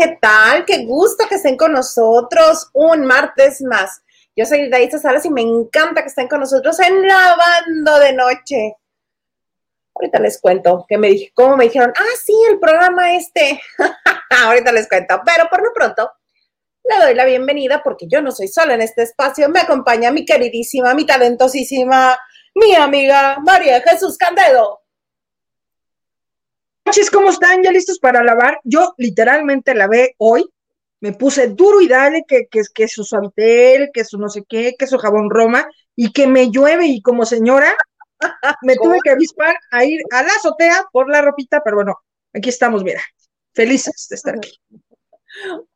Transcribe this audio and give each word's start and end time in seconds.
¿qué 0.00 0.18
tal? 0.18 0.64
Qué 0.64 0.86
gusto 0.86 1.26
que 1.28 1.34
estén 1.34 1.58
con 1.58 1.72
nosotros 1.72 2.70
un 2.72 3.04
martes 3.04 3.60
más. 3.60 4.00
Yo 4.34 4.46
soy 4.46 4.70
Daisa 4.70 4.98
Salas 4.98 5.26
y 5.26 5.30
me 5.30 5.42
encanta 5.42 6.00
que 6.00 6.08
estén 6.08 6.26
con 6.26 6.40
nosotros 6.40 6.80
en 6.80 7.06
Lavando 7.06 7.98
de 7.98 8.14
Noche. 8.14 8.76
Ahorita 9.94 10.18
les 10.20 10.40
cuento 10.40 10.86
que 10.88 10.96
me 10.96 11.08
dije, 11.08 11.30
cómo 11.34 11.54
me 11.58 11.64
dijeron, 11.64 11.92
ah, 11.94 12.16
sí, 12.24 12.32
el 12.48 12.58
programa 12.58 13.14
este. 13.14 13.60
Ahorita 14.42 14.72
les 14.72 14.88
cuento, 14.88 15.20
pero 15.26 15.50
por 15.50 15.62
lo 15.62 15.70
pronto 15.74 16.10
le 16.82 17.04
doy 17.04 17.14
la 17.14 17.26
bienvenida 17.26 17.82
porque 17.84 18.06
yo 18.08 18.22
no 18.22 18.32
soy 18.32 18.48
sola 18.48 18.72
en 18.72 18.80
este 18.80 19.02
espacio. 19.02 19.50
Me 19.50 19.60
acompaña 19.60 20.10
mi 20.10 20.24
queridísima, 20.24 20.94
mi 20.94 21.04
talentosísima, 21.04 22.18
mi 22.54 22.74
amiga 22.74 23.36
María 23.44 23.82
Jesús 23.82 24.16
Candedo. 24.16 24.79
Noches, 26.90 27.12
¿cómo 27.12 27.30
están? 27.30 27.62
¿Ya 27.62 27.70
listos 27.70 28.00
para 28.00 28.24
lavar? 28.24 28.58
Yo 28.64 28.94
literalmente 28.98 29.76
lavé 29.76 30.16
hoy. 30.18 30.44
Me 30.98 31.12
puse 31.12 31.46
duro 31.46 31.80
y 31.80 31.86
dale 31.86 32.24
que, 32.26 32.48
que, 32.50 32.62
que 32.74 32.88
su 32.88 33.04
suavitel, 33.04 33.90
que 33.94 34.04
su 34.04 34.18
no 34.18 34.28
sé 34.28 34.42
qué, 34.48 34.74
que 34.76 34.88
su 34.88 34.98
jabón 34.98 35.30
Roma, 35.30 35.68
y 35.94 36.12
que 36.12 36.26
me 36.26 36.50
llueve 36.50 36.86
y 36.86 37.00
como 37.00 37.24
señora 37.24 37.72
me 38.62 38.74
tuve 38.74 38.98
que 39.04 39.10
avispar 39.10 39.56
a 39.70 39.84
ir 39.84 40.00
a 40.10 40.24
la 40.24 40.30
azotea 40.30 40.84
por 40.90 41.08
la 41.08 41.22
ropita, 41.22 41.62
pero 41.64 41.76
bueno, 41.76 41.94
aquí 42.34 42.48
estamos, 42.48 42.82
mira, 42.82 43.02
felices 43.54 44.08
de 44.10 44.16
estar 44.16 44.34
aquí. 44.34 44.60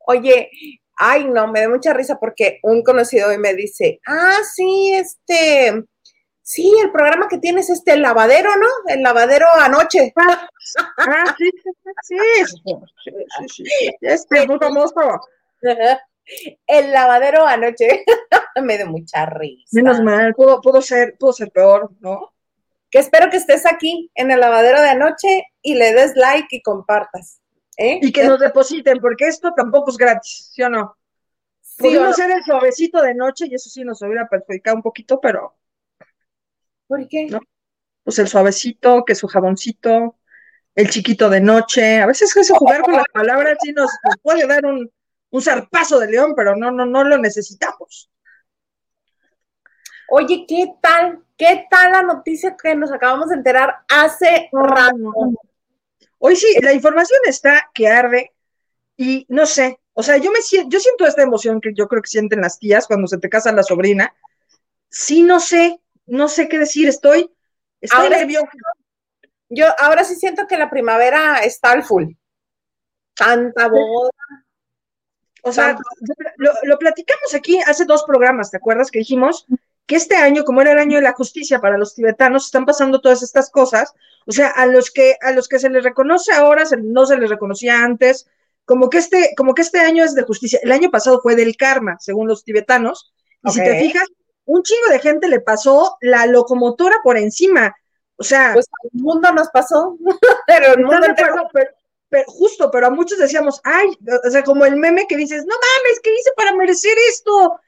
Oye, 0.09 0.51
ay, 0.97 1.29
no, 1.29 1.47
me 1.47 1.61
da 1.61 1.69
mucha 1.69 1.93
risa 1.93 2.19
porque 2.19 2.59
un 2.65 2.83
conocido 2.83 3.29
hoy 3.29 3.39
me 3.39 3.55
dice, 3.55 4.01
ah, 4.09 4.41
sí, 4.53 4.95
este, 4.95 5.85
sí, 6.45 6.73
el 6.81 6.93
programa 6.93 7.27
que 7.27 7.39
tienes 7.39 7.69
este 7.71 7.95
el 7.95 8.03
lavadero, 8.03 8.51
¿no? 8.57 8.69
El 8.87 9.03
lavadero 9.03 9.47
anoche. 9.59 10.13
Ah, 10.15 10.49
ah 10.99 11.35
sí, 11.37 11.51
sí, 12.03 12.17
sí, 13.49 13.49
sí, 13.49 13.91
este, 14.01 14.47
muy 14.47 14.59
famoso. 14.59 15.21
El 16.67 16.93
lavadero 16.93 17.45
anoche 17.47 18.05
me 18.63 18.79
da 18.79 18.87
mucha 18.87 19.27
risa. 19.27 19.69
Menos 19.73 20.01
mal, 20.01 20.35
pudo, 20.35 20.61
pudo, 20.61 20.81
ser, 20.81 21.17
pudo 21.19 21.33
ser 21.33 21.51
peor, 21.51 21.91
¿no? 22.01 22.33
Que 22.91 23.01
espero 23.01 23.29
que 23.31 23.39
estés 23.39 23.67
aquí 23.67 24.11
en 24.15 24.31
el 24.31 24.39
lavadero 24.39 24.81
de 24.81 24.91
anoche 24.91 25.49
y 25.63 25.75
le 25.75 25.93
des 25.93 26.15
like 26.15 26.49
y 26.51 26.63
compartas. 26.63 27.41
¿eh? 27.77 27.99
Y 28.01 28.13
que 28.13 28.25
nos 28.25 28.39
depositen, 28.39 29.01
porque 29.01 29.27
esto 29.27 29.53
tampoco 29.55 29.91
es 29.91 29.97
gratis, 29.97 30.51
¿sí 30.53 30.63
o 30.63 30.69
no? 30.69 30.97
Sí, 31.61 31.83
Pudimos 31.83 32.15
ser 32.15 32.31
el 32.31 32.43
suavecito 32.45 33.03
de 33.03 33.15
noche 33.15 33.47
y 33.51 33.55
eso 33.55 33.69
sí 33.69 33.83
nos 33.83 34.01
hubiera 34.03 34.29
perjudicado 34.29 34.77
un 34.77 34.83
poquito, 34.83 35.21
pero. 35.21 35.57
¿Por 36.87 37.09
qué? 37.09 37.27
¿no? 37.27 37.41
Pues 38.03 38.19
el 38.19 38.29
suavecito, 38.29 39.05
que 39.05 39.15
su 39.15 39.27
jaboncito, 39.27 40.19
el 40.75 40.91
chiquito 40.91 41.31
de 41.31 41.41
noche. 41.41 42.01
A 42.01 42.07
veces 42.07 42.37
eso 42.37 42.55
jugar 42.57 42.83
con 42.83 42.95
las 42.95 43.07
palabras 43.13 43.59
sí 43.63 43.73
nos, 43.73 43.91
puede 44.23 44.47
dar 44.47 44.65
un, 44.67 44.91
un 45.31 45.43
zarpazo 45.43 45.99
de 45.99 46.11
león, 46.11 46.35
pero 46.37 46.57
no, 46.57 46.71
no, 46.71 46.85
no 46.85 47.05
lo 47.05 47.19
necesitamos. 47.19 48.11
Oye, 50.11 50.45
¿qué 50.47 50.75
tal? 50.81 51.25
¿Qué 51.37 51.67
tal 51.71 51.93
la 51.93 52.03
noticia 52.03 52.57
que 52.61 52.75
nos 52.77 52.93
acabamos 52.93 53.31
de 53.31 53.37
enterar 53.37 53.79
hace 53.89 54.49
rato? 54.53 55.13
Hoy 56.19 56.37
sí, 56.37 56.47
la 56.63 56.73
información 56.73 57.19
está 57.27 57.71
que 57.75 57.89
arde 57.89 58.33
y 58.97 59.27
no 59.29 59.45
sé, 59.47 59.81
o 59.93 60.03
sea, 60.03 60.17
yo 60.17 60.31
me 60.31 60.41
siento, 60.41 60.69
yo 60.71 60.81
siento 60.81 61.07
esta 61.07 61.23
emoción 61.23 61.61
que 61.61 61.73
yo 61.75 61.89
creo 61.89 62.03
que 62.03 62.09
sienten 62.09 62.41
las 62.41 62.59
tías 62.59 62.87
cuando 62.87 63.07
se 63.07 63.19
te 63.19 63.29
casa 63.29 63.53
la 63.53 63.63
sobrina. 63.63 64.15
Sí, 64.89 65.23
no 65.23 65.41
sé, 65.41 65.81
no 66.07 66.29
sé 66.29 66.49
qué 66.49 66.59
decir, 66.59 66.89
estoy, 66.89 67.31
estoy 67.81 68.09
nerviosa. 68.09 68.49
Yo 69.49 69.67
ahora 69.79 70.05
sí 70.05 70.17
siento 70.17 70.47
que 70.47 70.57
la 70.57 70.71
primavera 70.71 71.39
está 71.39 71.71
al 71.73 71.85
full. 71.85 72.13
Tanta 73.15 73.69
boda. 73.69 74.11
O 75.43 75.53
sea, 75.53 75.77
lo, 76.37 76.53
lo, 76.63 76.79
platicamos 76.79 77.35
aquí 77.35 77.61
hace 77.67 77.85
dos 77.85 78.05
programas, 78.05 78.51
¿te 78.51 78.57
acuerdas? 78.57 78.91
Que 78.91 79.01
dijimos 79.01 79.47
que 79.87 79.97
este 79.97 80.17
año, 80.17 80.45
como 80.45 80.63
era 80.63 80.73
el 80.73 80.79
año 80.79 80.97
de 80.97 81.03
la 81.03 81.13
justicia 81.13 81.61
para 81.61 81.77
los 81.77 81.95
tibetanos, 81.95 82.47
están 82.47 82.65
pasando 82.65 83.01
todas 83.01 83.23
estas 83.23 83.51
cosas. 83.51 83.93
O 84.27 84.33
sea, 84.33 84.49
a 84.49 84.67
los 84.67 84.91
que, 84.91 85.17
a 85.21 85.33
los 85.33 85.49
que 85.49 85.59
se 85.59 85.69
les 85.69 85.85
reconoce 85.85 86.33
ahora, 86.33 86.65
no 86.83 87.05
se 87.05 87.19
les 87.19 87.29
reconocía 87.29 87.83
antes, 87.85 88.27
como 88.65 88.89
que 88.89 88.99
este, 88.99 89.35
como 89.37 89.55
que 89.55 89.63
este 89.63 89.81
año 89.81 90.05
es 90.05 90.15
de 90.15 90.23
justicia. 90.23 90.59
El 90.63 90.73
año 90.73 90.91
pasado 90.91 91.21
fue 91.21 91.37
del 91.37 91.57
karma, 91.57 91.99
según 92.01 92.29
los 92.29 92.45
tibetanos. 92.45 93.13
Y 93.45 93.51
si 93.51 93.61
te 93.61 93.79
fijas, 93.81 94.09
un 94.47 94.63
chingo 94.63 94.89
de 94.91 95.01
gente 95.01 95.29
le 95.29 95.41
pasó 95.41 95.97
la 96.01 96.27
locomotora 96.27 96.97
por 97.03 97.17
encima. 97.17 97.75
O 98.17 98.23
sea. 98.23 98.53
Pues 98.55 98.67
al 98.83 98.91
mundo 99.01 99.33
nos 99.33 99.49
pasó. 99.49 99.97
pero 100.47 100.75
el 100.75 100.85
mundo 100.85 101.07
pero, 101.17 102.25
justo, 102.29 102.71
pero 102.71 102.87
a 102.87 102.91
muchos 102.91 103.19
decíamos, 103.19 103.61
ay, 103.65 103.89
o 104.25 104.31
sea, 104.31 104.45
como 104.45 104.65
el 104.65 104.77
meme 104.77 105.07
que 105.09 105.17
dices, 105.17 105.45
no 105.47 105.55
mames, 105.55 106.01
¿qué 106.01 106.15
hice 106.15 106.31
para 106.37 106.55
merecer 106.55 106.97
esto? 107.09 107.59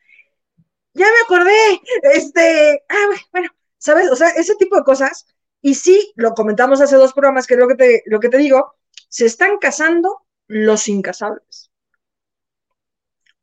ya 0.97 1.06
me 1.06 1.20
acordé, 1.25 1.81
este, 2.14 2.82
ah, 2.88 3.08
bueno, 3.31 3.50
¿sabes? 3.76 4.10
O 4.10 4.16
sea, 4.16 4.31
ese 4.31 4.56
tipo 4.56 4.76
de 4.76 4.82
cosas, 4.82 5.26
y 5.60 5.75
sí, 5.75 6.12
lo 6.16 6.32
comentamos 6.32 6.81
hace 6.81 6.97
dos 6.97 7.12
programas, 7.12 7.47
que 7.47 7.54
es 7.54 7.60
lo 7.60 7.69
que 7.69 7.75
te, 7.75 8.03
lo 8.06 8.19
que 8.19 8.31
te 8.31 8.38
digo, 8.38 8.75
se 9.08 9.26
están 9.26 9.58
casando 9.58 10.26
los 10.47 10.88
incasables. 10.88 11.70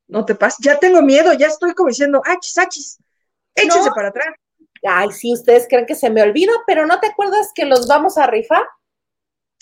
No 0.08 0.26
te 0.26 0.34
pases, 0.34 0.66
ya 0.66 0.80
tengo 0.80 1.04
miedo, 1.04 1.32
ya 1.34 1.48
estoy 1.48 1.74
como 1.76 1.90
diciendo, 1.90 2.24
achis, 2.26 2.58
achis, 2.58 3.00
échese 3.56 3.90
para 3.96 4.10
atrás. 4.10 4.28
Ay, 4.86 5.12
sí, 5.12 5.34
ustedes 5.34 5.68
creen 5.70 5.86
que 5.86 5.96
se 5.96 6.10
me 6.10 6.22
olvida, 6.22 6.52
pero 6.68 6.86
¿no 6.86 7.00
te 7.00 7.08
acuerdas 7.08 7.52
que 7.56 7.66
los 7.66 7.88
vamos 7.88 8.18
a 8.18 8.28
rifar? 8.28 8.64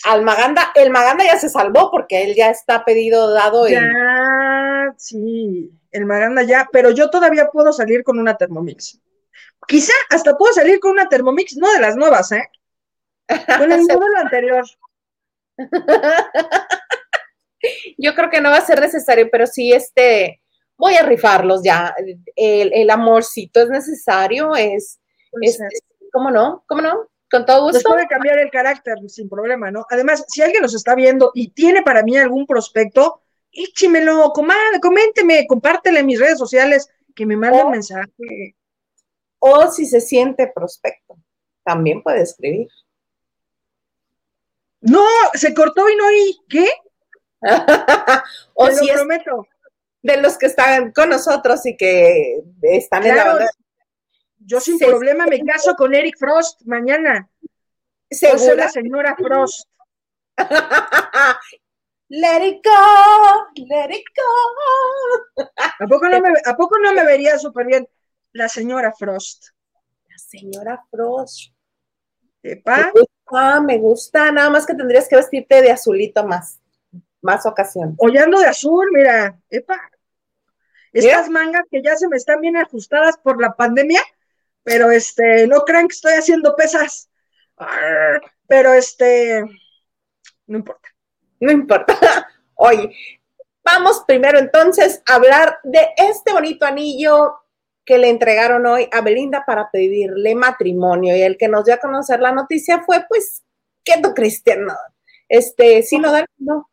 Al 0.04 0.22
Maganda, 0.22 0.72
el 0.74 0.90
Maganda 0.90 1.24
ya 1.24 1.38
se 1.38 1.48
salvó 1.48 1.90
porque 1.90 2.24
él 2.24 2.34
ya 2.34 2.50
está 2.50 2.84
pedido 2.84 3.32
dado. 3.32 3.68
Ya, 3.68 4.92
sí 4.96 5.70
el 5.92 6.06
Maganda 6.06 6.42
ya, 6.42 6.68
pero 6.72 6.90
yo 6.90 7.10
todavía 7.10 7.48
puedo 7.50 7.72
salir 7.72 8.02
con 8.02 8.18
una 8.18 8.36
Thermomix. 8.36 8.98
Quizá 9.68 9.92
hasta 10.10 10.36
puedo 10.36 10.52
salir 10.52 10.80
con 10.80 10.90
una 10.92 11.08
Thermomix, 11.08 11.56
no 11.56 11.72
de 11.72 11.80
las 11.80 11.94
nuevas, 11.94 12.32
¿eh? 12.32 12.50
Con 13.58 13.70
el 13.70 13.82
modelo 13.82 14.18
anterior. 14.18 14.64
Yo 17.98 18.14
creo 18.14 18.30
que 18.30 18.40
no 18.40 18.50
va 18.50 18.56
a 18.56 18.66
ser 18.66 18.80
necesario, 18.80 19.28
pero 19.30 19.46
sí, 19.46 19.72
este, 19.72 20.41
voy 20.82 20.96
a 20.96 21.04
rifarlos 21.04 21.62
ya. 21.62 21.94
El, 22.34 22.90
amorcito 22.90 23.62
es 23.62 23.68
necesario, 23.68 24.56
es, 24.56 24.98
es, 25.40 25.60
¿cómo 26.12 26.28
no? 26.28 26.64
¿Cómo 26.66 26.82
no? 26.82 27.08
Con 27.30 27.46
todo 27.46 27.66
gusto. 27.66 27.88
puede 27.88 28.08
cambiar 28.08 28.40
el 28.40 28.50
carácter 28.50 28.96
sin 29.06 29.28
problema, 29.28 29.70
¿no? 29.70 29.86
Además, 29.90 30.24
si 30.26 30.42
alguien 30.42 30.60
nos 30.60 30.74
está 30.74 30.96
viendo 30.96 31.30
y 31.34 31.50
tiene 31.50 31.82
para 31.82 32.02
mí 32.02 32.16
algún 32.16 32.46
prospecto, 32.46 33.22
échemelo, 33.52 34.32
coménteme, 34.32 35.46
compártele 35.46 36.00
en 36.00 36.06
mis 36.06 36.18
redes 36.18 36.38
sociales, 36.38 36.88
que 37.14 37.26
me 37.26 37.36
mande 37.36 37.62
un 37.62 37.70
mensaje. 37.70 38.56
O 39.38 39.70
si 39.70 39.86
se 39.86 40.00
siente 40.00 40.50
prospecto, 40.52 41.16
también 41.62 42.02
puede 42.02 42.22
escribir. 42.22 42.66
No, 44.80 45.06
se 45.34 45.54
cortó 45.54 45.88
y 45.88 45.94
no 45.94 46.06
hay, 46.06 46.40
¿qué? 46.48 46.68
o 48.54 48.66
si 48.66 48.88
lo 48.88 48.94
prometo. 48.94 49.46
De 50.02 50.20
los 50.20 50.36
que 50.36 50.46
están 50.46 50.92
con 50.92 51.08
nosotros 51.08 51.64
y 51.66 51.76
que 51.76 52.42
están 52.62 53.06
en 53.06 53.16
la 53.16 53.24
banda. 53.24 53.50
Yo 54.38 54.60
sin 54.60 54.78
problema 54.78 55.26
me 55.26 55.40
caso 55.44 55.74
con 55.74 55.94
Eric 55.94 56.16
Frost 56.18 56.62
mañana. 56.66 57.30
Soy 58.10 58.56
la 58.56 58.68
señora 58.68 59.16
Frost. 59.16 59.68
Let 62.14 62.46
it 62.46 62.62
go, 62.62 63.46
let 63.56 63.90
it 63.90 64.04
go. 64.14 65.44
¿A 65.56 65.86
poco 65.86 66.10
no 66.10 66.20
me, 66.20 66.28
¿a 66.44 66.54
poco 66.54 66.78
no 66.78 66.92
me 66.92 67.06
vería 67.06 67.38
súper 67.38 67.66
bien 67.66 67.88
la 68.32 68.50
señora 68.50 68.92
Frost? 68.92 69.46
La 70.10 70.18
señora 70.18 70.84
Frost. 70.90 71.54
¿Epa? 72.42 72.76
Me 72.76 73.00
gusta, 73.00 73.60
me 73.62 73.78
gusta, 73.78 74.30
nada 74.30 74.50
más 74.50 74.66
que 74.66 74.74
tendrías 74.74 75.08
que 75.08 75.16
vestirte 75.16 75.62
de 75.62 75.70
azulito 75.70 76.22
más, 76.26 76.60
más 77.22 77.46
ocasión. 77.46 77.94
Hollando 77.96 78.40
de 78.40 78.46
azul, 78.46 78.90
mira, 78.92 79.40
epa. 79.48 79.80
Estas 80.92 81.28
mangas 81.28 81.64
que 81.70 81.82
ya 81.82 81.96
se 81.96 82.08
me 82.08 82.16
están 82.16 82.40
bien 82.40 82.56
ajustadas 82.56 83.16
por 83.18 83.40
la 83.40 83.54
pandemia, 83.54 84.02
pero 84.62 84.90
este, 84.90 85.46
no 85.46 85.62
crean 85.62 85.88
que 85.88 85.94
estoy 85.94 86.12
haciendo 86.14 86.54
pesas. 86.54 87.10
Pero 88.46 88.72
este, 88.72 89.44
no 90.46 90.58
importa 90.58 90.92
no 91.42 91.50
importa. 91.50 91.98
Oye, 92.54 92.96
vamos 93.64 94.04
primero 94.06 94.38
entonces 94.38 95.02
a 95.06 95.16
hablar 95.16 95.58
de 95.64 95.88
este 95.96 96.32
bonito 96.32 96.64
anillo 96.64 97.34
que 97.84 97.98
le 97.98 98.08
entregaron 98.08 98.64
hoy 98.64 98.88
a 98.92 99.00
Belinda 99.00 99.44
para 99.44 99.68
pedirle 99.70 100.36
matrimonio. 100.36 101.16
Y 101.16 101.22
el 101.22 101.36
que 101.36 101.48
nos 101.48 101.64
dio 101.64 101.74
a 101.74 101.78
conocer 101.78 102.20
la 102.20 102.30
noticia 102.30 102.82
fue, 102.86 103.04
pues, 103.08 103.42
Keto 103.84 104.14
Cristian 104.14 104.68
Este, 105.28 105.82
sí, 105.82 105.98
Nodal, 105.98 106.26
no. 106.38 106.70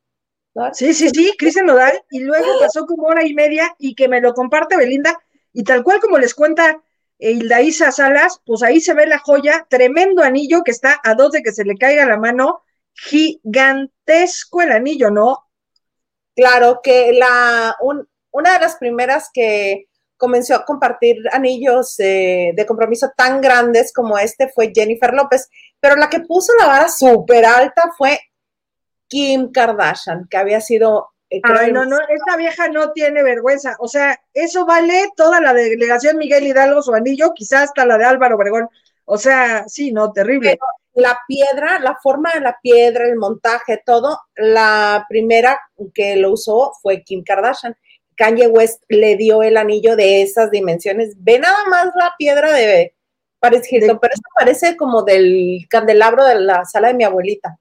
Sí, 0.74 0.94
sí, 0.94 1.10
sí, 1.10 1.34
Cristian 1.38 1.66
Nodal. 1.66 2.02
Y 2.10 2.20
luego 2.20 2.48
pasó 2.60 2.86
como 2.86 3.08
hora 3.08 3.26
y 3.26 3.34
media 3.34 3.76
y 3.78 3.96
que 3.96 4.08
me 4.08 4.22
lo 4.22 4.34
comparte 4.34 4.78
Belinda. 4.78 5.20
Y 5.54 5.64
tal 5.64 5.84
cual 5.84 6.00
como 6.00 6.18
les 6.18 6.34
cuenta 6.34 6.82
Hilda 7.18 7.62
Isa 7.62 7.92
Salas, 7.92 8.42
pues 8.46 8.64
ahí 8.64 8.80
se 8.80 8.94
ve 8.94 9.06
la 9.06 9.20
joya, 9.20 9.68
tremendo 9.70 10.24
anillo 10.24 10.64
que 10.64 10.72
está 10.72 11.00
a 11.04 11.16
dos 11.16 11.32
de 11.32 11.42
que 11.42 11.52
se 11.52 11.66
le 11.66 11.76
caiga 11.76 12.06
la 12.06 12.18
mano 12.18 12.64
gigantesco 12.94 14.62
el 14.62 14.72
anillo, 14.72 15.10
¿no? 15.10 15.50
Claro 16.36 16.80
que 16.82 17.14
la, 17.14 17.76
una 18.32 18.54
de 18.54 18.60
las 18.60 18.76
primeras 18.78 19.30
que 19.34 19.88
comenzó 20.16 20.56
a 20.56 20.66
compartir 20.66 21.18
anillos 21.32 21.96
de 21.98 22.66
compromiso 22.68 23.12
tan 23.16 23.42
grandes 23.42 23.94
como 23.94 24.18
este 24.18 24.50
fue 24.50 24.72
Jennifer 24.74 25.14
López, 25.14 25.50
pero 25.80 25.96
la 25.96 26.10
que 26.10 26.22
puso 26.22 26.54
la 26.60 26.68
vara 26.68 26.90
súper 26.90 27.46
alta 27.46 27.92
fue 27.98 28.20
Kim 29.10 29.52
Kardashian, 29.52 30.28
que 30.30 30.38
había 30.38 30.62
sido... 30.62 31.10
Eh, 31.30 31.42
Ay, 31.44 31.72
no, 31.74 31.86
no, 31.86 31.98
esta 32.00 32.38
vieja 32.38 32.70
no 32.70 32.92
tiene 32.92 33.22
vergüenza. 33.22 33.76
O 33.80 33.88
sea, 33.88 34.20
eso 34.34 34.66
vale 34.66 35.10
toda 35.16 35.42
la 35.42 35.54
delegación 35.54 36.18
Miguel 36.18 36.48
Hidalgo, 36.48 36.82
su 36.82 36.94
anillo, 36.94 37.34
quizás 37.36 37.66
hasta 37.66 37.86
la 37.86 37.98
de 37.98 38.06
Álvaro 38.06 38.36
Obregón. 38.36 38.70
O 39.06 39.18
sea, 39.18 39.68
sí, 39.68 39.92
no, 39.92 40.12
terrible. 40.12 40.58
la 40.94 41.20
piedra, 41.28 41.80
la 41.80 41.98
forma 42.02 42.32
de 42.34 42.42
la 42.42 42.58
piedra, 42.62 43.06
el 43.06 43.16
montaje, 43.16 43.82
todo, 43.86 44.20
la 44.36 45.06
primera 45.10 45.60
que 45.94 46.16
lo 46.16 46.32
usó 46.32 46.72
fue 46.82 47.04
Kim 47.04 47.24
Kardashian. 47.24 47.76
Kanye 48.16 48.48
West 48.48 48.84
le 48.90 49.16
dio 49.16 49.44
el 49.44 49.56
anillo 49.58 49.96
de 49.96 50.22
esas 50.22 50.52
dimensiones. 50.52 51.14
Ve 51.18 51.40
nada 51.40 51.58
más 51.70 51.88
la 51.96 52.14
piedra 52.18 52.52
de 52.52 52.94
Paris 53.40 53.72
Hilton, 53.72 53.98
pero 54.00 54.14
eso 54.14 54.24
parece 54.38 54.76
como 54.76 55.04
del 55.04 55.66
candelabro 55.70 56.26
de 56.26 56.36
la 56.36 56.66
sala 56.66 56.90
de 56.90 56.96
mi 56.96 57.06
abuelita. 57.06 57.58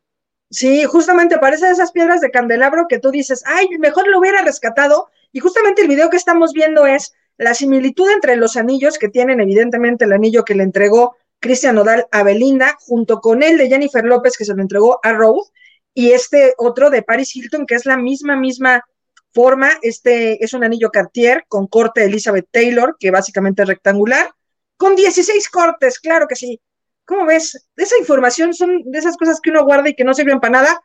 Sí, 0.50 0.84
justamente 0.84 1.38
parece 1.38 1.70
esas 1.70 1.92
piedras 1.92 2.20
de 2.20 2.30
candelabro 2.30 2.86
que 2.88 2.98
tú 2.98 3.10
dices, 3.10 3.42
ay, 3.46 3.68
mejor 3.78 4.08
lo 4.08 4.18
hubiera 4.18 4.42
rescatado. 4.42 5.08
Y 5.30 5.40
justamente 5.40 5.82
el 5.82 5.88
video 5.88 6.08
que 6.08 6.16
estamos 6.16 6.52
viendo 6.52 6.86
es 6.86 7.12
la 7.36 7.54
similitud 7.54 8.10
entre 8.10 8.36
los 8.36 8.56
anillos 8.56 8.98
que 8.98 9.08
tienen, 9.08 9.40
evidentemente, 9.40 10.04
el 10.04 10.12
anillo 10.12 10.44
que 10.44 10.54
le 10.54 10.62
entregó 10.62 11.16
Cristian 11.38 11.76
Nodal 11.76 12.06
a 12.10 12.22
Belinda, 12.22 12.76
junto 12.80 13.20
con 13.20 13.42
el 13.42 13.58
de 13.58 13.68
Jennifer 13.68 14.04
López, 14.04 14.36
que 14.36 14.44
se 14.44 14.54
lo 14.54 14.62
entregó 14.62 14.98
a 15.02 15.12
Rose, 15.12 15.52
y 15.94 16.12
este 16.12 16.54
otro 16.56 16.90
de 16.90 17.02
Paris 17.02 17.34
Hilton, 17.34 17.66
que 17.66 17.74
es 17.74 17.84
la 17.84 17.96
misma, 17.96 18.36
misma 18.36 18.84
forma. 19.32 19.70
Este 19.82 20.42
es 20.42 20.52
un 20.54 20.64
anillo 20.64 20.90
Cartier 20.90 21.44
con 21.48 21.66
corte 21.66 22.04
Elizabeth 22.04 22.48
Taylor, 22.50 22.96
que 22.98 23.10
básicamente 23.10 23.62
es 23.62 23.68
rectangular, 23.68 24.32
con 24.76 24.96
16 24.96 25.48
cortes, 25.50 25.98
claro 25.98 26.26
que 26.26 26.36
sí. 26.36 26.60
¿Cómo 27.08 27.24
ves? 27.24 27.66
Esa 27.74 27.96
información 27.98 28.52
son 28.52 28.82
de 28.84 28.98
esas 28.98 29.16
cosas 29.16 29.40
que 29.40 29.48
uno 29.50 29.64
guarda 29.64 29.88
y 29.88 29.94
que 29.94 30.04
no 30.04 30.12
sirven 30.12 30.40
para 30.40 30.60
nada, 30.60 30.80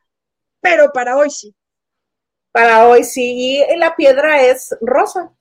pero 0.62 0.92
para 0.94 1.18
hoy 1.18 1.30
sí. 1.30 1.54
Para 2.54 2.88
hoy 2.88 3.04
sí. 3.04 3.62
Y 3.70 3.78
la 3.78 3.94
piedra 3.96 4.42
es 4.42 4.74
rosa. 4.80 5.34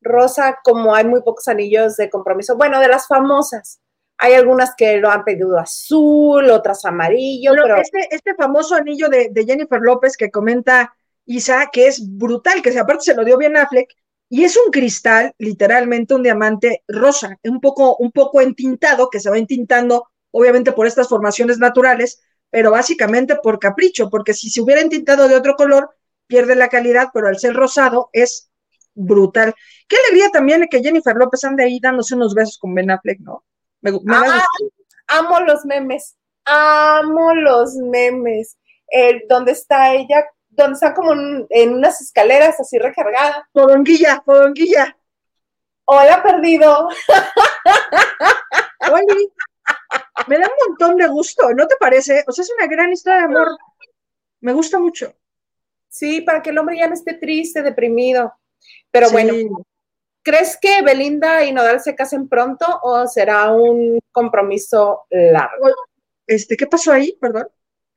Rosa, 0.00 0.58
como 0.64 0.94
hay 0.94 1.04
muy 1.04 1.22
pocos 1.22 1.46
anillos 1.46 1.96
de 1.96 2.10
compromiso. 2.10 2.56
Bueno, 2.56 2.80
de 2.80 2.88
las 2.88 3.06
famosas. 3.06 3.80
Hay 4.18 4.34
algunas 4.34 4.74
que 4.74 4.96
lo 4.96 5.10
han 5.10 5.22
pedido 5.22 5.56
azul, 5.58 6.50
otras 6.50 6.84
amarillo. 6.84 7.52
pero... 7.54 7.76
este, 7.76 8.08
este 8.10 8.34
famoso 8.34 8.74
anillo 8.74 9.08
de, 9.08 9.28
de 9.30 9.44
Jennifer 9.44 9.80
López 9.80 10.16
que 10.16 10.32
comenta 10.32 10.92
Isa, 11.24 11.68
que 11.72 11.86
es 11.86 12.02
brutal, 12.04 12.62
que 12.62 12.76
aparte 12.76 13.04
se 13.04 13.14
lo 13.14 13.24
dio 13.24 13.38
bien 13.38 13.56
Affleck, 13.56 13.94
y 14.28 14.42
es 14.42 14.56
un 14.56 14.72
cristal, 14.72 15.34
literalmente 15.38 16.14
un 16.14 16.22
diamante 16.22 16.82
rosa, 16.88 17.38
un 17.44 17.60
poco, 17.60 17.96
un 17.98 18.10
poco 18.10 18.40
entintado, 18.40 19.08
que 19.08 19.20
se 19.20 19.30
va 19.30 19.38
entintando, 19.38 20.08
obviamente 20.38 20.72
por 20.72 20.86
estas 20.86 21.08
formaciones 21.08 21.58
naturales, 21.58 22.22
pero 22.50 22.70
básicamente 22.70 23.36
por 23.36 23.58
capricho, 23.58 24.10
porque 24.10 24.34
si 24.34 24.50
se 24.50 24.60
hubiera 24.60 24.80
entintado 24.80 25.28
de 25.28 25.36
otro 25.36 25.56
color, 25.56 25.90
pierde 26.26 26.56
la 26.56 26.68
calidad, 26.68 27.08
pero 27.14 27.28
al 27.28 27.38
ser 27.38 27.54
rosado 27.54 28.10
es 28.12 28.50
brutal. 28.94 29.54
Qué 29.88 29.96
alegría 29.96 30.30
también 30.30 30.66
que 30.70 30.82
Jennifer 30.82 31.16
López 31.16 31.44
ande 31.44 31.64
ahí 31.64 31.80
dándose 31.80 32.14
unos 32.14 32.34
besos 32.34 32.58
con 32.58 32.74
Ben 32.74 32.90
Affleck, 32.90 33.20
¿no? 33.20 33.44
Me, 33.80 33.92
amo 35.08 35.40
los 35.40 35.64
memes, 35.64 36.16
amo 36.44 37.34
los 37.34 37.74
memes. 37.76 38.56
Eh, 38.92 39.24
donde 39.28 39.50
está 39.50 39.94
ella 39.94 40.24
donde 40.56 40.74
está 40.74 40.94
como 40.94 41.12
en, 41.50 41.74
unas 41.74 42.00
escaleras 42.00 42.58
así 42.58 42.78
recargada. 42.78 43.48
Podonguilla, 43.52 44.22
podonguilla. 44.24 44.96
Hola, 45.84 46.22
perdido. 46.22 46.88
Oli, 48.90 49.32
me 50.26 50.38
da 50.38 50.46
un 50.46 50.68
montón 50.68 50.96
de 50.96 51.06
gusto, 51.06 51.52
¿no 51.54 51.66
te 51.66 51.76
parece? 51.76 52.24
O 52.26 52.32
sea, 52.32 52.42
es 52.42 52.52
una 52.56 52.66
gran 52.66 52.92
historia 52.92 53.18
de 53.18 53.24
amor. 53.24 53.48
Me 54.40 54.52
gusta 54.52 54.78
mucho. 54.78 55.14
Sí, 55.88 56.20
para 56.20 56.42
que 56.42 56.50
el 56.50 56.58
hombre 56.58 56.78
ya 56.78 56.88
no 56.88 56.94
esté 56.94 57.14
triste, 57.14 57.62
deprimido. 57.62 58.34
Pero 58.90 59.10
bueno, 59.10 59.32
¿crees 60.22 60.58
que 60.60 60.82
Belinda 60.82 61.44
y 61.44 61.52
Nodal 61.52 61.80
se 61.80 61.94
casen 61.94 62.28
pronto 62.28 62.66
o 62.82 63.06
será 63.06 63.50
un 63.52 63.98
compromiso 64.12 65.06
largo? 65.10 65.68
Este, 66.26 66.56
¿qué 66.56 66.66
pasó 66.66 66.92
ahí? 66.92 67.16
Perdón. 67.20 67.48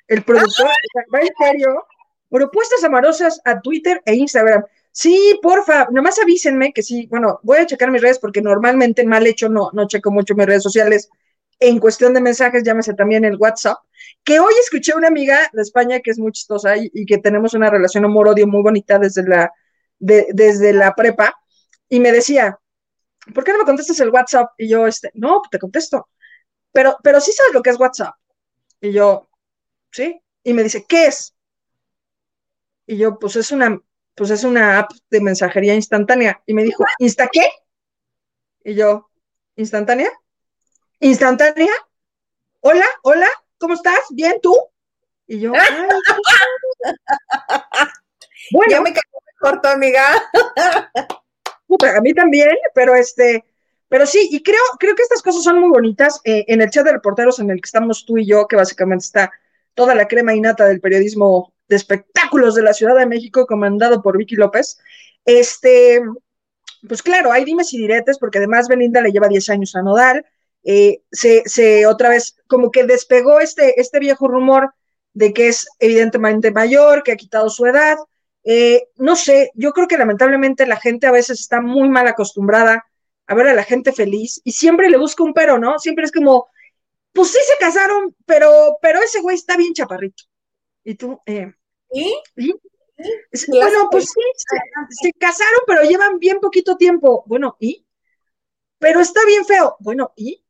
El 0.08 0.24
productor, 0.24 0.68
¿va 1.14 1.20
en 1.20 1.28
serio? 1.38 1.86
Propuestas 2.30 2.84
amorosas 2.84 3.42
a 3.46 3.60
Twitter 3.62 4.02
e 4.06 4.16
Instagram. 4.16 4.64
Sí, 4.92 5.40
porfa, 5.42 5.88
nomás 5.92 6.20
avísenme 6.20 6.74
que 6.74 6.82
sí, 6.82 7.08
bueno, 7.08 7.40
voy 7.44 7.60
a 7.60 7.66
checar 7.66 7.92
mis 7.92 8.02
redes 8.02 8.20
porque 8.20 8.42
normalmente 8.42 9.06
mal 9.06 9.26
hecho 9.28 9.50
no, 9.50 9.70
no 9.74 9.88
checo 9.88 10.12
mucho 10.12 10.36
mis 10.36 10.48
redes 10.48 10.64
sociales 10.64 11.10
en 11.60 11.80
cuestión 11.80 12.14
de 12.14 12.22
mensajes, 12.22 12.64
llámese 12.64 12.94
también 12.94 13.26
el 13.26 13.36
WhatsApp, 13.38 13.78
que 14.24 14.40
hoy 14.40 14.54
escuché 14.62 14.96
una 14.96 15.08
amiga 15.08 15.50
de 15.52 15.62
España 15.62 16.00
que 16.00 16.12
es 16.12 16.20
muy 16.20 16.32
chistosa 16.32 16.76
y, 16.78 17.06
que 17.06 17.18
tenemos 17.18 17.54
una 17.54 17.70
relación 17.70 18.06
amor-odio 18.06 18.48
muy 18.48 18.62
bonita 18.62 18.98
desde 18.98 19.24
la, 19.28 19.52
desde 20.00 20.74
la 20.74 20.96
prepa, 20.96 21.36
y 21.90 22.00
me 22.00 22.12
decía, 22.12 22.58
¿por 23.34 23.44
qué 23.44 23.52
no 23.52 23.60
me 23.60 23.66
contestas 23.66 24.00
el 24.00 24.10
WhatsApp? 24.10 24.52
Y 24.58 24.70
yo, 24.70 24.88
este, 24.88 25.12
no, 25.16 25.42
te 25.50 25.60
contesto, 25.60 26.08
pero, 26.72 26.98
pero 27.04 27.20
sí 27.20 27.32
sabes 27.32 27.54
lo 27.54 27.62
que 27.62 27.72
es 27.72 27.80
WhatsApp. 27.80 28.16
Y 28.82 28.92
yo, 28.92 29.30
sí, 29.92 30.22
y 30.44 30.54
me 30.54 30.64
dice, 30.64 30.86
¿qué 30.88 31.08
es? 31.08 31.36
Y 32.86 32.98
yo, 32.98 33.20
pues 33.20 33.36
es 33.36 33.52
una, 33.52 33.80
pues 34.16 34.32
es 34.32 34.44
una 34.44 34.80
app 34.80 34.92
de 35.10 35.22
mensajería 35.22 35.76
instantánea. 35.76 36.42
Y 36.46 36.54
me 36.54 36.64
dijo, 36.64 36.86
¿insta 37.00 37.28
qué? 37.32 37.50
Y 38.64 38.76
yo, 38.76 39.10
¿instantánea? 39.56 40.10
¿Instantánea? 41.02 41.72
Hola, 42.60 42.86
hola, 43.04 43.28
¿cómo 43.58 43.74
estás? 43.74 44.00
¿Bien 44.12 44.40
tú? 44.42 44.54
Y 45.28 45.40
yo, 45.40 45.52
bueno. 48.52 48.72
Ya 48.72 48.82
me 48.82 48.92
quedé 48.92 49.02
corto, 49.40 49.70
amiga. 49.70 50.04
a 50.36 52.02
mí 52.02 52.14
también, 52.14 52.58
pero 52.74 52.96
este, 52.96 53.46
pero 53.88 54.06
sí, 54.06 54.28
y 54.32 54.44
creo, 54.44 54.62
creo 54.78 54.94
que 54.96 55.04
estas 55.04 55.22
cosas 55.22 55.44
son 55.44 55.60
muy 55.60 55.70
bonitas. 55.70 56.20
Eh, 56.26 56.44
en 56.50 56.62
el 56.62 56.70
chat 56.70 56.86
de 56.86 56.92
reporteros 56.92 57.40
en 57.40 57.50
el 57.50 57.62
que 57.62 57.68
estamos 57.68 58.06
tú 58.06 58.18
y 58.18 58.26
yo, 58.26 58.48
que 58.48 58.58
básicamente 58.58 59.06
está 59.06 59.32
toda 59.76 59.96
la 59.96 60.08
crema 60.08 60.36
innata 60.36 60.66
del 60.66 60.82
periodismo 60.82 61.54
de 61.70 61.78
espectáculos 61.78 62.56
de 62.56 62.64
la 62.64 62.74
Ciudad 62.74 62.98
de 62.98 63.06
México, 63.06 63.46
comandado 63.46 64.02
por 64.02 64.18
Vicky 64.18 64.36
López. 64.36 64.80
Este, 65.24 66.02
pues 66.88 67.02
claro, 67.02 67.32
hay 67.32 67.46
dimes 67.46 67.74
y 67.74 67.78
diretes, 67.78 68.18
porque 68.20 68.40
además 68.40 68.68
Belinda 68.68 69.00
le 69.00 69.12
lleva 69.12 69.30
10 69.30 69.50
años 69.50 69.76
a 69.78 69.82
Nodal. 69.82 70.26
Eh, 70.64 71.02
se, 71.12 71.86
otra 71.88 72.10
vez, 72.10 72.36
como 72.48 72.72
que 72.72 72.84
despegó 72.84 73.40
este, 73.40 73.80
este 73.80 74.00
viejo 74.00 74.28
rumor 74.28 74.74
de 75.14 75.34
que 75.34 75.48
es 75.48 75.68
evidentemente 75.80 76.52
mayor, 76.52 77.04
que 77.04 77.12
ha 77.12 77.18
quitado 77.18 77.50
su 77.50 77.66
edad. 77.66 77.98
Eh, 78.44 78.88
no 78.96 79.16
sé, 79.16 79.52
yo 79.56 79.72
creo 79.74 79.88
que 79.88 79.98
lamentablemente 79.98 80.66
la 80.66 80.78
gente 80.78 81.08
a 81.08 81.12
veces 81.12 81.40
está 81.40 81.62
muy 81.62 81.90
mal 81.90 82.08
acostumbrada 82.08 82.86
a 83.28 83.36
ver 83.36 83.48
a 83.48 83.54
la 83.54 83.64
gente 83.64 83.92
feliz 83.92 84.42
y 84.44 84.54
siempre 84.54 84.90
le 84.90 84.98
busca 84.98 85.24
un 85.24 85.34
pero, 85.34 85.60
¿no? 85.60 85.78
Siempre 85.78 86.06
es 86.06 86.12
como, 86.12 86.48
pues 87.14 87.32
sí 87.32 87.40
se 87.48 87.58
casaron, 87.64 88.16
pero, 88.26 88.78
pero 88.82 89.00
ese 89.02 89.22
güey 89.22 89.36
está 89.36 89.56
bien 89.58 89.74
chaparrito. 89.74 90.24
Y 90.84 90.96
tú, 90.96 91.22
eh, 91.26 91.52
¿Y? 91.92 92.16
Bueno, 93.48 93.88
pues 93.92 94.06
sí, 94.06 94.22
se, 94.90 95.14
casaron, 95.14 95.62
pero 95.66 95.84
llevan 95.84 96.20
bien 96.20 96.40
poquito 96.40 96.76
tiempo. 96.76 97.24
Bueno, 97.28 97.56
¿y? 97.60 97.86
Pero 98.78 99.00
está 99.00 99.26
bien 99.26 99.46
feo. 99.46 99.78
Bueno, 99.80 100.14
¿y? 100.16 100.44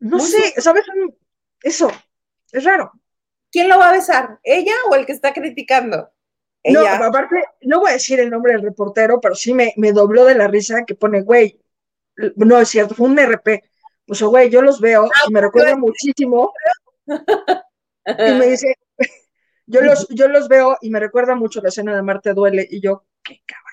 No 0.00 0.20
sé, 0.20 0.54
¿sabes? 0.60 0.84
Eso, 1.62 1.90
es 2.52 2.64
raro. 2.64 2.92
¿Quién 3.50 3.68
lo 3.68 3.78
va 3.78 3.88
a 3.88 3.92
besar? 3.92 4.38
¿Ella 4.42 4.74
o 4.90 4.94
el 4.94 5.06
que 5.06 5.12
está 5.12 5.32
criticando? 5.32 6.10
No, 6.64 6.86
aparte, 6.86 7.44
no 7.62 7.80
voy 7.80 7.90
a 7.90 7.94
decir 7.94 8.20
el 8.20 8.30
nombre 8.30 8.52
del 8.52 8.62
reportero, 8.62 9.20
pero 9.20 9.34
sí 9.34 9.54
me, 9.54 9.72
me 9.76 9.92
dobló 9.92 10.24
de 10.24 10.34
la 10.34 10.48
risa 10.48 10.84
que 10.84 10.94
pone, 10.94 11.22
güey, 11.22 11.58
no 12.36 12.58
es 12.58 12.68
cierto, 12.68 12.94
fue 12.94 13.08
un 13.08 13.18
RP. 13.18 13.62
Pues, 14.06 14.22
güey, 14.22 14.50
yo 14.50 14.62
los 14.62 14.80
veo 14.80 15.08
y 15.28 15.32
me 15.32 15.40
recuerda 15.40 15.76
muchísimo. 15.76 16.52
y 17.06 18.32
me 18.34 18.46
dice, 18.46 18.74
yo 19.66 19.82
los, 19.82 20.08
yo 20.08 20.28
los 20.28 20.48
veo 20.48 20.76
y 20.80 20.90
me 20.90 21.00
recuerda 21.00 21.34
mucho 21.34 21.60
la 21.60 21.68
escena 21.68 21.94
de 21.94 22.02
Marte 22.02 22.34
Duele 22.34 22.66
y 22.68 22.80
yo, 22.80 23.04
qué 23.22 23.42
cabrón. 23.46 23.67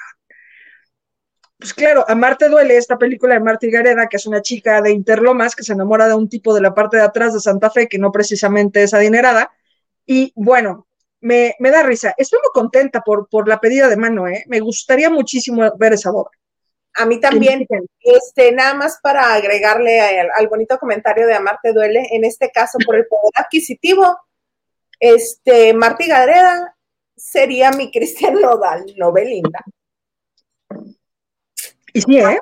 Pues 1.66 1.74
claro, 1.74 2.06
a 2.08 2.14
Marte 2.14 2.48
Duele, 2.48 2.78
esta 2.78 3.00
película 3.00 3.34
de 3.34 3.40
Marta 3.40 3.66
Gareda, 3.68 4.08
que 4.08 4.18
es 4.18 4.28
una 4.28 4.44
chica 4.44 4.84
de 4.84 4.92
Interlomas 4.92 5.56
que 5.56 5.64
se 5.64 5.74
enamora 5.74 6.08
de 6.08 6.14
un 6.14 6.30
tipo 6.30 6.54
de 6.54 6.62
la 6.62 6.76
parte 6.76 6.98
de 6.98 7.02
atrás 7.02 7.34
de 7.34 7.40
Santa 7.40 7.72
Fe, 7.72 7.90
que 7.90 7.98
no 7.98 8.12
precisamente 8.12 8.84
es 8.84 8.94
adinerada. 8.94 9.52
Y 10.06 10.32
bueno, 10.36 10.86
me, 11.22 11.56
da 11.60 11.82
risa. 11.82 12.14
Estoy 12.18 12.38
muy 12.38 12.52
contenta 12.54 13.02
por, 13.02 13.28
por 13.30 13.48
la 13.48 13.60
pedida 13.60 13.88
de 13.88 13.98
mano, 13.98 14.28
¿eh? 14.28 14.44
Me 14.46 14.60
gustaría 14.60 15.10
muchísimo 15.10 15.64
ver 15.76 15.94
esa 15.94 16.12
boda. 16.12 16.30
A 16.98 17.08
mí 17.08 17.20
también, 17.20 17.66
este, 18.00 18.52
nada 18.52 18.76
más 18.76 19.00
para 19.02 19.34
agregarle 19.34 20.00
al, 20.00 20.30
al 20.36 20.48
bonito 20.48 20.78
comentario 20.78 21.26
de 21.26 21.34
Amarte 21.34 21.74
Duele, 21.74 22.08
en 22.12 22.26
este 22.26 22.52
caso 22.52 22.78
por 22.86 22.96
el 22.96 23.08
poder 23.08 23.32
adquisitivo, 23.34 24.20
este, 25.00 25.74
Martí 25.74 26.08
Gareda 26.08 26.76
sería 27.18 27.72
mi 27.72 27.90
Cristian 27.90 28.36
Nodal, 28.36 28.86
no 28.98 29.12
Belinda. 29.12 29.66
Y 31.96 32.02
sí, 32.02 32.18
¿eh? 32.18 32.40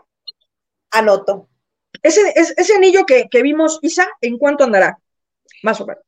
Anoto. 0.89 1.47
Ese, 2.01 2.21
ese 2.35 2.75
anillo 2.75 3.05
que, 3.05 3.27
vimos, 3.43 3.77
Isa, 3.83 4.09
¿en 4.19 4.39
cuánto 4.39 4.63
andará? 4.63 4.97
Más 5.61 5.79
o 5.79 5.85
menos. 5.85 6.03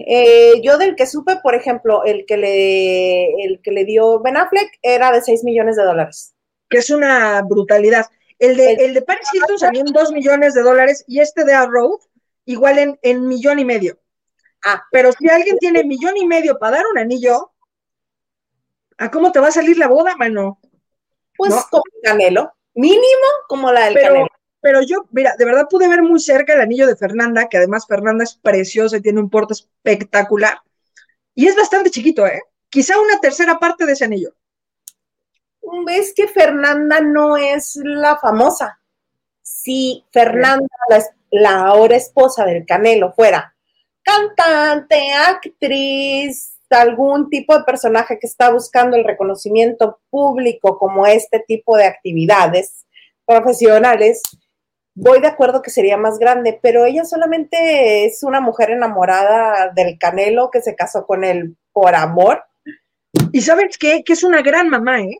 Eh, 0.00 0.60
yo 0.60 0.76
del 0.76 0.96
que 0.96 1.06
supe, 1.06 1.36
por 1.40 1.54
ejemplo, 1.54 2.04
el 2.04 2.26
que 2.26 2.36
le, 2.36 3.44
el 3.44 3.60
que 3.62 3.70
le 3.70 3.84
dio 3.84 4.20
Ben 4.20 4.36
Affleck 4.36 4.76
era 4.82 5.12
de 5.12 5.22
6 5.22 5.44
millones 5.44 5.76
de 5.76 5.84
dólares. 5.84 6.34
Que 6.68 6.78
es 6.78 6.90
una 6.90 7.42
brutalidad. 7.42 8.06
El 8.40 8.56
de, 8.56 8.72
el, 8.72 8.94
de 8.94 9.02
Paris 9.02 9.28
Hilton 9.32 9.58
salió 9.60 9.80
en 9.82 9.92
2 9.92 10.10
millones 10.10 10.54
de 10.54 10.62
dólares 10.62 11.04
y 11.06 11.20
este 11.20 11.44
de 11.44 11.54
Arrow 11.54 12.00
igual 12.44 12.80
en, 12.80 12.98
en 13.02 13.28
millón 13.28 13.60
y 13.60 13.64
medio. 13.64 14.00
Ah. 14.64 14.82
Pero 14.90 15.12
si 15.12 15.28
alguien 15.28 15.58
tiene 15.58 15.84
millón 15.84 16.16
y 16.16 16.26
medio 16.26 16.58
para 16.58 16.78
dar 16.78 16.86
un 16.92 16.98
anillo, 16.98 17.52
¿a 18.96 19.12
cómo 19.12 19.30
te 19.30 19.38
va 19.38 19.46
a 19.46 19.52
salir 19.52 19.78
la 19.78 19.86
boda, 19.86 20.16
mano? 20.16 20.58
Pues 21.38 21.54
como 21.70 21.82
el 21.94 22.02
Canelo, 22.02 22.52
mínimo 22.74 23.26
como 23.48 23.72
la 23.72 23.86
del 23.86 23.94
Canelo. 23.94 24.26
Pero 24.60 24.82
yo, 24.82 25.06
mira, 25.12 25.34
de 25.38 25.44
verdad 25.44 25.68
pude 25.70 25.88
ver 25.88 26.02
muy 26.02 26.20
cerca 26.20 26.52
el 26.52 26.60
anillo 26.60 26.86
de 26.86 26.96
Fernanda, 26.96 27.48
que 27.48 27.56
además 27.56 27.86
Fernanda 27.86 28.24
es 28.24 28.34
preciosa 28.34 28.96
y 28.96 29.00
tiene 29.00 29.20
un 29.20 29.30
porte 29.30 29.54
espectacular. 29.54 30.60
Y 31.34 31.46
es 31.46 31.56
bastante 31.56 31.90
chiquito, 31.90 32.26
¿eh? 32.26 32.42
Quizá 32.68 33.00
una 33.00 33.20
tercera 33.20 33.58
parte 33.58 33.86
de 33.86 33.92
ese 33.92 34.04
anillo. 34.04 34.34
Ves 35.86 36.12
que 36.14 36.26
Fernanda 36.28 37.00
no 37.00 37.36
es 37.36 37.76
la 37.76 38.18
famosa. 38.18 38.80
Si 39.40 40.04
Fernanda, 40.10 40.66
la, 40.90 41.04
la 41.30 41.60
ahora 41.66 41.96
esposa 41.96 42.44
del 42.44 42.66
Canelo, 42.66 43.12
fuera 43.12 43.54
cantante, 44.08 45.12
actriz, 45.12 46.57
algún 46.70 47.30
tipo 47.30 47.56
de 47.56 47.64
personaje 47.64 48.18
que 48.18 48.26
está 48.26 48.50
buscando 48.50 48.96
el 48.96 49.04
reconocimiento 49.04 50.00
público 50.10 50.78
como 50.78 51.06
este 51.06 51.40
tipo 51.46 51.76
de 51.76 51.84
actividades 51.84 52.86
profesionales, 53.26 54.22
voy 54.94 55.20
de 55.20 55.28
acuerdo 55.28 55.62
que 55.62 55.70
sería 55.70 55.96
más 55.96 56.18
grande, 56.18 56.58
pero 56.62 56.84
ella 56.84 57.04
solamente 57.04 58.06
es 58.06 58.22
una 58.22 58.40
mujer 58.40 58.70
enamorada 58.70 59.70
del 59.74 59.98
Canelo 59.98 60.50
que 60.50 60.60
se 60.60 60.74
casó 60.74 61.06
con 61.06 61.24
él 61.24 61.56
por 61.72 61.94
amor. 61.94 62.42
Y 63.32 63.40
sabes 63.40 63.78
qué? 63.78 64.02
Que 64.04 64.14
es 64.14 64.24
una 64.24 64.42
gran 64.42 64.68
mamá, 64.68 65.00
¿eh? 65.00 65.18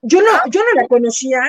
Yo 0.00 0.20
no, 0.22 0.28
yo 0.50 0.60
no 0.60 0.80
la 0.80 0.88
conocía, 0.88 1.42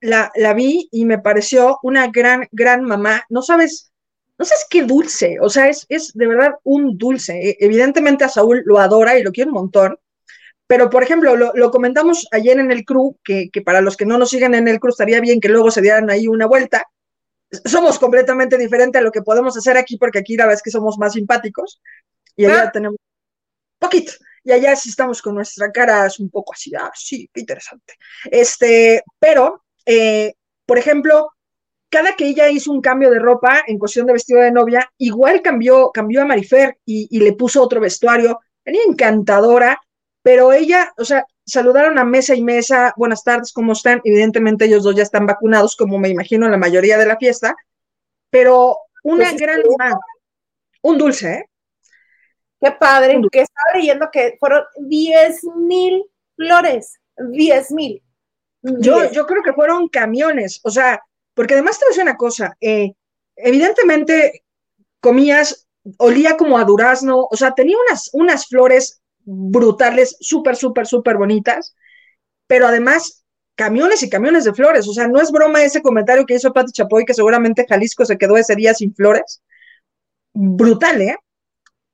la, 0.00 0.30
la 0.34 0.54
vi 0.54 0.88
y 0.90 1.04
me 1.04 1.18
pareció 1.18 1.78
una 1.82 2.08
gran, 2.08 2.48
gran 2.52 2.82
mamá. 2.84 3.24
No 3.28 3.42
sabes, 3.42 3.92
no 4.38 4.44
sabes 4.44 4.66
qué 4.68 4.84
dulce, 4.84 5.38
o 5.40 5.48
sea, 5.48 5.68
es, 5.68 5.86
es 5.88 6.12
de 6.12 6.26
verdad 6.26 6.54
un 6.64 6.98
dulce. 6.98 7.50
E, 7.50 7.56
evidentemente 7.60 8.24
a 8.24 8.28
Saúl 8.28 8.62
lo 8.66 8.78
adora 8.78 9.18
y 9.18 9.22
lo 9.22 9.32
quiere 9.32 9.50
un 9.50 9.54
montón, 9.54 9.98
pero, 10.66 10.90
por 10.90 11.02
ejemplo, 11.02 11.36
lo, 11.36 11.70
comentamos 11.70 12.26
ayer 12.32 12.58
en 12.58 12.72
el 12.72 12.84
crew, 12.84 13.16
que, 13.22 13.50
para 13.64 13.80
los 13.80 13.96
que 13.96 14.04
no 14.04 14.18
nos 14.18 14.30
siguen 14.30 14.54
en 14.54 14.66
el 14.66 14.80
crew 14.80 14.90
estaría 14.90 15.20
bien 15.20 15.40
que 15.40 15.48
luego 15.48 15.70
se 15.70 15.80
dieran 15.80 16.10
ahí 16.10 16.26
una 16.26 16.46
vuelta. 16.46 16.84
Somos 17.64 17.98
completamente 18.00 18.58
diferentes 18.58 19.00
a 19.00 19.04
lo 19.04 19.12
que 19.12 19.22
podemos 19.22 19.56
hacer 19.56 19.76
aquí, 19.76 19.96
porque 19.96 20.18
aquí 20.18 20.36
la 20.36 20.52
es 20.52 20.62
que 20.62 20.72
somos 20.72 20.98
más 20.98 21.12
simpáticos. 21.12 21.80
Y 22.34 22.46
allá 22.46 22.64
ah. 22.64 22.72
tenemos 22.72 22.96
poquito. 23.78 24.12
Y 24.42 24.52
allá 24.52 24.74
sí 24.74 24.88
estamos 24.88 25.22
con 25.22 25.36
nuestra 25.36 25.70
cara 25.70 26.08
un 26.18 26.30
poco 26.30 26.52
así, 26.52 26.72
ah, 26.74 26.90
sí, 26.94 27.28
qué 27.32 27.40
interesante. 27.40 27.94
Este, 28.24 29.02
pero, 29.20 29.64
eh, 29.84 30.34
por 30.66 30.78
ejemplo, 30.78 31.30
cada 31.88 32.14
que 32.14 32.26
ella 32.26 32.48
hizo 32.48 32.72
un 32.72 32.80
cambio 32.80 33.10
de 33.10 33.18
ropa 33.18 33.62
en 33.66 33.78
cuestión 33.78 34.06
de 34.06 34.14
vestido 34.14 34.40
de 34.40 34.52
novia, 34.52 34.90
igual 34.98 35.42
cambió, 35.42 35.90
cambió 35.92 36.22
a 36.22 36.26
Marifer 36.26 36.78
y, 36.84 37.08
y 37.10 37.20
le 37.20 37.32
puso 37.32 37.62
otro 37.62 37.80
vestuario. 37.80 38.40
Venía 38.64 38.82
encantadora 38.86 39.80
pero 40.26 40.52
ella, 40.52 40.92
o 40.98 41.04
sea, 41.04 41.24
saludaron 41.44 42.00
a 42.00 42.04
mesa 42.04 42.34
y 42.34 42.42
mesa, 42.42 42.92
buenas 42.96 43.22
tardes, 43.22 43.52
¿cómo 43.52 43.74
están? 43.74 44.00
Evidentemente 44.02 44.64
ellos 44.64 44.82
dos 44.82 44.96
ya 44.96 45.04
están 45.04 45.24
vacunados, 45.24 45.76
como 45.76 45.98
me 45.98 46.08
imagino 46.08 46.48
la 46.48 46.56
mayoría 46.56 46.98
de 46.98 47.06
la 47.06 47.16
fiesta, 47.16 47.54
pero 48.28 48.76
una 49.04 49.30
pues 49.30 49.40
gran, 49.40 49.60
un 50.82 50.98
dulce, 50.98 51.32
¿eh? 51.32 51.44
Qué 52.60 52.72
padre, 52.72 53.20
que 53.30 53.42
estaba 53.42 53.78
leyendo 53.78 54.08
que 54.12 54.36
fueron 54.40 54.64
10 54.78 55.44
mil 55.58 56.04
flores, 56.34 56.98
10 57.18 57.70
mil. 57.70 58.02
Yo, 58.62 59.08
yo 59.12 59.26
creo 59.26 59.44
que 59.44 59.52
fueron 59.52 59.88
camiones, 59.88 60.58
o 60.64 60.70
sea, 60.70 61.00
porque 61.36 61.54
además 61.54 61.78
te 61.78 61.84
voy 61.84 61.90
a 61.90 61.92
decir 61.92 62.02
una 62.02 62.16
cosa, 62.16 62.56
eh, 62.60 62.94
evidentemente 63.36 64.42
comías, 65.00 65.68
olía 65.98 66.36
como 66.36 66.58
a 66.58 66.64
durazno, 66.64 67.28
o 67.30 67.36
sea, 67.36 67.54
tenía 67.54 67.76
unas, 67.86 68.10
unas 68.14 68.48
flores 68.48 69.00
brutales, 69.22 70.16
súper, 70.18 70.56
súper, 70.56 70.86
súper 70.86 71.18
bonitas, 71.18 71.76
pero 72.46 72.66
además 72.66 73.24
camiones 73.54 74.02
y 74.02 74.08
camiones 74.08 74.44
de 74.44 74.54
flores. 74.54 74.88
O 74.88 74.92
sea, 74.92 75.08
no 75.08 75.20
es 75.20 75.30
broma 75.30 75.62
ese 75.62 75.82
comentario 75.82 76.24
que 76.24 76.34
hizo 76.34 76.52
Pati 76.52 76.72
Chapoy, 76.72 77.04
que 77.04 77.14
seguramente 77.14 77.66
Jalisco 77.68 78.04
se 78.06 78.16
quedó 78.16 78.36
ese 78.36 78.54
día 78.56 78.72
sin 78.74 78.94
flores. 78.94 79.42
Brutal, 80.32 81.02
¿eh? 81.02 81.16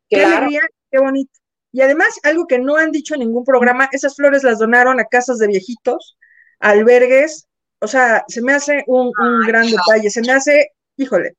Qué 0.08 0.24
alegría, 0.24 0.60
qué 0.90 0.98
bonito. 0.98 1.32
Y 1.72 1.80
además, 1.80 2.18
algo 2.22 2.46
que 2.46 2.58
no 2.58 2.76
han 2.76 2.92
dicho 2.92 3.14
en 3.14 3.20
ningún 3.20 3.44
programa, 3.44 3.88
esas 3.92 4.14
flores 4.14 4.44
las 4.44 4.58
donaron 4.58 5.00
a 5.00 5.06
casas 5.06 5.38
de 5.38 5.48
viejitos, 5.48 6.18
albergues. 6.60 7.48
O 7.82 7.86
sea, 7.88 8.24
se 8.28 8.40
me 8.40 8.54
hace 8.54 8.84
un, 8.86 9.12
gran 9.46 9.66
detalle. 9.66 10.08
Se 10.08 10.22
me 10.22 10.32
hace, 10.32 10.72
híjole, 10.96 11.36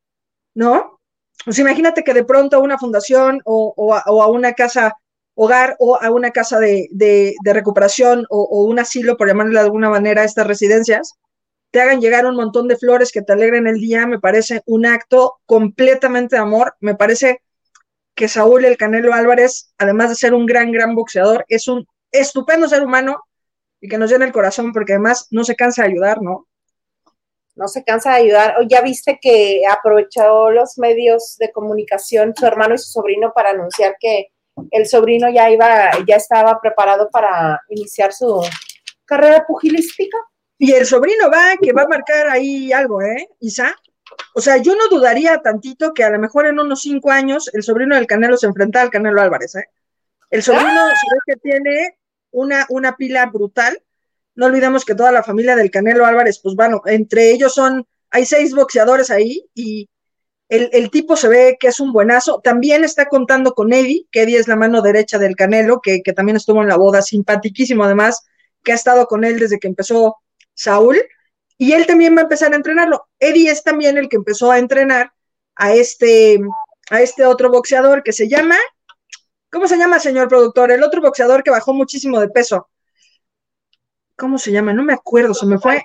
¿no? 0.54 1.00
Pues 1.46 1.58
imagínate 1.60 2.04
que 2.04 2.14
de 2.14 2.24
pronto 2.24 2.58
a 2.58 2.60
una 2.60 2.78
fundación 2.78 3.42
o 3.46 3.94
a 3.96 4.28
una 4.28 4.54
casa 4.54 4.94
hogar 5.36 5.76
o 5.80 6.02
a 6.02 6.10
una 6.12 6.32
casa 6.32 6.60
de, 6.60 7.36
recuperación 7.44 8.26
o, 8.30 8.64
un 8.64 8.80
asilo, 8.80 9.18
por 9.18 9.28
llamarle 9.28 9.54
de 9.54 9.66
alguna 9.66 9.90
manera, 9.90 10.22
a 10.22 10.26
estas 10.26 10.48
residencias, 10.48 11.14
te 11.72 11.82
hagan 11.82 12.02
llegar 12.02 12.26
un 12.26 12.36
montón 12.36 12.68
de 12.68 12.78
flores 12.78 13.12
que 13.12 13.24
te 13.24 13.34
alegren 13.34 13.68
el 13.68 13.80
día, 13.80 14.06
me 14.06 14.20
parece 14.20 14.62
un 14.66 14.86
acto 14.86 15.40
completamente 15.46 16.36
de 16.36 16.42
amor. 16.42 16.76
Me 16.80 16.96
parece 16.96 17.42
que 18.16 18.28
Saúl 18.28 18.66
El 18.66 18.78
Canelo 18.78 19.14
Álvarez, 19.14 19.74
además 19.80 20.10
de 20.10 20.16
ser 20.16 20.34
un 20.36 20.46
gran, 20.46 20.72
gran 20.72 20.94
boxeador, 20.94 21.46
es 21.48 21.68
un 21.68 21.88
estupendo 22.12 22.70
ser 22.70 22.84
humano 22.84 23.24
y 23.84 23.90
que 23.90 23.98
nos 23.98 24.10
llena 24.10 24.24
el 24.24 24.32
corazón 24.32 24.72
porque 24.72 24.94
además 24.94 25.28
no 25.30 25.44
se 25.44 25.58
cansa 25.58 25.84
de 25.84 25.90
ayudar, 25.90 26.22
¿no? 26.22 26.48
No 27.54 27.68
se 27.68 27.84
cansa 27.84 28.12
de 28.12 28.22
ayudar. 28.22 28.56
Ya 28.70 28.80
viste 28.80 29.20
que 29.22 29.64
aprovechó 29.70 30.52
los 30.52 30.78
medios 30.78 31.36
de 31.38 31.52
comunicación 31.52 32.34
su 32.34 32.46
hermano 32.46 32.76
y 32.76 32.78
su 32.78 32.90
sobrino 32.90 33.34
para 33.36 33.50
anunciar 33.50 33.98
que 34.00 34.30
el 34.72 34.88
sobrino 34.88 35.30
ya 35.30 35.52
iba, 35.52 35.92
ya 36.08 36.16
estaba 36.16 36.62
preparado 36.62 37.10
para 37.12 37.62
iniciar 37.68 38.14
su 38.14 38.42
carrera 39.04 39.46
pugilística. 39.46 40.18
Y 40.58 40.72
el 40.72 40.86
sobrino 40.86 41.30
va, 41.30 41.58
que 41.62 41.74
va 41.74 41.82
a 41.82 41.88
marcar 41.90 42.30
ahí 42.30 42.72
algo, 42.72 43.02
¿eh, 43.02 43.28
Isa? 43.42 43.76
O 44.34 44.40
sea, 44.40 44.56
yo 44.58 44.76
no 44.76 44.88
dudaría 44.88 45.42
tantito 45.42 45.94
que 45.94 46.06
a 46.06 46.10
lo 46.10 46.20
mejor 46.20 46.46
en 46.46 46.58
unos 46.58 46.84
cinco 46.84 47.12
años 47.12 47.54
el 47.54 47.64
sobrino 47.64 47.96
del 47.96 48.08
Canelo 48.08 48.38
se 48.38 48.48
enfrenta 48.48 48.82
al 48.82 48.90
Canelo 48.90 49.22
Álvarez, 49.22 49.56
¿eh? 49.56 49.68
El 50.30 50.42
sobrino 50.42 50.70
¡Ah! 50.72 50.94
que 51.28 51.36
tiene 51.36 51.98
una, 52.34 52.66
una 52.70 52.98
pila 52.98 53.28
brutal. 53.28 53.82
No 54.36 54.48
olvidemos 54.48 54.84
que 54.84 54.96
toda 54.96 55.12
la 55.12 55.24
familia 55.24 55.56
del 55.56 55.72
Canelo 55.72 56.06
Álvarez, 56.06 56.40
pues 56.44 56.56
bueno, 56.56 56.82
entre 56.86 57.32
ellos 57.32 57.54
son, 57.54 57.88
hay 58.10 58.26
seis 58.26 58.54
boxeadores 58.54 59.10
ahí 59.10 59.46
y 59.54 59.88
el, 60.50 60.92
tipo 60.92 61.16
se 61.16 61.28
ve 61.28 61.58
que 61.60 61.68
es 61.68 61.80
un 61.80 61.94
buenazo. 61.94 62.40
También 62.44 62.84
está 62.84 63.08
contando 63.08 63.54
con 63.54 63.74
Eddie, 63.74 64.08
que 64.12 64.24
Eddie 64.24 64.38
es 64.38 64.48
la 64.48 64.56
mano 64.56 64.82
derecha 64.82 65.18
del 65.18 65.36
Canelo, 65.36 65.82
que, 65.82 66.02
también 66.16 66.36
estuvo 66.36 66.62
en 66.62 66.68
la 66.68 66.78
boda, 66.78 67.02
simpaticísimo 67.02 67.84
además, 67.84 68.24
que 68.64 68.72
ha 68.72 68.76
estado 68.76 69.08
con 69.08 69.24
él 69.24 69.40
desde 69.40 69.60
que 69.60 69.68
empezó 69.68 70.18
Saúl. 70.54 71.02
Y 71.58 71.72
él 71.72 71.88
también 71.88 72.16
va 72.16 72.20
a 72.20 72.24
empezar 72.24 72.54
a 72.54 72.56
entrenarlo. 72.56 73.08
Eddie 73.20 73.50
es 73.50 73.64
también 73.64 73.98
el 73.98 74.10
que 74.10 74.18
empezó 74.18 74.52
a 74.52 74.60
entrenar 74.60 75.14
a 75.56 75.74
este, 75.74 76.40
a 76.90 77.02
este 77.02 77.26
otro 77.26 77.50
boxeador 77.50 78.04
que 78.04 78.14
se 78.14 78.28
llama, 78.28 78.58
¿cómo 79.54 79.68
se 79.68 79.78
llama, 79.78 80.00
señor 80.00 80.28
productor? 80.28 80.72
El 80.72 80.84
otro 80.84 81.00
boxeador 81.00 81.44
que 81.44 81.52
bajó 81.52 81.74
muchísimo 81.74 82.20
de 82.20 82.28
peso. 82.28 82.68
¿Cómo 84.18 84.38
se 84.38 84.52
llama? 84.52 84.74
No 84.74 84.84
me 84.84 84.94
acuerdo, 84.94 85.34
se 85.34 85.46
me 85.46 85.60
fue. 85.60 85.82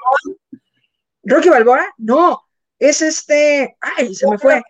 ¿Rocky 1.22 1.50
Balboa? 1.50 1.86
No, 1.98 2.42
es 2.78 3.02
este, 3.02 3.76
ay, 3.80 4.14
se 4.14 4.28
me 4.28 4.38
fue. 4.38 4.62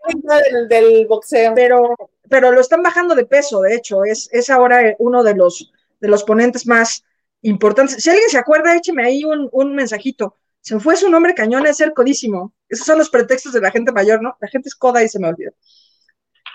Del, 0.68 1.06
boxeo. 1.06 1.54
Pero, 1.54 1.94
pero 2.28 2.50
lo 2.50 2.60
están 2.60 2.82
bajando 2.82 3.14
de 3.14 3.24
peso, 3.24 3.60
de 3.60 3.74
hecho, 3.76 4.04
es, 4.04 4.28
es 4.32 4.50
ahora 4.50 4.94
uno 4.98 5.22
de 5.22 5.34
los, 5.34 5.72
de 6.00 6.08
los 6.08 6.24
ponentes 6.24 6.66
más 6.66 7.04
importantes. 7.42 8.02
Si 8.02 8.10
alguien 8.10 8.28
se 8.28 8.38
acuerda, 8.38 8.76
écheme 8.76 9.04
ahí 9.04 9.24
un, 9.24 9.48
un 9.52 9.74
mensajito. 9.74 10.34
Se 10.60 10.74
me 10.74 10.80
fue 10.80 10.96
su 10.96 11.08
nombre 11.08 11.34
cañón, 11.34 11.66
es 11.66 11.76
ser 11.76 11.94
codísimo. 11.94 12.52
Esos 12.68 12.86
son 12.86 12.98
los 12.98 13.10
pretextos 13.10 13.52
de 13.52 13.60
la 13.60 13.70
gente 13.70 13.92
mayor, 13.92 14.20
¿no? 14.20 14.36
La 14.40 14.48
gente 14.48 14.68
es 14.68 14.74
coda 14.74 15.02
y 15.02 15.08
se 15.08 15.20
me 15.20 15.28
olvida. 15.28 15.52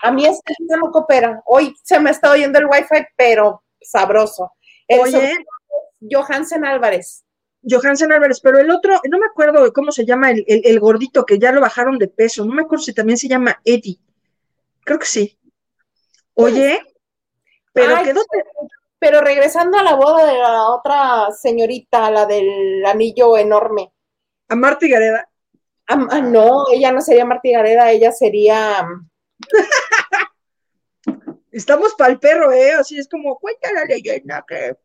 A 0.04 0.12
mí 0.12 0.26
es 0.26 0.38
que 0.44 0.54
no 0.60 0.90
coopera. 0.90 1.42
Hoy 1.46 1.74
se 1.82 1.98
me 1.98 2.10
está 2.10 2.30
oyendo 2.30 2.58
el 2.58 2.66
wifi, 2.66 3.06
pero 3.16 3.64
sabroso. 3.80 4.52
Oye. 4.88 5.32
Johansen 6.10 6.64
Álvarez. 6.64 7.24
Johansen 7.66 8.12
Álvarez, 8.12 8.40
pero 8.40 8.58
el 8.58 8.70
otro, 8.70 9.00
no 9.10 9.18
me 9.18 9.24
acuerdo 9.24 9.72
cómo 9.72 9.90
se 9.90 10.04
llama 10.04 10.30
el, 10.30 10.80
gordito 10.80 11.24
que 11.24 11.38
ya 11.38 11.52
lo 11.52 11.62
bajaron 11.62 11.98
de 11.98 12.08
peso, 12.08 12.44
no 12.44 12.52
me 12.52 12.62
acuerdo 12.62 12.84
si 12.84 12.92
también 12.92 13.16
se 13.16 13.28
llama 13.28 13.58
Eddie. 13.64 13.98
Creo 14.84 14.98
que 14.98 15.06
sí. 15.06 15.38
Oye, 16.34 16.82
pero 17.72 18.02
quedó. 18.02 18.20
Pero 18.98 19.22
regresando 19.22 19.78
a 19.78 19.82
la 19.82 19.94
boda 19.94 20.26
de 20.26 20.38
la 20.38 20.68
otra 20.68 21.30
señorita, 21.30 22.10
la 22.10 22.26
del 22.26 22.84
anillo 22.84 23.38
enorme. 23.38 23.92
¿A 24.48 24.54
Marta 24.54 24.86
Gareda? 24.86 25.28
Ah, 25.86 26.20
no, 26.20 26.66
ella 26.70 26.92
no 26.92 27.00
sería 27.00 27.24
Marta 27.24 27.48
Gareda, 27.50 27.90
ella 27.90 28.12
sería. 28.12 28.86
Estamos 31.54 31.94
para 31.94 32.12
el 32.12 32.18
perro, 32.18 32.52
¿eh? 32.52 32.72
Así 32.72 32.98
es 32.98 33.08
como, 33.08 33.38
cuenta 33.38 33.72
la 33.72 33.84
leyenda 33.84 34.44
que. 34.46 34.76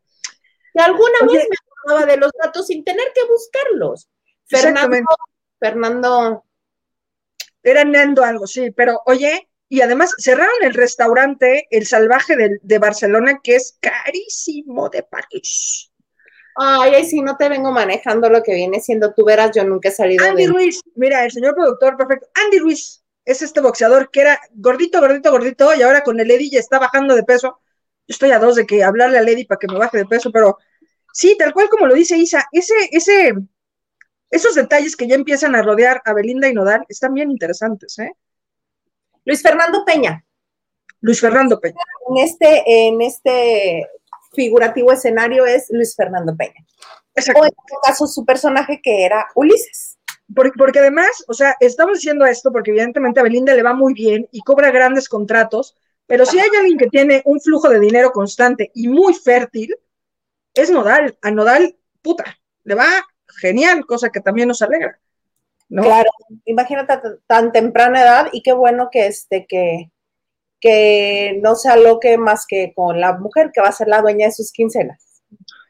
De 0.72 0.82
alguna 0.82 1.18
vez 1.22 1.48
me 1.48 1.56
acordaba 1.66 2.06
de 2.06 2.16
los 2.16 2.30
datos 2.40 2.68
sin 2.68 2.84
tener 2.84 3.08
que 3.12 3.24
buscarlos. 3.24 4.08
Fernando. 4.46 4.98
Fernando. 5.58 6.44
Era 7.62 7.84
Nando 7.84 8.24
algo, 8.24 8.46
sí, 8.46 8.70
pero 8.70 9.02
oye, 9.04 9.50
y 9.68 9.82
además 9.82 10.14
cerraron 10.18 10.62
el 10.62 10.72
restaurante 10.72 11.66
El 11.70 11.86
Salvaje 11.86 12.34
de, 12.62 12.78
Barcelona, 12.78 13.40
que 13.42 13.56
es 13.56 13.76
carísimo 13.80 14.88
de 14.88 15.02
París. 15.02 15.90
Ay, 16.56 16.94
ay, 16.94 17.04
si 17.04 17.20
no 17.20 17.36
te 17.36 17.48
vengo 17.48 17.70
manejando 17.70 18.30
lo 18.30 18.42
que 18.42 18.54
viene 18.54 18.80
siendo, 18.80 19.12
tú 19.12 19.24
verás, 19.24 19.50
yo 19.54 19.64
nunca 19.64 19.90
he 19.90 19.92
salido 19.92 20.24
Andy 20.24 20.46
Ruiz, 20.46 20.80
mira, 20.94 21.24
el 21.24 21.30
señor 21.30 21.54
productor, 21.54 21.96
perfecto. 21.96 22.28
Andy 22.34 22.58
Ruiz 22.60 22.99
es 23.24 23.42
este 23.42 23.60
boxeador 23.60 24.10
que 24.10 24.22
era 24.22 24.40
gordito, 24.52 25.00
gordito, 25.00 25.30
gordito, 25.30 25.74
y 25.74 25.82
ahora 25.82 26.02
con 26.02 26.18
el 26.20 26.30
Eddie 26.30 26.50
ya 26.50 26.60
está 26.60 26.78
bajando 26.78 27.14
de 27.14 27.22
peso. 27.22 27.60
Yo 28.06 28.12
estoy 28.14 28.32
a 28.32 28.38
dos 28.38 28.56
de 28.56 28.66
que 28.66 28.82
hablarle 28.82 29.18
a 29.18 29.22
Lady 29.22 29.44
para 29.44 29.58
que 29.58 29.68
me 29.68 29.78
baje 29.78 29.98
de 29.98 30.06
peso, 30.06 30.30
pero 30.32 30.58
sí, 31.12 31.36
tal 31.38 31.52
cual 31.52 31.68
como 31.68 31.86
lo 31.86 31.94
dice 31.94 32.16
Isa, 32.16 32.46
ese, 32.50 32.74
ese, 32.90 33.34
esos 34.30 34.54
detalles 34.54 34.96
que 34.96 35.06
ya 35.06 35.14
empiezan 35.14 35.54
a 35.54 35.62
rodear 35.62 36.02
a 36.04 36.12
Belinda 36.12 36.48
y 36.48 36.54
Nodal 36.54 36.84
están 36.88 37.14
bien 37.14 37.30
interesantes, 37.30 37.98
¿eh? 37.98 38.12
Luis 39.24 39.42
Fernando 39.42 39.84
Peña. 39.84 40.24
Luis 41.00 41.20
Fernando 41.20 41.60
Peña. 41.60 41.76
En 42.08 42.16
este, 42.18 42.62
en 42.66 43.00
este 43.02 43.86
figurativo 44.32 44.92
escenario 44.92 45.46
es 45.46 45.66
Luis 45.70 45.94
Fernando 45.94 46.36
Peña. 46.36 46.66
O 47.34 47.44
en 47.44 47.50
este 47.50 47.74
caso 47.82 48.06
su 48.06 48.24
personaje 48.24 48.80
que 48.82 49.04
era 49.04 49.28
Ulises. 49.34 49.89
Porque, 50.34 50.52
porque, 50.56 50.78
además, 50.78 51.24
o 51.26 51.34
sea, 51.34 51.56
estamos 51.60 51.98
diciendo 51.98 52.24
esto 52.24 52.52
porque 52.52 52.70
evidentemente 52.70 53.20
a 53.20 53.24
Belinda 53.24 53.54
le 53.54 53.62
va 53.62 53.74
muy 53.74 53.94
bien 53.94 54.28
y 54.30 54.40
cobra 54.40 54.70
grandes 54.70 55.08
contratos, 55.08 55.76
pero 56.06 56.26
si 56.26 56.38
hay 56.38 56.48
alguien 56.58 56.78
que 56.78 56.88
tiene 56.88 57.22
un 57.24 57.40
flujo 57.40 57.68
de 57.68 57.80
dinero 57.80 58.10
constante 58.10 58.70
y 58.74 58.88
muy 58.88 59.14
fértil, 59.14 59.76
es 60.54 60.70
Nodal. 60.70 61.16
A 61.22 61.30
Nodal, 61.30 61.76
puta, 62.02 62.24
le 62.64 62.74
va 62.74 62.88
genial, 63.40 63.86
cosa 63.86 64.10
que 64.10 64.20
también 64.20 64.48
nos 64.48 64.62
alegra. 64.62 64.98
Claro, 65.68 66.10
imagínate 66.46 66.98
tan 67.28 67.52
temprana 67.52 68.02
edad 68.02 68.28
y 68.32 68.42
qué 68.42 68.52
bueno 68.52 68.88
que 68.90 69.06
este 69.06 69.46
que, 69.48 69.92
que 70.60 71.38
no 71.42 71.54
se 71.54 71.68
aloque 71.68 72.18
más 72.18 72.44
que 72.44 72.72
con 72.74 73.00
la 73.00 73.16
mujer 73.16 73.52
que 73.54 73.60
va 73.60 73.68
a 73.68 73.72
ser 73.72 73.86
la 73.86 74.02
dueña 74.02 74.26
de 74.26 74.32
sus 74.32 74.50
quincenas. 74.50 75.22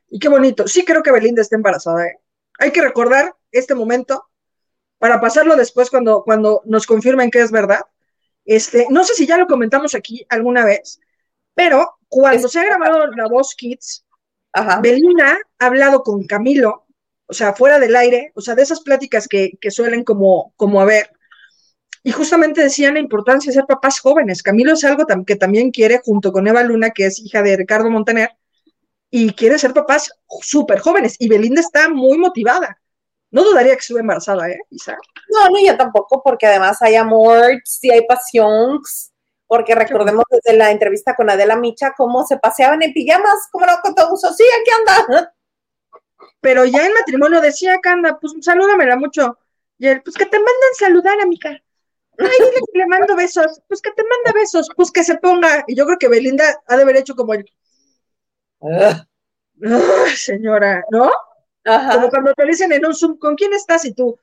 Y 0.08 0.18
qué 0.18 0.28
bonito. 0.28 0.66
Sí 0.66 0.84
creo 0.86 1.02
que 1.02 1.12
Belinda 1.12 1.42
está 1.42 1.56
embarazada. 1.56 2.06
¿eh? 2.06 2.18
Hay 2.58 2.72
que 2.72 2.80
recordar 2.80 3.34
este 3.52 3.74
momento 3.74 4.24
para 5.00 5.20
pasarlo 5.20 5.56
después 5.56 5.90
cuando, 5.90 6.22
cuando 6.22 6.62
nos 6.66 6.86
confirmen 6.86 7.32
que 7.32 7.40
es 7.40 7.50
verdad. 7.50 7.80
Este, 8.44 8.86
no 8.90 9.02
sé 9.02 9.14
si 9.14 9.26
ya 9.26 9.36
lo 9.36 9.48
comentamos 9.48 9.96
aquí 9.96 10.24
alguna 10.28 10.64
vez, 10.64 11.00
pero 11.54 11.98
cuando 12.06 12.46
se 12.46 12.60
ha 12.60 12.64
grabado 12.64 13.08
La 13.08 13.26
Voz 13.26 13.56
Kids, 13.56 14.06
Belinda 14.80 15.36
ha 15.58 15.66
hablado 15.66 16.04
con 16.04 16.24
Camilo 16.24 16.86
o 17.30 17.32
sea, 17.32 17.54
fuera 17.54 17.78
del 17.78 17.94
aire, 17.94 18.32
o 18.34 18.40
sea, 18.40 18.56
de 18.56 18.62
esas 18.62 18.80
pláticas 18.80 19.28
que, 19.28 19.56
suelen 19.70 20.02
como, 20.02 20.52
como 20.56 20.80
haber. 20.80 21.12
Y 22.02 22.10
justamente 22.10 22.60
decían 22.60 22.94
la 22.94 23.00
importancia 23.00 23.50
de 23.50 23.54
ser 23.54 23.66
papás 23.66 24.00
jóvenes. 24.00 24.42
Camilo 24.42 24.72
es 24.72 24.82
algo 24.82 25.06
que 25.24 25.36
también 25.36 25.70
quiere, 25.70 26.00
junto 26.04 26.32
con 26.32 26.48
Eva 26.48 26.64
Luna, 26.64 26.90
que 26.90 27.06
es 27.06 27.20
hija 27.20 27.42
de 27.42 27.56
Ricardo 27.56 27.88
Montaner, 27.88 28.30
y 29.10 29.32
quiere 29.34 29.60
ser 29.60 29.72
papás 29.72 30.10
súper 30.40 30.80
jóvenes. 30.80 31.14
Y 31.20 31.28
Belinda 31.28 31.60
está 31.60 31.88
muy 31.88 32.18
motivada. 32.18 32.79
No 33.30 33.44
dudaría 33.44 33.74
que 33.74 33.80
estuve 33.80 34.00
embarazada, 34.00 34.48
¿eh, 34.50 34.58
Isa? 34.70 34.96
No, 35.28 35.48
no, 35.48 35.64
yo 35.64 35.76
tampoco, 35.76 36.22
porque 36.22 36.46
además 36.46 36.82
hay 36.82 36.96
amor, 36.96 37.60
sí 37.64 37.90
hay 37.90 38.06
pasión, 38.06 38.80
porque 39.46 39.74
recordemos 39.74 40.24
desde 40.30 40.56
la 40.56 40.70
entrevista 40.70 41.14
con 41.14 41.30
Adela 41.30 41.56
Micha 41.56 41.92
cómo 41.96 42.26
se 42.26 42.38
paseaban 42.38 42.82
en 42.82 42.92
pijamas, 42.92 43.48
como 43.52 43.66
no 43.66 43.72
con 43.82 43.94
todo 43.94 44.12
uso, 44.14 44.32
sí, 44.32 44.44
aquí 44.60 44.70
anda. 44.78 45.32
Pero 46.40 46.64
ya 46.64 46.86
en 46.86 46.92
matrimonio 46.92 47.40
decía 47.40 47.78
Canda, 47.80 48.18
pues 48.18 48.32
salúdamela 48.40 48.96
mucho. 48.96 49.38
Y 49.78 49.88
él, 49.88 50.02
pues 50.02 50.16
que 50.16 50.26
te 50.26 50.38
mandan 50.38 50.74
saludar, 50.78 51.20
amiga. 51.20 51.50
Ay, 52.18 52.28
dile 52.38 52.60
que 52.72 52.78
le 52.78 52.86
mando 52.86 53.16
besos. 53.16 53.60
Pues 53.66 53.80
que 53.80 53.92
te 53.92 54.02
manda 54.02 54.38
besos. 54.38 54.68
Pues 54.76 54.90
que 54.90 55.04
se 55.04 55.16
ponga. 55.18 55.64
Y 55.66 55.74
yo 55.74 55.86
creo 55.86 55.98
que 55.98 56.08
Belinda 56.08 56.44
ha 56.66 56.76
de 56.76 56.82
haber 56.82 56.96
hecho 56.96 57.14
como 57.14 57.34
el. 57.34 57.44
Ah. 58.62 59.06
señora, 60.16 60.84
¿no? 60.90 61.10
Como 61.64 62.08
cuando 62.08 62.32
te 62.34 62.46
dicen 62.46 62.72
en 62.72 62.86
un 62.86 62.94
Zoom, 62.94 63.18
¿con 63.18 63.34
quién 63.34 63.52
estás? 63.52 63.84
Y 63.84 63.94
tú. 63.94 64.18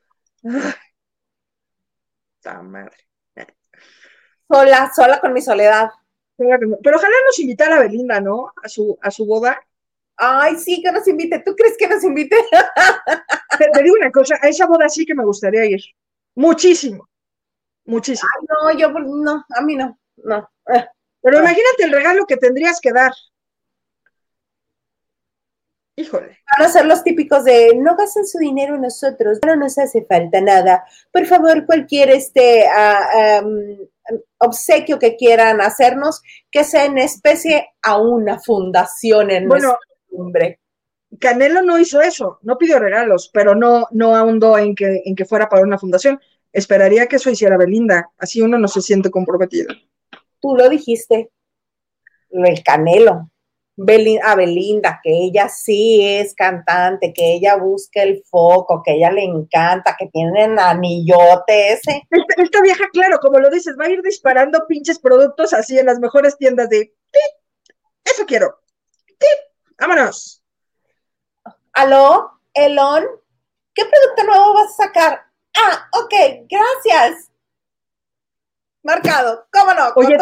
¡Ta 2.40 2.62
madre! 2.62 2.96
Sola, 4.50 4.90
sola 4.94 5.20
con 5.20 5.32
mi 5.32 5.42
soledad. 5.42 5.90
Pero 6.36 6.96
ojalá 6.96 7.14
nos 7.26 7.38
invitara 7.38 7.76
a 7.76 7.80
Belinda, 7.80 8.20
¿no? 8.20 8.52
A 8.62 8.68
su, 8.68 8.96
a 9.02 9.10
su 9.10 9.26
boda. 9.26 9.60
Ay, 10.16 10.56
sí, 10.56 10.80
que 10.82 10.90
nos 10.90 11.06
invite. 11.06 11.40
¿Tú 11.40 11.54
crees 11.54 11.76
que 11.76 11.88
nos 11.88 12.02
invite? 12.02 12.36
te, 13.72 13.82
digo 13.82 13.96
una 14.00 14.10
cosa, 14.10 14.36
a 14.40 14.48
esa 14.48 14.66
boda 14.66 14.88
sí 14.88 15.04
que 15.04 15.14
me 15.14 15.24
gustaría 15.24 15.64
ir. 15.66 15.80
Muchísimo. 16.34 17.08
Muchísimo. 17.84 18.28
no, 18.48 18.78
yo 18.78 18.90
no, 18.90 19.44
a 19.48 19.60
mí 19.62 19.74
no, 19.74 19.98
no. 20.16 20.50
Pero 21.22 21.38
imagínate 21.38 21.84
el 21.84 21.92
regalo 21.92 22.26
que 22.26 22.36
tendrías 22.36 22.80
que 22.80 22.92
dar. 22.92 23.12
Híjole. 25.98 26.38
Van 26.56 26.68
a 26.68 26.70
ser 26.70 26.86
los 26.86 27.02
típicos 27.02 27.42
de 27.42 27.74
no 27.74 27.96
gasten 27.96 28.24
su 28.24 28.38
dinero 28.38 28.76
en 28.76 28.82
nosotros, 28.82 29.40
no 29.44 29.56
nos 29.56 29.78
hace 29.78 30.04
falta 30.04 30.40
nada. 30.40 30.84
Por 31.12 31.26
favor, 31.26 31.66
cualquier 31.66 32.10
este 32.10 32.68
ah, 32.68 33.42
obsequio 34.38 35.00
que 35.00 35.16
quieran 35.16 35.60
hacernos, 35.60 36.22
que 36.52 36.62
sea 36.62 36.84
en 36.84 36.98
especie 36.98 37.70
a 37.82 37.98
una 37.98 38.38
fundación 38.38 39.32
en 39.32 39.48
bueno, 39.48 39.76
Canelo 41.18 41.62
no 41.62 41.80
hizo 41.80 42.00
eso, 42.00 42.38
no 42.42 42.58
pidió 42.58 42.78
regalos, 42.78 43.28
pero 43.34 43.56
no, 43.56 43.88
no 43.90 44.14
ahondó 44.14 44.56
en 44.56 44.76
que, 44.76 45.02
en 45.04 45.16
que 45.16 45.24
fuera 45.24 45.48
para 45.48 45.64
una 45.64 45.78
fundación. 45.78 46.20
Esperaría 46.52 47.06
que 47.06 47.16
eso 47.16 47.28
hiciera 47.28 47.58
Belinda, 47.58 48.12
así 48.18 48.40
uno 48.40 48.56
no 48.56 48.68
se 48.68 48.82
siente 48.82 49.10
comprometido. 49.10 49.74
Tú 50.40 50.54
lo 50.54 50.68
dijiste, 50.68 51.30
el 52.30 52.62
Canelo, 52.62 53.32
a 54.22 54.34
Belinda, 54.34 55.00
que 55.02 55.10
ella 55.10 55.48
sí 55.48 56.04
es 56.04 56.34
cantante, 56.34 57.12
que 57.12 57.34
ella 57.34 57.56
busca 57.56 58.02
el 58.02 58.24
foco, 58.28 58.82
que 58.84 58.94
ella 58.94 59.12
le 59.12 59.24
encanta, 59.24 59.96
que 59.96 60.08
tiene 60.08 60.44
el 60.44 60.58
anillote 60.58 61.72
ese. 61.72 62.02
Esta, 62.36 62.60
vieja, 62.60 62.84
claro, 62.92 63.18
como 63.20 63.38
lo 63.38 63.50
dices, 63.50 63.76
va 63.80 63.84
a 63.84 63.90
ir 63.90 64.02
disparando 64.02 64.66
pinches 64.66 64.98
productos 64.98 65.52
así 65.52 65.78
en 65.78 65.86
las 65.86 66.00
mejores 66.00 66.36
tiendas 66.36 66.68
de, 66.68 66.92
eso 68.04 68.24
quiero, 68.26 68.58
Vámonos. 69.78 70.42
Aló, 71.72 72.40
Elon, 72.52 73.04
¿qué 73.72 73.84
producto 73.84 74.24
nuevo 74.24 74.54
vas 74.54 74.72
a 74.72 74.86
sacar? 74.86 75.22
Ah, 75.56 75.88
ok, 75.92 76.14
gracias. 76.48 77.30
Marcado, 78.82 79.46
cómo 79.52 79.72
no. 79.74 79.92
Oye, 79.94 80.16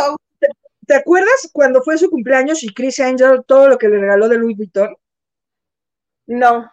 ¿te, 0.87 0.95
acuerdas 0.95 1.49
cuando 1.53 1.83
fue 1.83 1.99
su 1.99 2.11
cumpleaños 2.11 2.63
y 2.63 2.73
Chris 2.73 3.01
Angel 3.01 3.43
todo 3.47 3.69
lo 3.69 3.79
que 3.79 3.89
le 3.89 3.99
regaló 3.99 4.29
de 4.29 4.39
Louis 4.39 4.57
Vuitton? 4.57 4.97
No. 6.27 6.71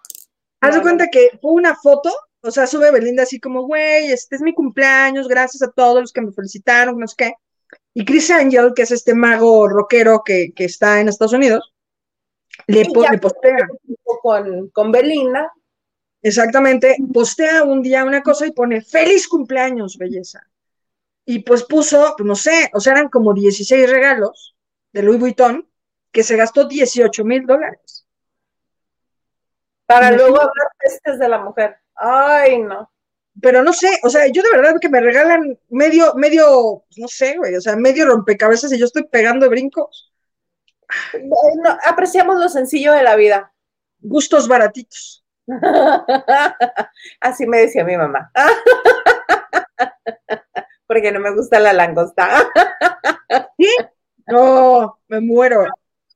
Haz 0.61 0.75
de 0.75 0.81
cuenta 0.81 1.07
que 1.09 1.37
fue 1.41 1.51
una 1.51 1.75
foto, 1.75 2.11
o 2.41 2.51
sea, 2.51 2.67
sube 2.67 2.91
Belinda 2.91 3.23
así 3.23 3.39
como, 3.39 3.63
güey, 3.63 4.11
este 4.11 4.35
es 4.35 4.41
mi 4.41 4.53
cumpleaños, 4.53 5.27
gracias 5.27 5.61
a 5.61 5.71
todos 5.71 6.01
los 6.01 6.13
que 6.13 6.21
me 6.21 6.31
felicitaron, 6.31 6.97
no 6.97 7.07
sé 7.07 7.15
qué. 7.17 7.33
Y 7.93 8.05
Chris 8.05 8.31
Angel, 8.31 8.73
que 8.75 8.83
es 8.83 8.91
este 8.91 9.13
mago 9.13 9.67
rockero 9.67 10.23
que, 10.23 10.53
que 10.55 10.65
está 10.65 10.99
en 10.99 11.09
Estados 11.09 11.33
Unidos, 11.33 11.73
le, 12.67 12.85
postea. 13.19 13.67
Con, 14.21 14.69
con 14.69 14.91
Belinda. 14.91 15.51
Exactamente, 16.21 16.95
postea 17.13 17.63
un 17.63 17.81
día 17.81 18.05
una 18.05 18.21
cosa 18.21 18.47
y 18.47 18.51
pone 18.51 18.81
feliz 18.81 19.27
cumpleaños, 19.27 19.97
belleza. 19.97 20.41
Y 21.25 21.39
pues 21.39 21.63
puso, 21.63 22.13
pues 22.17 22.27
no 22.27 22.35
sé, 22.35 22.69
o 22.73 22.79
sea, 22.79 22.93
eran 22.93 23.09
como 23.09 23.33
16 23.33 23.89
regalos 23.89 24.55
de 24.91 25.03
Louis 25.03 25.19
Vuitton 25.19 25.67
que 26.11 26.23
se 26.23 26.35
gastó 26.35 26.67
18 26.67 27.23
mil 27.23 27.45
dólares. 27.45 28.05
Para 29.85 30.11
luego 30.11 30.37
hablar 30.37 30.67
pestes 30.77 31.19
de 31.19 31.29
la 31.29 31.39
mujer. 31.39 31.77
Ay, 31.95 32.59
no. 32.59 32.89
Pero 33.41 33.63
no 33.63 33.73
sé, 33.73 33.99
o 34.03 34.09
sea, 34.09 34.27
yo 34.27 34.43
de 34.43 34.51
verdad 34.51 34.75
que 34.79 34.89
me 34.89 35.01
regalan 35.01 35.57
medio, 35.69 36.13
medio, 36.15 36.83
no 36.97 37.07
sé, 37.07 37.37
güey, 37.37 37.55
o 37.55 37.61
sea, 37.61 37.75
medio 37.75 38.05
rompecabezas 38.05 38.71
y 38.71 38.77
yo 38.77 38.85
estoy 38.85 39.07
pegando 39.07 39.49
brincos 39.49 40.13
apreciamos 41.85 42.37
lo 42.37 42.49
sencillo 42.49 42.93
de 42.93 43.03
la 43.03 43.15
vida. 43.15 43.53
Gustos 43.99 44.47
baratitos. 44.47 45.23
Así 47.19 47.45
me 47.47 47.59
decía 47.59 47.83
mi 47.83 47.97
mamá. 47.97 48.31
Porque 50.93 51.11
no 51.11 51.19
me 51.19 51.33
gusta 51.33 51.59
la 51.59 51.73
langosta. 51.73 52.29
¿Sí? 53.57 53.67
No, 54.27 54.99
me 55.07 55.21
muero. 55.21 55.65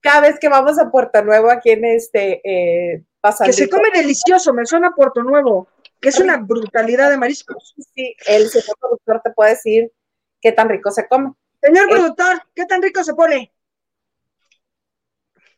cada 0.01 0.21
vez 0.21 0.37
que 0.39 0.49
vamos 0.49 0.77
a 0.77 0.91
Puerto 0.91 1.23
Nuevo 1.23 1.49
aquí 1.49 1.71
en 1.71 1.83
este 1.83 2.41
eh, 2.43 3.03
Que 3.43 3.53
se 3.53 3.67
come 3.67 3.89
delicioso, 3.91 4.53
me 4.53 4.67
suena 4.67 4.93
Puerto 4.93 5.23
Nuevo, 5.23 5.67
que 5.99 6.09
es 6.09 6.19
una 6.19 6.37
brutalidad 6.37 7.09
de 7.09 7.17
mariscos. 7.17 7.73
Sí, 7.95 8.15
el 8.27 8.49
señor 8.49 8.77
productor 8.79 9.21
te 9.23 9.31
puede 9.31 9.49
decir 9.51 9.91
qué 10.39 10.51
tan 10.51 10.69
rico 10.69 10.91
se 10.91 11.07
come. 11.07 11.33
Señor 11.59 11.89
productor, 11.89 12.43
¿qué 12.53 12.65
tan 12.67 12.83
rico 12.83 13.03
se 13.03 13.15
pone? 13.15 13.51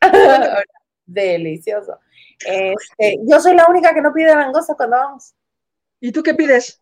Delicioso. 1.04 1.98
Este, 2.38 3.18
yo 3.26 3.38
soy 3.38 3.54
la 3.54 3.66
única 3.66 3.92
que 3.92 4.00
no 4.00 4.14
pide 4.14 4.34
langosta 4.34 4.74
cuando 4.76 4.96
vamos. 4.96 5.34
¿Y 6.00 6.10
tú 6.10 6.22
qué 6.22 6.32
pides? 6.32 6.80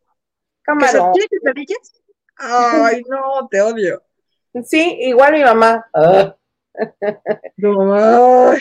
Camarón. 0.63 1.13
quesadillas? 1.15 2.01
Ay, 2.39 3.03
no, 3.09 3.49
te 3.51 3.61
odio. 3.61 4.03
Sí, 4.65 4.97
igual 5.01 5.35
mi 5.35 5.43
mamá. 5.43 5.87
Ah. 5.93 6.35
No, 7.57 7.95
ay. 7.95 8.59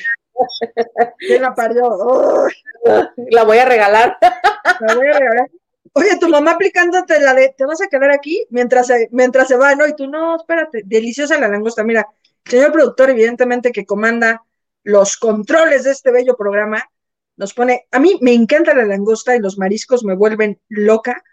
¿Quién 1.18 1.42
la 1.42 1.54
parió? 1.56 2.46
Ay, 2.86 3.08
La 3.32 3.44
voy 3.44 3.58
a 3.58 3.66
regalar. 3.66 4.18
la 4.22 4.96
voy 4.96 5.08
a 5.08 5.14
regalar. 5.14 5.50
Oye, 5.94 6.18
tu 6.20 6.30
mamá 6.30 6.52
aplicándote 6.52 7.20
la 7.20 7.34
de, 7.34 7.56
te 7.58 7.66
vas 7.66 7.82
a 7.82 7.88
quedar 7.88 8.12
aquí 8.12 8.46
mientras 8.52 8.88
se, 8.88 9.10
mientras 9.12 9.48
se 9.48 9.56
va, 9.56 9.74
¿no? 9.74 9.88
Y 9.88 9.96
tú, 9.96 10.08
no, 10.08 10.36
espérate, 10.36 10.84
deliciosa 10.86 11.40
la 11.40 11.48
langosta. 11.48 11.84
Mira, 11.84 12.08
el 12.46 12.52
señor 12.52 12.72
productor, 12.72 13.10
evidentemente, 13.10 13.72
que 13.72 13.86
comanda 13.86 14.44
los 14.84 15.18
controles 15.18 15.86
de 15.86 15.92
este 15.92 16.12
bello 16.12 16.38
programa, 16.38 16.88
nos 17.36 17.54
pone, 17.54 17.88
a 17.92 18.00
mí 18.00 18.18
me 18.22 18.34
encanta 18.34 18.76
la 18.76 18.86
langosta 18.86 19.36
y 19.36 19.40
los 19.40 19.58
mariscos 19.58 20.04
me 20.04 20.16
vuelven 20.16 20.60
loca, 20.70 21.24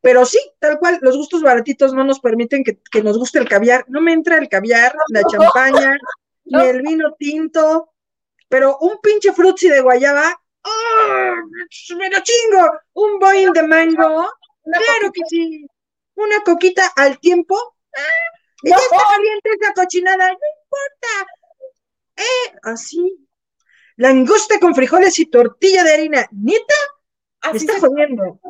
pero 0.00 0.24
sí, 0.24 0.38
tal 0.58 0.78
cual, 0.78 0.98
los 1.02 1.16
gustos 1.16 1.42
baratitos 1.42 1.92
no 1.92 2.04
nos 2.04 2.20
permiten 2.20 2.62
que, 2.62 2.78
que 2.90 3.02
nos 3.02 3.18
guste 3.18 3.38
el 3.38 3.48
caviar. 3.48 3.84
No 3.88 4.00
me 4.00 4.12
entra 4.12 4.38
el 4.38 4.48
caviar, 4.48 4.94
la 5.08 5.22
champaña, 5.24 5.96
ni 6.44 6.64
el 6.64 6.82
vino 6.82 7.14
tinto, 7.18 7.92
pero 8.48 8.78
un 8.78 8.98
pinche 9.02 9.32
frutzi 9.32 9.68
de 9.68 9.80
guayaba, 9.80 10.40
¡ah! 10.64 11.34
¡Me 11.96 12.10
lo 12.10 12.18
chingo! 12.20 12.70
Un 12.94 13.18
boing 13.18 13.52
de 13.52 13.62
mango, 13.62 14.30
claro 14.62 15.12
que 15.12 15.22
sí. 15.28 15.66
Una 16.14 16.40
coquita 16.42 16.92
al 16.96 17.18
tiempo, 17.18 17.56
¡ah! 17.94 18.36
y 18.62 18.70
ya 18.70 18.76
está 18.76 18.96
caliente 18.96 19.50
esa 19.60 19.72
cochinada, 19.74 20.28
no 20.28 20.38
importa. 20.62 21.32
Eh, 22.16 22.56
así. 22.62 23.28
Langosta 23.96 24.60
con 24.60 24.74
frijoles 24.74 25.18
y 25.18 25.26
tortilla 25.26 25.84
de 25.84 25.92
harina. 25.92 26.28
¿Neta? 26.32 26.74
Me 27.44 27.50
Así 27.50 27.58
está 27.58 27.74
se 27.74 27.80
jodiendo. 27.80 28.40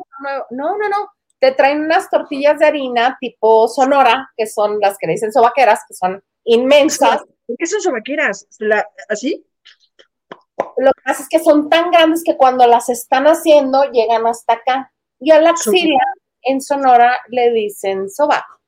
No, 0.51 0.77
no, 0.77 0.89
no. 0.89 1.11
Te 1.39 1.51
traen 1.51 1.81
unas 1.81 2.09
tortillas 2.09 2.57
de 2.59 2.65
harina 2.65 3.17
tipo 3.19 3.67
Sonora, 3.67 4.29
que 4.35 4.47
son 4.47 4.79
las 4.79 4.97
que 4.97 5.07
le 5.07 5.13
dicen 5.13 5.31
sobaqueras, 5.31 5.81
que 5.87 5.93
son 5.93 6.23
inmensas. 6.43 7.21
¿Por 7.45 7.57
qué 7.57 7.65
son 7.67 7.81
sobaqueras? 7.81 8.47
La- 8.59 8.87
¿Así? 9.09 9.45
Lo 10.77 10.91
que 10.91 11.01
pasa 11.03 11.23
es 11.23 11.29
que 11.29 11.39
son 11.39 11.69
tan 11.69 11.91
grandes 11.91 12.23
que 12.23 12.35
cuando 12.37 12.65
las 12.67 12.89
están 12.89 13.25
haciendo 13.25 13.83
llegan 13.91 14.25
hasta 14.25 14.53
acá. 14.53 14.91
Y 15.19 15.31
a 15.31 15.39
la 15.41 15.51
axila 15.51 15.99
en 16.41 16.61
Sonora 16.61 17.19
le 17.29 17.51
dicen 17.51 18.09
sobaco, 18.09 18.59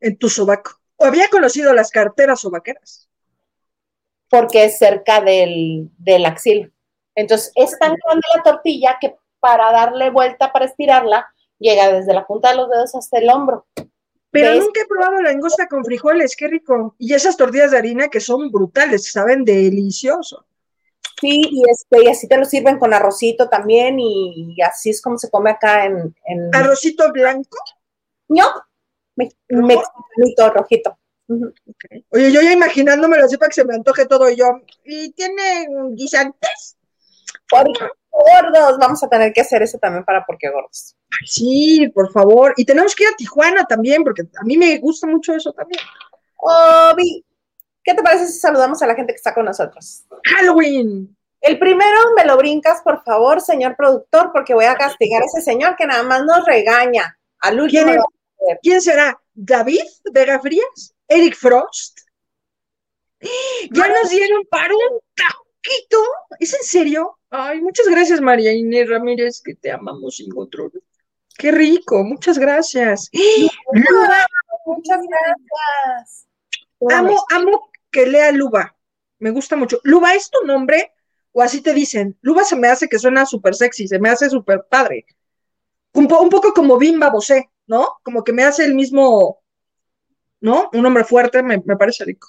En 0.00 0.18
tu 0.18 0.28
sobaco. 0.28 0.72
O 0.96 1.04
había 1.04 1.28
conocido 1.28 1.72
las 1.74 1.90
carteras 1.90 2.40
sobaqueras. 2.40 3.08
porque 4.30 4.64
es 4.64 4.78
cerca 4.78 5.20
del, 5.20 5.88
del 5.98 6.26
axila. 6.26 6.68
Entonces 7.14 7.52
es 7.54 7.78
tan 7.78 7.94
grande 8.04 8.22
la 8.36 8.42
tortilla 8.42 8.98
que 9.00 9.16
para 9.40 9.70
darle 9.72 10.10
vuelta, 10.10 10.52
para 10.52 10.66
estirarla, 10.66 11.26
llega 11.58 11.92
desde 11.92 12.14
la 12.14 12.26
punta 12.26 12.50
de 12.50 12.56
los 12.56 12.70
dedos 12.70 12.94
hasta 12.94 13.18
el 13.18 13.30
hombro. 13.30 13.66
Pero 14.30 14.50
¿Ves? 14.50 14.60
nunca 14.60 14.82
he 14.82 14.86
probado 14.86 15.22
langosta 15.22 15.66
con 15.68 15.84
frijoles, 15.84 16.36
qué 16.36 16.48
rico. 16.48 16.94
Y 16.98 17.14
esas 17.14 17.36
tortillas 17.36 17.70
de 17.70 17.78
harina 17.78 18.08
que 18.08 18.20
son 18.20 18.50
brutales, 18.50 19.10
saben 19.10 19.44
delicioso. 19.44 20.44
Sí, 21.20 21.42
y, 21.50 21.62
este, 21.68 22.04
y 22.04 22.08
así 22.08 22.28
te 22.28 22.36
lo 22.36 22.44
sirven 22.44 22.78
con 22.78 22.94
arrocito 22.94 23.48
también, 23.48 23.98
y, 23.98 24.54
y 24.56 24.62
así 24.62 24.90
es 24.90 25.02
como 25.02 25.18
se 25.18 25.30
come 25.30 25.50
acá 25.50 25.84
en, 25.86 26.14
en 26.26 26.54
Arrocito 26.54 27.10
blanco. 27.12 27.58
¿No? 28.28 28.44
Me, 29.16 29.28
mexicanito, 29.48 30.50
rojito. 30.54 30.98
Oye, 32.10 32.32
yo 32.32 32.40
ya 32.40 32.52
imaginándomelo 32.52 33.24
así 33.24 33.36
para 33.36 33.48
que 33.48 33.56
se 33.56 33.64
me 33.64 33.74
antoje 33.74 34.06
todo 34.06 34.30
y 34.30 34.36
yo. 34.36 34.46
¿Y 34.84 35.12
tiene 35.12 35.66
guisantes? 35.92 36.76
Por 37.48 37.66
gordos, 38.10 38.78
vamos 38.78 39.02
a 39.02 39.08
tener 39.08 39.32
que 39.32 39.40
hacer 39.40 39.62
eso 39.62 39.78
también 39.78 40.04
para 40.04 40.24
porque 40.24 40.50
gordos. 40.50 40.96
Sí, 41.24 41.90
por 41.94 42.10
favor. 42.12 42.54
Y 42.56 42.64
tenemos 42.64 42.94
que 42.94 43.04
ir 43.04 43.10
a 43.10 43.16
Tijuana 43.16 43.64
también, 43.64 44.02
porque 44.02 44.22
a 44.22 44.44
mí 44.44 44.56
me 44.56 44.78
gusta 44.78 45.06
mucho 45.06 45.34
eso 45.34 45.52
también. 45.52 45.80
Obi, 46.36 47.24
¿qué 47.82 47.94
te 47.94 48.02
parece 48.02 48.26
si 48.26 48.38
saludamos 48.38 48.82
a 48.82 48.86
la 48.86 48.94
gente 48.94 49.12
que 49.12 49.16
está 49.16 49.34
con 49.34 49.44
nosotros? 49.44 50.04
Halloween. 50.24 51.16
El 51.40 51.58
primero 51.58 52.14
me 52.16 52.24
lo 52.24 52.36
brincas, 52.36 52.82
por 52.82 53.02
favor, 53.04 53.40
señor 53.40 53.76
productor, 53.76 54.32
porque 54.32 54.54
voy 54.54 54.64
a 54.64 54.74
castigar 54.74 55.22
a 55.22 55.26
ese 55.26 55.40
señor 55.40 55.76
que 55.76 55.86
nada 55.86 56.02
más 56.02 56.24
nos 56.24 56.44
regaña. 56.44 57.16
Al 57.40 57.60
último. 57.60 58.08
¿Quién 58.62 58.80
será? 58.80 59.18
¿David 59.34 59.84
Vega 60.12 60.40
Frías? 60.40 60.94
¿Eric 61.06 61.36
Frost? 61.36 61.98
Ya 63.72 63.88
nos 63.88 64.10
dieron 64.10 64.44
para 64.48 64.72
un 64.72 65.00
¿Es 66.40 66.54
en 66.54 66.62
serio? 66.62 67.18
Ay, 67.30 67.60
muchas 67.60 67.86
gracias, 67.88 68.20
María 68.20 68.52
Inés 68.52 68.88
Ramírez, 68.88 69.42
que 69.42 69.54
te 69.54 69.70
amamos 69.70 70.16
sin 70.16 70.30
control. 70.30 70.72
Qué 71.36 71.50
rico, 71.52 72.02
muchas 72.04 72.38
gracias. 72.38 73.08
Luba, 73.72 74.26
Muchas 74.66 75.00
gracias. 75.08 76.26
amo, 76.90 77.24
amo 77.30 77.70
que 77.90 78.06
lea 78.06 78.32
Luba. 78.32 78.76
Me 79.18 79.30
gusta 79.30 79.56
mucho. 79.56 79.80
Luba, 79.84 80.14
¿es 80.14 80.30
tu 80.30 80.44
nombre? 80.46 80.92
O 81.32 81.42
así 81.42 81.60
te 81.60 81.72
dicen. 81.74 82.16
Luba 82.22 82.44
se 82.44 82.56
me 82.56 82.68
hace 82.68 82.88
que 82.88 82.98
suena 82.98 83.26
súper 83.26 83.54
sexy, 83.54 83.88
se 83.88 83.98
me 83.98 84.08
hace 84.10 84.28
súper 84.30 84.66
padre. 84.68 85.06
Un, 85.94 86.06
po- 86.06 86.20
un 86.20 86.28
poco 86.28 86.52
como 86.52 86.76
Bimba 86.78 87.10
Bosé, 87.10 87.50
¿no? 87.66 87.88
Como 88.02 88.22
que 88.24 88.32
me 88.32 88.44
hace 88.44 88.64
el 88.64 88.74
mismo, 88.74 89.40
¿no? 90.40 90.70
Un 90.72 90.86
hombre 90.86 91.04
fuerte, 91.04 91.42
me, 91.42 91.62
me 91.64 91.76
parece 91.76 92.04
rico. 92.04 92.28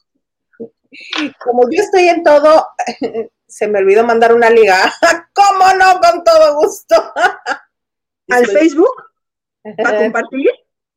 Como 1.43 1.69
yo 1.69 1.81
estoy 1.83 2.07
en 2.07 2.23
todo, 2.23 2.67
se 3.47 3.67
me 3.67 3.79
olvidó 3.79 4.03
mandar 4.03 4.33
una 4.33 4.49
liga. 4.49 4.91
¿Cómo 5.33 5.73
no? 5.73 5.99
Con 5.99 6.23
todo 6.23 6.55
gusto. 6.57 6.95
¿Al 8.29 8.43
Estoy- 8.43 8.55
Facebook? 8.55 9.03
¿Para 9.77 9.97
compartir? 9.99 10.49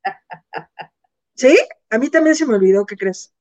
¿Sí? 1.35 1.57
A 1.89 1.97
mí 1.97 2.09
también 2.09 2.35
se 2.35 2.45
me 2.45 2.55
olvidó, 2.55 2.85
¿qué 2.85 2.95
crees? 2.95 3.33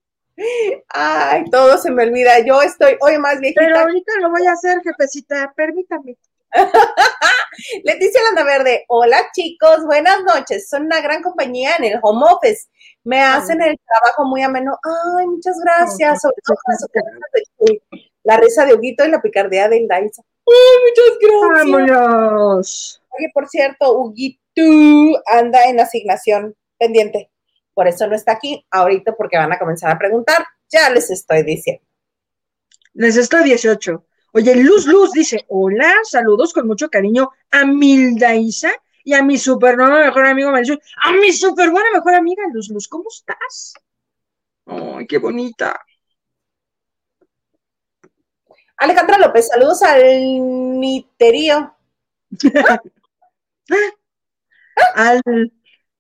Ay, 0.88 1.44
todo 1.50 1.76
se 1.78 1.90
me 1.90 2.04
olvida. 2.04 2.38
Yo 2.44 2.62
estoy 2.62 2.96
hoy 3.00 3.18
más 3.18 3.38
viejita. 3.40 3.60
Pero 3.60 3.78
ahorita 3.80 4.12
lo 4.20 4.30
voy 4.30 4.46
a 4.46 4.52
hacer, 4.52 4.80
jefecita, 4.82 5.52
permítame. 5.54 6.16
Leticia 7.84 8.20
Landaverde, 8.22 8.84
hola 8.88 9.30
chicos, 9.32 9.84
buenas 9.84 10.22
noches. 10.22 10.68
Son 10.68 10.84
una 10.84 11.00
gran 11.00 11.22
compañía 11.22 11.76
en 11.76 11.84
el 11.84 11.98
home 12.02 12.26
office. 12.30 12.68
Me 13.04 13.20
hacen 13.20 13.60
el 13.62 13.78
trabajo 13.86 14.24
muy 14.24 14.42
ameno. 14.42 14.78
Ay, 15.18 15.26
muchas 15.26 15.58
gracias. 15.64 16.20
Sobre 16.20 16.36
todo 16.44 16.56
la 18.24 18.36
risa 18.36 18.64
de 18.64 18.74
Huguito 18.74 19.04
y 19.04 19.10
la 19.10 19.20
picardía 19.20 19.68
de 19.68 19.78
Hildaisa. 19.78 20.22
Ay, 20.46 20.84
muchas 20.84 21.18
gracias. 21.20 21.70
Vámonos. 21.70 23.02
Oye, 23.10 23.30
por 23.34 23.48
cierto, 23.48 23.98
Huguito 23.98 24.40
anda 25.26 25.64
en 25.64 25.80
asignación 25.80 26.54
pendiente. 26.78 27.30
Por 27.74 27.88
eso 27.88 28.06
no 28.06 28.14
está 28.14 28.32
aquí 28.32 28.64
ahorita 28.70 29.14
porque 29.16 29.38
van 29.38 29.52
a 29.52 29.58
comenzar 29.58 29.90
a 29.90 29.98
preguntar. 29.98 30.44
Ya 30.70 30.90
les 30.90 31.10
estoy 31.10 31.42
diciendo. 31.42 31.84
Les 32.94 33.16
estoy 33.16 33.44
18. 33.44 34.04
Oye, 34.34 34.56
Luz 34.56 34.86
Luz 34.86 35.12
dice, 35.12 35.44
hola, 35.48 35.92
saludos 36.04 36.54
con 36.54 36.66
mucho 36.66 36.88
cariño 36.88 37.30
a 37.50 37.66
Milda 37.66 38.34
Isa 38.34 38.72
y 39.04 39.12
a 39.12 39.22
mi 39.22 39.36
super 39.36 39.76
nueva 39.76 40.06
mejor 40.06 40.24
amigo 40.24 40.50
Marisol. 40.50 40.80
A 41.04 41.12
mi 41.12 41.32
super 41.32 41.70
buena 41.70 41.90
mejor 41.92 42.14
amiga 42.14 42.42
Luz 42.52 42.70
Luz, 42.70 42.88
¿cómo 42.88 43.04
estás? 43.10 43.74
Ay, 44.66 45.06
qué 45.06 45.18
bonita. 45.18 45.78
Alejandra 48.78 49.18
López, 49.18 49.48
saludos 49.48 49.82
al 49.82 50.40
miterío. 50.40 51.74
Al, 54.94 55.20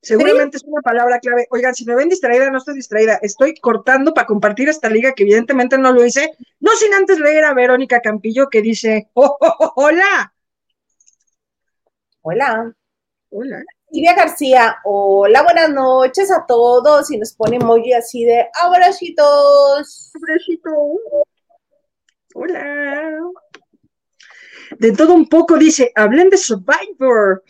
seguramente 0.02 0.56
es 0.58 0.64
una 0.64 0.82
palabra 0.82 1.20
clave. 1.20 1.46
Oigan, 1.50 1.74
si 1.74 1.84
me 1.84 1.94
ven 1.94 2.08
distraída, 2.08 2.50
no 2.50 2.58
estoy 2.58 2.74
distraída. 2.74 3.18
Estoy 3.22 3.54
cortando 3.54 4.12
para 4.12 4.26
compartir 4.26 4.68
esta 4.68 4.90
liga 4.90 5.14
que 5.14 5.22
evidentemente 5.22 5.78
no 5.78 5.92
lo 5.92 6.04
hice. 6.04 6.30
No 6.60 6.72
sin 6.76 6.92
antes 6.92 7.18
leer 7.18 7.44
a 7.44 7.54
Verónica 7.54 8.00
Campillo 8.00 8.48
que 8.50 8.62
dice, 8.62 9.08
"Oh, 9.14 9.36
oh, 9.40 9.56
oh, 9.58 9.72
hola. 9.76 10.34
Hola. 12.22 12.74
Hola. 13.30 13.62
Silvia 13.90 14.14
García, 14.14 14.76
hola, 14.84 15.42
buenas 15.42 15.70
noches 15.70 16.30
a 16.30 16.46
todos. 16.46 17.10
Y 17.10 17.18
nos 17.18 17.32
pone 17.34 17.56
emoji 17.56 17.92
así 17.92 18.24
de 18.24 18.48
abracitos. 18.62 20.10
Pobrecito. 20.12 20.70
Hola. 22.34 23.20
De 24.78 24.92
todo 24.92 25.14
un 25.14 25.28
poco 25.28 25.58
dice, 25.58 25.92
hablen 25.94 26.30
de 26.30 26.38
Survivor. 26.38 27.42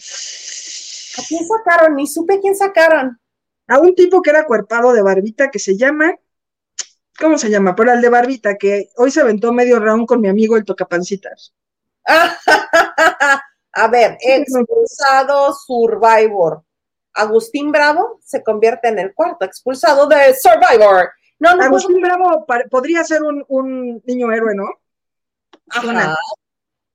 ¿A 1.19 1.23
quién 1.27 1.47
sacaron? 1.47 1.97
Ni 1.97 2.07
supe 2.07 2.41
quién 2.41 2.57
sacaron. 2.57 3.21
A 3.69 3.79
un 3.79 3.95
tipo 3.95 4.23
que 4.23 4.31
era 4.31 4.45
cuerpado 4.45 4.93
de 4.93 5.03
barbita 5.03 5.51
que 5.51 5.59
se 5.59 5.77
llama 5.77 6.17
¿cómo 7.23 7.39
se 7.39 7.51
llama? 7.51 7.75
Por 7.75 7.89
el 7.89 8.01
de 8.01 8.09
Barbita, 8.09 8.57
que 8.57 8.91
hoy 8.97 9.11
se 9.11 9.21
aventó 9.21 9.53
medio 9.53 9.79
round 9.79 10.07
con 10.07 10.21
mi 10.21 10.29
amigo 10.29 10.57
el 10.57 10.65
tocapancitas. 10.65 11.55
A 13.75 13.89
ver, 13.89 14.19
expulsado 14.21 15.55
Survivor. 15.55 16.63
Agustín 17.15 17.71
Bravo 17.71 18.21
se 18.23 18.43
convierte 18.43 18.89
en 18.89 18.99
el 18.99 19.15
cuarto 19.15 19.45
expulsado 19.45 20.07
de 20.07 20.35
Survivor. 20.35 21.11
No, 21.39 21.55
no 21.55 21.63
Agustín 21.63 22.01
Bravo 22.01 22.45
podría 22.71 23.05
ser 23.05 23.23
un, 23.23 24.03
niño 24.05 24.33
héroe, 24.33 24.55
¿no? 24.55 24.69
Ajá. 25.71 26.17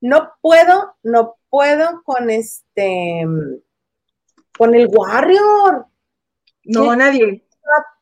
No 0.02 0.32
puedo, 0.42 0.96
no 1.02 1.38
puedo 1.50 2.04
con 2.04 2.30
este, 2.30 3.26
con 4.58 4.76
el 4.76 4.88
Warrior. 4.88 5.86
No, 6.66 6.96
nadie. 6.96 7.46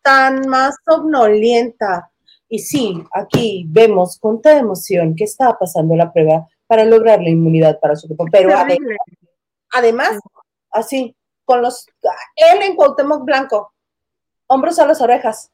Tan 0.01 0.47
más 0.47 0.75
somnolienta. 0.85 2.11
Y 2.47 2.59
sí, 2.59 3.03
aquí 3.13 3.65
vemos 3.67 4.19
con 4.19 4.41
toda 4.41 4.57
emoción 4.57 5.15
que 5.15 5.23
está 5.23 5.57
pasando 5.57 5.95
la 5.95 6.11
prueba 6.13 6.47
para 6.67 6.85
lograr 6.85 7.21
la 7.21 7.29
inmunidad 7.29 7.79
para 7.79 7.95
su 7.95 8.07
cuerpo. 8.07 8.25
Pero 8.31 8.49
además, 9.71 10.19
así, 10.71 11.15
con 11.43 11.61
los, 11.61 11.87
él 12.35 12.61
en 12.61 12.75
Cuauhtémoc 12.75 13.23
Blanco, 13.25 13.73
hombros 14.47 14.79
a 14.79 14.85
las 14.85 15.01
orejas. 15.01 15.51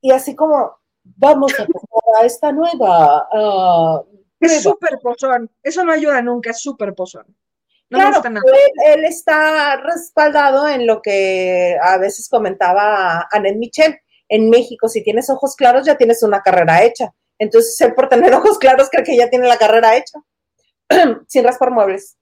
Y 0.00 0.10
así 0.10 0.34
como, 0.34 0.76
vamos 1.02 1.52
a 1.54 1.66
pasar 1.66 2.22
a 2.22 2.26
esta 2.26 2.52
nueva. 2.52 3.28
Uh, 3.32 4.04
es 4.40 4.62
súper 4.62 4.98
pozón, 5.00 5.50
eso 5.62 5.82
no 5.84 5.92
ayuda 5.92 6.20
nunca, 6.22 6.50
es 6.50 6.60
súper 6.60 6.94
pozón. 6.94 7.26
Claro, 7.88 8.22
Él, 8.84 9.04
está 9.04 9.76
respaldado 9.76 10.68
en 10.68 10.86
lo 10.86 11.02
que 11.02 11.76
a 11.80 11.98
veces 11.98 12.28
comentaba 12.28 13.28
Anet 13.30 13.56
Michel. 13.56 13.98
En 14.28 14.50
México, 14.50 14.88
si 14.88 15.04
tienes 15.04 15.30
ojos 15.30 15.54
claros, 15.54 15.86
ya 15.86 15.96
tienes 15.96 16.22
una 16.22 16.42
carrera 16.42 16.82
hecha. 16.82 17.14
Entonces, 17.38 17.80
él 17.80 17.94
por 17.94 18.08
tener 18.08 18.34
ojos 18.34 18.58
claros 18.58 18.88
cree 18.90 19.04
que 19.04 19.16
ya 19.16 19.30
tiene 19.30 19.46
la 19.46 19.58
carrera 19.58 19.96
hecha, 19.96 20.18
sin 21.28 21.44
raspar 21.44 21.70
muebles. 21.70 22.16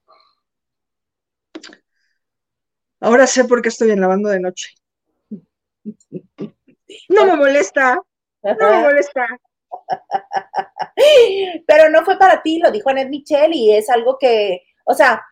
Ahora 2.99 3.27
sé 3.27 3.43
por 3.45 3.61
qué 3.61 3.69
estoy 3.69 3.91
en 3.91 4.01
lavando 4.01 4.29
de 4.29 4.39
noche. 4.39 4.69
No 7.09 7.25
me 7.25 7.35
molesta, 7.35 7.99
no 8.41 8.69
me 8.69 8.81
molesta. 8.81 9.27
Pero 11.67 11.89
no 11.89 12.03
fue 12.03 12.17
para 12.17 12.41
ti, 12.41 12.59
lo 12.59 12.71
dijo 12.71 12.89
Annette 12.89 13.09
Michelle 13.09 13.55
y 13.55 13.75
es 13.75 13.89
algo 13.89 14.17
que, 14.17 14.63
o 14.85 14.93
sea, 14.93 15.23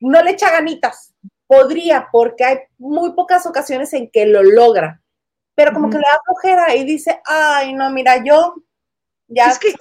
no 0.00 0.22
le 0.22 0.32
echa 0.32 0.50
ganitas. 0.50 1.14
Podría, 1.46 2.08
porque 2.12 2.44
hay 2.44 2.58
muy 2.78 3.12
pocas 3.12 3.46
ocasiones 3.46 3.92
en 3.92 4.10
que 4.10 4.26
lo 4.26 4.42
logra. 4.42 5.02
Pero 5.54 5.72
como 5.72 5.90
que 5.90 5.98
le 5.98 6.04
da 6.04 6.20
flojera 6.24 6.74
y 6.74 6.84
dice, 6.84 7.20
ay, 7.26 7.74
no, 7.74 7.90
mira, 7.90 8.24
yo 8.24 8.54
es 9.34 9.58
que, 9.58 9.74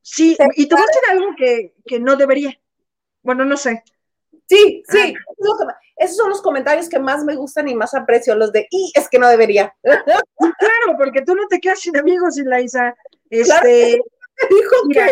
sí, 0.00 0.36
y 0.56 0.66
te 0.66 0.74
voy 0.74 0.82
a 0.82 0.86
decir 0.86 1.02
algo 1.10 1.26
que, 1.84 2.00
no 2.00 2.16
debería. 2.16 2.58
Bueno, 3.22 3.44
no 3.44 3.56
sé. 3.56 3.82
Sí, 4.48 4.82
sí, 4.88 5.14
ah. 5.16 5.78
esos 5.96 6.16
son 6.16 6.28
los 6.28 6.42
comentarios 6.42 6.88
que 6.88 6.98
más 6.98 7.24
me 7.24 7.36
gustan 7.36 7.68
y 7.68 7.74
más 7.74 7.94
aprecio, 7.94 8.34
los 8.34 8.52
de, 8.52 8.66
y 8.70 8.92
es 8.94 9.08
que 9.08 9.18
no 9.18 9.28
debería. 9.28 9.74
Claro, 9.82 10.98
porque 10.98 11.22
tú 11.22 11.34
no 11.34 11.46
te 11.48 11.60
quedas 11.60 11.80
sin 11.80 11.96
amigos, 11.96 12.36
Ilaisa. 12.36 12.94
Este, 13.30 14.02
mira, 14.88 15.10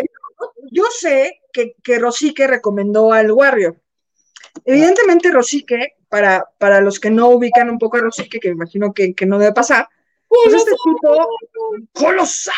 yo 0.71 0.83
sé 0.91 1.41
que, 1.53 1.75
que 1.81 1.97
Rosique 1.97 2.45
recomendó 2.45 3.13
al 3.13 3.31
Warrior. 3.31 3.77
Evidentemente, 4.65 5.31
Rosique, 5.31 5.95
para, 6.09 6.45
para 6.57 6.81
los 6.81 6.99
que 6.99 7.09
no 7.09 7.29
ubican 7.29 7.69
un 7.69 7.79
poco 7.79 7.97
a 7.97 8.01
Rosique, 8.01 8.39
que 8.39 8.49
me 8.49 8.55
imagino 8.55 8.93
que, 8.93 9.13
que 9.13 9.25
no 9.25 9.39
debe 9.39 9.53
pasar, 9.53 9.87
pues 10.27 10.53
este 10.53 10.71
tipo 10.71 11.27
colosal, 11.93 12.55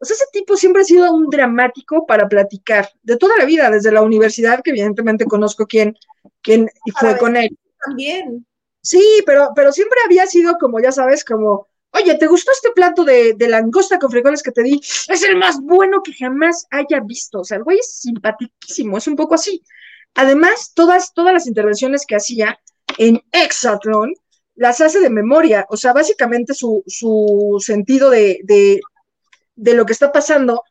ese 0.00 0.24
tipo 0.32 0.56
siempre 0.56 0.82
ha 0.82 0.84
sido 0.84 1.12
un 1.12 1.28
dramático 1.28 2.06
para 2.06 2.28
platicar, 2.28 2.88
de 3.02 3.16
toda 3.16 3.36
la 3.36 3.44
vida, 3.44 3.70
desde 3.70 3.92
la 3.92 4.02
universidad, 4.02 4.60
que 4.62 4.70
evidentemente 4.70 5.24
conozco 5.24 5.66
quién, 5.66 5.96
quién 6.42 6.68
fue 6.98 7.16
con 7.16 7.36
él. 7.36 7.56
También. 7.84 8.46
Sí, 8.80 9.02
pero, 9.24 9.50
pero 9.54 9.72
siempre 9.72 9.98
había 10.04 10.26
sido 10.26 10.56
como, 10.58 10.80
ya 10.80 10.92
sabes, 10.92 11.24
como, 11.24 11.68
oye, 11.90 12.14
¿te 12.16 12.26
gustó 12.26 12.52
este 12.52 12.70
plato 12.72 13.04
de, 13.04 13.36
langosta 13.48 13.98
con 13.98 14.10
frijoles 14.10 14.42
que 14.42 14.52
te 14.52 14.62
di? 14.62 14.80
Es 15.08 15.22
el 15.22 15.36
más 15.36 15.60
bueno 15.60 16.02
que 16.02 16.12
jamás 16.12 16.66
haya 16.70 17.00
visto. 17.00 17.40
O 17.40 17.44
sea, 17.44 17.58
el 17.58 17.64
güey 17.64 17.78
es 17.78 18.00
simpaticísimo, 18.00 18.98
es 18.98 19.06
un 19.06 19.16
poco 19.16 19.34
así. 19.34 19.62
Además, 20.14 20.72
todas, 20.74 21.12
todas 21.12 21.32
las 21.32 21.46
intervenciones 21.46 22.04
que 22.06 22.16
hacía 22.16 22.58
en 22.98 23.22
Exatron 23.32 24.12
las 24.54 24.80
hace 24.80 25.00
de 25.00 25.10
memoria. 25.10 25.66
O 25.68 25.76
sea, 25.76 25.92
básicamente 25.92 26.54
su, 26.54 26.82
su 26.86 27.60
sentido 27.64 28.10
de, 28.10 28.40
de 29.56 29.74
lo 29.74 29.84
que 29.84 29.92
está 29.92 30.12
pasando, 30.12 30.62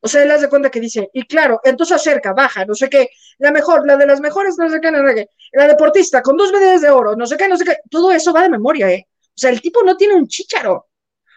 o 0.00 0.08
sea, 0.08 0.22
él 0.24 0.30
hace 0.30 0.48
cuenta 0.48 0.70
que 0.70 0.80
dice, 0.80 1.10
y 1.12 1.26
claro, 1.26 1.60
entonces 1.62 1.96
acerca, 1.96 2.32
baja, 2.32 2.64
no 2.64 2.74
sé 2.74 2.90
qué, 2.90 3.08
la 3.38 3.52
mejor, 3.52 3.86
la 3.86 3.96
de 3.96 4.06
las 4.06 4.20
mejores, 4.20 4.56
no 4.58 4.68
sé 4.68 4.80
qué, 4.80 4.90
no 4.90 5.06
sé 5.08 5.14
qué, 5.14 5.28
la 5.52 5.68
deportista 5.68 6.22
con 6.22 6.36
dos 6.36 6.52
medallas 6.52 6.82
de 6.82 6.90
oro, 6.90 7.14
no 7.14 7.24
sé 7.24 7.36
qué, 7.36 7.48
no 7.48 7.56
sé 7.56 7.64
qué, 7.64 7.76
todo 7.88 8.10
eso 8.10 8.32
va 8.32 8.42
de 8.42 8.50
memoria, 8.50 8.90
¿eh? 8.90 9.06
O 9.28 9.36
sea, 9.36 9.50
el 9.50 9.60
tipo 9.60 9.82
no 9.82 9.96
tiene 9.96 10.14
un 10.14 10.26
chícharo. 10.26 10.88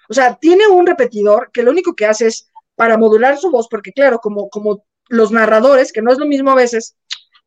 O 0.09 0.13
sea, 0.13 0.35
tiene 0.35 0.67
un 0.67 0.85
repetidor 0.85 1.51
que 1.51 1.63
lo 1.63 1.71
único 1.71 1.95
que 1.95 2.05
hace 2.05 2.27
es 2.27 2.49
para 2.75 2.97
modular 2.97 3.37
su 3.37 3.51
voz, 3.51 3.67
porque 3.69 3.93
claro, 3.93 4.19
como, 4.19 4.49
como 4.49 4.83
los 5.09 5.31
narradores, 5.31 5.91
que 5.91 6.01
no 6.01 6.11
es 6.11 6.17
lo 6.17 6.25
mismo 6.25 6.51
a 6.51 6.55
veces 6.55 6.95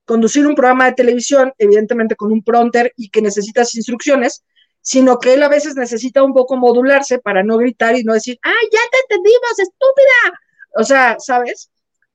conducir 0.09 0.47
un 0.47 0.55
programa 0.55 0.87
de 0.87 0.95
televisión, 0.95 1.53
evidentemente 1.59 2.17
con 2.17 2.33
un 2.33 2.43
pronter 2.43 2.95
y 2.97 3.11
que 3.11 3.21
necesitas 3.21 3.75
instrucciones, 3.75 4.43
sino 4.81 5.19
que 5.19 5.35
él 5.35 5.43
a 5.43 5.49
veces 5.49 5.77
necesita 5.77 6.23
un 6.23 6.33
poco 6.33 6.57
modularse 6.57 7.19
para 7.19 7.43
no 7.45 7.59
gritar 7.59 7.95
y 7.95 8.05
no 8.05 8.15
decir, 8.15 8.39
¡ay, 8.43 8.69
ya 8.73 8.81
te 8.91 8.99
entendimos, 9.03 9.59
estúpida! 9.59 10.41
O 10.77 10.83
sea, 10.83 11.17
¿sabes? 11.19 11.71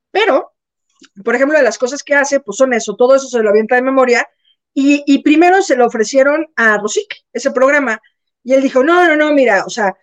Pero, 0.09 0.53
por 1.23 1.35
ejemplo, 1.35 1.61
las 1.61 1.77
cosas 1.77 2.01
que 2.01 2.15
hace, 2.15 2.39
pues 2.39 2.57
son 2.57 2.73
eso, 2.73 2.95
todo 2.95 3.15
eso 3.15 3.27
se 3.27 3.43
lo 3.43 3.51
avienta 3.51 3.75
de 3.75 3.83
memoria, 3.83 4.27
y, 4.75 5.21
primero 5.21 5.61
se 5.61 5.75
lo 5.75 5.85
ofrecieron 5.85 6.47
a 6.55 6.79
Rosic, 6.79 7.25
ese 7.31 7.51
programa, 7.51 8.01
y 8.43 8.53
él 8.53 8.63
dijo, 8.63 8.83
no, 8.83 9.07
no, 9.07 9.15
no, 9.15 9.31
mira, 9.31 9.65
o 9.67 9.69
sea, 9.69 9.95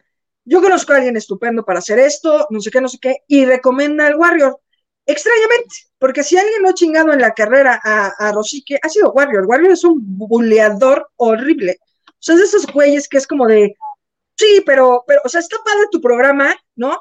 yo 0.45 0.63
conozco 0.63 0.93
a 0.93 0.97
alguien 0.97 1.17
estupendo 1.17 1.65
para 1.65 1.81
hacer 1.81 1.99
esto, 1.99 2.47
no 2.51 2.61
sé 2.61 2.71
qué, 2.71 2.81
no 2.81 2.89
sé 2.89 2.99
qué, 3.01 3.17
y 3.27 3.45
recomienda 3.47 4.07
al 4.07 4.15
Warrior. 4.15 4.61
Extrañamente, 5.11 5.75
porque 5.99 6.23
si 6.23 6.39
alguien 6.39 6.63
no 6.63 6.69
ha 6.69 6.75
chingado 6.75 7.13
en 7.13 7.21
la 7.21 7.35
carrera 7.35 7.81
a, 7.83 8.13
a 8.17 8.33
Rosique, 8.33 8.79
ha 8.81 8.89
sido 8.89 9.11
Warrior. 9.11 9.45
Warrior 9.45 9.73
es 9.73 9.83
un 9.83 9.99
buleador 10.01 11.11
horrible. 11.17 11.79
O 12.07 12.13
sea, 12.21 12.37
es 12.37 12.41
de 12.43 12.47
esos 12.47 12.67
güeyes 12.73 13.09
que 13.09 13.17
es 13.17 13.27
como 13.27 13.49
de, 13.49 13.75
sí, 14.37 14.63
pero, 14.65 15.03
pero, 15.09 15.21
o 15.25 15.29
sea, 15.29 15.41
está 15.41 15.57
padre 15.65 15.89
tu 15.91 16.01
programa, 16.01 16.55
¿no? 16.77 16.97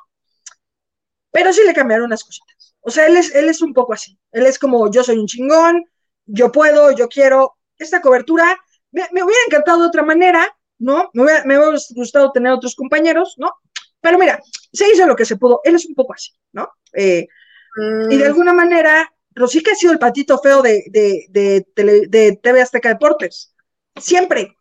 Pero 1.30 1.54
sí 1.54 1.62
le 1.64 1.74
cambiaron 1.74 2.08
unas 2.08 2.24
cositas. 2.24 2.76
O 2.82 2.90
sea, 2.90 3.06
él 3.06 3.16
es, 3.16 3.36
él 3.36 3.48
es 3.48 3.62
un 3.62 3.74
poco 3.74 3.94
así. 3.94 4.18
Él 4.32 4.48
es 4.48 4.58
como, 4.58 4.90
yo 4.92 5.04
soy 5.04 5.20
un 5.20 5.28
chingón, 5.28 5.86
yo 6.26 6.52
puedo, 6.52 6.92
yo 6.92 7.08
quiero. 7.10 7.58
Esta 7.78 8.02
cobertura 8.02 8.58
me, 8.92 9.04
hubiera 9.04 9.42
encantado 9.46 9.82
de 9.82 9.88
otra 9.88 10.02
manera, 10.02 10.52
¿no? 10.80 11.12
Me 11.14 11.24
hubiera, 11.24 11.46
me 11.46 11.60
hubiera, 11.60 11.78
gustado 11.92 12.32
tener 12.32 12.54
otros 12.54 12.74
compañeros, 12.74 13.36
¿no? 13.38 13.52
Pero 14.02 14.18
mira, 14.18 14.42
se 14.74 14.90
hizo 14.90 15.06
lo 15.06 15.16
que 15.16 15.26
se 15.26 15.38
pudo. 15.38 15.62
Él 15.64 15.76
es 15.76 15.86
un 15.86 15.94
poco 15.94 16.14
así, 16.14 16.32
¿no? 16.54 16.72
Eh, 16.94 17.28
y 18.10 18.18
de 18.18 18.24
mm. 18.24 18.28
alguna 18.28 18.54
manera, 18.54 19.14
Rosica 19.36 19.72
ha 19.72 19.76
sido 19.76 19.94
el 19.94 20.00
patito 20.00 20.40
feo 20.40 20.62
de, 20.62 20.84
de, 20.90 21.26
de, 21.30 22.08
de 22.08 22.40
TV 22.42 22.62
Azteca 22.62 22.90
Deportes. 22.90 23.54
Siempre. 23.96 24.56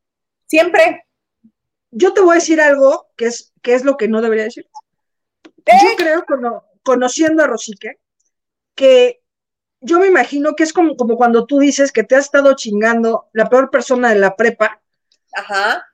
Siempre. 0.47 1.05
Yo 1.91 2.13
te 2.13 2.21
voy 2.21 2.33
a 2.33 2.35
decir 2.41 2.61
algo 2.61 3.09
que 3.17 3.27
es, 3.27 3.53
que 3.63 3.75
es 3.75 3.85
lo 3.85 3.97
que 3.97 4.09
no 4.09 4.21
debería 4.21 4.45
decir. 4.45 4.69
Yo 5.67 5.97
creo, 5.97 6.25
conociendo 6.83 7.43
a 7.43 7.47
Rosique, 7.47 7.99
que 8.75 9.21
yo 9.81 9.99
me 9.99 10.07
imagino 10.07 10.55
que 10.55 10.65
es 10.65 10.73
como, 10.73 10.97
como 10.97 11.17
cuando 11.17 11.47
tú 11.47 11.59
dices 11.59 11.93
que 11.93 12.05
te 12.05 12.17
has 12.17 12.27
estado 12.27 12.55
chingando 12.55 13.29
la 13.33 13.49
peor 13.49 13.71
persona 13.71 14.11
de 14.11 14.19
la 14.19 14.35
prepa. 14.37 14.81
Ajá. 15.35 15.85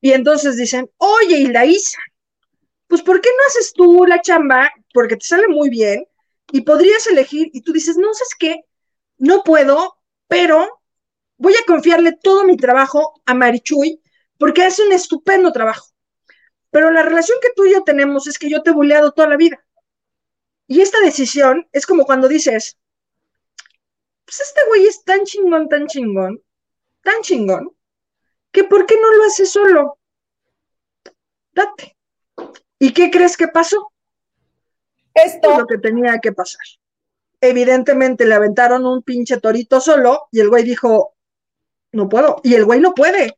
Y 0.00 0.12
entonces 0.12 0.56
dicen, 0.56 0.90
oye, 0.98 1.38
y 1.38 1.46
la 1.46 1.64
Isa, 1.64 1.98
pues 2.86 3.02
¿por 3.02 3.20
qué 3.20 3.30
no 3.30 3.46
haces 3.48 3.72
tú 3.72 4.04
la 4.06 4.20
chamba? 4.20 4.70
Porque 4.92 5.16
te 5.16 5.24
sale 5.24 5.48
muy 5.48 5.70
bien 5.70 6.06
y 6.54 6.60
podrías 6.60 7.04
elegir 7.08 7.50
y 7.52 7.62
tú 7.62 7.72
dices, 7.72 7.96
no, 7.96 8.14
¿sabes 8.14 8.36
qué? 8.38 8.64
No 9.18 9.42
puedo, 9.42 9.98
pero 10.28 10.82
voy 11.36 11.52
a 11.54 11.66
confiarle 11.66 12.12
todo 12.12 12.44
mi 12.44 12.56
trabajo 12.56 13.20
a 13.26 13.34
Marichuy 13.34 14.00
porque 14.38 14.62
hace 14.62 14.86
un 14.86 14.92
estupendo 14.92 15.50
trabajo. 15.50 15.88
Pero 16.70 16.92
la 16.92 17.02
relación 17.02 17.38
que 17.42 17.48
tú 17.56 17.64
y 17.64 17.72
yo 17.72 17.82
tenemos 17.82 18.28
es 18.28 18.38
que 18.38 18.48
yo 18.48 18.62
te 18.62 18.70
he 18.70 18.72
buleado 18.72 19.10
toda 19.10 19.30
la 19.30 19.36
vida. 19.36 19.66
Y 20.68 20.80
esta 20.80 21.00
decisión 21.00 21.66
es 21.72 21.86
como 21.86 22.04
cuando 22.04 22.28
dices, 22.28 22.78
pues 24.24 24.38
este 24.38 24.60
güey 24.68 24.86
es 24.86 25.02
tan 25.02 25.24
chingón, 25.24 25.68
tan 25.68 25.88
chingón, 25.88 26.40
tan 27.02 27.20
chingón, 27.22 27.76
que 28.52 28.62
¿por 28.62 28.86
qué 28.86 28.94
no 29.00 29.12
lo 29.12 29.24
hace 29.24 29.44
solo? 29.44 29.98
Date. 31.50 31.96
¿Y 32.78 32.92
qué 32.92 33.10
crees 33.10 33.36
que 33.36 33.48
pasó? 33.48 33.90
Esto 35.14 35.52
es 35.52 35.58
lo 35.58 35.66
que 35.66 35.78
tenía 35.78 36.18
que 36.18 36.32
pasar. 36.32 36.60
Evidentemente 37.40 38.26
le 38.26 38.34
aventaron 38.34 38.84
un 38.84 39.02
pinche 39.02 39.38
torito 39.38 39.80
solo 39.80 40.28
y 40.32 40.40
el 40.40 40.48
güey 40.48 40.64
dijo, 40.64 41.14
no 41.92 42.08
puedo. 42.08 42.40
Y 42.42 42.54
el 42.54 42.64
güey 42.64 42.80
no 42.80 42.94
puede, 42.94 43.36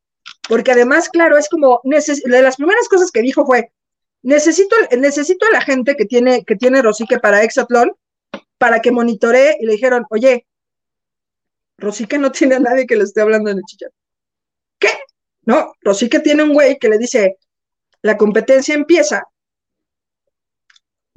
porque 0.48 0.72
además, 0.72 1.08
claro, 1.08 1.36
es 1.36 1.48
como, 1.48 1.80
de 1.84 2.42
las 2.42 2.56
primeras 2.56 2.88
cosas 2.88 3.10
que 3.10 3.22
dijo 3.22 3.44
fue, 3.44 3.70
necesito, 4.22 4.74
necesito 4.98 5.46
a 5.46 5.52
la 5.52 5.60
gente 5.60 5.96
que 5.96 6.06
tiene, 6.06 6.44
que 6.44 6.56
tiene 6.56 6.82
Rosique 6.82 7.18
para 7.18 7.42
Exatlón 7.42 7.92
para 8.58 8.80
que 8.80 8.90
monitoree 8.90 9.56
y 9.60 9.66
le 9.66 9.72
dijeron, 9.72 10.06
oye, 10.10 10.46
Rosique 11.78 12.18
no 12.18 12.32
tiene 12.32 12.54
a 12.54 12.60
nadie 12.60 12.86
que 12.86 12.96
le 12.96 13.04
esté 13.04 13.20
hablando 13.20 13.50
en 13.50 13.58
el 13.58 13.64
chicharro. 13.64 13.92
¿Qué? 14.78 14.88
No, 15.42 15.74
Rosique 15.82 16.20
tiene 16.20 16.42
un 16.42 16.54
güey 16.54 16.78
que 16.78 16.88
le 16.88 16.98
dice, 16.98 17.36
la 18.02 18.16
competencia 18.16 18.74
empieza, 18.74 19.24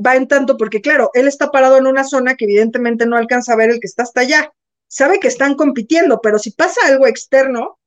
va 0.04 0.16
en 0.16 0.28
tanto, 0.28 0.58
porque 0.58 0.82
claro, 0.82 1.12
él 1.14 1.28
está 1.28 1.52
parado 1.52 1.78
en 1.78 1.88
una 1.88 2.04
zona 2.04 2.36
que 2.36 2.46
evidentemente 2.46 3.06
no 3.06 3.18
alcanza 3.18 3.54
a 3.54 3.58
ver 3.58 3.70
el 3.70 3.80
que 3.80 3.88
está 3.88 4.04
hasta 4.04 4.22
allá. 4.22 4.54
Sabe 4.88 5.20
que 5.20 5.28
están 5.28 5.56
compitiendo, 5.56 6.20
pero 6.22 6.40
si 6.40 6.52
pasa 6.52 6.82
algo 6.88 7.06
externo, 7.06 7.80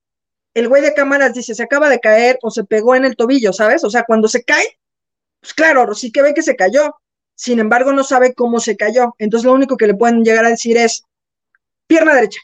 el 0.55 0.69
güey 0.69 0.83
de 0.83 0.95
cámaras 0.95 1.35
dice, 1.35 1.55
se 1.55 1.63
acaba 1.63 1.89
de 1.89 1.99
caer 1.99 2.39
o 2.43 2.51
se 2.51 2.65
pegó 2.65 2.95
en 2.95 3.05
el 3.05 3.17
tobillo, 3.17 3.53
¿sabes? 3.53 3.83
O 3.85 3.91
sea, 3.91 4.05
cuando 4.05 4.29
se 4.29 4.45
cae, 4.45 4.79
pues 5.41 5.55
claro, 5.55 5.95
sí 5.95 6.13
que 6.13 6.23
ve 6.23 6.35
que 6.35 6.43
se 6.43 6.57
cayó. 6.57 6.95
Sin 7.35 7.59
embargo, 7.59 7.93
no 7.93 8.05
sabe 8.05 8.35
cómo 8.35 8.61
se 8.61 8.77
cayó. 8.77 9.15
Entonces, 9.19 9.47
lo 9.47 9.55
único 9.55 9.77
que 9.77 9.87
le 9.87 9.95
pueden 9.95 10.23
llegar 10.23 10.45
a 10.45 10.51
decir 10.51 10.77
es 10.77 11.05
pierna 11.87 12.15
derecha, 12.15 12.41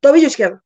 tobillo 0.00 0.26
izquierdo. 0.26 0.60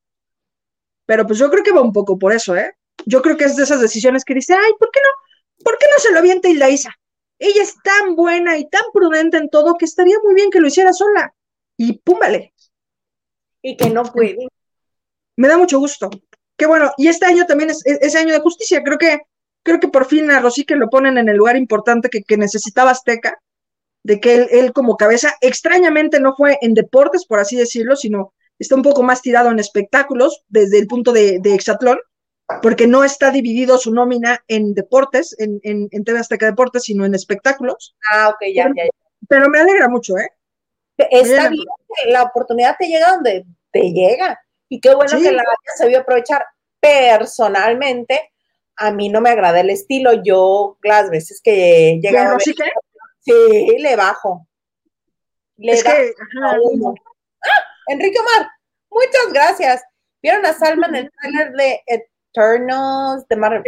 Pero 1.04 1.26
pues 1.26 1.38
yo 1.38 1.50
creo 1.50 1.62
que 1.62 1.72
va 1.72 1.82
un 1.82 1.92
poco 1.92 2.18
por 2.18 2.32
eso, 2.32 2.56
¿eh? 2.56 2.72
Yo 3.04 3.22
creo 3.22 3.36
que 3.36 3.44
es 3.44 3.54
de 3.56 3.62
esas 3.62 3.80
decisiones 3.80 4.24
que 4.24 4.34
dice, 4.34 4.54
ay, 4.54 4.72
¿por 4.78 4.90
qué 4.90 5.00
no? 5.04 5.64
¿Por 5.64 5.78
qué 5.78 5.86
no 5.92 5.98
se 6.02 6.12
lo 6.12 6.18
avienta 6.18 6.48
Isa? 6.48 6.90
Ella 7.38 7.62
es 7.62 7.76
tan 7.82 8.16
buena 8.16 8.56
y 8.56 8.68
tan 8.68 8.84
prudente 8.92 9.36
en 9.36 9.50
todo 9.50 9.74
que 9.74 9.84
estaría 9.84 10.16
muy 10.24 10.34
bien 10.34 10.50
que 10.50 10.60
lo 10.60 10.68
hiciera 10.68 10.92
sola. 10.92 11.34
Y 11.76 11.98
púmbale. 11.98 12.54
Y 13.62 13.76
que 13.76 13.90
no 13.90 14.04
puede. 14.04 14.48
Me 15.36 15.48
da 15.48 15.58
mucho 15.58 15.78
gusto. 15.78 16.08
Qué 16.56 16.66
bueno. 16.66 16.90
Y 16.96 17.08
este 17.08 17.26
año 17.26 17.44
también 17.46 17.70
es, 17.70 17.82
ese 17.84 18.18
año 18.18 18.32
de 18.32 18.40
justicia. 18.40 18.82
Creo 18.82 18.98
que, 18.98 19.20
creo 19.62 19.80
que 19.80 19.88
por 19.88 20.06
fin 20.06 20.30
a 20.30 20.40
Rosique 20.40 20.76
lo 20.76 20.88
ponen 20.88 21.18
en 21.18 21.28
el 21.28 21.36
lugar 21.36 21.56
importante 21.56 22.08
que, 22.08 22.36
necesitaba 22.36 22.92
Azteca, 22.92 23.38
de 24.02 24.20
que 24.20 24.48
él, 24.50 24.72
como 24.72 24.96
cabeza, 24.96 25.34
extrañamente 25.40 26.20
no 26.20 26.34
fue 26.34 26.58
en 26.62 26.74
deportes, 26.74 27.26
por 27.26 27.40
así 27.40 27.56
decirlo, 27.56 27.96
sino 27.96 28.32
está 28.58 28.76
un 28.76 28.82
poco 28.82 29.02
más 29.02 29.20
tirado 29.20 29.50
en 29.50 29.58
espectáculos 29.58 30.42
desde 30.48 30.78
el 30.78 30.86
punto 30.86 31.12
de, 31.12 31.40
de 31.40 31.54
Exatlón 31.54 31.98
porque 32.62 32.86
no 32.86 33.04
está 33.04 33.30
dividido 33.30 33.78
su 33.78 33.92
nómina 33.92 34.44
en 34.48 34.74
deportes, 34.74 35.34
en, 35.38 35.60
en, 35.62 35.88
en 35.90 36.04
TV 36.04 36.18
Azteca 36.18 36.46
Deportes, 36.46 36.84
sino 36.84 37.04
en 37.04 37.14
espectáculos. 37.14 37.96
Ah, 38.10 38.28
ok, 38.28 38.42
ya, 38.54 38.68
ya, 38.74 38.84
ya. 38.84 38.90
Pero 39.28 39.48
me 39.48 39.58
alegra 39.58 39.88
mucho, 39.88 40.16
¿eh? 40.16 40.30
Está 40.96 41.48
bien, 41.48 41.64
la 42.06 42.22
oportunidad 42.22 42.76
te 42.78 42.86
llega 42.86 43.12
donde 43.12 43.44
te 43.70 43.92
llega. 43.92 44.40
Y 44.68 44.80
qué 44.80 44.94
bueno 44.94 45.18
que 45.20 45.32
la 45.32 45.42
se 45.76 45.88
vio 45.88 46.00
aprovechar. 46.00 46.44
Personalmente, 46.80 48.32
a 48.76 48.92
mí 48.92 49.08
no 49.08 49.20
me 49.20 49.30
agrada 49.30 49.60
el 49.60 49.70
estilo. 49.70 50.22
Yo, 50.22 50.78
las 50.82 51.10
veces 51.10 51.40
que 51.42 51.98
llega 52.00 52.32
a 52.32 52.38
¿sí, 52.38 52.54
sí, 53.20 53.78
le 53.78 53.96
bajo. 53.96 54.46
Le 55.56 55.72
es 55.72 55.82
que, 55.82 56.12
¡Ah! 56.42 56.56
Enrique 57.88 58.18
Omar, 58.18 58.50
muchas 58.90 59.32
gracias. 59.32 59.82
¿Vieron 60.22 60.44
a 60.46 60.52
Salma 60.52 60.86
en 60.88 60.96
el 60.96 61.10
trailer 61.10 61.52
de 61.52 61.82
De, 63.28 63.36
Mar 63.36 63.62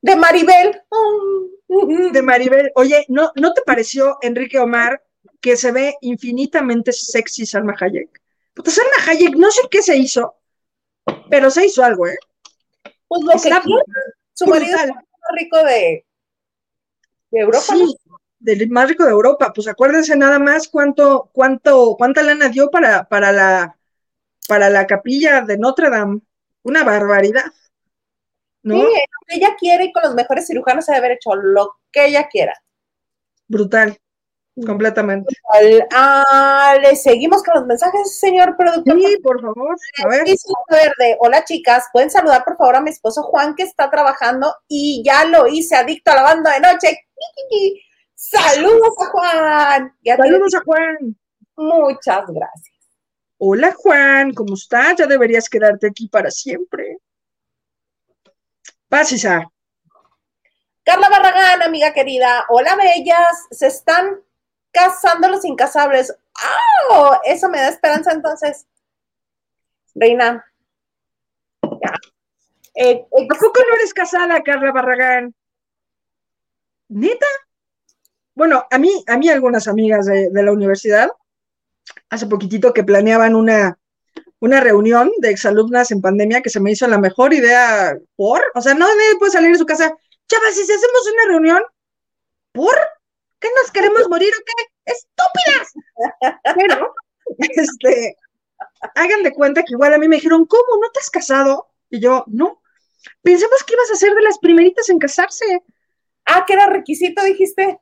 de 0.00 0.16
Maribel? 0.16 0.82
De 2.12 2.22
Maribel. 2.22 2.72
Oye, 2.74 3.04
¿no, 3.08 3.32
¿no 3.34 3.52
te 3.52 3.62
pareció, 3.62 4.16
Enrique 4.22 4.58
Omar, 4.58 5.02
que 5.40 5.56
se 5.56 5.70
ve 5.70 5.94
infinitamente 6.00 6.92
sexy 6.92 7.44
Salma 7.44 7.74
Hayek? 7.78 8.20
Porque 8.54 8.70
Salma 8.70 8.96
Hayek, 9.06 9.36
no 9.36 9.50
sé 9.50 9.62
qué 9.70 9.82
se 9.82 9.96
hizo, 9.96 10.36
pero 11.28 11.50
se 11.50 11.66
hizo 11.66 11.84
algo, 11.84 12.06
¿eh? 12.06 12.16
Pues 13.08 13.22
lo 13.24 13.32
que 13.32 13.80
Su 14.32 14.46
marido 14.46 14.76
es 14.76 14.84
el 14.84 14.94
más 14.94 15.04
rico 15.36 15.62
de, 15.64 16.06
Europa. 17.32 17.74
Sí, 17.74 17.96
del 18.38 18.70
más 18.70 18.88
rico 18.88 19.04
de 19.04 19.10
Europa. 19.10 19.52
Pues 19.54 19.68
acuérdense 19.68 20.16
nada 20.16 20.38
más 20.38 20.68
cuánto, 20.68 21.28
cuánto, 21.32 21.96
cuánta 21.98 22.22
lana 22.22 22.48
dio 22.48 22.70
para, 22.70 23.08
para 23.08 23.32
la, 23.32 23.76
para 24.48 24.70
la 24.70 24.86
capilla 24.86 25.42
de 25.42 25.58
Notre 25.58 25.90
Dame. 25.90 26.20
Una 26.62 26.84
barbaridad. 26.84 27.44
¿no? 28.62 28.74
Sí, 28.74 28.82
lo 28.82 29.26
que 29.26 29.36
ella 29.36 29.56
quiere 29.58 29.84
y 29.84 29.92
con 29.92 30.02
los 30.02 30.14
mejores 30.14 30.46
cirujanos 30.46 30.84
se 30.84 30.92
debe 30.92 31.06
haber 31.06 31.16
hecho 31.16 31.34
lo 31.34 31.76
que 31.90 32.06
ella 32.06 32.28
quiera. 32.28 32.54
Brutal. 33.48 33.98
Completamente. 34.66 35.34
Ah, 35.92 36.76
le 36.82 36.94
seguimos 36.94 37.42
con 37.42 37.54
los 37.54 37.66
mensajes, 37.66 38.18
señor 38.18 38.56
productor. 38.56 39.00
Sí, 39.00 39.16
por 39.22 39.40
favor. 39.40 39.76
A 40.04 40.08
ver. 40.08 40.24
Verde. 40.68 41.16
Hola, 41.20 41.44
chicas. 41.44 41.86
Pueden 41.92 42.10
saludar, 42.10 42.44
por 42.44 42.56
favor, 42.58 42.76
a 42.76 42.80
mi 42.82 42.90
esposo 42.90 43.22
Juan, 43.22 43.54
que 43.54 43.62
está 43.62 43.88
trabajando 43.88 44.54
y 44.68 45.02
ya 45.04 45.24
lo 45.24 45.46
hice 45.46 45.76
adicto 45.76 46.10
a 46.10 46.16
la 46.16 46.22
banda 46.22 46.52
de 46.52 46.60
noche. 46.60 47.06
Saludos 48.14 48.94
a 49.00 49.06
Juan. 49.06 49.96
Saludos 50.04 50.54
a 50.54 50.60
Juan. 50.60 51.16
Muchas 51.56 52.26
gracias. 52.26 52.79
Hola, 53.42 53.72
Juan. 53.72 54.34
¿Cómo 54.34 54.52
estás? 54.52 54.96
Ya 54.98 55.06
deberías 55.06 55.48
quedarte 55.48 55.86
aquí 55.86 56.08
para 56.08 56.30
siempre. 56.30 56.98
Paz, 58.86 59.14
Carla 60.84 61.08
Barragán, 61.08 61.62
amiga 61.62 61.94
querida. 61.94 62.44
Hola, 62.50 62.76
bellas. 62.76 63.46
Se 63.50 63.68
están 63.68 64.20
casando 64.70 65.28
los 65.28 65.46
incasables. 65.46 66.14
¡Oh! 66.90 67.18
Eso 67.24 67.48
me 67.48 67.56
da 67.56 67.70
esperanza 67.70 68.12
entonces. 68.12 68.66
Reina. 69.94 70.44
Ya. 71.62 71.94
Eh, 72.74 73.06
¿A 73.06 73.34
poco 73.38 73.60
no 73.66 73.74
eres 73.76 73.94
casada, 73.94 74.42
Carla 74.42 74.70
Barragán? 74.70 75.34
¿Neta? 76.88 77.26
Bueno, 78.34 78.66
a 78.70 78.76
mí, 78.76 79.02
a 79.06 79.16
mí 79.16 79.30
algunas 79.30 79.66
amigas 79.66 80.04
de, 80.04 80.30
la 80.30 80.52
universidad, 80.52 81.08
hace 82.08 82.26
poquitito 82.26 82.72
que 82.72 82.84
planeaban 82.84 83.34
una, 83.34 83.78
una 84.40 84.60
reunión 84.60 85.10
de 85.18 85.30
exalumnas 85.30 85.90
en 85.90 86.00
pandemia 86.00 86.42
que 86.42 86.50
se 86.50 86.60
me 86.60 86.72
hizo 86.72 86.86
la 86.86 86.98
mejor 86.98 87.32
idea 87.32 87.96
por, 88.16 88.42
o 88.54 88.60
sea, 88.60 88.74
no 88.74 88.86
nadie 88.86 89.18
puede 89.18 89.32
salir 89.32 89.52
de 89.52 89.58
su 89.58 89.66
casa. 89.66 89.94
Chavas, 90.28 90.54
si 90.54 90.62
hacemos 90.62 91.12
una 91.12 91.32
reunión, 91.32 91.62
¿por? 92.52 92.76
¿Qué 93.38 93.48
nos 93.60 93.70
queremos 93.70 94.08
morir 94.08 94.32
o 94.34 94.44
qué? 94.44 94.92
¡Estúpidas! 94.92 95.72
Pero, 96.56 96.94
este, 97.38 98.16
hagan 98.94 99.22
de 99.22 99.32
cuenta 99.32 99.62
que 99.62 99.72
igual 99.72 99.94
a 99.94 99.98
mí 99.98 100.08
me 100.08 100.16
dijeron, 100.16 100.46
¿cómo? 100.46 100.80
¿No 100.80 100.90
te 100.90 101.00
has 101.00 101.10
casado? 101.10 101.68
Y 101.88 102.00
yo, 102.00 102.24
no. 102.28 102.62
Pensamos 103.22 103.62
que 103.64 103.74
ibas 103.74 103.90
a 103.90 103.96
ser 103.96 104.14
de 104.14 104.22
las 104.22 104.38
primeritas 104.38 104.88
en 104.88 104.98
casarse. 104.98 105.62
Ah, 106.32 106.44
que 106.46 106.52
era 106.52 106.66
requisito, 106.66 107.22
dijiste. 107.24 107.78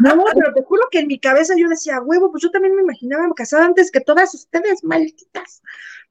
No, 0.00 0.24
pero 0.34 0.52
te 0.54 0.62
juro 0.62 0.88
que 0.90 1.00
en 1.00 1.06
mi 1.06 1.20
cabeza 1.20 1.54
yo 1.56 1.68
decía, 1.68 2.00
huevo, 2.00 2.30
pues 2.30 2.42
yo 2.42 2.50
también 2.50 2.74
me 2.74 2.82
imaginaba 2.82 3.26
casada 3.36 3.66
antes 3.66 3.90
que 3.90 4.00
todas 4.00 4.34
ustedes, 4.34 4.82
malditas. 4.82 5.62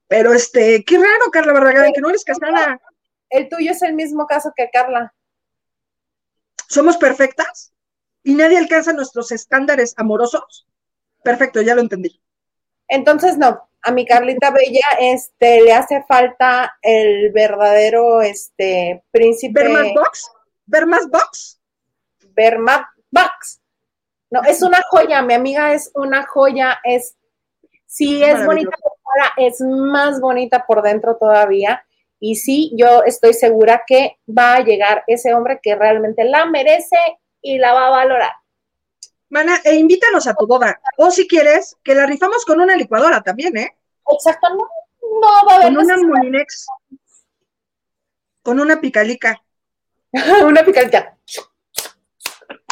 Pero 0.07 0.33
este, 0.33 0.85
qué 0.85 0.97
raro, 0.97 1.31
Carla 1.31 1.53
Barragán, 1.53 1.91
que 1.91 1.99
no 1.99 2.09
eres 2.09 2.23
casada. 2.23 2.79
El 3.29 3.49
tuyo 3.49 3.71
es 3.71 3.81
el 3.81 3.93
mismo 3.93 4.27
caso 4.27 4.53
que 4.55 4.69
Carla. 4.71 5.13
¿Somos 6.67 6.97
perfectas? 6.97 7.71
y 8.23 8.35
nadie 8.35 8.57
alcanza 8.57 8.93
nuestros 8.93 9.31
estándares 9.31 9.93
amorosos, 9.97 10.67
perfecto, 11.23 11.61
ya 11.61 11.75
lo 11.75 11.81
entendí. 11.81 12.21
Entonces, 12.87 13.37
no, 13.37 13.69
a 13.81 13.91
mi 13.91 14.05
Carlita 14.05 14.51
Bella 14.51 14.85
este, 14.99 15.61
le 15.61 15.73
hace 15.73 16.03
falta 16.07 16.73
el 16.81 17.32
verdadero 17.32 18.21
este, 18.21 19.03
príncipe. 19.11 19.63
¿Ver 19.63 19.71
más 19.71 19.93
box? 19.93 20.32
¿Ver 20.65 20.86
más 20.86 21.09
box? 21.09 21.61
Ver 22.41 22.57
más 22.57 22.81
box. 23.11 23.61
No, 24.31 24.41
es 24.43 24.63
una 24.63 24.81
joya, 24.89 25.21
mi 25.21 25.35
amiga 25.35 25.73
es 25.73 25.91
una 25.93 26.25
joya, 26.25 26.79
es, 26.83 27.15
sí, 27.85 28.23
es 28.23 28.43
bonita 28.43 28.71
por 28.81 28.93
fuera, 29.03 29.33
es 29.37 29.61
más 29.61 30.19
bonita 30.19 30.65
por 30.65 30.81
dentro 30.81 31.17
todavía. 31.17 31.85
Y 32.19 32.37
sí, 32.37 32.71
yo 32.75 33.03
estoy 33.03 33.35
segura 33.35 33.83
que 33.85 34.17
va 34.27 34.55
a 34.55 34.63
llegar 34.63 35.03
ese 35.05 35.35
hombre 35.35 35.59
que 35.61 35.75
realmente 35.75 36.23
la 36.23 36.45
merece 36.45 36.97
y 37.43 37.59
la 37.59 37.73
va 37.73 37.87
a 37.87 37.91
valorar. 37.91 38.31
Mana, 39.29 39.59
e 39.63 39.75
invítanos 39.75 40.25
a 40.25 40.33
tu 40.33 40.47
boda. 40.47 40.81
O 40.97 41.11
si 41.11 41.27
quieres, 41.27 41.77
que 41.83 41.93
la 41.93 42.07
rifamos 42.07 42.43
con 42.43 42.59
una 42.59 42.75
licuadora 42.75 43.21
también, 43.21 43.55
¿eh? 43.55 43.77
Exactamente. 44.15 44.65
No 45.01 45.45
va 45.47 45.53
a 45.53 45.55
haber. 45.57 45.73
Con 45.73 45.77
una 45.77 45.97
Molinex. 45.97 46.65
Con 48.41 48.59
una 48.59 48.81
picalica. 48.81 49.43
una 50.43 50.63
picalica. 50.63 51.17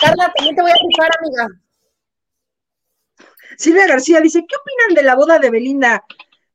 Carla, 0.01 0.31
también 0.35 0.55
te 0.55 0.61
voy 0.61 0.71
a 0.71 0.75
rifar, 0.75 1.11
amiga. 1.19 1.47
Silvia 3.57 3.87
García 3.87 4.21
dice, 4.21 4.45
¿qué 4.47 4.55
opinan 4.55 4.95
de 4.95 5.03
la 5.03 5.15
boda 5.15 5.39
de 5.39 5.49
Belinda? 5.49 6.05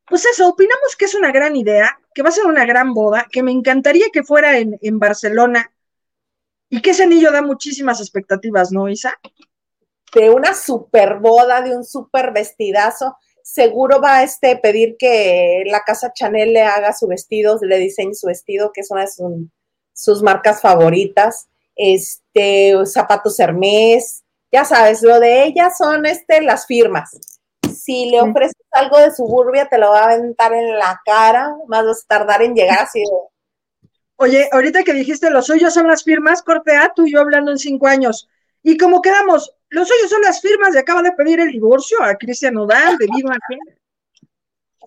Pues 0.07 0.25
eso, 0.25 0.47
opinamos 0.47 0.95
que 0.97 1.05
es 1.05 1.15
una 1.15 1.31
gran 1.31 1.55
idea, 1.55 1.99
que 2.13 2.23
va 2.23 2.29
a 2.29 2.33
ser 2.33 2.45
una 2.45 2.65
gran 2.65 2.93
boda, 2.93 3.27
que 3.31 3.43
me 3.43 3.51
encantaría 3.51 4.07
que 4.11 4.23
fuera 4.23 4.57
en, 4.57 4.77
en 4.81 4.99
Barcelona, 4.99 5.71
y 6.69 6.81
que 6.81 6.91
ese 6.91 7.03
anillo 7.03 7.31
da 7.31 7.41
muchísimas 7.41 7.99
expectativas, 7.99 8.71
¿no, 8.71 8.89
Isa? 8.89 9.19
De 10.13 10.29
una 10.29 10.53
super 10.53 11.19
boda, 11.19 11.61
de 11.61 11.75
un 11.75 11.83
super 11.83 12.31
vestidazo. 12.33 13.17
Seguro 13.43 14.01
va 14.01 14.17
a 14.17 14.23
este 14.23 14.57
pedir 14.57 14.95
que 14.97 15.63
la 15.67 15.81
casa 15.81 16.11
Chanel 16.13 16.53
le 16.53 16.63
haga 16.63 16.93
su 16.93 17.07
vestido, 17.07 17.59
le 17.61 17.77
diseñe 17.77 18.15
su 18.15 18.27
vestido, 18.27 18.71
que 18.73 18.81
es 18.81 18.89
una 18.89 19.01
de 19.01 19.11
sus 19.93 20.23
marcas 20.23 20.61
favoritas. 20.61 21.49
Este, 21.75 22.73
zapatos 22.85 23.39
Hermes, 23.39 24.23
ya 24.51 24.65
sabes, 24.65 25.01
lo 25.01 25.19
de 25.19 25.45
ellas 25.45 25.77
son 25.77 26.05
este, 26.05 26.41
las 26.41 26.65
firmas. 26.65 27.17
Si 27.75 28.09
le 28.09 28.21
ofreces 28.21 28.55
algo 28.71 28.97
de 28.99 29.13
suburbia, 29.13 29.67
te 29.67 29.77
lo 29.77 29.89
va 29.89 30.01
a 30.01 30.13
aventar 30.13 30.53
en 30.53 30.77
la 30.77 30.99
cara, 31.05 31.53
más 31.67 31.85
vas 31.85 32.03
a 32.03 32.07
tardar 32.07 32.41
en 32.41 32.55
llegar 32.55 32.79
así 32.81 33.03
Oye, 34.17 34.47
ahorita 34.51 34.83
que 34.83 34.93
dijiste 34.93 35.29
los 35.29 35.47
suyos 35.47 35.73
son 35.73 35.87
las 35.87 36.03
firmas, 36.03 36.41
corte 36.41 36.75
A, 36.75 36.93
tú 36.95 37.05
y 37.05 37.11
yo 37.11 37.19
hablando 37.19 37.51
en 37.51 37.57
cinco 37.57 37.87
años. 37.87 38.29
Y 38.63 38.77
como 38.77 39.01
quedamos, 39.01 39.53
los 39.69 39.87
suyos 39.87 40.09
son 40.09 40.21
las 40.21 40.39
firmas 40.41 40.73
y 40.73 40.77
acaba 40.77 41.01
de 41.01 41.11
pedir 41.11 41.39
el 41.41 41.51
divorcio 41.51 42.01
a 42.01 42.15
Cristian 42.15 42.55
Odal 42.57 42.97
debido 42.97 43.29
a 43.29 43.35
que. 43.47 43.57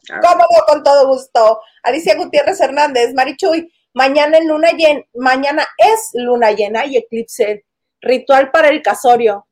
¿Cómo 0.22 0.39
no? 0.39 0.66
Con 0.66 0.82
todo 0.82 1.09
gusto. 1.09 1.61
Alicia 1.82 2.16
Gutiérrez 2.16 2.59
Hernández, 2.61 3.12
Marichuy, 3.12 3.70
mañana 3.95 4.39
en 4.39 4.49
luna 4.49 4.70
llena, 4.72 5.03
mañana 5.14 5.66
es 5.76 6.11
luna 6.14 6.53
llena 6.53 6.86
y 6.86 6.97
eclipse. 6.97 7.64
Ritual 8.01 8.51
para 8.53 8.68
el 8.68 8.80
casorio. 8.80 9.47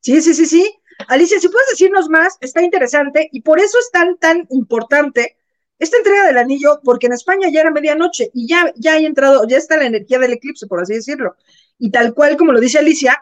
Sí, 0.00 0.20
sí, 0.20 0.34
sí, 0.34 0.46
sí. 0.46 0.72
Alicia, 1.08 1.40
si 1.40 1.48
puedes 1.48 1.68
decirnos 1.70 2.08
más, 2.08 2.38
está 2.40 2.62
interesante 2.62 3.28
y 3.32 3.42
por 3.42 3.58
eso 3.58 3.78
es 3.78 3.90
tan, 3.90 4.16
tan 4.18 4.46
importante 4.50 5.36
esta 5.78 5.98
entrega 5.98 6.26
del 6.26 6.38
anillo, 6.38 6.80
porque 6.84 7.06
en 7.06 7.12
España 7.12 7.48
ya 7.50 7.60
era 7.60 7.70
medianoche 7.70 8.30
y 8.32 8.48
ya, 8.48 8.72
ya 8.76 8.94
hay 8.94 9.04
entrado, 9.04 9.46
ya 9.46 9.58
está 9.58 9.76
la 9.76 9.86
energía 9.86 10.18
del 10.18 10.32
eclipse, 10.32 10.66
por 10.66 10.80
así 10.80 10.94
decirlo. 10.94 11.36
Y 11.78 11.90
tal 11.90 12.14
cual 12.14 12.36
como 12.36 12.52
lo 12.52 12.60
dice 12.60 12.78
Alicia, 12.78 13.20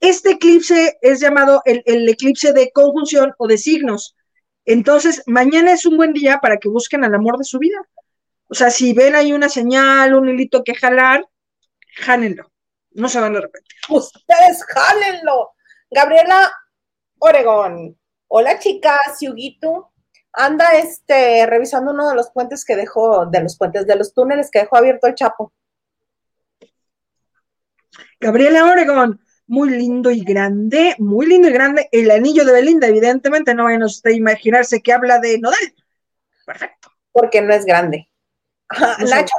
este 0.00 0.32
eclipse 0.32 0.98
es 1.00 1.20
llamado 1.20 1.62
el, 1.64 2.08
eclipse 2.08 2.52
de 2.52 2.72
conjunción 2.72 3.34
o 3.38 3.46
de 3.46 3.56
signos. 3.56 4.16
Entonces, 4.64 5.22
mañana 5.26 5.72
es 5.72 5.86
un 5.86 5.96
buen 5.96 6.12
día 6.12 6.40
para 6.42 6.56
que 6.56 6.68
busquen 6.68 7.04
al 7.04 7.14
amor 7.14 7.38
de 7.38 7.44
su 7.44 7.60
vida. 7.60 7.76
O 8.52 8.54
sea, 8.54 8.68
si 8.68 8.92
ven 8.92 9.14
ahí 9.14 9.32
una 9.32 9.48
señal, 9.48 10.12
un 10.12 10.28
hilito 10.28 10.62
que 10.62 10.74
jalar, 10.74 11.26
jálenlo. 11.96 12.52
No 12.90 13.08
se 13.08 13.18
van 13.18 13.34
a 13.34 13.38
arrepentir. 13.38 13.78
Ustedes 13.88 14.62
jálenlo. 14.66 15.52
Gabriela 15.90 16.52
Oregón. 17.18 17.98
Hola, 18.28 18.58
chicas, 18.58 19.20
Yuguito 19.22 19.94
anda 20.34 20.72
este, 20.72 21.46
revisando 21.46 21.92
uno 21.92 22.10
de 22.10 22.14
los 22.14 22.30
puentes 22.30 22.66
que 22.66 22.76
dejó, 22.76 23.24
de 23.24 23.40
los 23.40 23.56
puentes, 23.56 23.86
de 23.86 23.96
los 23.96 24.12
túneles 24.12 24.50
que 24.50 24.58
dejó 24.58 24.76
abierto 24.76 25.06
el 25.06 25.14
Chapo. 25.14 25.54
Gabriela 28.20 28.66
Oregón, 28.66 29.18
muy 29.46 29.70
lindo 29.70 30.10
y 30.10 30.24
grande, 30.24 30.94
muy 30.98 31.24
lindo 31.24 31.48
y 31.48 31.52
grande. 31.52 31.88
El 31.90 32.10
anillo 32.10 32.44
de 32.44 32.52
Belinda, 32.52 32.86
evidentemente, 32.86 33.54
no 33.54 33.64
vayan 33.64 33.82
a 33.84 34.10
imaginarse 34.10 34.82
que 34.82 34.92
habla 34.92 35.20
de 35.20 35.38
Nodal. 35.38 35.74
Perfecto. 36.44 36.90
Porque 37.12 37.40
no 37.40 37.54
es 37.54 37.64
grande. 37.64 38.10
Nacho 39.10 39.34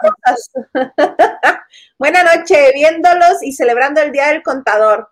Buenas 1.97 2.35
noches, 2.35 2.71
viéndolos 2.73 3.41
y 3.41 3.53
celebrando 3.53 4.01
el 4.01 4.11
Día 4.11 4.27
del 4.27 4.43
Contador. 4.43 5.09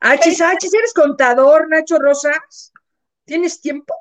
Achis, 0.00 0.40
achis, 0.40 0.72
¿eres 0.72 0.94
contador, 0.94 1.68
Nacho 1.68 1.98
Rosas? 1.98 2.72
¿Tienes 3.24 3.60
tiempo? 3.60 3.94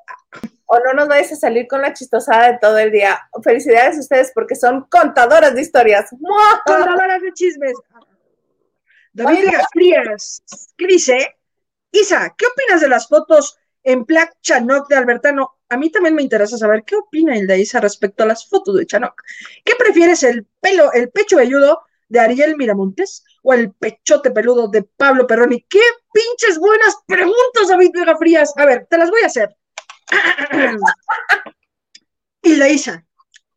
o 0.72 0.80
no 0.80 0.94
nos 0.94 1.08
vayas 1.08 1.32
a 1.32 1.36
salir 1.36 1.68
con 1.68 1.82
la 1.82 1.94
chistosada 1.94 2.52
de 2.52 2.60
todo 2.60 2.78
el 2.78 2.92
día. 2.92 3.20
Felicidades 3.44 3.98
a 3.98 4.02
ustedes 4.02 4.32
porque 4.36 4.56
son 4.56 4.84
contadoras 4.84 5.56
de 5.56 5.62
historias. 5.62 6.12
Contadoras 6.64 7.22
de 7.24 7.34
chismes. 7.34 7.74
David 9.12 9.50
Frías, 9.74 10.44
¿qué 10.78 10.86
dice? 10.86 11.38
Isa, 11.92 12.36
¿qué 12.38 12.46
opinas 12.46 12.82
de 12.82 12.88
las 12.88 13.08
fotos 13.08 13.58
en 13.82 14.06
Black 14.06 14.38
Chanok 14.42 14.88
de 14.90 14.96
Albertano? 14.96 15.59
A 15.70 15.78
mí 15.78 15.92
también 15.92 16.16
me 16.16 16.24
interesa 16.24 16.58
saber 16.58 16.84
qué 16.84 16.96
opina 16.96 17.38
el 17.38 17.46
de 17.46 17.60
Isa 17.60 17.80
respecto 17.80 18.24
a 18.24 18.26
las 18.26 18.48
fotos 18.48 18.76
de 18.76 18.88
Chanok. 18.88 19.22
¿Qué 19.64 19.74
prefieres, 19.78 20.24
el 20.24 20.48
pelo, 20.60 20.92
el 20.94 21.12
pecho 21.12 21.38
velludo 21.38 21.84
de 22.08 22.20
Ariel 22.20 22.58
Miramontes 22.58 23.24
o 23.44 23.54
el 23.54 23.72
pechote 23.74 24.32
peludo 24.32 24.68
de 24.68 24.82
Pablo 24.82 25.28
Perroni? 25.28 25.64
¡Qué 25.70 25.82
pinches 26.12 26.58
buenas 26.58 26.96
preguntas, 27.06 27.68
David 27.70 27.92
Vega 27.94 28.18
Frías! 28.18 28.52
A 28.58 28.66
ver, 28.66 28.88
te 28.90 28.98
las 28.98 29.12
voy 29.12 29.22
a 29.22 29.28
hacer. 29.28 29.56
y 32.42 32.60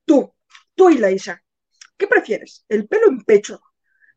tú, 0.05 0.35
tú 0.75 0.91
y 0.91 1.01
¿qué 1.97 2.07
prefieres? 2.07 2.67
¿El 2.69 2.87
pelo 2.89 3.09
en 3.09 3.23
pecho 3.23 3.63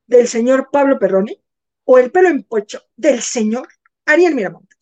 del 0.06 0.28
señor 0.28 0.68
Pablo 0.70 1.00
Perroni 1.00 1.42
o 1.86 1.98
el 1.98 2.12
pelo 2.12 2.28
en 2.28 2.44
pecho 2.44 2.82
del 2.98 3.22
señor 3.22 3.70
Ariel 4.06 4.36
Miramontes? 4.36 4.75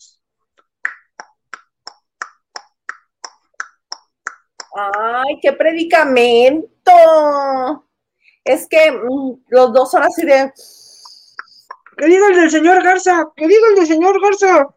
Ay, 4.76 5.40
qué 5.42 5.54
predicamento. 5.54 6.92
Es 8.44 8.68
que 8.68 8.92
mm, 8.92 9.44
los 9.48 9.74
dos 9.74 9.92
son 9.92 10.04
así 10.04 10.26
de. 10.26 10.52
¿Qué 11.98 12.06
digo 12.08 12.28
el 12.28 12.36
del 12.36 12.52
señor 12.52 12.84
Garza? 12.84 13.32
¿Qué 13.36 13.48
digo 13.48 13.66
el 13.70 13.76
del 13.76 13.88
señor 13.88 14.20
Garza? 14.22 14.68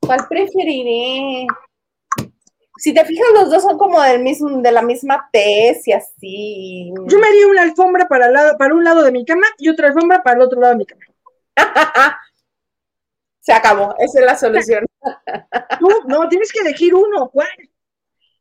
¿Cuál 0.00 0.26
preferiré? 0.28 1.46
Si 2.78 2.92
te 2.92 3.04
fijas, 3.04 3.26
los 3.32 3.50
dos 3.50 3.62
son 3.62 3.78
como 3.78 4.02
del 4.02 4.22
mismo, 4.22 4.60
de 4.60 4.72
la 4.72 4.82
misma 4.82 5.28
tez 5.32 5.86
y 5.88 5.92
así. 5.92 6.92
Yo 7.06 7.18
me 7.18 7.26
haría 7.28 7.46
una 7.46 7.62
alfombra 7.62 8.06
para, 8.06 8.28
lado, 8.28 8.58
para 8.58 8.74
un 8.74 8.84
lado 8.84 9.02
de 9.02 9.12
mi 9.12 9.24
cama 9.24 9.46
y 9.58 9.68
otra 9.68 9.88
alfombra 9.88 10.22
para 10.22 10.36
el 10.36 10.42
otro 10.42 10.60
lado 10.60 10.74
de 10.74 10.78
mi 10.78 10.86
cama. 10.86 11.02
Se 13.40 13.52
acabó, 13.52 13.94
esa 13.98 14.18
es 14.18 14.26
la 14.26 14.36
solución. 14.36 14.84
No, 16.06 16.28
tienes 16.28 16.52
que 16.52 16.60
elegir 16.60 16.94
uno, 16.94 17.30
¿cuál? 17.30 17.48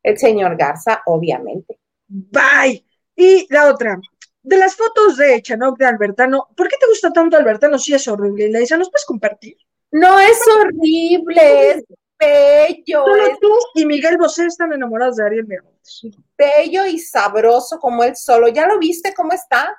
El 0.04 0.18
señor 0.18 0.56
Garza, 0.58 1.02
obviamente. 1.06 1.80
Bye. 2.08 2.86
Y 3.16 3.48
la 3.50 3.72
otra, 3.72 4.00
de 4.44 4.58
las 4.58 4.76
fotos 4.76 5.18
de 5.18 5.42
Chanok 5.42 5.78
de 5.78 5.86
Albertano, 5.86 6.50
¿por 6.56 6.68
qué 6.68 6.78
te 6.80 6.88
gusta 6.88 7.12
tanto 7.12 7.38
Albertano 7.38 7.80
si 7.80 7.94
es 7.94 8.08
horrible? 8.08 8.50
Laisa, 8.50 8.78
¿nos 8.78 8.90
puedes 8.90 9.06
compartir? 9.06 9.58
No 9.92 10.20
es 10.20 10.40
horrible, 10.48 11.70
es 11.70 11.84
bello. 12.20 13.06
tú 13.42 13.50
y 13.76 13.86
Miguel 13.86 14.18
Bosé 14.18 14.46
están 14.46 14.74
enamorados 14.74 15.16
de 15.16 15.26
Ariel 15.26 15.48
Miramontes. 15.48 16.02
Bello 16.38 16.86
y 16.86 17.00
sabroso 17.00 17.80
como 17.80 18.04
él 18.04 18.16
solo. 18.16 18.48
¿Ya 18.50 18.68
lo 18.68 18.78
viste 18.78 19.14
cómo 19.14 19.32
está? 19.32 19.76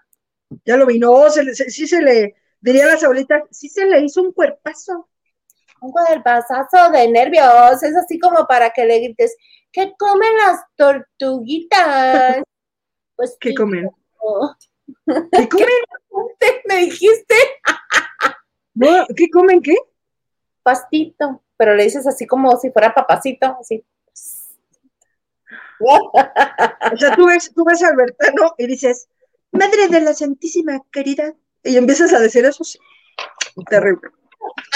Ya 0.64 0.76
lo 0.76 0.86
vi, 0.86 0.98
no, 0.98 1.28
sí 1.30 1.86
se 1.86 2.00
le, 2.00 2.34
diría 2.60 2.84
a 2.84 2.92
las 2.92 3.04
abuelitas, 3.04 3.42
sí 3.50 3.68
se 3.68 3.86
le 3.86 4.00
hizo 4.00 4.22
un 4.22 4.32
cuerpazo. 4.32 5.08
Un 5.80 5.92
cuerpazo 5.92 6.90
de 6.92 7.08
nervios, 7.08 7.82
es 7.82 7.96
así 7.96 8.18
como 8.18 8.46
para 8.46 8.70
que 8.70 8.84
le 8.84 9.00
grites, 9.00 9.36
¿qué 9.72 9.94
comen 9.98 10.36
las 10.36 10.60
tortuguitas? 10.76 12.42
Pues 13.16 13.34
¿qué 13.40 13.54
comen? 13.54 13.88
¿Qué 15.32 15.48
comen? 15.48 15.68
¿Me 16.68 16.76
dijiste? 16.76 17.34
¿Qué 19.16 19.30
comen 19.30 19.62
qué? 19.62 19.74
pastito, 20.66 21.44
pero 21.56 21.76
le 21.76 21.84
dices 21.84 22.08
así 22.08 22.26
como 22.26 22.56
si 22.56 22.72
fuera 22.72 22.92
papacito, 22.92 23.56
así. 23.60 23.84
O 25.78 26.96
sea, 26.98 27.14
tú 27.14 27.26
ves, 27.26 27.52
tú 27.54 27.64
ves 27.64 27.84
a 27.84 27.88
Albertano 27.90 28.52
y 28.58 28.66
dices, 28.66 29.08
Madre 29.52 29.86
de 29.86 30.00
la 30.00 30.12
Santísima 30.12 30.82
Caridad. 30.90 31.34
Y 31.62 31.76
empiezas 31.76 32.12
a 32.12 32.18
decir 32.18 32.44
eso, 32.44 32.64
sí. 32.64 32.80
Terrible. 33.70 34.10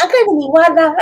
Ángel 0.03 0.27
de 0.27 0.35
mi 0.35 0.47
guarda. 0.47 0.97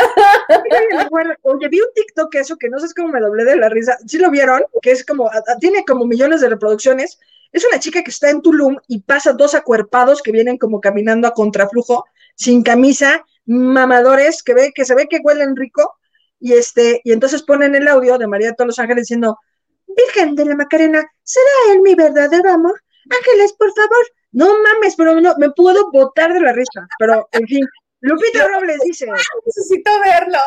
Oye, 1.42 1.68
vi 1.68 1.80
un 1.80 1.92
TikTok 1.94 2.34
eso 2.36 2.56
que 2.56 2.68
no 2.68 2.78
sé 2.78 2.88
cómo 2.94 3.08
me 3.08 3.20
doblé 3.20 3.44
de 3.44 3.56
la 3.56 3.68
risa. 3.68 3.96
¿Sí 4.06 4.18
lo 4.18 4.30
vieron? 4.30 4.62
Que 4.82 4.92
es 4.92 5.04
como, 5.04 5.30
tiene 5.60 5.84
como 5.84 6.04
millones 6.04 6.40
de 6.40 6.48
reproducciones. 6.48 7.18
Es 7.52 7.64
una 7.64 7.78
chica 7.78 8.02
que 8.02 8.10
está 8.10 8.30
en 8.30 8.42
Tulum 8.42 8.76
y 8.88 9.00
pasa 9.00 9.32
dos 9.32 9.54
acuerpados 9.54 10.22
que 10.22 10.32
vienen 10.32 10.58
como 10.58 10.80
caminando 10.80 11.26
a 11.28 11.34
contraflujo, 11.34 12.04
sin 12.34 12.62
camisa, 12.62 13.24
mamadores 13.46 14.42
que 14.42 14.54
ve, 14.54 14.72
que 14.74 14.84
se 14.84 14.94
ve 14.94 15.08
que 15.08 15.20
huelen 15.22 15.56
rico, 15.56 15.98
y 16.40 16.52
este, 16.52 17.00
y 17.04 17.12
entonces 17.12 17.42
ponen 17.42 17.74
el 17.74 17.88
audio 17.88 18.18
de 18.18 18.26
María 18.26 18.48
de 18.48 18.54
todos 18.54 18.68
los 18.68 18.78
ángeles 18.78 19.04
diciendo, 19.04 19.38
Virgen 19.86 20.34
de 20.34 20.44
la 20.44 20.54
Macarena, 20.54 21.04
¿será 21.22 21.46
él 21.72 21.80
mi 21.80 21.94
verdadero 21.94 22.50
amor? 22.50 22.80
Ángeles, 23.10 23.54
por 23.54 23.72
favor. 23.72 24.06
No 24.32 24.46
mames, 24.62 24.94
pero 24.96 25.20
no, 25.20 25.34
me 25.38 25.50
puedo 25.50 25.90
botar 25.90 26.32
de 26.32 26.40
la 26.40 26.52
risa. 26.52 26.86
Pero, 26.98 27.28
en 27.32 27.46
fin, 27.46 27.66
Lupita 28.00 28.46
Robles 28.46 28.78
dice. 28.84 29.06
Necesito 29.44 29.90
verlo. 30.00 30.38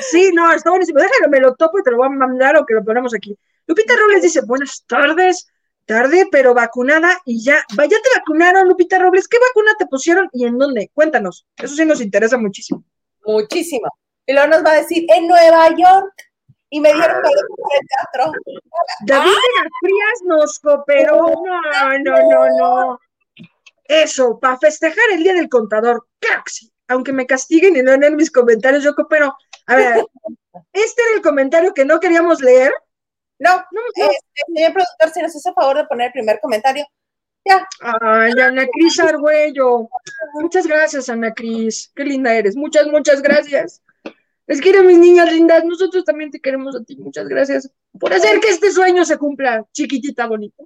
Sí, 0.00 0.30
no, 0.32 0.52
está 0.52 0.70
buenísimo. 0.70 1.00
Déjalo, 1.00 1.28
me 1.28 1.40
lo 1.40 1.54
topo 1.54 1.78
y 1.78 1.82
te 1.82 1.90
lo 1.90 1.98
voy 1.98 2.06
a 2.06 2.10
mandar 2.10 2.56
o 2.56 2.64
que 2.64 2.74
lo 2.74 2.84
ponemos 2.84 3.14
aquí. 3.14 3.36
Lupita 3.66 3.94
Robles 3.96 4.22
dice, 4.22 4.40
buenas 4.42 4.84
tardes, 4.86 5.46
tarde, 5.84 6.26
pero 6.30 6.54
vacunada 6.54 7.18
y 7.24 7.42
ya. 7.42 7.64
Vaya, 7.76 7.96
te 8.02 8.18
vacunaron, 8.18 8.68
Lupita 8.68 8.98
Robles. 8.98 9.28
¿Qué 9.28 9.38
vacuna 9.38 9.74
te 9.78 9.86
pusieron 9.86 10.28
y 10.32 10.46
en 10.46 10.58
dónde? 10.58 10.90
Cuéntanos. 10.94 11.46
Eso 11.56 11.74
sí 11.74 11.84
nos 11.84 12.00
interesa 12.00 12.38
muchísimo. 12.38 12.84
Muchísimo. 13.26 13.88
Y 14.26 14.32
luego 14.32 14.48
nos 14.48 14.64
va 14.64 14.72
a 14.72 14.80
decir, 14.80 15.04
en 15.08 15.26
Nueva 15.26 15.68
York. 15.70 16.14
Y 16.70 16.80
me 16.80 16.92
dieron 16.92 17.22
para 17.22 17.30
el 17.30 17.86
teatro. 17.86 18.32
David 19.06 19.30
de 19.30 19.70
Frías 19.80 20.22
nos 20.24 20.58
cooperó. 20.58 21.18
No, 21.18 21.98
no, 21.98 22.30
no, 22.30 22.58
no. 22.58 23.00
Eso, 23.84 24.40
para 24.40 24.58
festejar 24.58 25.04
el 25.12 25.22
Día 25.22 25.34
del 25.34 25.48
Contador. 25.48 26.08
Claro 26.18 26.42
Aunque 26.88 27.12
me 27.12 27.26
castiguen 27.26 27.76
y 27.76 27.82
no 27.82 27.92
en 27.92 28.16
mis 28.16 28.30
comentarios, 28.30 28.82
yo 28.82 28.94
coopero. 28.94 29.34
A 29.66 29.76
ver, 29.76 30.04
este 30.72 31.02
era 31.02 31.16
el 31.16 31.22
comentario 31.22 31.72
que 31.72 31.84
no 31.84 32.00
queríamos 32.00 32.40
leer, 32.40 32.72
No, 33.38 33.56
no, 33.56 33.80
este, 33.94 34.16
señor 34.54 34.72
productor, 34.72 35.10
si 35.12 35.22
nos 35.22 35.36
hace 35.36 35.52
favor 35.52 35.78
de 35.78 35.86
poner 35.86 36.08
el 36.08 36.12
primer 36.12 36.38
comentario. 36.40 36.86
Ya. 37.44 37.66
Ay, 37.80 38.32
Ana 38.40 38.66
Cris 38.72 38.98
Argüello. 39.00 39.88
Muchas 40.34 40.66
gracias, 40.66 41.08
Ana 41.08 41.32
Cris. 41.32 41.90
Qué 41.94 42.04
linda 42.04 42.34
eres. 42.34 42.56
Muchas, 42.56 42.86
muchas 42.86 43.20
gracias. 43.20 43.82
Les 44.46 44.60
quiero, 44.60 44.82
mis 44.82 44.98
niñas 44.98 45.30
lindas. 45.30 45.64
Nosotros 45.64 46.04
también 46.04 46.30
te 46.30 46.40
queremos 46.40 46.74
a 46.76 46.82
ti. 46.82 46.96
Muchas 46.96 47.28
gracias 47.28 47.70
por 47.98 48.12
hacer 48.12 48.40
que 48.40 48.48
este 48.48 48.70
sueño 48.70 49.04
se 49.04 49.18
cumpla, 49.18 49.64
chiquitita 49.72 50.26
bonita. 50.26 50.64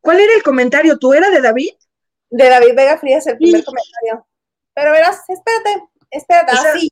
¿Cuál 0.00 0.20
era 0.20 0.34
el 0.34 0.42
comentario? 0.42 0.98
¿Tú 0.98 1.12
era 1.12 1.30
de 1.30 1.40
David? 1.40 1.70
De 2.36 2.48
David 2.48 2.74
Vega 2.74 2.98
Frías, 2.98 3.24
el 3.28 3.36
primer 3.36 3.64
comentario. 3.64 4.26
Pero 4.74 4.90
verás, 4.90 5.22
espérate, 5.28 5.84
espérate, 6.10 6.52
o 6.52 6.56
sea, 6.56 6.72
así 6.72 6.90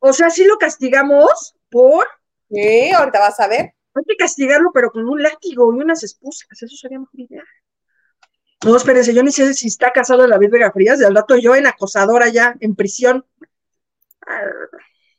O 0.00 0.12
sea, 0.12 0.28
sí 0.28 0.44
lo 0.44 0.58
castigamos 0.58 1.54
por. 1.70 2.04
Sí, 2.50 2.90
ahorita 2.90 3.20
vas 3.20 3.38
a 3.38 3.46
ver. 3.46 3.74
Hay 3.94 4.02
que 4.08 4.16
castigarlo, 4.16 4.72
pero 4.74 4.90
con 4.90 5.08
un 5.08 5.22
látigo 5.22 5.72
y 5.72 5.78
unas 5.78 6.02
esposas. 6.02 6.48
Eso 6.50 6.74
sería 6.74 6.98
mejor 6.98 7.20
idea. 7.20 7.44
No, 8.64 8.76
espérense, 8.76 9.14
yo 9.14 9.22
ni 9.22 9.30
sé 9.30 9.54
si 9.54 9.68
está 9.68 9.92
casado 9.92 10.26
David 10.26 10.50
Vega 10.50 10.72
Frías. 10.72 10.98
De 10.98 11.06
al 11.06 11.14
rato 11.14 11.36
yo 11.36 11.54
en 11.54 11.68
acosadora 11.68 12.28
ya, 12.28 12.56
en 12.58 12.74
prisión. 12.74 13.24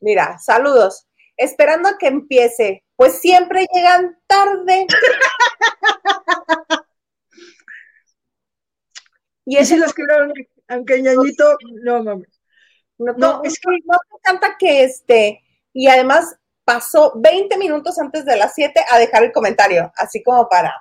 Mira, 0.02 0.38
saludos. 0.40 1.08
Esperando 1.38 1.88
a 1.88 1.98
que 1.98 2.08
empiece, 2.08 2.84
pues 2.98 3.22
siempre 3.22 3.66
llegan 3.74 4.20
tarde. 4.28 4.88
y 9.46 9.58
eso 9.58 9.78
los 9.78 9.94
que 9.94 10.04
aunque 10.68 11.02
ñañito, 11.02 11.58
no 11.84 12.04
mames. 12.04 12.42
No, 12.98 13.42
es 13.44 13.60
que 13.60 13.70
no 13.86 13.98
me 14.10 14.18
encanta 14.18 14.56
que 14.58 14.84
este, 14.84 15.44
y 15.74 15.88
además 15.88 16.38
pasó 16.64 17.14
20 17.16 17.58
minutos 17.58 18.00
antes 18.00 18.26
de 18.26 18.38
las 18.38 18.54
7 18.56 18.82
a 18.90 18.98
dejar 18.98 19.24
el 19.24 19.32
comentario, 19.32 19.92
así 19.96 20.24
como 20.24 20.50
para. 20.50 20.74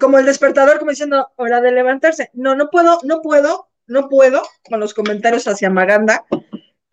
Como 0.00 0.18
el 0.18 0.24
despertador, 0.24 0.78
como 0.78 0.92
diciendo, 0.92 1.28
hora 1.36 1.60
de 1.60 1.72
levantarse. 1.72 2.30
No, 2.32 2.54
no 2.54 2.70
puedo, 2.70 2.98
no 3.02 3.20
puedo, 3.20 3.68
no 3.86 4.08
puedo, 4.08 4.42
con 4.68 4.80
los 4.80 4.94
comentarios 4.94 5.46
hacia 5.48 5.68
Maganda. 5.68 6.24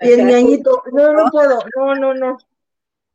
Y 0.02 0.12
el 0.12 0.26
ñañito, 0.26 0.84
no, 0.92 1.14
no 1.14 1.30
puedo, 1.32 1.60
no, 1.78 1.96
no, 1.96 2.14
no. 2.14 2.38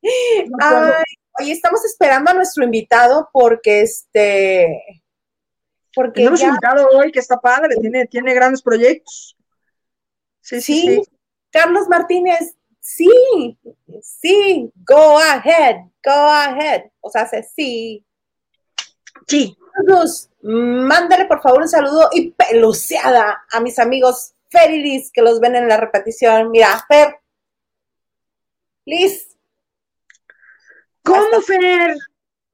Ay, 0.61 1.05
oye, 1.41 1.53
estamos 1.53 1.85
esperando 1.85 2.31
a 2.31 2.35
nuestro 2.35 2.64
invitado 2.64 3.29
porque 3.33 3.83
este. 3.83 5.03
Porque 5.95 6.20
Tenemos 6.20 6.41
invitado 6.43 6.88
hoy 6.91 7.11
que 7.11 7.18
está 7.18 7.41
padre, 7.41 7.76
tiene, 7.80 8.07
tiene 8.07 8.34
grandes 8.34 8.62
proyectos. 8.62 9.36
Sí, 10.41 10.61
sí, 10.61 10.80
sí. 10.82 11.03
Carlos 11.51 11.88
Martínez, 11.88 12.57
sí, 12.78 13.59
sí, 14.01 14.72
go 14.86 15.18
ahead, 15.18 15.76
go 16.05 16.11
ahead. 16.11 16.84
O 17.01 17.11
sea, 17.11 17.22
hace 17.22 17.43
sí. 17.43 18.05
Sí. 19.26 19.57
mándale 20.43 21.26
por 21.26 21.43
favor 21.43 21.62
un 21.62 21.68
saludo 21.68 22.09
y 22.12 22.30
peluceada 22.30 23.45
a 23.51 23.61
mis 23.61 23.78
amigos 23.78 24.34
Fer 24.49 24.70
y 24.72 24.82
Liz 24.82 25.12
que 25.12 25.22
los 25.22 25.41
ven 25.41 25.57
en 25.57 25.68
la 25.68 25.76
repetición. 25.76 26.51
Mira, 26.51 26.84
Fer. 26.88 27.20
Liz. 28.84 29.36
¿Cómo, 31.03 31.41
Fer? 31.41 31.97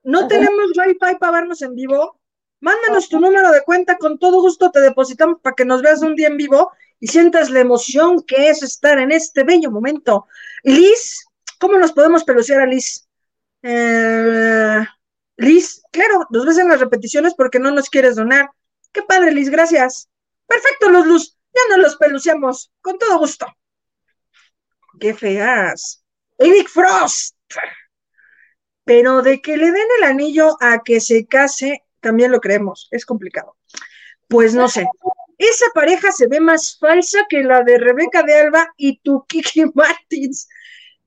¿No 0.02 0.28
tenemos 0.28 0.72
wifi 0.76 1.16
para 1.18 1.32
vernos 1.32 1.62
en 1.62 1.74
vivo? 1.74 2.20
Mándanos 2.60 3.08
tu 3.08 3.20
número 3.20 3.50
de 3.52 3.62
cuenta, 3.62 3.96
con 3.96 4.18
todo 4.18 4.40
gusto 4.40 4.70
te 4.70 4.80
depositamos 4.80 5.40
para 5.40 5.54
que 5.54 5.64
nos 5.64 5.82
veas 5.82 6.02
un 6.02 6.14
día 6.14 6.28
en 6.28 6.36
vivo 6.36 6.72
y 6.98 7.08
sientas 7.08 7.50
la 7.50 7.60
emoción 7.60 8.22
que 8.22 8.48
es 8.48 8.62
estar 8.62 8.98
en 8.98 9.12
este 9.12 9.44
bello 9.44 9.70
momento. 9.70 10.26
Liz, 10.62 11.26
¿cómo 11.58 11.78
nos 11.78 11.92
podemos 11.92 12.24
pelucear 12.24 12.60
a 12.60 12.66
Liz? 12.66 13.06
Eh, 13.62 14.84
Liz, 15.36 15.82
claro, 15.92 16.26
nos 16.30 16.46
ves 16.46 16.58
en 16.58 16.68
las 16.68 16.80
repeticiones 16.80 17.34
porque 17.34 17.58
no 17.58 17.70
nos 17.70 17.90
quieres 17.90 18.16
donar. 18.16 18.50
Qué 18.92 19.02
padre, 19.02 19.32
Liz, 19.32 19.50
gracias. 19.50 20.08
Perfecto, 20.46 20.88
Luz 20.90 21.06
Luz, 21.06 21.38
ya 21.54 21.76
nos 21.76 21.84
los 21.84 21.96
peluceamos, 21.96 22.72
con 22.80 22.98
todo 22.98 23.18
gusto. 23.18 23.46
Qué 24.98 25.12
feas. 25.12 26.02
Eric 26.38 26.68
Frost. 26.68 27.36
Pero 28.84 29.20
de 29.20 29.40
que 29.42 29.56
le 29.56 29.66
den 29.66 29.88
el 29.98 30.04
anillo 30.04 30.56
a 30.60 30.82
que 30.82 31.00
se 31.00 31.26
case, 31.26 31.82
también 32.06 32.30
lo 32.30 32.40
creemos, 32.40 32.86
es 32.92 33.04
complicado. 33.04 33.56
Pues 34.28 34.54
no 34.54 34.68
sé, 34.68 34.86
esa 35.38 35.66
pareja 35.74 36.12
se 36.12 36.28
ve 36.28 36.38
más 36.38 36.78
falsa 36.78 37.26
que 37.28 37.42
la 37.42 37.64
de 37.64 37.78
Rebeca 37.78 38.22
de 38.22 38.36
Alba 38.36 38.72
y 38.76 39.00
tu 39.00 39.26
Kiki 39.26 39.64
Martins. 39.74 40.48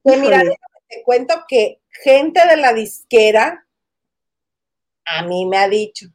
Pues 0.02 0.20
mira, 0.20 0.44
te 0.44 1.04
cuento 1.06 1.46
que 1.48 1.80
gente 2.04 2.46
de 2.46 2.58
la 2.58 2.74
disquera 2.74 3.66
a 5.06 5.24
mí 5.24 5.46
me 5.46 5.58
ha 5.58 5.70
dicho, 5.70 6.08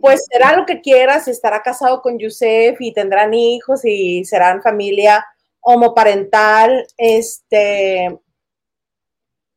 pues 0.00 0.24
será 0.30 0.56
lo 0.56 0.64
que 0.64 0.80
quieras, 0.80 1.26
estará 1.26 1.60
casado 1.60 2.00
con 2.02 2.20
Yusef 2.20 2.80
y 2.80 2.92
tendrán 2.92 3.34
hijos 3.34 3.84
y 3.84 4.24
serán 4.24 4.62
familia 4.62 5.26
homoparental, 5.60 6.86
este, 6.96 8.16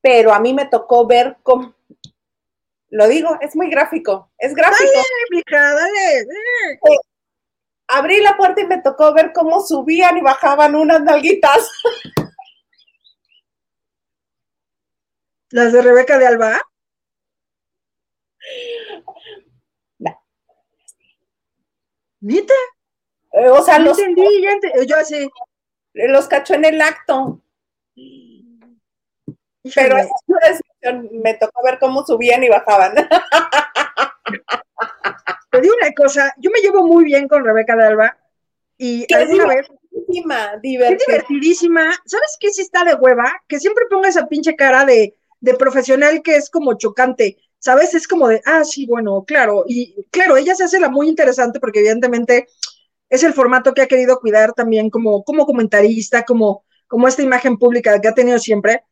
pero 0.02 0.34
a 0.34 0.40
mí 0.40 0.54
me 0.54 0.66
tocó 0.66 1.06
ver 1.06 1.38
cómo, 1.44 1.76
lo 2.92 3.08
digo, 3.08 3.38
es 3.40 3.56
muy 3.56 3.70
gráfico, 3.70 4.32
es 4.38 4.54
gráfico. 4.54 4.92
Dale, 5.50 5.76
dale, 5.76 6.28
Abrí 7.88 8.22
la 8.22 8.36
puerta 8.38 8.62
y 8.62 8.68
me 8.68 8.82
tocó 8.82 9.14
ver 9.14 9.32
cómo 9.34 9.62
subían 9.62 10.18
y 10.18 10.22
bajaban 10.22 10.76
unas 10.76 11.02
nalguitas. 11.02 11.70
¿Las 15.52 15.74
de 15.74 15.82
Rebeca 15.82 16.18
de 16.18 16.28
Alba? 16.28 16.62
No. 20.00 20.24
¿Nita? 22.22 22.54
Eh, 23.34 23.50
o 23.50 23.64
sea, 23.64 23.80
los. 23.80 24.00
Entendí, 24.00 24.42
ya 24.42 24.52
entendí, 24.52 24.86
yo 24.86 24.98
así. 24.98 25.30
Los 25.94 26.28
cachó 26.28 26.56
en 26.56 26.66
el 26.66 26.82
acto. 26.82 27.42
Pero 29.76 29.98
me 31.12 31.34
tocó 31.36 31.64
ver 31.64 31.78
cómo 31.80 32.06
subían 32.06 32.44
y 32.44 32.50
bajaban. 32.50 32.96
Te 35.52 35.62
digo 35.62 35.76
una 35.82 35.92
cosa, 35.94 36.34
yo 36.38 36.50
me 36.50 36.60
llevo 36.60 36.86
muy 36.88 37.04
bien 37.04 37.28
con 37.28 37.44
Rebeca 37.44 37.76
de 37.76 37.86
Alba 37.86 38.18
y 38.78 39.06
alguna 39.14 39.48
vez 39.48 39.68
divertidísima. 40.62 41.92
¿Sabes 42.06 42.38
qué 42.40 42.50
sí 42.52 42.62
está 42.62 42.84
de 42.84 42.96
hueva? 42.96 43.32
Que 43.48 43.60
siempre 43.60 43.86
ponga 43.90 44.10
esa 44.10 44.28
pinche 44.28 44.56
cara 44.56 44.86
de, 44.86 45.16
de 45.40 45.54
profesional 45.56 46.22
que 46.24 46.36
es 46.36 46.50
como 46.50 46.78
chocante. 46.78 47.38
¿Sabes? 47.60 47.94
Es 47.94 48.08
como 48.08 48.28
de, 48.28 48.42
ah, 48.46 48.64
sí, 48.64 48.88
bueno, 48.88 49.24
claro. 49.24 49.66
Y 49.68 50.08
claro, 50.10 50.36
ella 50.36 50.56
se 50.56 50.64
hace 50.64 50.80
la 50.80 50.90
muy 50.90 51.08
interesante 51.08 51.60
porque 51.60 51.80
evidentemente 51.80 52.48
es 53.08 53.22
el 53.24 53.34
formato 53.34 53.74
que 53.74 53.84
ha 53.84 53.88
querido 53.88 54.20
cuidar 54.20 54.54
también 54.54 54.90
como, 54.90 55.24
como 55.24 55.46
comentarista, 55.46 56.24
como, 56.24 56.64
como 56.88 57.08
esta 57.08 57.22
imagen 57.22 57.58
pública 57.58 58.02
que 58.02 58.08
ha 58.08 58.16
tenido 58.16 58.40
siempre 58.40 58.84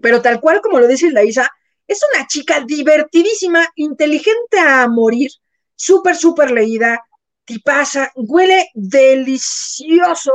pero 0.00 0.22
tal 0.22 0.40
cual 0.40 0.60
como 0.60 0.78
lo 0.78 0.86
dice 0.86 1.12
Isa, 1.24 1.50
es 1.86 2.00
una 2.14 2.26
chica 2.26 2.60
divertidísima, 2.66 3.68
inteligente 3.76 4.58
a 4.58 4.88
morir, 4.88 5.30
súper, 5.74 6.16
súper 6.16 6.50
leída, 6.50 7.04
tipaza, 7.44 8.10
huele 8.14 8.70
delicioso, 8.74 10.32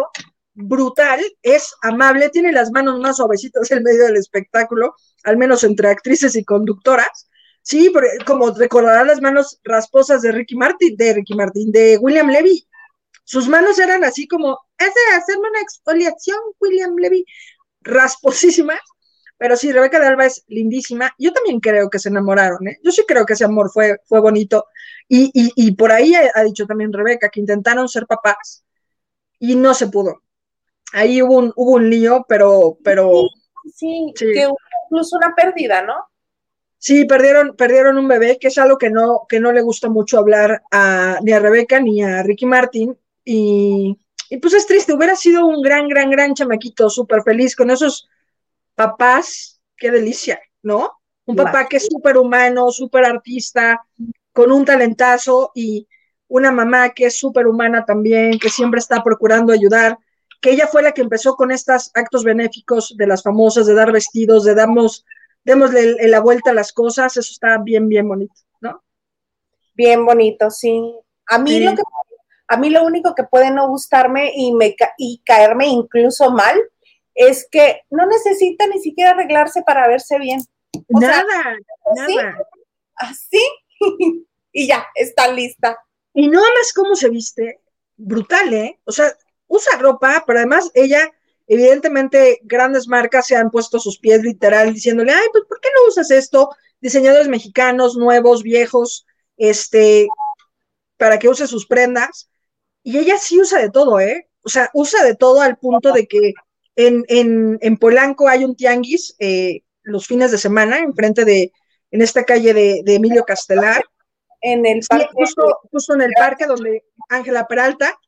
brutal, 0.53 1.19
es 1.41 1.73
amable, 1.81 2.29
tiene 2.29 2.51
las 2.51 2.71
manos 2.71 2.99
más 2.99 3.17
suavecitas 3.17 3.71
en 3.71 3.83
medio 3.83 4.05
del 4.05 4.17
espectáculo, 4.17 4.93
al 5.23 5.37
menos 5.37 5.63
entre 5.63 5.89
actrices 5.89 6.35
y 6.35 6.43
conductoras. 6.43 7.29
Sí, 7.61 7.91
como 8.25 8.51
recordará 8.51 9.03
las 9.03 9.21
manos 9.21 9.59
rasposas 9.63 10.21
de 10.21 10.31
Ricky 10.31 10.55
Martin, 10.55 10.95
de 10.95 11.13
Ricky 11.13 11.35
Martin, 11.35 11.71
de 11.71 11.97
William 11.97 12.27
Levy. 12.27 12.67
Sus 13.23 13.47
manos 13.47 13.77
eran 13.79 14.03
así 14.03 14.27
como, 14.27 14.57
es 14.77 14.87
de 14.87 15.15
hacerme 15.15 15.49
una 15.49 15.61
exfoliación, 15.61 16.39
William 16.59 16.95
Levy, 16.95 17.25
rasposísimas 17.81 18.79
pero 19.39 19.55
sí, 19.55 19.71
Rebeca 19.71 20.01
de 20.01 20.05
Alba 20.05 20.25
es 20.25 20.43
lindísima. 20.49 21.15
Yo 21.17 21.31
también 21.31 21.61
creo 21.61 21.89
que 21.89 21.97
se 21.97 22.09
enamoraron, 22.09 22.67
¿eh? 22.67 22.77
Yo 22.83 22.91
sí 22.91 23.05
creo 23.07 23.25
que 23.25 23.33
ese 23.33 23.45
amor 23.45 23.71
fue, 23.71 24.01
fue 24.03 24.19
bonito. 24.19 24.65
Y, 25.07 25.31
y, 25.33 25.71
por 25.71 25.93
ahí 25.93 26.13
ha, 26.13 26.43
dicho 26.43 26.67
también 26.67 26.91
Rebeca 26.91 27.29
que 27.29 27.39
intentaron 27.39 27.87
ser 27.87 28.05
papás 28.05 28.65
y 29.39 29.55
no 29.55 29.73
se 29.73 29.87
pudo. 29.87 30.21
Ahí 30.91 31.21
hubo 31.21 31.37
un, 31.37 31.53
hubo 31.55 31.71
un 31.71 31.89
lío, 31.89 32.25
pero... 32.27 32.77
pero 32.83 33.29
sí, 33.73 34.13
que 34.17 34.45
hubo 34.45 34.57
incluso 34.85 35.15
una 35.15 35.33
pérdida, 35.33 35.83
¿no? 35.83 35.95
Sí, 36.77 37.05
perdieron, 37.05 37.55
perdieron 37.55 37.97
un 37.97 38.09
bebé, 38.09 38.37
que 38.39 38.49
es 38.49 38.57
algo 38.57 38.77
que 38.77 38.89
no, 38.89 39.25
que 39.29 39.39
no 39.39 39.53
le 39.53 39.61
gusta 39.61 39.87
mucho 39.87 40.19
hablar 40.19 40.63
a, 40.69 41.17
ni 41.23 41.31
a 41.31 41.39
Rebeca 41.39 41.79
ni 41.79 42.03
a 42.03 42.23
Ricky 42.23 42.45
Martin. 42.45 42.97
Y, 43.23 43.97
y 44.29 44.37
pues 44.37 44.53
es 44.53 44.67
triste, 44.67 44.91
hubiera 44.91 45.15
sido 45.15 45.45
un 45.45 45.61
gran, 45.61 45.87
gran, 45.87 46.09
gran 46.09 46.33
chamaquito, 46.33 46.89
súper 46.89 47.23
feliz 47.23 47.55
con 47.55 47.69
esos 47.69 48.09
papás, 48.79 49.59
qué 49.75 49.91
delicia, 49.91 50.39
¿no? 50.63 50.93
Un 51.25 51.35
papá 51.35 51.67
que 51.67 51.75
es 51.77 51.87
súper 51.91 52.17
humano, 52.17 52.71
súper 52.71 53.03
artista, 53.03 53.83
con 54.31 54.53
un 54.53 54.63
talentazo 54.63 55.51
y 55.53 55.85
una 56.29 56.49
mamá 56.49 56.91
que 56.91 57.07
es 57.07 57.19
súper 57.19 57.45
humana 57.45 57.83
también, 57.83 58.39
que 58.39 58.49
siempre 58.49 58.79
está 58.79 59.03
procurando 59.03 59.51
ayudar. 59.51 59.97
que 60.39 60.51
ella 60.51 60.67
fue 60.67 60.81
la 60.81 60.93
que 60.93 61.01
empezó 61.01 61.35
con 61.35 61.51
estos 61.51 61.91
actos 61.93 62.23
benéficos 62.23 62.95
de 62.95 63.05
las 63.05 63.21
famosas, 63.21 63.67
de 63.67 63.73
dar 63.73 63.91
vestidos, 63.91 64.45
de 64.45 64.55
damos, 64.55 65.05
démosle 65.43 66.07
la 66.07 66.21
vuelta 66.21 66.51
a 66.51 66.53
las 66.53 66.71
cosas, 66.71 67.17
eso 67.17 67.31
está 67.33 67.57
bien, 67.57 67.89
bien 67.89 68.07
bonito, 68.07 68.35
¿no? 68.61 68.81
Bien 69.73 70.05
bonito, 70.05 70.49
sí. 70.49 70.95
A 71.27 71.37
mí 71.37 71.59
lo 71.59 71.75
que 71.75 71.81
a 72.47 72.57
mí 72.57 72.69
lo 72.69 72.83
único 72.85 73.13
que 73.13 73.25
puede 73.25 73.51
no 73.51 73.67
gustarme 73.67 74.31
y, 74.33 74.53
me, 74.53 74.75
y 74.97 75.21
caerme 75.25 75.67
incluso 75.67 76.31
mal 76.31 76.57
es 77.19 77.45
que 77.51 77.81
no 77.89 78.05
necesita 78.05 78.65
ni 78.67 78.79
siquiera 78.79 79.11
arreglarse 79.11 79.61
para 79.61 79.89
verse 79.89 80.17
bien. 80.17 80.39
nada, 80.87 81.57
nada. 81.93 82.37
Así, 82.95 83.45
y 84.53 84.67
ya, 84.67 84.87
está 84.95 85.29
lista. 85.29 85.77
Y 86.13 86.29
no 86.29 86.39
más 86.39 86.71
cómo 86.73 86.95
se 86.95 87.09
viste, 87.09 87.59
brutal, 87.97 88.53
¿eh? 88.53 88.79
O 88.85 88.93
sea, 88.93 89.13
usa 89.47 89.77
ropa, 89.77 90.23
pero 90.25 90.39
además 90.39 90.71
ella, 90.73 91.11
evidentemente, 91.45 92.39
grandes 92.43 92.87
marcas 92.87 93.27
se 93.27 93.35
han 93.35 93.51
puesto 93.51 93.79
sus 93.79 93.99
pies 93.99 94.23
literal 94.23 94.73
diciéndole, 94.73 95.11
ay, 95.11 95.27
pues, 95.33 95.43
¿por 95.43 95.59
qué 95.59 95.67
no 95.75 95.89
usas 95.89 96.11
esto? 96.11 96.49
Diseñadores 96.79 97.27
mexicanos, 97.27 97.97
nuevos, 97.97 98.43
viejos, 98.43 99.05
este, 99.35 100.07
para 100.95 101.19
que 101.19 101.27
use 101.27 101.47
sus 101.47 101.67
prendas. 101.67 102.29
Y 102.81 102.97
ella 102.97 103.17
sí 103.17 103.41
usa 103.41 103.59
de 103.59 103.71
todo, 103.71 103.99
¿eh? 103.99 104.29
O 104.41 104.47
sea, 104.47 104.69
usa 104.73 105.03
de 105.03 105.15
todo 105.15 105.41
al 105.41 105.57
punto 105.57 105.91
de 105.91 106.07
que 106.07 106.33
en, 106.79 107.03
en, 107.09 107.57
en 107.59 107.77
Polanco 107.77 108.29
hay 108.29 108.45
un 108.45 108.55
tianguis 108.55 109.13
eh, 109.19 109.63
los 109.81 110.07
fines 110.07 110.31
de 110.31 110.37
semana, 110.37 110.79
enfrente 110.79 111.25
de, 111.25 111.51
en 111.91 112.01
esta 112.01 112.23
calle 112.23 112.53
de, 112.53 112.81
de 112.85 112.95
Emilio 112.95 113.25
Castelar. 113.25 113.83
En 114.39 114.65
el 114.65 114.79
parque. 114.87 115.09
justo, 115.13 115.93
en 115.93 116.01
el 116.01 116.13
parque 116.17 116.45
donde 116.45 116.85
Ángela 117.09 117.47
Peralta. 117.47 117.99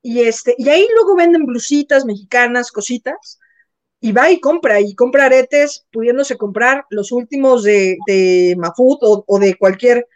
Y, 0.00 0.20
este, 0.20 0.54
y 0.56 0.68
ahí 0.68 0.86
luego 0.94 1.16
venden 1.16 1.44
blusitas 1.44 2.04
mexicanas, 2.04 2.70
cositas, 2.70 3.40
y 4.00 4.12
va 4.12 4.30
y 4.30 4.38
compra, 4.38 4.80
y 4.80 4.94
compra 4.94 5.24
aretes, 5.24 5.86
pudiéndose 5.90 6.36
comprar 6.36 6.84
los 6.88 7.10
últimos 7.10 7.64
de, 7.64 7.98
de 8.06 8.54
Mafut 8.56 9.00
o, 9.02 9.24
o, 9.26 9.38
de 9.40 9.56
cualquier 9.56 10.06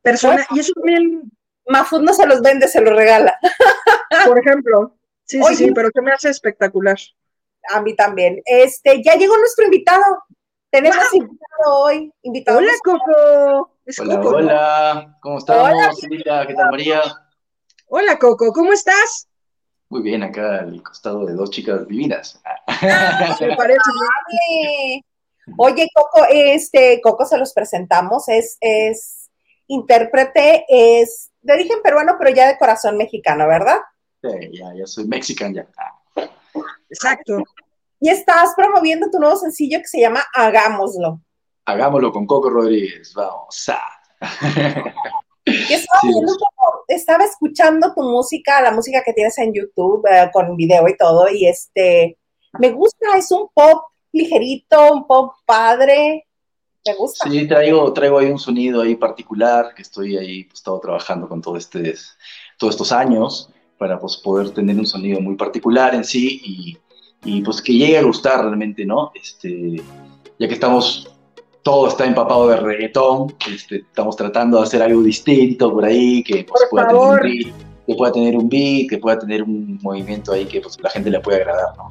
persona. 0.00 0.46
y 0.52 0.60
eso 0.60 0.72
también. 0.72 1.30
Mafut 1.66 2.00
no 2.00 2.14
se 2.14 2.26
los 2.26 2.40
vende, 2.40 2.66
se 2.68 2.80
los 2.80 2.96
regala. 2.96 3.38
Por 4.24 4.38
ejemplo. 4.38 4.96
Sí, 5.24 5.40
sí, 5.46 5.54
sí, 5.54 5.72
pero 5.72 5.90
que 5.90 6.00
me 6.00 6.10
hace 6.10 6.30
espectacular. 6.30 6.98
A 7.68 7.80
mí 7.82 7.94
también. 7.94 8.40
Este, 8.44 9.02
ya 9.02 9.14
llegó 9.14 9.36
nuestro 9.36 9.64
invitado. 9.64 10.02
Tenemos 10.70 11.12
invitado 11.12 11.78
hoy. 11.78 12.12
Invitado 12.22 12.58
hola, 12.58 12.72
Coco. 12.82 13.76
hola, 14.00 14.20
hola. 14.20 15.18
¿Cómo 15.20 15.38
estamos? 15.38 15.70
Hola, 15.70 16.46
¿Qué 16.46 16.54
tal, 16.54 16.70
María? 16.70 17.02
Hola, 17.88 18.18
Coco. 18.18 18.52
¿Cómo 18.52 18.72
estás? 18.72 19.28
Muy 19.88 20.02
bien, 20.02 20.22
acá 20.22 20.60
al 20.60 20.80
costado 20.82 21.26
de 21.26 21.34
dos 21.34 21.50
chicas 21.50 21.86
divinas. 21.88 22.40
Ah, 22.44 23.36
me 23.40 23.56
parece. 23.56 23.80
Oye, 25.56 25.88
Coco, 25.92 26.26
este, 26.30 27.00
Coco 27.02 27.24
se 27.24 27.36
los 27.36 27.52
presentamos, 27.52 28.28
es, 28.28 28.56
es 28.60 29.30
intérprete, 29.66 30.64
es 30.68 31.30
de 31.42 31.54
origen 31.54 31.82
peruano, 31.82 32.16
pero 32.18 32.30
ya 32.30 32.46
de 32.46 32.58
corazón 32.58 32.96
mexicano, 32.96 33.48
¿verdad? 33.48 33.78
Sí, 34.22 34.28
ya, 34.52 34.72
ya 34.74 34.86
soy 34.86 35.06
mexicano 35.06 35.56
ya. 35.56 35.68
Exacto. 36.90 37.38
Y 38.00 38.08
estás 38.08 38.54
promoviendo 38.56 39.10
tu 39.10 39.18
nuevo 39.18 39.36
sencillo 39.36 39.78
que 39.78 39.86
se 39.86 40.00
llama 40.00 40.24
Hagámoslo. 40.34 41.20
Hagámoslo 41.66 42.12
con 42.12 42.26
Coco 42.26 42.50
Rodríguez, 42.50 43.12
vamos 43.14 43.68
a. 43.68 43.80
estaba, 45.44 46.00
sí. 46.00 46.12
estaba, 46.88 47.24
escuchando 47.24 47.94
tu 47.94 48.02
música, 48.02 48.60
la 48.60 48.72
música 48.72 49.02
que 49.04 49.12
tienes 49.12 49.38
en 49.38 49.52
YouTube, 49.52 50.04
eh, 50.10 50.30
con 50.32 50.56
video 50.56 50.88
y 50.88 50.96
todo, 50.96 51.28
y 51.28 51.46
este, 51.46 52.18
me 52.58 52.70
gusta, 52.70 53.16
es 53.16 53.30
un 53.30 53.48
pop 53.54 53.84
ligerito, 54.12 54.92
un 54.92 55.06
pop 55.06 55.34
padre, 55.46 56.26
me 56.86 56.94
gusta. 56.94 57.28
Sí, 57.28 57.46
traigo, 57.46 57.92
traigo 57.92 58.18
ahí 58.18 58.30
un 58.30 58.38
sonido 58.38 58.82
ahí 58.82 58.96
particular, 58.96 59.74
que 59.74 59.82
estoy 59.82 60.16
ahí, 60.16 60.44
pues, 60.44 60.60
estado 60.60 60.80
trabajando 60.80 61.28
con 61.28 61.42
todo 61.42 61.56
este, 61.56 61.94
todos 62.58 62.74
estos 62.74 62.92
años, 62.92 63.50
para 63.80 63.98
pues, 63.98 64.18
poder 64.18 64.50
tener 64.50 64.76
un 64.76 64.86
sonido 64.86 65.22
muy 65.22 65.36
particular 65.36 65.94
en 65.94 66.04
sí, 66.04 66.38
y, 66.44 66.78
y 67.24 67.40
pues 67.40 67.62
que 67.62 67.72
llegue 67.72 67.96
a 67.96 68.02
gustar 68.02 68.44
realmente, 68.44 68.84
¿no? 68.84 69.10
Este, 69.14 69.80
ya 70.38 70.46
que 70.46 70.52
estamos 70.52 71.10
todo 71.62 71.88
está 71.88 72.04
empapado 72.04 72.48
de 72.48 72.56
reggaetón, 72.56 73.34
este, 73.50 73.76
estamos 73.76 74.16
tratando 74.16 74.58
de 74.58 74.64
hacer 74.64 74.82
algo 74.82 75.02
distinto 75.02 75.72
por 75.72 75.86
ahí, 75.86 76.22
que 76.22 76.44
pues, 76.44 76.62
pueda, 76.70 76.88
tener 76.88 77.06
un 77.06 77.20
beat, 77.22 77.54
que 77.86 77.94
pueda 77.94 78.12
tener 78.12 78.36
un 78.36 78.48
beat, 78.50 78.90
que 78.90 78.98
pueda 78.98 79.18
tener 79.18 79.42
un 79.42 79.78
movimiento 79.80 80.32
ahí 80.32 80.44
que 80.44 80.60
pues, 80.60 80.78
la 80.82 80.90
gente 80.90 81.08
le 81.08 81.20
pueda 81.20 81.38
agradar, 81.38 81.74
¿no? 81.78 81.88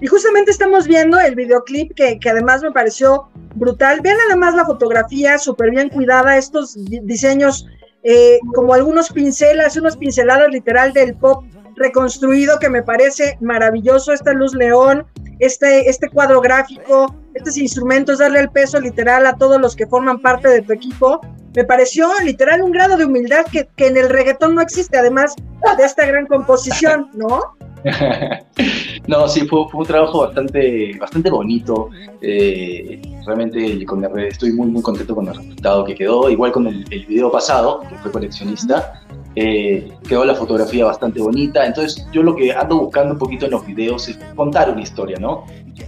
Y 0.00 0.06
justamente 0.06 0.52
estamos 0.52 0.86
viendo 0.86 1.18
el 1.18 1.34
videoclip 1.34 1.92
que, 1.94 2.20
que 2.20 2.30
además 2.30 2.62
me 2.62 2.70
pareció 2.70 3.28
brutal. 3.56 4.00
Vean 4.00 4.16
nada 4.28 4.36
más 4.36 4.54
la 4.54 4.64
fotografía, 4.64 5.38
súper 5.38 5.72
bien 5.72 5.88
cuidada, 5.88 6.36
estos 6.36 6.76
diseños 6.76 7.66
eh, 8.02 8.38
como 8.54 8.74
algunos 8.74 9.10
pincelas, 9.10 9.76
unas 9.76 9.96
pinceladas 9.96 10.48
literal 10.50 10.92
del 10.92 11.14
pop 11.14 11.44
reconstruido 11.76 12.58
que 12.58 12.68
me 12.68 12.82
parece 12.82 13.38
maravilloso, 13.40 14.12
esta 14.12 14.32
luz 14.32 14.54
león, 14.54 15.06
este, 15.38 15.88
este 15.88 16.08
cuadro 16.08 16.40
gráfico, 16.40 17.14
estos 17.34 17.56
instrumentos, 17.56 18.18
darle 18.18 18.40
el 18.40 18.50
peso 18.50 18.78
literal 18.80 19.26
a 19.26 19.36
todos 19.36 19.60
los 19.60 19.74
que 19.74 19.86
forman 19.86 20.20
parte 20.20 20.48
de 20.48 20.62
tu 20.62 20.72
equipo. 20.72 21.20
Me 21.54 21.64
pareció 21.64 22.08
literal 22.22 22.62
un 22.62 22.70
grado 22.70 22.96
de 22.96 23.06
humildad 23.06 23.46
que, 23.50 23.68
que 23.76 23.86
en 23.86 23.96
el 23.96 24.10
reggaetón 24.10 24.54
no 24.54 24.60
existe, 24.60 24.98
además 24.98 25.34
de 25.78 25.84
esta 25.84 26.06
gran 26.06 26.26
composición, 26.26 27.10
¿no? 27.14 27.56
no, 29.06 29.28
sí, 29.28 29.46
fue, 29.46 29.68
fue, 29.70 29.80
un 29.80 29.86
trabajo 29.86 30.20
bastante, 30.20 30.96
bastante 30.98 31.30
bonito. 31.30 31.90
Eh, 32.20 33.00
realmente 33.26 33.84
con 33.86 34.04
el, 34.04 34.18
estoy 34.24 34.52
muy, 34.52 34.66
muy 34.68 34.82
contento 34.82 35.14
con 35.14 35.28
el 35.28 35.34
resultado 35.34 35.84
que 35.84 35.94
quedó. 35.94 36.28
Igual 36.28 36.52
con 36.52 36.66
el, 36.66 36.84
el 36.90 37.06
video 37.06 37.30
pasado, 37.30 37.80
que 37.88 37.96
fue 37.96 38.10
coleccionista, 38.10 39.02
eh, 39.36 39.92
quedó 40.08 40.24
la 40.24 40.34
fotografía 40.34 40.84
bastante 40.84 41.20
bonita. 41.20 41.64
Entonces, 41.64 42.06
yo 42.12 42.22
lo 42.22 42.34
que 42.34 42.52
ando 42.52 42.78
buscando 42.78 43.12
un 43.12 43.18
poquito 43.18 43.44
en 43.44 43.52
los 43.52 43.64
videos 43.64 44.08
es 44.08 44.18
contar 44.34 44.70
una 44.70 44.82
historia, 44.82 45.18
¿no? 45.18 45.44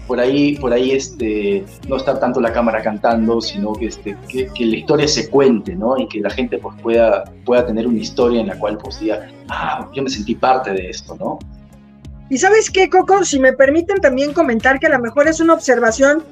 Por 0.06 0.20
ahí, 0.20 0.56
por 0.56 0.72
ahí 0.72 0.92
este, 0.92 1.64
no 1.88 1.96
estar 1.96 2.18
tanto 2.18 2.40
la 2.40 2.52
cámara 2.52 2.82
cantando, 2.82 3.40
sino 3.40 3.72
que, 3.72 3.86
este, 3.86 4.16
que, 4.28 4.46
que, 4.46 4.64
la 4.64 4.76
historia 4.76 5.08
se 5.08 5.28
cuente, 5.28 5.74
¿no? 5.74 5.98
Y 5.98 6.06
que 6.06 6.20
la 6.20 6.30
gente 6.30 6.58
pues, 6.58 6.80
pueda, 6.80 7.24
pueda 7.44 7.66
tener 7.66 7.86
una 7.86 7.98
historia 7.98 8.40
en 8.40 8.46
la 8.46 8.58
cual 8.58 8.78
pues, 8.78 9.00
diga, 9.00 9.28
ah, 9.48 9.88
yo 9.92 10.02
me 10.02 10.08
sentí 10.08 10.34
parte 10.34 10.72
de 10.72 10.88
esto, 10.88 11.16
¿no? 11.16 11.38
Y 12.28 12.38
sabes 12.38 12.70
qué, 12.70 12.88
Coco, 12.88 13.24
si 13.24 13.38
me 13.38 13.52
permiten 13.52 14.00
también 14.00 14.32
comentar 14.32 14.78
que 14.80 14.86
a 14.86 14.90
lo 14.90 14.98
mejor 14.98 15.28
es 15.28 15.40
una 15.40 15.54
observación, 15.54 16.24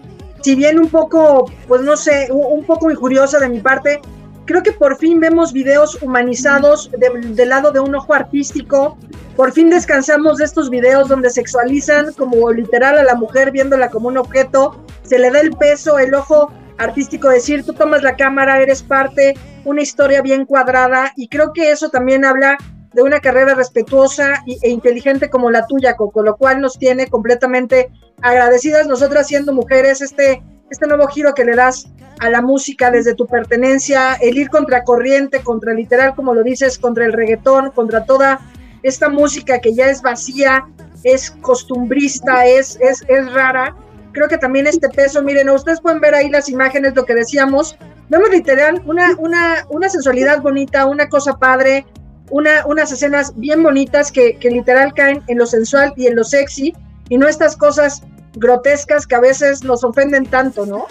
si 0.42 0.54
bien 0.54 0.78
un 0.78 0.88
poco, 0.88 1.50
pues 1.68 1.82
no 1.82 1.96
sé, 1.96 2.28
un 2.30 2.64
poco 2.64 2.90
injuriosa 2.90 3.38
de 3.38 3.48
mi 3.48 3.60
parte, 3.60 4.00
creo 4.46 4.62
que 4.62 4.72
por 4.72 4.96
fin 4.96 5.20
vemos 5.20 5.52
videos 5.52 6.02
humanizados 6.02 6.90
del 6.98 7.36
de 7.36 7.46
lado 7.46 7.70
de 7.70 7.80
un 7.80 7.94
ojo 7.94 8.14
artístico, 8.14 8.96
por 9.36 9.52
fin 9.52 9.70
descansamos 9.70 10.38
de 10.38 10.44
estos 10.44 10.70
videos 10.70 11.08
donde 11.08 11.30
sexualizan 11.30 12.12
como 12.14 12.50
literal 12.50 12.98
a 12.98 13.04
la 13.04 13.14
mujer 13.14 13.50
viéndola 13.50 13.90
como 13.90 14.08
un 14.08 14.16
objeto, 14.16 14.84
se 15.02 15.18
le 15.18 15.30
da 15.30 15.40
el 15.40 15.50
peso, 15.52 15.98
el 15.98 16.14
ojo 16.14 16.52
artístico, 16.78 17.28
decir, 17.28 17.64
tú 17.64 17.74
tomas 17.74 18.02
la 18.02 18.16
cámara, 18.16 18.60
eres 18.60 18.82
parte, 18.82 19.34
una 19.64 19.82
historia 19.82 20.22
bien 20.22 20.46
cuadrada, 20.46 21.12
y 21.14 21.28
creo 21.28 21.52
que 21.52 21.70
eso 21.70 21.90
también 21.90 22.24
habla 22.24 22.56
de 22.92 23.02
una 23.02 23.20
carrera 23.20 23.54
respetuosa 23.54 24.42
e 24.46 24.68
inteligente 24.68 25.30
como 25.30 25.50
la 25.50 25.66
tuya, 25.66 25.94
con 25.94 26.24
lo 26.24 26.36
cual 26.36 26.60
nos 26.60 26.78
tiene 26.78 27.06
completamente 27.06 27.90
agradecidas. 28.20 28.86
Nosotras 28.86 29.28
siendo 29.28 29.52
mujeres 29.52 30.00
este, 30.00 30.42
este 30.70 30.86
nuevo 30.86 31.06
giro 31.06 31.34
que 31.34 31.44
le 31.44 31.54
das 31.54 31.86
a 32.20 32.28
la 32.28 32.42
música 32.42 32.90
desde 32.90 33.14
tu 33.14 33.26
pertenencia, 33.26 34.14
el 34.20 34.36
ir 34.36 34.50
contra 34.50 34.84
corriente, 34.84 35.42
contra 35.42 35.72
literal, 35.72 36.14
como 36.14 36.34
lo 36.34 36.42
dices, 36.42 36.78
contra 36.78 37.06
el 37.06 37.12
reggaetón, 37.12 37.70
contra 37.70 38.04
toda 38.04 38.40
esta 38.82 39.08
música 39.08 39.58
que 39.60 39.74
ya 39.74 39.86
es 39.86 40.02
vacía, 40.02 40.66
es 41.04 41.30
costumbrista, 41.30 42.44
es, 42.46 42.78
es, 42.80 43.04
es 43.08 43.32
rara. 43.32 43.74
Creo 44.12 44.28
que 44.28 44.38
también 44.38 44.66
este 44.66 44.88
peso, 44.88 45.22
miren, 45.22 45.48
ustedes 45.48 45.80
pueden 45.80 46.00
ver 46.00 46.14
ahí 46.14 46.28
las 46.28 46.48
imágenes, 46.48 46.94
lo 46.94 47.04
que 47.04 47.14
decíamos, 47.14 47.76
vemos 48.08 48.30
literal 48.30 48.82
una, 48.84 49.14
una, 49.18 49.66
una 49.70 49.88
sensualidad 49.88 50.42
bonita, 50.42 50.86
una 50.86 51.08
cosa 51.08 51.38
padre, 51.38 51.86
una, 52.30 52.64
unas 52.66 52.92
escenas 52.92 53.32
bien 53.36 53.62
bonitas 53.62 54.10
que, 54.10 54.36
que, 54.36 54.50
literal 54.50 54.94
caen 54.94 55.22
en 55.26 55.38
lo 55.38 55.46
sensual 55.46 55.92
y 55.96 56.06
en 56.06 56.16
lo 56.16 56.24
sexy 56.24 56.72
y 57.08 57.18
no 57.18 57.28
estas 57.28 57.56
cosas 57.56 58.02
grotescas 58.34 59.06
que 59.06 59.14
a 59.14 59.20
veces 59.20 59.64
nos 59.64 59.84
ofenden 59.84 60.26
tanto, 60.26 60.64
¿no? 60.66 60.86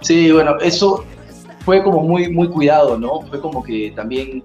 Sí, 0.00 0.30
bueno, 0.30 0.58
eso 0.60 1.04
fue 1.64 1.82
como 1.82 2.02
muy, 2.02 2.30
muy 2.30 2.48
cuidado, 2.48 2.96
¿no? 2.98 3.22
Fue 3.22 3.40
como 3.40 3.62
que 3.62 3.92
también 3.96 4.44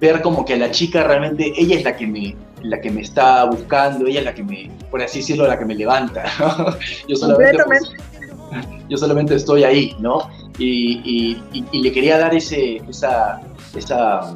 ver 0.00 0.22
como 0.22 0.44
que 0.44 0.56
la 0.56 0.70
chica 0.70 1.04
realmente, 1.04 1.52
ella 1.56 1.76
es 1.76 1.84
la 1.84 1.96
que 1.96 2.06
me, 2.06 2.34
la 2.62 2.80
que 2.80 2.90
me 2.90 3.02
está 3.02 3.44
buscando, 3.44 4.06
ella 4.06 4.20
es 4.20 4.24
la 4.24 4.34
que 4.34 4.42
me, 4.42 4.70
por 4.90 5.02
así 5.02 5.18
decirlo, 5.18 5.46
la 5.46 5.58
que 5.58 5.64
me 5.64 5.74
levanta, 5.74 6.24
¿no? 6.38 6.76
Yo 7.08 7.16
solamente, 7.16 7.62
pues, 7.64 7.92
yo 8.88 8.96
solamente 8.96 9.34
estoy 9.34 9.64
ahí, 9.64 9.94
¿no? 10.00 10.30
Y, 10.58 11.36
y, 11.52 11.64
y, 11.70 11.82
le 11.82 11.92
quería 11.92 12.16
dar 12.16 12.34
ese, 12.34 12.76
esa, 12.88 13.42
esa 13.74 14.34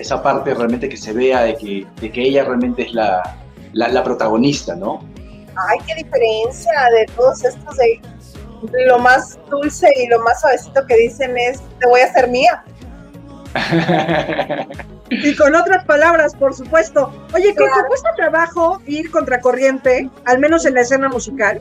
esa 0.00 0.22
parte 0.22 0.54
realmente 0.54 0.88
que 0.88 0.96
se 0.96 1.12
vea 1.12 1.42
de 1.42 1.56
que, 1.56 1.86
de 2.00 2.10
que 2.10 2.22
ella 2.22 2.44
realmente 2.44 2.82
es 2.82 2.92
la, 2.92 3.36
la, 3.72 4.02
protagonista, 4.02 4.74
¿no? 4.74 5.04
Ay, 5.68 5.78
qué 5.86 5.94
diferencia 5.96 6.72
de 6.96 7.06
todos 7.14 7.44
estos 7.44 7.76
de 7.76 8.86
lo 8.86 8.98
más 8.98 9.38
dulce 9.50 9.88
y 9.96 10.06
lo 10.08 10.20
más 10.20 10.40
suavecito 10.40 10.86
que 10.86 10.96
dicen 10.96 11.36
es, 11.36 11.60
te 11.78 11.86
voy 11.86 12.00
a 12.00 12.06
hacer 12.06 12.28
mía. 12.28 12.64
y 15.10 15.34
con 15.36 15.54
otras 15.54 15.84
palabras, 15.84 16.34
por 16.36 16.54
supuesto. 16.54 17.12
Oye, 17.34 17.54
¿cómo 17.56 17.70
cuesta 17.88 18.14
trabajo 18.16 18.80
ir 18.86 19.10
contracorriente, 19.10 20.08
al 20.24 20.38
menos 20.38 20.66
en 20.66 20.74
la 20.74 20.82
escena 20.82 21.08
musical? 21.08 21.60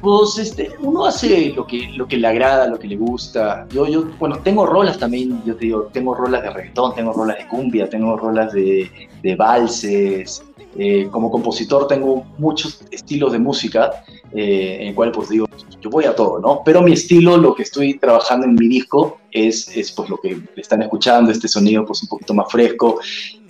Pues 0.00 0.38
este, 0.38 0.70
uno 0.80 1.06
hace 1.06 1.52
lo 1.54 1.66
que, 1.66 1.88
lo 1.96 2.06
que 2.06 2.16
le 2.16 2.26
agrada, 2.28 2.68
lo 2.68 2.78
que 2.78 2.86
le 2.86 2.96
gusta. 2.96 3.66
Yo, 3.70 3.86
yo, 3.86 4.04
bueno, 4.18 4.38
tengo 4.38 4.64
rolas 4.64 4.98
también, 4.98 5.42
yo 5.44 5.56
te 5.56 5.66
digo, 5.66 5.88
tengo 5.92 6.14
rolas 6.14 6.42
de 6.42 6.50
reggaetón, 6.50 6.94
tengo 6.94 7.12
rolas 7.12 7.38
de 7.38 7.48
cumbia, 7.48 7.88
tengo 7.88 8.16
rolas 8.16 8.52
de, 8.52 8.90
de 9.22 9.34
valses. 9.34 10.42
Eh, 10.76 11.08
como 11.10 11.30
compositor 11.30 11.88
tengo 11.88 12.24
muchos 12.38 12.82
estilos 12.92 13.32
de 13.32 13.38
música, 13.40 14.04
eh, 14.32 14.78
en 14.80 14.88
el 14.88 14.94
cual 14.94 15.10
pues 15.10 15.28
digo, 15.28 15.46
yo 15.80 15.90
voy 15.90 16.04
a 16.04 16.14
todo, 16.14 16.38
¿no? 16.38 16.62
Pero 16.64 16.82
mi 16.82 16.92
estilo, 16.92 17.36
lo 17.36 17.54
que 17.54 17.64
estoy 17.64 17.98
trabajando 17.98 18.46
en 18.46 18.54
mi 18.54 18.68
disco, 18.68 19.18
es, 19.32 19.76
es 19.76 19.90
pues 19.90 20.08
lo 20.08 20.18
que 20.18 20.38
están 20.56 20.82
escuchando, 20.82 21.32
este 21.32 21.48
sonido 21.48 21.84
pues 21.84 22.02
un 22.02 22.08
poquito 22.08 22.34
más 22.34 22.50
fresco. 22.52 23.00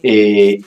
Eh, 0.02 0.60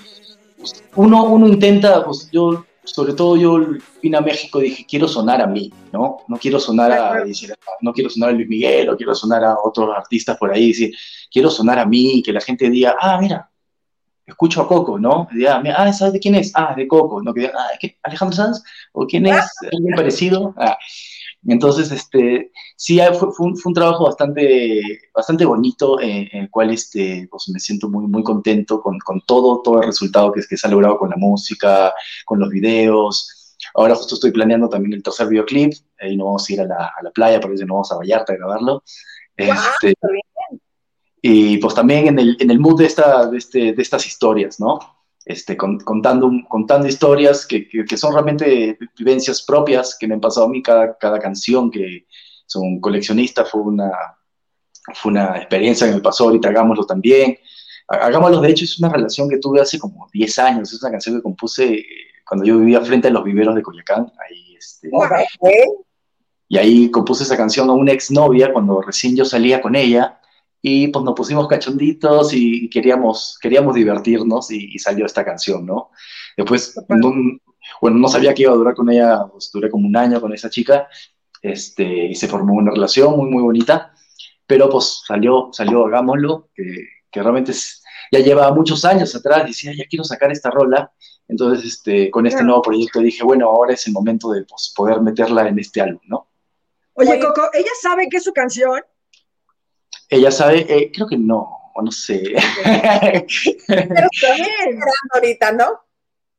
uno, 0.95 1.23
uno 1.23 1.47
intenta, 1.47 2.03
pues 2.05 2.29
yo 2.31 2.65
sobre 2.83 3.13
todo 3.13 3.37
yo 3.37 3.59
vine 4.01 4.17
a 4.17 4.21
México 4.21 4.59
y 4.59 4.65
dije, 4.65 4.85
quiero 4.89 5.07
sonar 5.07 5.41
a 5.41 5.47
mí, 5.47 5.71
¿no? 5.91 6.19
No 6.27 6.37
quiero 6.37 6.59
sonar 6.59 6.91
a, 6.91 7.23
no 7.81 7.93
quiero 7.93 8.09
sonar 8.09 8.29
a 8.29 8.33
Luis 8.33 8.47
Miguel 8.47 8.89
o 8.89 8.97
quiero 8.97 9.13
sonar 9.13 9.43
a 9.43 9.55
otros 9.63 9.89
artistas 9.95 10.37
por 10.37 10.51
ahí, 10.51 10.69
decir, 10.69 10.93
quiero 11.31 11.49
sonar 11.49 11.79
a 11.79 11.85
mí, 11.85 12.21
que 12.23 12.33
la 12.33 12.41
gente 12.41 12.69
diga, 12.69 12.95
ah, 12.99 13.19
mira, 13.21 13.49
escucho 14.25 14.61
a 14.61 14.67
Coco, 14.67 14.97
¿no? 14.97 15.27
Diga, 15.31 15.61
ah, 15.75 15.93
¿sabes 15.93 16.13
de 16.13 16.19
quién 16.19 16.35
es? 16.35 16.51
Ah, 16.55 16.73
de 16.75 16.87
Coco, 16.87 17.21
¿no? 17.21 17.33
Que 17.33 17.41
diga, 17.41 17.53
ah, 17.55 17.77
¿Alejandro 18.03 18.35
Sanz? 18.35 18.63
¿O 18.93 19.05
quién 19.05 19.27
es? 19.27 19.45
¿Alguien 19.71 19.95
parecido? 19.95 20.53
Ah. 20.57 20.77
Entonces, 21.47 21.91
este, 21.91 22.51
sí, 22.75 22.99
fue, 23.17 23.29
un, 23.39 23.73
trabajo 23.73 24.05
bastante, 24.05 24.81
bastante 25.13 25.45
bonito, 25.45 25.99
eh, 25.99 26.29
en 26.31 26.43
el 26.43 26.49
cual 26.51 26.69
este, 26.71 27.27
pues 27.31 27.49
me 27.49 27.59
siento 27.59 27.89
muy, 27.89 28.05
muy 28.05 28.23
contento 28.23 28.81
con, 28.81 28.99
con 28.99 29.21
todo, 29.21 29.61
todo 29.61 29.81
el 29.81 29.87
resultado 29.87 30.31
que, 30.31 30.41
que 30.47 30.57
se 30.57 30.67
ha 30.67 30.71
logrado 30.71 30.99
con 30.99 31.09
la 31.09 31.17
música, 31.17 31.93
con 32.25 32.39
los 32.39 32.49
videos. 32.49 33.55
Ahora 33.73 33.95
justo 33.95 34.15
estoy 34.15 34.31
planeando 34.31 34.69
también 34.69 34.93
el 34.93 35.03
tercer 35.03 35.27
videoclip, 35.27 35.73
ahí 35.99 36.15
nos 36.15 36.25
vamos 36.25 36.49
a 36.49 36.53
ir 36.53 36.61
a 36.61 36.65
la, 36.65 36.93
a 36.97 37.03
la 37.03 37.11
playa, 37.11 37.39
por 37.39 37.53
eso 37.53 37.65
nos 37.65 37.73
vamos 37.73 37.91
a 37.91 37.97
Vallarta 37.97 38.33
a 38.33 38.35
grabarlo. 38.35 38.83
Este, 39.35 39.95
y 41.21 41.57
pues 41.57 41.73
también 41.73 42.07
en 42.07 42.19
el, 42.19 42.37
en 42.39 42.51
el 42.51 42.59
mood 42.59 42.79
de, 42.79 42.85
esta, 42.85 43.27
de, 43.27 43.37
este, 43.37 43.73
de 43.73 43.81
estas 43.81 44.05
historias, 44.05 44.59
¿no? 44.59 44.79
Este, 45.23 45.55
contando, 45.55 46.31
contando 46.49 46.87
historias 46.87 47.45
que, 47.45 47.67
que, 47.67 47.97
son 47.97 48.13
realmente 48.13 48.77
vivencias 48.97 49.43
propias 49.43 49.95
que 49.99 50.07
me 50.07 50.15
han 50.15 50.19
pasado 50.19 50.47
a 50.47 50.49
mí 50.49 50.63
cada, 50.63 50.97
cada 50.97 51.19
canción, 51.19 51.69
que 51.69 52.07
son 52.47 52.79
coleccionista, 52.79 53.45
fue 53.45 53.61
una, 53.61 53.91
fue 54.95 55.11
una 55.11 55.37
experiencia 55.37 55.87
que 55.87 55.93
me 55.93 56.01
pasó, 56.01 56.25
ahorita 56.25 56.49
hagámoslo 56.49 56.85
también. 56.85 57.37
Hagámoslo, 57.87 58.41
de 58.41 58.49
hecho, 58.49 58.65
es 58.65 58.79
una 58.79 58.89
relación 58.89 59.29
que 59.29 59.37
tuve 59.37 59.61
hace 59.61 59.77
como 59.77 60.07
10 60.11 60.39
años, 60.39 60.73
es 60.73 60.81
una 60.81 60.91
canción 60.91 61.15
que 61.17 61.21
compuse 61.21 61.73
eh, 61.73 61.85
cuando 62.25 62.45
yo 62.45 62.57
vivía 62.57 62.81
frente 62.81 63.09
a 63.09 63.11
los 63.11 63.23
viveros 63.23 63.53
de 63.53 63.61
Coyacán. 63.61 64.11
Ahí, 64.27 64.55
este, 64.55 64.89
y 66.47 66.57
ahí 66.57 66.89
compuse 66.89 67.23
esa 67.23 67.37
canción 67.37 67.69
a 67.69 67.73
una 67.73 67.91
exnovia 67.91 68.51
cuando 68.51 68.81
recién 68.81 69.15
yo 69.15 69.23
salía 69.23 69.61
con 69.61 69.75
ella 69.75 70.20
y 70.61 70.87
pues 70.89 71.03
nos 71.03 71.15
pusimos 71.15 71.47
cachonditos 71.47 72.33
y 72.33 72.69
queríamos, 72.69 73.37
queríamos 73.41 73.75
divertirnos 73.75 74.51
y, 74.51 74.77
salió 74.77 75.05
esta 75.05 75.25
canción, 75.25 75.65
¿no? 75.65 75.89
Después, 76.37 76.75
bueno, 77.81 77.97
no 77.97 78.07
sabía 78.07 78.33
que 78.33 78.43
iba 78.43 78.51
a 78.51 78.55
durar 78.55 78.75
con 78.75 78.89
ella, 78.89 79.25
pues 79.31 79.49
duré 79.51 79.69
como 79.69 79.87
un 79.87 79.97
año 79.97 80.21
con 80.21 80.33
esa 80.33 80.49
chica, 80.49 80.87
este, 81.41 82.07
y 82.07 82.15
se 82.15 82.27
formó 82.27 82.53
una 82.53 82.71
relación 82.71 83.17
muy, 83.17 83.29
muy 83.29 83.41
bonita, 83.41 83.93
pero 84.45 84.69
pues 84.69 85.01
salió, 85.07 85.49
salió, 85.51 85.85
hagámoslo, 85.85 86.49
que, 86.53 86.63
que 87.11 87.23
realmente 87.23 87.53
ya 88.11 88.19
lleva 88.19 88.53
muchos 88.53 88.85
años 88.85 89.15
atrás, 89.15 89.47
decía, 89.47 89.71
ya 89.75 89.85
quiero 89.89 90.03
sacar 90.03 90.31
esta 90.31 90.51
rola, 90.51 90.91
entonces 91.27 91.65
este, 91.65 92.11
con 92.11 92.27
este 92.27 92.43
nuevo 92.43 92.61
proyecto 92.61 92.99
dije, 92.99 93.23
bueno, 93.23 93.47
ahora 93.47 93.73
es 93.73 93.87
el 93.87 93.93
momento 93.93 94.31
de 94.31 94.43
pues, 94.43 94.73
poder 94.75 95.01
meterla 95.01 95.47
en 95.47 95.57
este 95.57 95.81
álbum, 95.81 96.01
¿no? 96.05 96.27
Oye, 96.93 97.19
Coco, 97.19 97.49
¿ella 97.53 97.71
sabe 97.81 98.07
que 98.09 98.17
es 98.17 98.23
su 98.23 98.33
canción? 98.33 98.81
Ella 100.11 100.29
sabe, 100.29 100.65
eh, 100.67 100.91
creo 100.93 101.07
que 101.07 101.17
no, 101.17 101.71
o 101.73 101.81
no 101.81 101.89
sé. 101.89 102.35
Pero 103.67 104.07
ahorita, 105.13 105.53
¿no? 105.53 105.79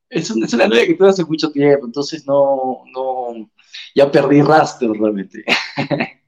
Es, 0.07 0.29
es 0.29 0.53
una 0.53 0.67
novia 0.67 0.85
que 0.85 0.93
tuve 0.93 1.09
hace 1.09 1.25
mucho 1.25 1.51
tiempo, 1.51 1.87
entonces 1.87 2.23
no, 2.27 2.83
no, 2.93 3.49
ya 3.95 4.11
perdí 4.11 4.43
rastro 4.43 4.93
realmente. 4.93 5.43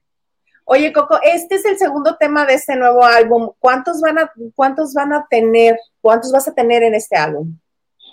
Oye, 0.64 0.92
Coco, 0.92 1.20
este 1.22 1.54
es 1.54 1.64
el 1.66 1.78
segundo 1.78 2.16
tema 2.16 2.44
de 2.44 2.54
este 2.54 2.74
nuevo 2.74 3.04
álbum. 3.04 3.52
¿Cuántos 3.60 4.00
van 4.00 4.18
a, 4.18 4.32
cuántos 4.56 4.92
van 4.92 5.12
a 5.12 5.24
tener, 5.30 5.78
cuántos 6.00 6.32
vas 6.32 6.48
a 6.48 6.54
tener 6.54 6.82
en 6.82 6.96
este 6.96 7.14
álbum? 7.14 7.56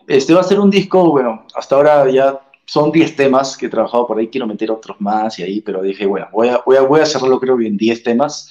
Este 0.07 0.36
va 0.36 0.41
a 0.41 0.43
ser 0.43 0.59
un 0.59 0.69
disco, 0.69 1.09
bueno, 1.09 1.47
hasta 1.55 1.73
ahora 1.73 2.07
ya 2.11 2.39
son 2.67 2.91
10 2.91 3.15
temas 3.15 3.57
que 3.57 3.65
he 3.65 3.69
trabajado 3.69 4.05
por 4.05 4.19
ahí, 4.19 4.27
quiero 4.27 4.45
meter 4.45 4.69
otros 4.69 5.01
más 5.01 5.39
y 5.39 5.43
ahí, 5.43 5.61
pero 5.61 5.81
dije, 5.81 6.05
bueno, 6.05 6.27
voy 6.31 6.49
a, 6.49 6.61
voy 6.63 6.77
a, 6.77 6.81
voy 6.81 6.99
a 6.99 7.03
hacerlo 7.03 7.39
creo 7.39 7.57
que 7.57 7.65
en 7.65 7.77
10 7.77 8.03
temas 8.03 8.47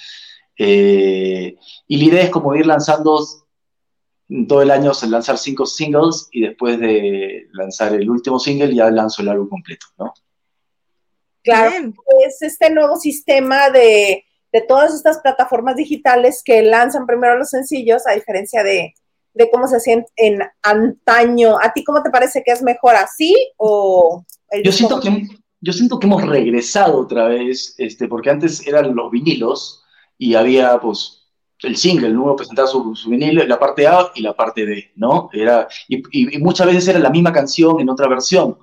eh, 0.59 1.57
y 1.87 1.97
la 1.97 2.05
idea 2.05 2.23
es 2.25 2.31
como 2.31 2.55
ir 2.55 2.67
lanzando 2.67 3.25
todo 4.49 4.63
el 4.63 4.71
año, 4.71 4.93
lanzar 5.09 5.39
cinco 5.39 5.67
singles 5.67 6.29
y 6.31 6.43
después 6.43 6.79
de 6.79 7.47
lanzar 7.53 7.95
el 7.95 8.09
último 8.09 8.39
single 8.39 8.75
ya 8.75 8.91
lanzo 8.91 9.23
el 9.23 9.29
álbum 9.29 9.49
completo, 9.49 9.87
¿no? 9.99 10.15
Claro, 11.43 11.73
es 12.25 12.41
este 12.41 12.71
nuevo 12.71 12.97
sistema 12.97 13.69
de, 13.71 14.25
de, 14.53 14.61
todas 14.63 14.95
estas 14.95 15.19
plataformas 15.19 15.75
digitales 15.75 16.43
que 16.45 16.63
lanzan 16.63 17.05
primero 17.05 17.37
los 17.37 17.51
sencillos, 17.51 18.07
a 18.07 18.13
diferencia 18.13 18.63
de, 18.63 18.95
de 19.35 19.51
cómo 19.51 19.67
se 19.67 19.77
hacían 19.77 20.05
en 20.17 20.41
antaño. 20.63 21.57
¿A 21.61 21.73
ti 21.73 21.83
cómo 21.83 22.03
te 22.03 22.11
parece 22.11 22.43
que 22.45 22.53
es 22.53 22.63
mejor 22.63 22.95
así 22.95 23.35
o...? 23.57 24.25
Yo 24.63 24.71
siento, 24.71 25.01
que, 25.01 25.27
yo 25.61 25.73
siento 25.73 25.99
que 25.99 26.07
hemos 26.07 26.23
regresado 26.23 26.99
otra 26.99 27.29
vez, 27.29 27.75
este, 27.79 28.07
porque 28.07 28.31
antes 28.31 28.67
eran 28.67 28.95
los 28.95 29.11
vinilos, 29.11 29.82
y 30.19 30.35
había 30.35 30.79
pues 30.81 31.23
el 31.63 31.77
single, 31.77 32.11
¿no? 32.11 32.37
Presentar 32.37 32.67
su, 32.67 32.95
su 32.95 33.11
vinilo, 33.11 33.45
la 33.47 33.59
parte 33.59 33.87
A 33.87 34.11
y 34.15 34.23
la 34.23 34.35
parte 34.35 34.65
B, 34.65 34.93
¿no? 34.97 35.31
Era, 35.33 35.69
y, 35.89 36.39
muchas 36.39 36.67
veces 36.67 36.89
era 36.89 36.99
la 36.99 37.11
misma 37.11 37.33
canción 37.33 37.81
en 37.81 37.89
otra 37.89 38.09
versión. 38.09 38.59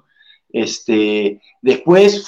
Este, 0.49 1.41
después 1.61 2.27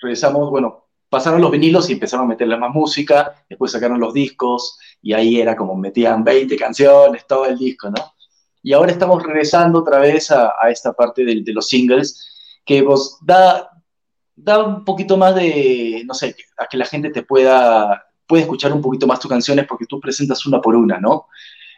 regresamos, 0.00 0.50
bueno, 0.50 0.88
pasaron 1.08 1.40
los 1.40 1.50
vinilos 1.50 1.88
y 1.88 1.94
empezaron 1.94 2.26
a 2.26 2.28
meterle 2.28 2.56
más 2.56 2.72
música, 2.74 3.44
después 3.48 3.72
sacaron 3.72 4.00
los 4.00 4.12
discos 4.12 4.78
y 5.02 5.12
ahí 5.12 5.40
era 5.40 5.56
como 5.56 5.74
metían 5.74 6.22
20 6.22 6.56
canciones, 6.56 7.26
todo 7.26 7.46
el 7.46 7.58
disco, 7.58 7.90
¿no? 7.90 8.14
Y 8.62 8.74
ahora 8.74 8.92
estamos 8.92 9.22
regresando 9.22 9.78
otra 9.78 9.98
vez 9.98 10.30
a, 10.30 10.52
esta 10.70 10.92
parte 10.92 11.24
de, 11.24 11.42
de, 11.42 11.52
los 11.52 11.68
singles 11.68 12.60
que 12.64 12.82
pues 12.82 13.16
da, 13.22 13.70
da 14.36 14.62
un 14.62 14.84
poquito 14.84 15.16
más 15.16 15.34
de, 15.34 16.02
no 16.04 16.12
sé, 16.12 16.36
a 16.58 16.66
que 16.66 16.76
la 16.76 16.84
gente 16.84 17.10
te 17.10 17.22
pueda 17.22 18.04
puede 18.30 18.44
escuchar 18.44 18.72
un 18.72 18.80
poquito 18.80 19.08
más 19.08 19.18
tus 19.18 19.28
canciones 19.28 19.66
porque 19.66 19.86
tú 19.86 19.98
presentas 19.98 20.46
una 20.46 20.60
por 20.60 20.76
una, 20.76 21.00
¿no? 21.00 21.26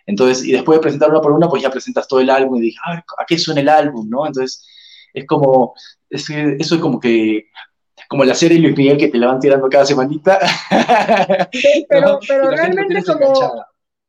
Entonces, 0.05 0.44
y 0.44 0.53
después 0.53 0.76
de 0.78 0.82
presentar 0.82 1.09
una 1.09 1.22
por 1.22 1.32
una, 1.32 1.48
pues 1.48 1.62
ya 1.62 1.70
presentas 1.70 2.07
todo 2.07 2.20
el 2.20 2.28
álbum 2.28 2.59
y 2.59 2.66
dices, 2.66 2.80
a 2.84 2.90
ver, 2.90 3.05
¿a 3.18 3.24
qué 3.26 3.38
suena 3.38 3.62
el 3.62 3.70
álbum, 3.70 4.07
no? 4.07 4.26
Entonces, 4.26 4.66
es 5.14 5.26
como, 5.26 5.72
eso 6.11 6.34
es 6.59 6.74
como 6.74 7.00
que, 7.00 7.46
como 8.07 8.24
la 8.24 8.34
serie 8.34 8.59
Luis 8.59 8.76
Miguel 8.76 8.98
que 8.98 9.09
te 9.09 9.16
la 9.16 9.28
van 9.28 9.40
tirando 9.40 9.66
cada 9.70 9.86
semanita. 9.86 10.38
pero, 11.88 12.18
pero 12.28 12.50
realmente 12.50 13.03
como, 13.03 13.64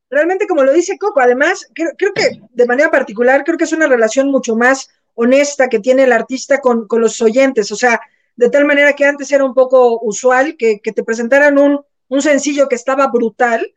realmente 0.10 0.46
como 0.46 0.64
lo 0.64 0.74
dice 0.74 0.98
Coco, 0.98 1.22
además, 1.22 1.66
creo, 1.74 2.14
que 2.14 2.42
de 2.50 2.66
manera 2.66 2.92
particular, 2.92 3.46
creo 3.46 3.58
que 3.58 3.64
es 3.64 3.72
una 3.74 3.88
relación 3.88 4.30
mucho 4.30 4.58
más 4.58 4.90
honesta 5.14 5.70
que 5.70 5.80
tiene 5.80 6.04
el 6.04 6.12
artista 6.12 6.60
con, 6.60 6.90
con 6.90 7.00
los 7.00 7.22
oyentes, 7.22 7.72
o 7.72 7.78
sea, 7.78 8.02
de 8.36 8.50
tal 8.50 8.66
manera 8.66 8.94
que 8.94 9.06
antes 9.06 9.32
era 9.32 9.46
un 9.46 9.54
poco 9.54 10.02
usual 10.02 10.58
que, 10.58 10.82
que 10.82 10.92
te 10.92 11.06
presentaran 11.06 11.58
un 11.58 11.80
un 12.10 12.22
sencillo 12.22 12.68
que 12.68 12.76
estaba 12.76 13.08
brutal 13.08 13.74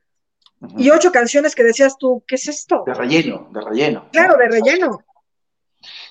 y 0.78 0.90
ocho 0.90 1.12
canciones 1.12 1.54
que 1.54 1.62
decías 1.62 1.98
tú, 1.98 2.24
¿qué 2.26 2.36
es 2.36 2.48
esto? 2.48 2.82
De 2.86 2.94
relleno, 2.94 3.48
de 3.52 3.60
relleno. 3.60 4.08
Claro, 4.10 4.36
de 4.36 4.48
relleno. 4.48 5.00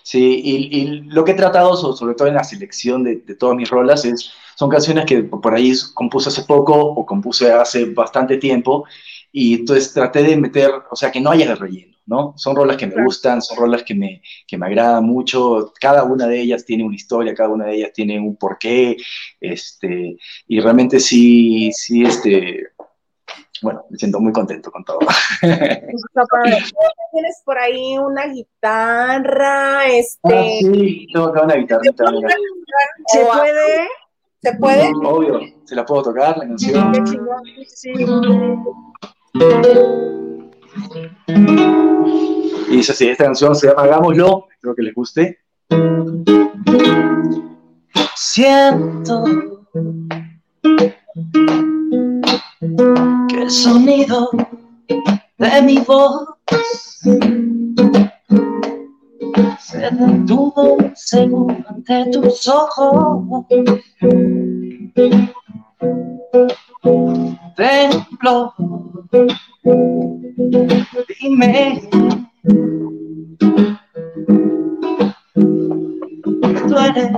Sí, 0.03 0.41
y, 0.43 0.85
lo 1.01 1.25
que 1.25 1.31
he 1.31 1.35
tratado, 1.35 1.75
sobre 1.95 2.13
todo 2.13 2.27
en 2.27 2.35
la 2.35 2.43
selección 2.43 3.03
de, 3.03 3.15
todas 3.35 3.55
mis 3.55 3.69
rolas, 3.69 4.05
es, 4.05 4.31
son 4.55 4.69
canciones 4.69 5.05
que 5.05 5.23
por 5.23 5.53
ahí 5.53 5.73
compuse 5.93 6.29
hace 6.29 6.43
poco 6.43 6.75
o 6.75 7.05
compuse 7.05 7.51
hace 7.51 7.85
bastante 7.85 8.37
tiempo, 8.37 8.85
y 9.31 9.55
entonces 9.55 9.91
traté 9.93 10.23
de 10.23 10.37
meter, 10.37 10.71
o 10.89 10.95
sea, 10.95 11.11
que 11.11 11.19
no 11.19 11.31
haya 11.31 11.47
de 11.47 11.55
relleno, 11.55 11.94
¿no? 12.05 12.33
Son 12.37 12.55
rolas 12.55 12.77
que 12.77 12.87
me 12.87 13.03
gustan, 13.03 13.41
son 13.41 13.57
rolas 13.57 13.83
que 13.83 13.95
me, 13.95 14.21
que 14.47 14.57
me 14.57 14.67
agradan 14.67 15.05
mucho, 15.05 15.73
cada 15.79 16.03
una 16.03 16.27
de 16.27 16.39
ellas 16.39 16.65
tiene 16.65 16.83
una 16.83 16.95
historia, 16.95 17.33
cada 17.33 17.49
una 17.49 17.65
de 17.65 17.75
ellas 17.75 17.91
tiene 17.93 18.19
un 18.19 18.35
porqué, 18.35 18.97
este, 19.39 20.17
y 20.47 20.59
realmente 20.59 20.99
sí, 20.99 21.71
sí, 21.71 22.03
este, 22.03 22.67
bueno, 23.61 23.85
me 23.89 23.97
siento 23.97 24.19
muy 24.19 24.31
contento 24.31 24.71
con 24.71 24.83
todo. 24.83 24.99
Tienes 25.41 27.41
por 27.45 27.57
ahí 27.57 27.97
una 27.97 28.27
guitarra, 28.27 29.87
este. 29.87 30.19
Ah, 30.23 30.43
sí, 30.59 31.07
tengo 31.11 31.27
acá 31.27 31.43
una 31.43 31.55
guitarra. 31.55 31.81
¿Se 33.07 33.25
puede? 33.25 33.87
¿Se 34.41 34.53
puede? 34.57 34.91
obvio, 35.03 35.39
se 35.63 35.75
la 35.75 35.85
puedo 35.85 36.03
tocar, 36.03 36.37
la 36.37 36.47
canción. 36.47 36.93
Sí. 37.67 37.93
Y 42.67 42.77
dice 42.77 42.91
así, 42.91 43.07
esta 43.07 43.25
canción 43.25 43.55
se 43.55 43.67
llama 43.67 43.83
Hagámoslo, 43.83 44.47
espero 44.51 44.75
que 44.75 44.83
les 44.83 44.93
guste. 44.93 45.39
Siento 48.15 49.23
que 53.29 53.41
el 53.41 53.49
sonido 53.49 54.29
de 55.37 55.61
mi 55.61 55.77
voz 55.79 56.27
se 59.59 59.79
detuvo 59.91 60.73
un 60.75 60.91
segundo 60.95 61.63
ante 61.67 62.11
tus 62.11 62.47
ojos. 62.47 63.45
Templo, 67.55 68.53
dime. 71.19 71.81
Tú 76.67 76.77
eres 76.77 77.09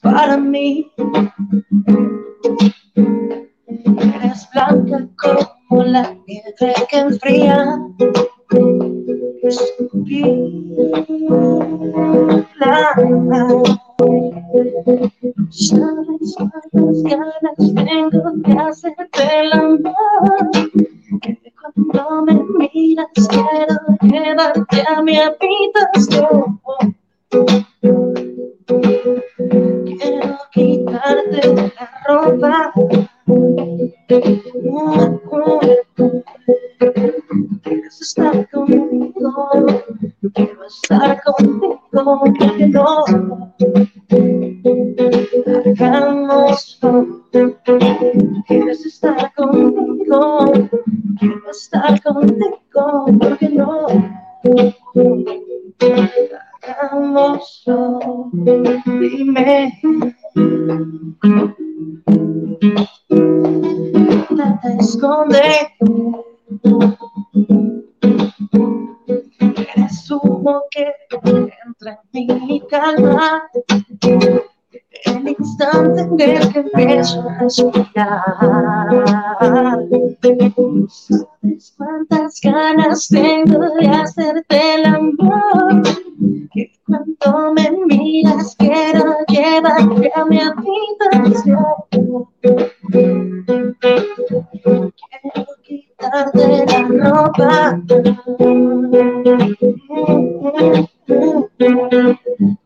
para 0.00 0.36
mí. 0.38 0.90
Eres 4.14 4.48
blanca 4.52 5.08
como 5.16 5.82
la 5.84 6.16
nieve 6.26 6.74
que 6.88 6.98
enfría. 6.98 7.78
Sabes 15.50 16.34
cuántas 16.36 17.02
ganas 17.02 17.74
tengo 17.74 18.30
de 18.36 18.52
hacerte 18.52 19.22
el 19.40 19.52
amor. 19.52 20.50
Cuando 21.74 22.22
me 22.22 22.68
miras 22.72 23.08
quiero 23.28 23.76
llevarte 24.02 24.84
a 24.88 25.02
mi 25.02 25.16
habitación. 25.16 26.60
Quiero 29.84 30.38
quitarte 30.52 31.72
la 31.76 32.02
ropa. 32.06 32.72
Quieres 37.62 38.00
estar 38.00 38.48
conmigo, 38.50 39.66
quiero 40.32 40.64
estar 40.66 41.22
contigo, 41.24 41.78
no 41.92 43.54
hagámoslo. 45.78 47.24
Quieres 48.46 48.86
estar 48.86 49.32
conmigo, 49.34 50.52
quiero 51.18 51.50
estar 51.50 52.02
contigo, 52.02 53.06
porque 53.20 53.48
no 53.48 53.86
hagámoslo. 56.62 58.30
Dime. 58.84 59.80
Nada 64.30 64.76
esconde. 64.78 65.72
Eres 69.76 70.10
humo 70.10 70.62
que 70.70 70.86
entra 71.66 72.00
en 72.12 72.46
mi 72.46 72.60
calma. 72.60 73.42
El 75.04 75.28
instante 75.28 76.00
en 76.02 76.20
el 76.20 76.52
que 76.52 76.58
empiezo 76.60 77.20
a 77.20 77.38
respirar. 77.40 78.22
Sabes 80.88 81.74
cuántas 81.76 82.40
ganas 82.42 83.08
tengo 83.08 83.58
de 83.78 83.86
hacerte 83.88 84.74
el 84.74 84.86
amor. 84.86 85.82
Que 86.52 86.72
cuando 86.86 87.52
me 87.52 87.70
miras 87.86 88.56
quiero 88.56 89.16
llevarte 89.28 90.12
a 90.14 90.24
mi 90.24 90.40
habitación. 90.40 91.64
Quiero 95.20 95.46
quitarte 95.62 96.66
la 96.66 96.80
ropa. 97.10 97.80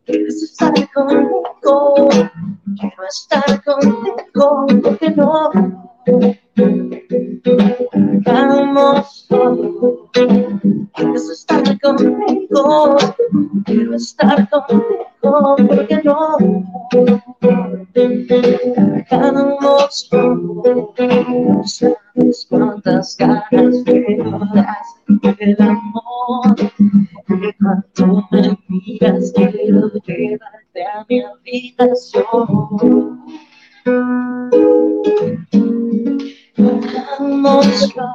Quieres 0.08 0.42
estar 0.42 0.72
conmigo, 0.94 2.08
quiero 2.80 3.04
estar 3.10 3.62
contigo, 3.62 4.66
porque 4.82 5.10
no 5.10 5.50
hagámoslo. 8.24 10.08
Quieres 10.94 11.28
estar 11.28 11.62
conmigo, 11.80 12.96
quiero 13.66 13.96
estar 13.96 14.48
contigo, 14.48 15.56
porque 15.68 16.00
no 16.02 16.38
hagámoslo. 19.10 20.94
Sabes 21.66 22.46
cuántas 22.48 23.14
ganas 23.18 23.84
de 23.84 24.24
hacerte 24.56 25.44
el 25.44 25.56
amor. 25.60 26.56
Que 27.28 27.54
cuando 27.58 28.26
me 28.30 28.58
miras 28.68 29.32
quiero 29.36 29.92
llevarte 30.06 30.84
a 30.84 31.04
mi 31.06 31.20
habitación. 31.20 32.24
Hagámoslo. 36.56 38.06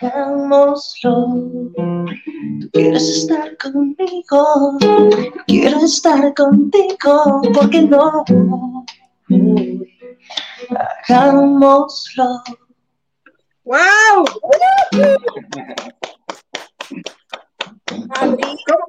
Hagámoslo. 0.00 1.14
Tú 2.60 2.70
quieres 2.72 3.08
estar 3.08 3.56
conmigo. 3.58 4.78
Quiero 5.46 5.78
estar 5.84 6.34
contigo. 6.34 7.42
¿Por 7.54 7.70
qué 7.70 7.82
no? 7.82 8.24
Hagámoslo. 11.08 12.42
¡Wow! 13.68 14.24
¿Cómo, 18.16 18.36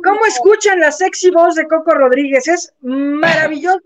¿Cómo, 0.03 0.25
escuchan 0.25 0.79
la 0.79 0.93
sexy 0.93 1.31
voz 1.31 1.55
de 1.55 1.67
Coco 1.67 1.91
Rodríguez? 1.93 2.47
Es 2.47 2.73
maravilloso 2.81 3.79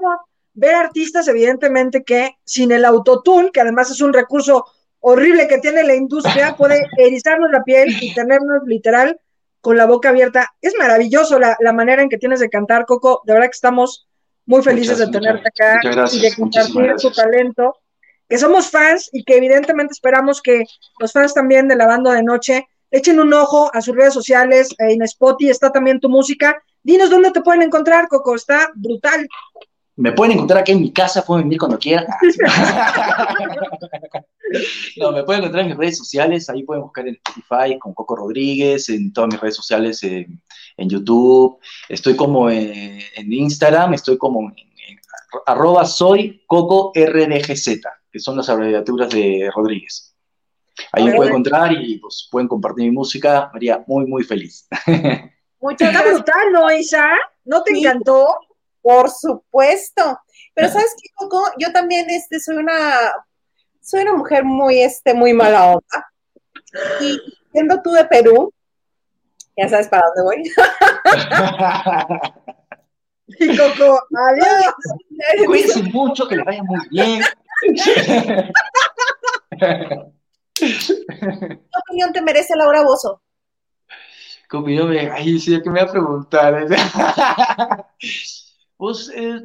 ver 0.54 0.76
artistas, 0.76 1.28
evidentemente, 1.28 2.04
que 2.04 2.38
sin 2.44 2.72
el 2.72 2.86
autotune, 2.86 3.50
que 3.52 3.62
además 3.62 3.90
es 3.90 4.02
un 4.02 4.14
recurso 4.14 4.66
horrible 5.00 5.48
que 5.48 5.58
tiene 5.58 5.84
la 5.84 5.96
industria, 5.96 6.56
puede 6.56 6.86
erizarnos 7.00 7.50
la 7.50 7.64
piel 7.64 7.88
y 8.00 8.14
tenernos 8.14 8.62
literal 8.68 9.20
con 9.62 9.78
la 9.78 9.88
boca 9.88 10.10
abierta. 10.10 10.54
Es 10.62 10.76
maravilloso 10.78 11.40
la, 11.40 11.58
la 11.60 11.74
manera 11.74 12.04
en 12.04 12.10
que 12.10 12.20
tienes 12.20 12.40
de 12.40 12.52
cantar, 12.52 12.86
Coco. 12.86 13.24
De 13.26 13.34
verdad 13.34 13.48
que 13.48 13.56
estamos 13.56 14.08
muy 14.46 14.62
felices 14.62 15.00
Muchas, 15.00 15.12
de 15.12 15.20
tenerte 15.20 15.50
muchas- 15.50 15.68
acá 15.68 15.80
muchas 15.82 15.96
gracias, 15.96 16.22
y 16.24 16.30
de 16.30 16.36
compartir 16.36 16.96
tu 16.98 17.12
talento. 17.12 17.76
Que 18.34 18.40
somos 18.40 18.72
fans 18.72 19.12
y 19.14 19.24
que 19.24 19.38
evidentemente 19.38 19.92
esperamos 19.92 20.42
que 20.42 20.64
los 20.98 21.12
fans 21.12 21.36
también 21.36 21.68
de 21.68 21.76
la 21.76 21.86
banda 21.86 22.14
de 22.14 22.24
noche 22.24 22.68
echen 22.90 23.20
un 23.20 23.32
ojo 23.32 23.70
a 23.72 23.80
sus 23.80 23.96
redes 23.96 24.16
sociales. 24.16 24.74
En 24.80 25.04
Spotify 25.04 25.52
está 25.52 25.72
también 25.72 26.00
tu 26.00 26.10
música. 26.10 26.60
Dinos 26.82 27.12
dónde 27.12 27.30
te 27.30 27.42
pueden 27.42 27.62
encontrar, 27.62 28.08
Coco. 28.08 28.34
Está 28.34 28.72
brutal. 28.74 29.28
Me 29.98 30.14
pueden 30.14 30.32
encontrar 30.32 30.62
aquí 30.62 30.72
en 30.72 30.82
mi 30.82 30.92
casa, 30.92 31.24
pueden 31.24 31.46
venir 31.46 31.60
cuando 31.60 31.78
quieran. 31.78 32.08
no, 34.98 35.12
me 35.12 35.22
pueden 35.22 35.42
encontrar 35.42 35.66
en 35.66 35.70
mis 35.70 35.78
redes 35.78 36.00
sociales, 36.00 36.50
ahí 36.50 36.64
pueden 36.64 36.82
buscar 36.82 37.08
en 37.08 37.14
Spotify 37.14 37.78
con 37.78 37.94
Coco 37.94 38.16
Rodríguez, 38.16 38.90
en 38.90 39.14
todas 39.14 39.32
mis 39.32 39.42
redes 39.42 39.58
sociales, 39.58 40.02
en, 40.02 40.42
en 40.78 40.90
YouTube. 40.90 41.60
Estoy 41.88 42.16
como 42.16 42.50
en, 42.50 43.00
en 43.16 43.32
Instagram, 43.32 43.94
estoy 43.94 44.18
como 44.18 44.40
en, 44.40 44.56
en 44.58 45.00
arroba 45.46 45.86
soy 45.86 46.42
Coco 46.48 46.92
RDGZ, 46.96 47.82
que 48.14 48.20
son 48.20 48.38
las 48.38 48.48
abreviaturas 48.48 49.10
de 49.10 49.50
Rodríguez. 49.56 50.16
Ahí 50.92 51.06
me 51.06 51.16
pueden 51.16 51.32
encontrar 51.32 51.72
y 51.74 51.98
pues, 51.98 52.28
pueden 52.32 52.48
compartir 52.48 52.86
mi 52.86 52.92
música. 52.92 53.50
Me 53.52 53.58
haría 53.58 53.84
muy, 53.88 54.06
muy 54.06 54.24
feliz. 54.24 54.68
Muchas 55.60 55.90
Está 55.90 56.02
gracias. 56.04 56.14
brutal, 56.14 56.52
¿no, 56.52 56.72
Isa? 56.72 57.06
¿No 57.44 57.64
te 57.64 57.74
Sí. 57.74 57.80
encantó? 57.80 58.28
Por 58.82 59.10
supuesto. 59.10 60.20
Pero 60.54 60.70
sabes 60.70 60.94
qué, 61.02 61.10
Coco, 61.16 61.44
yo 61.58 61.72
también 61.72 62.08
este, 62.12 62.40
soy 62.40 62.58
una, 62.58 63.12
soy 63.82 64.02
una 64.02 64.14
mujer 64.14 64.44
muy, 64.44 64.82
este, 64.82 65.16
muy 65.16 65.34
mala 65.34 65.72
onda. 65.72 66.12
Y 67.02 67.20
siendo 67.52 67.82
tú 67.82 67.92
de 67.92 68.06
Perú, 68.06 68.54
ya 69.58 69.70
sabes 69.70 69.88
para 69.88 70.04
dónde 70.16 70.24
voy. 70.24 70.52
Y 73.40 73.58
Coco, 73.58 74.00
adiós. 74.30 74.74
Cuídense 75.46 75.84
mucho, 75.84 76.28
que 76.28 76.36
les 76.36 76.46
vaya 76.46 76.62
muy 76.64 76.80
bien. 76.90 77.22
¿Qué 80.56 80.68
opinión 81.88 82.14
te 82.14 82.22
merece 82.22 82.56
Laura 82.56 82.84
Bozo? 82.84 83.22
¿Qué 84.50 84.58
opinión 84.58 84.90
me.? 84.90 85.10
Ay, 85.10 85.40
sí, 85.40 85.62
que 85.62 85.70
me 85.70 85.82
va 85.82 85.90
a 85.90 85.92
preguntar. 85.92 86.68
pues 88.78 89.12
eh, 89.16 89.42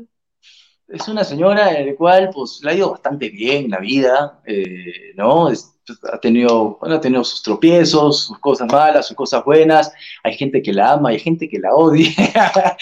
es 0.88 1.08
una 1.08 1.24
señora 1.24 1.72
en 1.78 1.88
la 1.88 1.96
cual 1.96 2.30
pues, 2.32 2.60
le 2.62 2.70
ha 2.70 2.74
ido 2.74 2.90
bastante 2.90 3.28
bien 3.30 3.66
en 3.66 3.70
la 3.70 3.78
vida, 3.78 4.40
eh, 4.46 5.12
¿no? 5.16 5.48
ha, 5.48 6.20
tenido, 6.20 6.78
bueno, 6.80 6.96
ha 6.96 7.00
tenido 7.00 7.24
sus 7.24 7.42
tropiezos, 7.42 8.24
sus 8.24 8.38
cosas 8.38 8.70
malas, 8.70 9.06
sus 9.06 9.16
cosas 9.16 9.44
buenas. 9.44 9.92
Hay 10.24 10.34
gente 10.36 10.62
que 10.62 10.72
la 10.72 10.92
ama, 10.92 11.10
hay 11.10 11.18
gente 11.18 11.48
que 11.48 11.58
la 11.58 11.74
odia. 11.74 12.10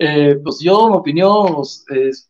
Eh, 0.00 0.36
pues 0.44 0.60
yo, 0.60 0.88
mi 0.88 0.96
opinión, 0.96 1.56
pues, 1.56 1.84
es, 1.88 2.27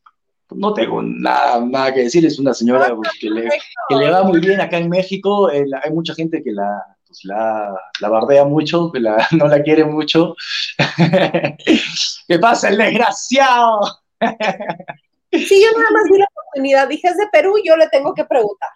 no 0.55 0.75
tengo 0.75 1.03
nada, 1.03 1.61
nada 1.61 1.93
que 1.93 2.05
decir, 2.05 2.25
es 2.25 2.39
una 2.39 2.55
señora 2.55 2.95
pues, 2.95 3.11
que, 3.21 3.29
le, 3.31 3.49
que, 3.89 3.97
le, 3.97 4.11
va 4.11 4.23
muy 4.25 4.41
bien 4.41 4.61
acá 4.61 4.79
en 4.79 4.89
México, 4.89 5.49
hay 5.49 5.93
mucha 5.93 6.15
gente 6.15 6.43
que 6.43 6.53
la, 6.53 6.83
pues, 7.07 7.21
la, 7.25 7.75
la 8.01 8.09
bardea 8.09 8.45
mucho, 8.45 8.91
que 8.93 9.01
la, 9.01 9.27
no 9.33 9.47
la 9.49 9.63
quiere 9.63 9.85
mucho. 9.85 10.35
¿Qué 12.29 12.39
pasa, 12.39 12.69
el 12.69 12.79
desgraciado? 12.79 13.81
sí, 15.33 15.63
yo 15.63 15.79
nada 15.79 15.91
más 15.93 16.05
vi 16.11 16.19
la 16.19 16.27
oportunidad, 16.31 16.89
dije, 16.89 17.09
es 17.09 17.17
de 17.17 17.29
Perú, 17.31 17.55
yo 17.65 17.77
le 17.77 17.89
tengo 17.89 18.15
que 18.15 18.25
preguntar. 18.25 18.71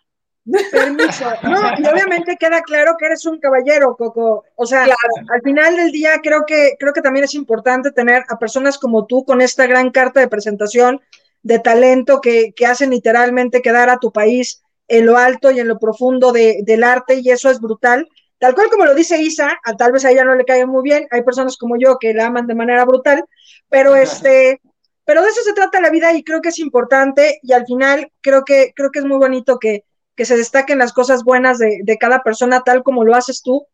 Permiso. 0.71 1.25
No, 1.43 1.61
y 1.79 1.87
obviamente 1.87 2.37
queda 2.37 2.63
claro 2.63 2.97
que 2.99 3.07
eres 3.07 3.25
un 3.27 3.39
caballero, 3.39 3.97
Coco. 3.97 4.45
O 4.57 4.67
sea, 4.67 4.85
al 4.85 5.43
final 5.43 5.77
del 5.77 5.93
día 5.93 6.21
creo 6.23 6.45
que, 6.47 6.73
creo 6.79 6.93
que 6.93 7.03
también 7.03 7.25
es 7.25 7.35
importante 7.35 7.93
tener 7.93 8.25
a 8.29 8.39
personas 8.39 8.79
como 8.79 9.07
tú 9.07 9.25
con 9.25 9.41
esta 9.41 9.67
gran 9.67 9.91
carta 9.91 10.21
de 10.21 10.29
presentación 10.29 11.01
de 11.43 11.59
talento 11.59 12.21
que, 12.21 12.53
que 12.55 12.67
hacen 12.67 12.91
literalmente 12.91 13.63
quedar 13.63 13.91
a 13.91 13.99
tu 13.99 14.13
país 14.13 14.63
en 14.89 15.07
lo 15.07 15.17
alto 15.17 15.51
y 15.51 15.61
en 15.61 15.69
lo 15.69 15.79
profundo 15.79 16.33
de, 16.33 16.61
del 16.65 16.85
arte, 16.85 17.21
y 17.23 17.31
eso 17.31 17.51
es 17.51 17.61
brutal. 17.61 18.09
Tal 18.39 18.55
cual 18.55 18.69
como 18.71 18.85
lo 18.85 18.95
dice 18.95 19.23
Isa, 19.23 19.59
a, 19.65 19.77
tal 19.77 19.93
vez 19.93 20.05
a 20.05 20.11
ella 20.11 20.25
no 20.25 20.35
le 20.35 20.45
caiga 20.45 20.67
muy 20.67 20.83
bien, 20.83 21.07
hay 21.11 21.23
personas 21.23 21.57
como 21.57 21.77
yo 21.79 21.97
que 21.99 22.13
la 22.13 22.27
aman 22.27 22.47
de 22.47 22.55
manera 22.55 22.85
brutal, 22.85 23.25
pero 23.69 23.95
este, 23.95 24.61
pero 25.05 25.23
de 25.23 25.29
eso 25.29 25.43
se 25.43 25.53
trata 25.53 25.81
la 25.81 25.91
vida 25.91 26.13
y 26.13 26.25
creo 26.25 26.41
que 26.41 26.49
es 26.49 26.59
importante 26.59 27.39
y 27.43 27.53
al 27.53 27.67
final 27.67 28.11
creo 28.21 28.45
que, 28.45 28.73
creo 28.75 28.91
que 28.91 28.99
es 28.99 29.05
muy 29.05 29.19
bonito 29.19 29.59
que, 29.59 29.85
que 30.17 30.25
se 30.25 30.37
destaquen 30.37 30.79
las 30.79 30.93
cosas 30.93 31.25
buenas 31.25 31.59
de, 31.59 31.81
de, 31.85 31.99
cada 31.99 32.23
persona, 32.23 32.63
tal 32.63 32.83
como 32.83 33.05
lo 33.05 33.15
haces 33.15 33.43
tú, 33.43 33.67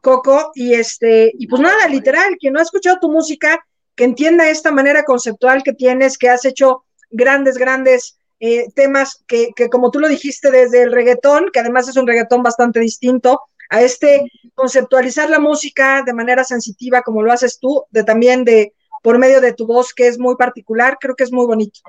Coco, 0.00 0.52
y 0.54 0.74
este, 0.74 1.32
y 1.38 1.46
pues 1.48 1.60
nada, 1.60 1.86
literal, 1.88 2.36
quien 2.38 2.54
no 2.54 2.60
ha 2.60 2.62
escuchado 2.62 2.98
tu 3.00 3.10
música, 3.10 3.62
que 3.94 4.04
entienda 4.04 4.48
esta 4.48 4.72
manera 4.72 5.04
conceptual 5.04 5.62
que 5.62 5.74
tienes, 5.74 6.16
que 6.16 6.30
has 6.30 6.44
hecho 6.44 6.84
grandes, 7.12 7.56
grandes 7.56 8.18
eh, 8.40 8.66
temas 8.74 9.22
que, 9.28 9.50
que, 9.54 9.68
como 9.68 9.90
tú 9.90 10.00
lo 10.00 10.08
dijiste, 10.08 10.50
desde 10.50 10.82
el 10.82 10.92
reggaetón, 10.92 11.50
que 11.52 11.60
además 11.60 11.88
es 11.88 11.96
un 11.96 12.06
reggaetón 12.06 12.42
bastante 12.42 12.80
distinto, 12.80 13.40
a 13.70 13.80
este 13.80 14.30
conceptualizar 14.54 15.30
la 15.30 15.38
música 15.38 16.02
de 16.04 16.12
manera 16.12 16.44
sensitiva, 16.44 17.02
como 17.02 17.22
lo 17.22 17.32
haces 17.32 17.58
tú, 17.58 17.84
de 17.90 18.04
también 18.04 18.44
de 18.44 18.74
por 19.02 19.18
medio 19.18 19.40
de 19.40 19.52
tu 19.52 19.66
voz, 19.66 19.94
que 19.94 20.08
es 20.08 20.18
muy 20.18 20.36
particular, 20.36 20.98
creo 21.00 21.14
que 21.14 21.24
es 21.24 21.32
muy 21.32 21.46
bonito. 21.46 21.80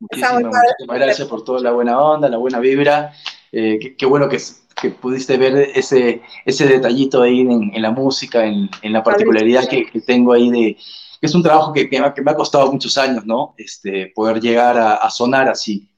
Muchísimas, 0.00 0.54
gracias 0.86 1.28
por 1.28 1.44
toda 1.44 1.60
la 1.60 1.72
buena 1.72 2.00
onda, 2.00 2.28
la 2.28 2.38
buena 2.38 2.58
vibra. 2.58 3.12
Eh, 3.52 3.96
qué, 3.96 4.06
bueno 4.06 4.28
que, 4.28 4.38
que, 4.80 4.90
pudiste 4.90 5.36
ver 5.36 5.56
ese, 5.74 6.22
ese 6.44 6.66
detallito 6.66 7.22
ahí 7.22 7.40
en, 7.40 7.82
la 7.82 7.90
música, 7.90 8.44
en, 8.44 8.68
en 8.82 8.92
la 8.92 9.02
particularidad 9.02 9.68
que, 9.68 9.86
que, 9.86 10.00
tengo 10.00 10.32
ahí 10.32 10.50
de, 10.50 10.76
que 11.24 11.28
es 11.28 11.34
un 11.34 11.42
trabajo 11.42 11.72
que, 11.72 11.88
que, 11.88 11.98
me 11.98 12.30
ha 12.30 12.34
costado 12.34 12.70
muchos 12.70 12.98
años, 12.98 13.24
¿no? 13.24 13.54
Este, 13.56 14.12
poder 14.14 14.42
llegar 14.42 14.76
a, 14.76 14.96
a, 14.96 15.08
sonar 15.08 15.48
así. 15.48 15.88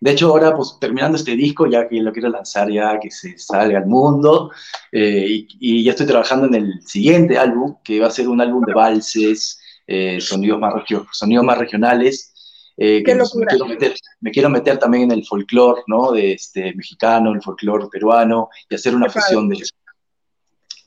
De 0.00 0.12
hecho, 0.12 0.28
ahora, 0.28 0.54
pues 0.54 0.76
terminando 0.80 1.16
este 1.16 1.34
disco, 1.34 1.66
ya 1.66 1.88
que 1.88 2.00
lo 2.00 2.12
quiero 2.12 2.28
lanzar, 2.28 2.70
ya 2.70 2.96
que 3.00 3.10
se 3.10 3.36
salga 3.36 3.78
al 3.78 3.86
mundo, 3.86 4.52
eh, 4.92 5.26
y, 5.28 5.48
y, 5.58 5.82
ya 5.82 5.90
estoy 5.90 6.06
trabajando 6.06 6.46
en 6.46 6.54
el 6.54 6.80
siguiente 6.86 7.36
álbum, 7.36 7.78
que 7.82 7.98
va 7.98 8.06
a 8.06 8.12
ser 8.12 8.28
un 8.28 8.40
álbum 8.40 8.64
de 8.64 8.72
valses, 8.72 9.58
eh, 9.84 10.20
sonidos, 10.20 10.60
más 10.60 10.74
sonidos 11.10 11.44
más 11.44 11.58
regionales, 11.58 12.32
eh, 12.76 12.98
me, 12.98 13.02
quiero 13.02 13.24
meter, 13.66 13.94
me, 14.20 14.30
quiero 14.30 14.48
meter, 14.48 14.78
también 14.78 15.10
en 15.10 15.18
el 15.18 15.26
folclore, 15.26 15.82
¿no? 15.88 16.12
De 16.12 16.34
este 16.34 16.72
mexicano, 16.76 17.32
el 17.32 17.42
folclore 17.42 17.88
peruano 17.90 18.48
y 18.70 18.76
hacer 18.76 18.94
una 18.94 19.10
fusión 19.10 19.48
de 19.48 19.56
eso. 19.56 19.74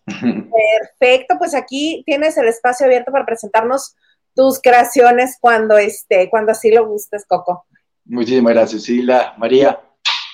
Perfecto, 0.06 1.36
pues 1.38 1.56
aquí 1.56 2.04
tienes 2.06 2.38
el 2.38 2.48
espacio 2.48 2.86
abierto 2.86 3.12
para 3.12 3.26
presentarnos 3.26 3.96
tus 4.36 4.60
creaciones 4.62 5.38
cuando 5.40 5.78
este, 5.78 6.30
cuando 6.30 6.52
así 6.52 6.72
lo 6.72 6.88
gustes, 6.88 7.26
Coco. 7.28 7.66
Muchísimas 8.06 8.54
gracias, 8.54 8.84
Sila, 8.84 9.34
María. 9.38 9.80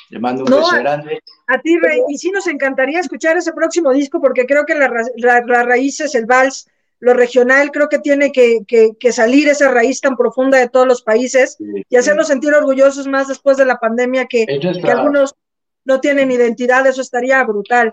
Le 0.10 0.20
mando 0.20 0.44
un 0.44 0.50
beso 0.50 0.76
grande. 0.78 1.20
A 1.48 1.62
ti, 1.62 1.80
Rey. 1.80 2.02
Y 2.10 2.18
sí 2.18 2.32
nos 2.32 2.48
encantaría 2.48 3.00
escuchar 3.00 3.38
ese 3.38 3.54
próximo 3.54 3.92
disco 3.94 4.20
porque 4.20 4.46
creo 4.46 4.66
que 4.66 4.76
la, 4.76 4.92
la, 5.16 5.42
la 5.46 5.64
raíz 5.64 6.02
es 6.02 6.16
el 6.16 6.26
vals 6.26 6.68
lo 7.02 7.16
regional 7.16 7.72
creo 7.72 7.90
que 7.90 8.00
tiene 8.00 8.32
que, 8.32 8.60
que, 8.68 9.12
salir 9.12 9.50
esa 9.50 9.70
raíz 9.70 10.00
tan 10.02 10.16
profunda 10.16 10.60
de 10.60 10.70
todos 10.70 10.88
los 10.88 11.02
países 11.02 11.58
y 11.90 11.96
hacernos 11.96 12.28
sentir 12.28 12.54
orgullosos 12.54 13.08
más 13.08 13.28
después 13.28 13.58
de 13.58 13.66
la 13.66 13.80
pandemia 13.80 14.28
que, 14.28 14.46
que, 14.46 14.92
algunos 14.92 15.34
no 15.84 16.00
tienen 16.00 16.30
identidad, 16.30 16.86
eso 16.86 17.02
estaría 17.02 17.44
brutal. 17.44 17.92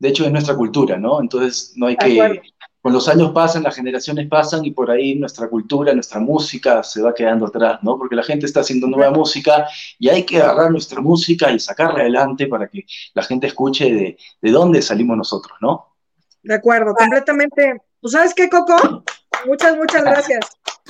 De 0.00 0.08
hecho, 0.08 0.24
es 0.24 0.32
nuestra 0.32 0.56
cultura, 0.56 0.96
¿no? 0.96 1.20
Entonces, 1.20 1.72
no 1.76 1.86
hay 1.86 1.96
que... 1.96 2.42
Con 2.82 2.94
los 2.94 3.08
años 3.08 3.32
pasan, 3.32 3.62
las 3.62 3.76
generaciones 3.76 4.26
pasan 4.26 4.64
y 4.64 4.70
por 4.70 4.90
ahí 4.90 5.14
nuestra 5.14 5.48
cultura, 5.48 5.92
nuestra 5.92 6.18
música 6.18 6.82
se 6.82 7.02
va 7.02 7.14
quedando 7.14 7.46
atrás, 7.46 7.78
¿no? 7.82 7.98
Porque 7.98 8.16
la 8.16 8.22
gente 8.22 8.46
está 8.46 8.60
haciendo 8.60 8.86
nueva 8.86 9.12
música 9.12 9.68
y 9.98 10.08
hay 10.08 10.24
que 10.24 10.38
agarrar 10.38 10.70
nuestra 10.70 11.02
música 11.02 11.52
y 11.52 11.60
sacarla 11.60 12.00
adelante 12.00 12.46
para 12.46 12.68
que 12.68 12.86
la 13.12 13.22
gente 13.22 13.48
escuche 13.48 13.92
de, 13.92 14.18
de 14.40 14.50
dónde 14.50 14.80
salimos 14.80 15.14
nosotros, 15.14 15.58
¿no? 15.60 15.94
De 16.42 16.54
acuerdo, 16.54 16.94
completamente 16.94 17.82
¿Tú 18.00 18.08
sabes 18.08 18.32
qué, 18.34 18.48
Coco? 18.48 19.04
Muchas, 19.46 19.76
muchas 19.76 20.02
gracias. 20.04 20.40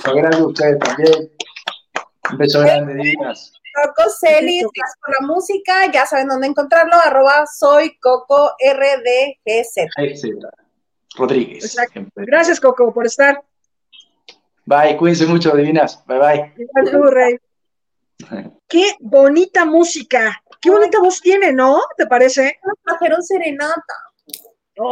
Gracias 0.03 0.41
a 0.41 0.45
ustedes 0.45 0.79
también. 0.79 1.31
Un 2.31 2.37
beso 2.37 2.61
grande, 2.61 2.95
Dinas. 2.95 3.53
Coco 3.73 4.09
Celis, 4.09 4.63
con 4.63 5.13
la 5.19 5.27
música, 5.27 5.91
ya 5.91 6.05
saben 6.05 6.27
dónde 6.27 6.47
encontrarlo, 6.47 6.95
arroba 6.95 7.45
soy 7.47 7.97
Coco 7.99 8.55
RDGZ. 8.59 9.87
Rodríguez. 11.15 11.75
Gracias, 12.15 12.59
Coco, 12.59 12.93
por 12.93 13.05
estar. 13.05 13.43
Bye, 14.65 14.97
cuídense 14.97 15.25
mucho, 15.25 15.55
divinas. 15.55 16.03
Bye, 16.05 16.19
bye. 16.19 16.91
Tú, 16.91 17.03
Rey. 17.03 17.37
Qué 18.67 18.95
bonita 18.99 19.65
música. 19.65 20.41
Qué 20.61 20.69
bonita 20.69 20.99
voz 20.99 21.19
tiene, 21.21 21.51
¿no? 21.51 21.81
¿Te 21.97 22.05
parece? 22.05 22.59
Trajeron 22.85 23.23
serenata. 23.23 23.93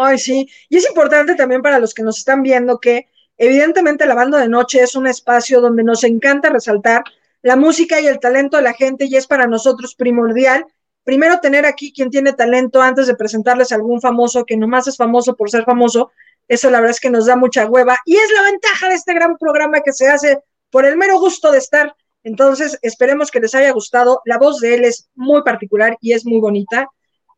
Ay, 0.01 0.17
sí. 0.17 0.49
Y 0.67 0.77
es 0.77 0.88
importante 0.89 1.36
también 1.36 1.61
para 1.61 1.80
los 1.80 1.93
que 1.93 2.03
nos 2.03 2.17
están 2.17 2.43
viendo 2.43 2.80
que 2.80 3.07
evidentemente 3.38 4.05
la 4.05 4.15
banda 4.15 4.39
de 4.39 4.49
noche 4.49 4.82
es 4.82 4.95
un 4.95 5.07
espacio 5.07 5.61
donde 5.61 5.84
nos 5.84 6.03
encanta 6.03 6.49
resaltar 6.49 7.03
la 7.42 7.56
música 7.56 8.02
y 8.02 8.08
el 8.08 8.20
talento 8.20 8.58
de 8.58 8.64
la 8.64 8.74
gente 8.74 9.06
y 9.06 9.16
es 9.16 9.28
para 9.28 9.48
nosotros 9.48 9.96
primordial. 9.96 10.66
Primero 11.04 11.40
tener 11.40 11.66
aquí 11.66 11.94
quien 11.94 12.10
tiene 12.10 12.34
talento 12.34 12.82
antes 12.82 13.08
de 13.08 13.16
presentarles 13.16 13.72
a 13.72 13.76
algún 13.76 14.02
famoso 14.02 14.46
que 14.46 14.58
nomás 14.58 14.88
es 14.88 14.98
famoso 14.98 15.36
por 15.36 15.50
ser 15.50 15.64
famoso. 15.64 16.12
Eso 16.48 16.70
la 16.70 16.80
verdad 16.80 16.96
es 16.96 17.00
que 17.00 17.10
nos 17.10 17.26
da 17.26 17.36
mucha 17.36 17.66
hueva 17.66 17.98
y 18.06 18.16
es 18.16 18.32
la 18.36 18.44
ventaja 18.44 18.90
de 18.90 18.96
este 18.96 19.14
gran 19.14 19.38
programa 19.38 19.82
que 19.82 19.94
se 19.94 20.08
hace 20.08 20.40
por 20.70 20.86
el 20.86 20.98
mero 20.98 21.20
gusto 21.20 21.52
de 21.52 21.60
estar. 21.60 21.96
Entonces, 22.24 22.78
esperemos 22.82 23.32
que 23.32 23.40
les 23.40 23.56
haya 23.56 23.72
gustado. 23.72 24.22
La 24.26 24.38
voz 24.38 24.60
de 24.60 24.76
él 24.76 24.84
es 24.84 25.10
muy 25.16 25.42
particular 25.44 25.98
y 26.02 26.14
es 26.14 26.26
muy 26.26 26.40
bonita 26.40 26.90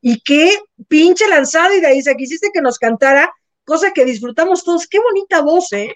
y 0.01 0.19
qué 0.21 0.59
pinche 0.87 1.27
lanzado, 1.27 1.73
y 1.75 1.79
de 1.79 1.87
ahí 1.87 2.01
se 2.01 2.15
quisiste 2.15 2.49
que 2.51 2.61
nos 2.61 2.79
cantara, 2.79 3.31
cosa 3.63 3.91
que 3.91 4.03
disfrutamos 4.03 4.63
todos. 4.63 4.87
Qué 4.87 4.99
bonita 4.99 5.41
voz, 5.41 5.71
¿eh? 5.73 5.95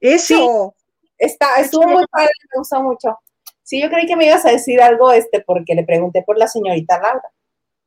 Eso. 0.00 0.74
Está, 1.18 1.56
estuvo 1.60 1.86
muy 1.86 2.04
padre, 2.10 2.30
me 2.54 2.58
gustó 2.58 2.82
mucho. 2.82 3.18
Sí, 3.62 3.82
yo 3.82 3.90
creí 3.90 4.06
que 4.06 4.16
me 4.16 4.26
ibas 4.26 4.46
a 4.46 4.50
decir 4.50 4.80
algo, 4.80 5.12
este, 5.12 5.40
porque 5.40 5.74
le 5.74 5.84
pregunté 5.84 6.22
por 6.22 6.38
la 6.38 6.48
señorita 6.48 6.98
Laura. 7.00 7.30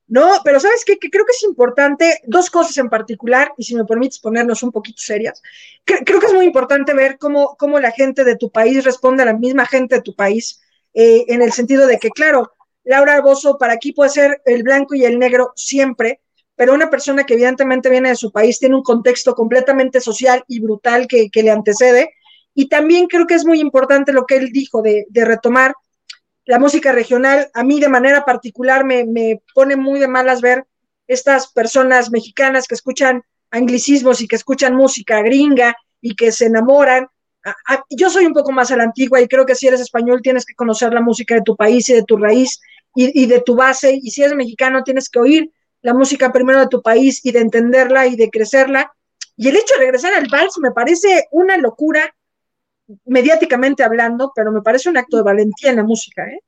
No, 0.07 0.41
pero 0.43 0.59
¿sabes 0.59 0.83
qué? 0.85 0.97
Que 0.97 1.09
creo 1.09 1.25
que 1.25 1.31
es 1.31 1.43
importante, 1.43 2.19
dos 2.25 2.49
cosas 2.49 2.77
en 2.77 2.89
particular, 2.89 3.53
y 3.57 3.63
si 3.63 3.75
me 3.75 3.85
permites 3.85 4.19
ponernos 4.19 4.61
un 4.61 4.71
poquito 4.71 5.01
serias, 5.01 5.41
creo 5.85 6.19
que 6.19 6.25
es 6.25 6.33
muy 6.33 6.45
importante 6.45 6.93
ver 6.93 7.17
cómo, 7.17 7.55
cómo 7.57 7.79
la 7.79 7.91
gente 7.91 8.23
de 8.23 8.35
tu 8.35 8.51
país 8.51 8.83
responde 8.83 9.23
a 9.23 9.27
la 9.27 9.33
misma 9.33 9.65
gente 9.65 9.95
de 9.95 10.01
tu 10.01 10.13
país, 10.13 10.61
eh, 10.93 11.25
en 11.29 11.41
el 11.41 11.53
sentido 11.53 11.87
de 11.87 11.97
que, 11.97 12.09
claro, 12.09 12.51
Laura 12.83 13.21
Bozo 13.21 13.57
para 13.57 13.73
aquí 13.73 13.93
puede 13.93 14.09
ser 14.09 14.41
el 14.45 14.63
blanco 14.63 14.95
y 14.95 15.05
el 15.05 15.19
negro 15.19 15.53
siempre, 15.55 16.21
pero 16.55 16.73
una 16.73 16.89
persona 16.89 17.23
que 17.23 17.33
evidentemente 17.33 17.89
viene 17.89 18.09
de 18.09 18.15
su 18.15 18.31
país 18.31 18.59
tiene 18.59 18.75
un 18.75 18.83
contexto 18.83 19.33
completamente 19.33 20.01
social 20.01 20.43
y 20.47 20.59
brutal 20.59 21.07
que, 21.07 21.29
le 21.33 21.51
antecede. 21.51 22.13
Y 22.53 22.67
también 22.67 23.07
creo 23.07 23.27
que 23.27 23.35
es 23.35 23.45
muy 23.45 23.59
importante 23.59 24.13
lo 24.13 24.25
que 24.25 24.37
él 24.37 24.51
dijo 24.51 24.81
de, 24.81 25.05
retomar 25.13 25.73
la 26.45 26.59
música 26.59 26.91
regional. 26.91 27.49
A 27.53 27.63
mí 27.63 27.79
de 27.79 27.89
manera 27.89 28.25
particular 28.25 28.83
me, 28.83 29.05
me 29.05 29.41
pone 29.53 29.75
muy 29.75 29.99
de 29.99 30.07
malas 30.07 30.41
ver 30.41 30.65
estas 31.07 31.51
personas 31.51 32.11
mexicanas 32.11 32.67
que 32.67 32.75
escuchan 32.75 33.23
anglicismos 33.51 34.21
y 34.21 34.27
que 34.27 34.35
escuchan 34.35 34.75
música 34.75 35.21
gringa 35.21 35.75
y 36.01 36.15
que 36.15 36.31
se 36.31 36.45
enamoran 36.45 37.07
yo 37.89 38.09
soy 38.09 38.25
un 38.25 38.33
poco 38.33 38.51
más 38.51 38.71
a 38.71 38.77
la 38.77 38.83
antigua 38.83 39.21
y 39.21 39.27
creo 39.27 39.45
que 39.45 39.55
si 39.55 39.67
eres 39.67 39.81
español 39.81 40.21
tienes 40.21 40.45
que 40.45 40.55
conocer 40.55 40.93
la 40.93 41.01
música 41.01 41.35
de 41.35 41.41
tu 41.41 41.55
país 41.55 41.89
y 41.89 41.93
de 41.93 42.03
tu 42.03 42.17
raíz 42.17 42.59
y, 42.93 43.25
de 43.25 43.39
tu 43.39 43.55
base, 43.55 43.97
y 44.01 44.11
si 44.11 44.21
eres 44.21 44.35
mexicano 44.35 44.83
tienes 44.83 45.09
que 45.09 45.19
oír 45.19 45.49
la 45.81 45.93
música 45.93 46.31
primero 46.31 46.59
de 46.59 46.67
tu 46.67 46.81
país 46.81 47.21
y 47.23 47.31
de 47.31 47.39
entenderla 47.39 48.05
y 48.05 48.17
de 48.17 48.29
crecerla. 48.29 48.91
Y 49.37 49.47
el 49.47 49.55
hecho 49.55 49.75
de 49.75 49.79
regresar 49.79 50.13
al 50.13 50.27
vals 50.29 50.57
me 50.59 50.71
parece 50.71 51.27
una 51.31 51.57
locura, 51.57 52.13
mediáticamente 53.05 53.83
hablando, 53.83 54.31
pero 54.35 54.51
me 54.51 54.61
parece 54.61 54.89
un 54.89 54.97
acto 54.97 55.17
de 55.17 55.23
valentía 55.23 55.71
en 55.71 55.77
la 55.77 55.83
música, 55.83 56.23
¿eh? 56.25 56.41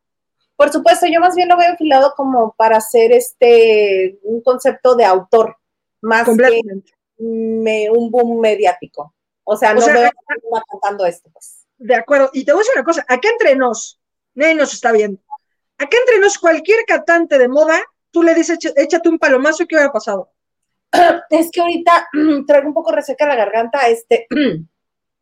Por 0.56 0.72
supuesto, 0.72 1.08
yo 1.08 1.20
más 1.20 1.36
bien 1.36 1.50
lo 1.50 1.58
veo 1.58 1.72
enfilado 1.72 2.14
como 2.16 2.54
para 2.58 2.78
hacer 2.78 3.12
este 3.12 4.20
un 4.24 4.42
concepto 4.42 4.96
de 4.96 5.06
autor, 5.06 5.58
más 6.02 6.26
que 6.26 6.62
un 7.18 8.12
boom 8.12 8.40
mediático. 8.40 9.14
O 9.44 9.58
sea, 9.58 9.74
no 9.74 9.86
veo 9.86 10.10
cantando 10.70 11.06
esto, 11.06 11.30
pues. 11.34 11.66
De 11.78 11.96
acuerdo. 11.96 12.30
Y 12.34 12.46
te 12.46 12.54
voy 12.54 12.60
a 12.60 12.62
decir 12.62 12.74
una 12.76 12.86
cosa, 12.86 13.06
acá 13.08 13.30
entre 13.30 13.56
nos, 13.56 14.00
nadie 14.36 14.56
nos 14.56 14.74
está 14.74 14.92
viendo. 14.92 15.20
Acá 15.78 15.98
entre 16.00 16.20
nos, 16.20 16.38
cualquier 16.38 16.86
cantante 16.86 17.38
de 17.38 17.48
moda, 17.48 17.82
tú 18.12 18.24
le 18.24 18.34
dices, 18.34 18.58
échate 18.76 19.10
un 19.10 19.20
palomazo, 19.20 19.66
¿qué 19.68 19.76
hubiera 19.76 19.92
pasado? 19.92 20.32
Es 21.30 21.50
que 21.52 21.62
ahorita 21.62 22.10
traigo 22.48 22.68
un 22.68 22.74
poco 22.74 22.92
reseca 22.92 23.28
la 23.28 23.36
garganta, 23.36 23.88
este, 23.88 24.28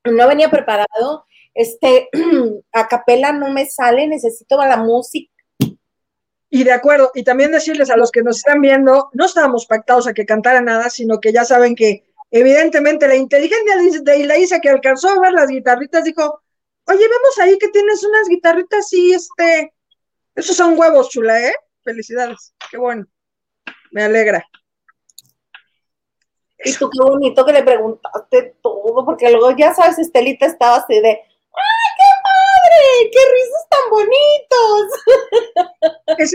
no 0.06 0.28
venía 0.28 0.50
preparado, 0.50 1.26
este, 1.54 2.10
a 2.72 2.88
capela 2.88 3.32
no 3.32 3.52
me 3.52 3.66
sale, 3.66 4.08
necesito 4.08 4.58
la 4.58 4.78
música. 4.78 5.32
Y 6.50 6.64
de 6.66 6.74
acuerdo, 6.74 7.12
y 7.16 7.24
también 7.24 7.52
decirles 7.52 7.90
a 7.90 7.98
los 7.98 8.12
que 8.12 8.24
nos 8.24 8.38
están 8.38 8.60
viendo, 8.60 9.10
no 9.14 9.26
estábamos 9.26 9.66
pactados 9.66 10.08
a 10.08 10.14
que 10.14 10.26
cantara 10.26 10.60
nada, 10.60 10.90
sino 10.90 11.20
que 11.20 11.32
ya 11.32 11.46
saben 11.46 11.76
que 11.76 12.04
evidentemente 12.30 13.08
la 13.08 13.16
inteligencia 13.16 14.02
de 14.04 14.18
Ilaísa 14.18 14.60
que 14.60 14.70
alcanzó 14.70 15.10
a 15.10 15.20
ver 15.22 15.32
las 15.32 15.50
guitarritas 15.50 16.04
dijo, 16.04 16.42
oye, 16.88 17.00
vemos 17.00 17.40
ahí 17.40 17.58
que 17.58 17.70
tienes 17.70 18.04
unas 18.04 18.28
guitarritas 18.28 18.92
y 18.92 19.14
este, 19.14 19.74
esos 20.36 20.56
son 20.56 20.78
huevos, 20.78 21.10
chula, 21.10 21.40
¿eh? 21.42 21.54
Felicidades, 21.84 22.54
qué 22.70 22.78
bueno, 22.78 23.06
me 23.92 24.04
alegra. 24.04 24.46
Y 26.64 26.74
tú 26.76 26.90
qué 26.90 27.04
bonito 27.04 27.46
que 27.46 27.54
le 27.54 27.64
preguntaste 27.64 28.56
todo, 28.62 29.06
porque 29.06 29.32
luego 29.32 29.52
ya 29.58 29.74
sabes, 29.74 30.00
Estelita 30.00 30.46
estaba 30.46 30.78
así 30.78 31.00
de, 31.00 31.10
¡ay, 31.10 31.90
qué 31.98 32.12
padre! 32.24 33.12
¡Qué 33.12 33.20
risas 33.34 33.68
tan 33.70 33.90
bonitos! 33.90 34.86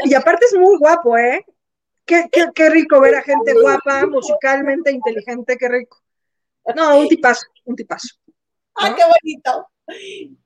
y 0.11 0.15
aparte 0.15 0.47
es 0.47 0.55
muy 0.59 0.77
guapo, 0.79 1.17
¿eh? 1.17 1.45
Qué, 2.05 2.29
qué, 2.55 2.71
rico 2.71 3.01
ver 3.01 3.17
a 3.17 3.23
gente 3.23 3.53
guapa, 3.61 4.07
musicalmente 4.07 4.93
inteligente, 4.93 5.57
qué 5.59 5.69
rico. 5.69 5.99
No, 6.75 7.01
un 7.01 7.09
tipazo, 7.09 7.47
un 7.65 7.75
tipazo. 7.75 8.15
¡Ah, 8.77 8.95
qué 8.95 9.03
bonito! 9.03 9.69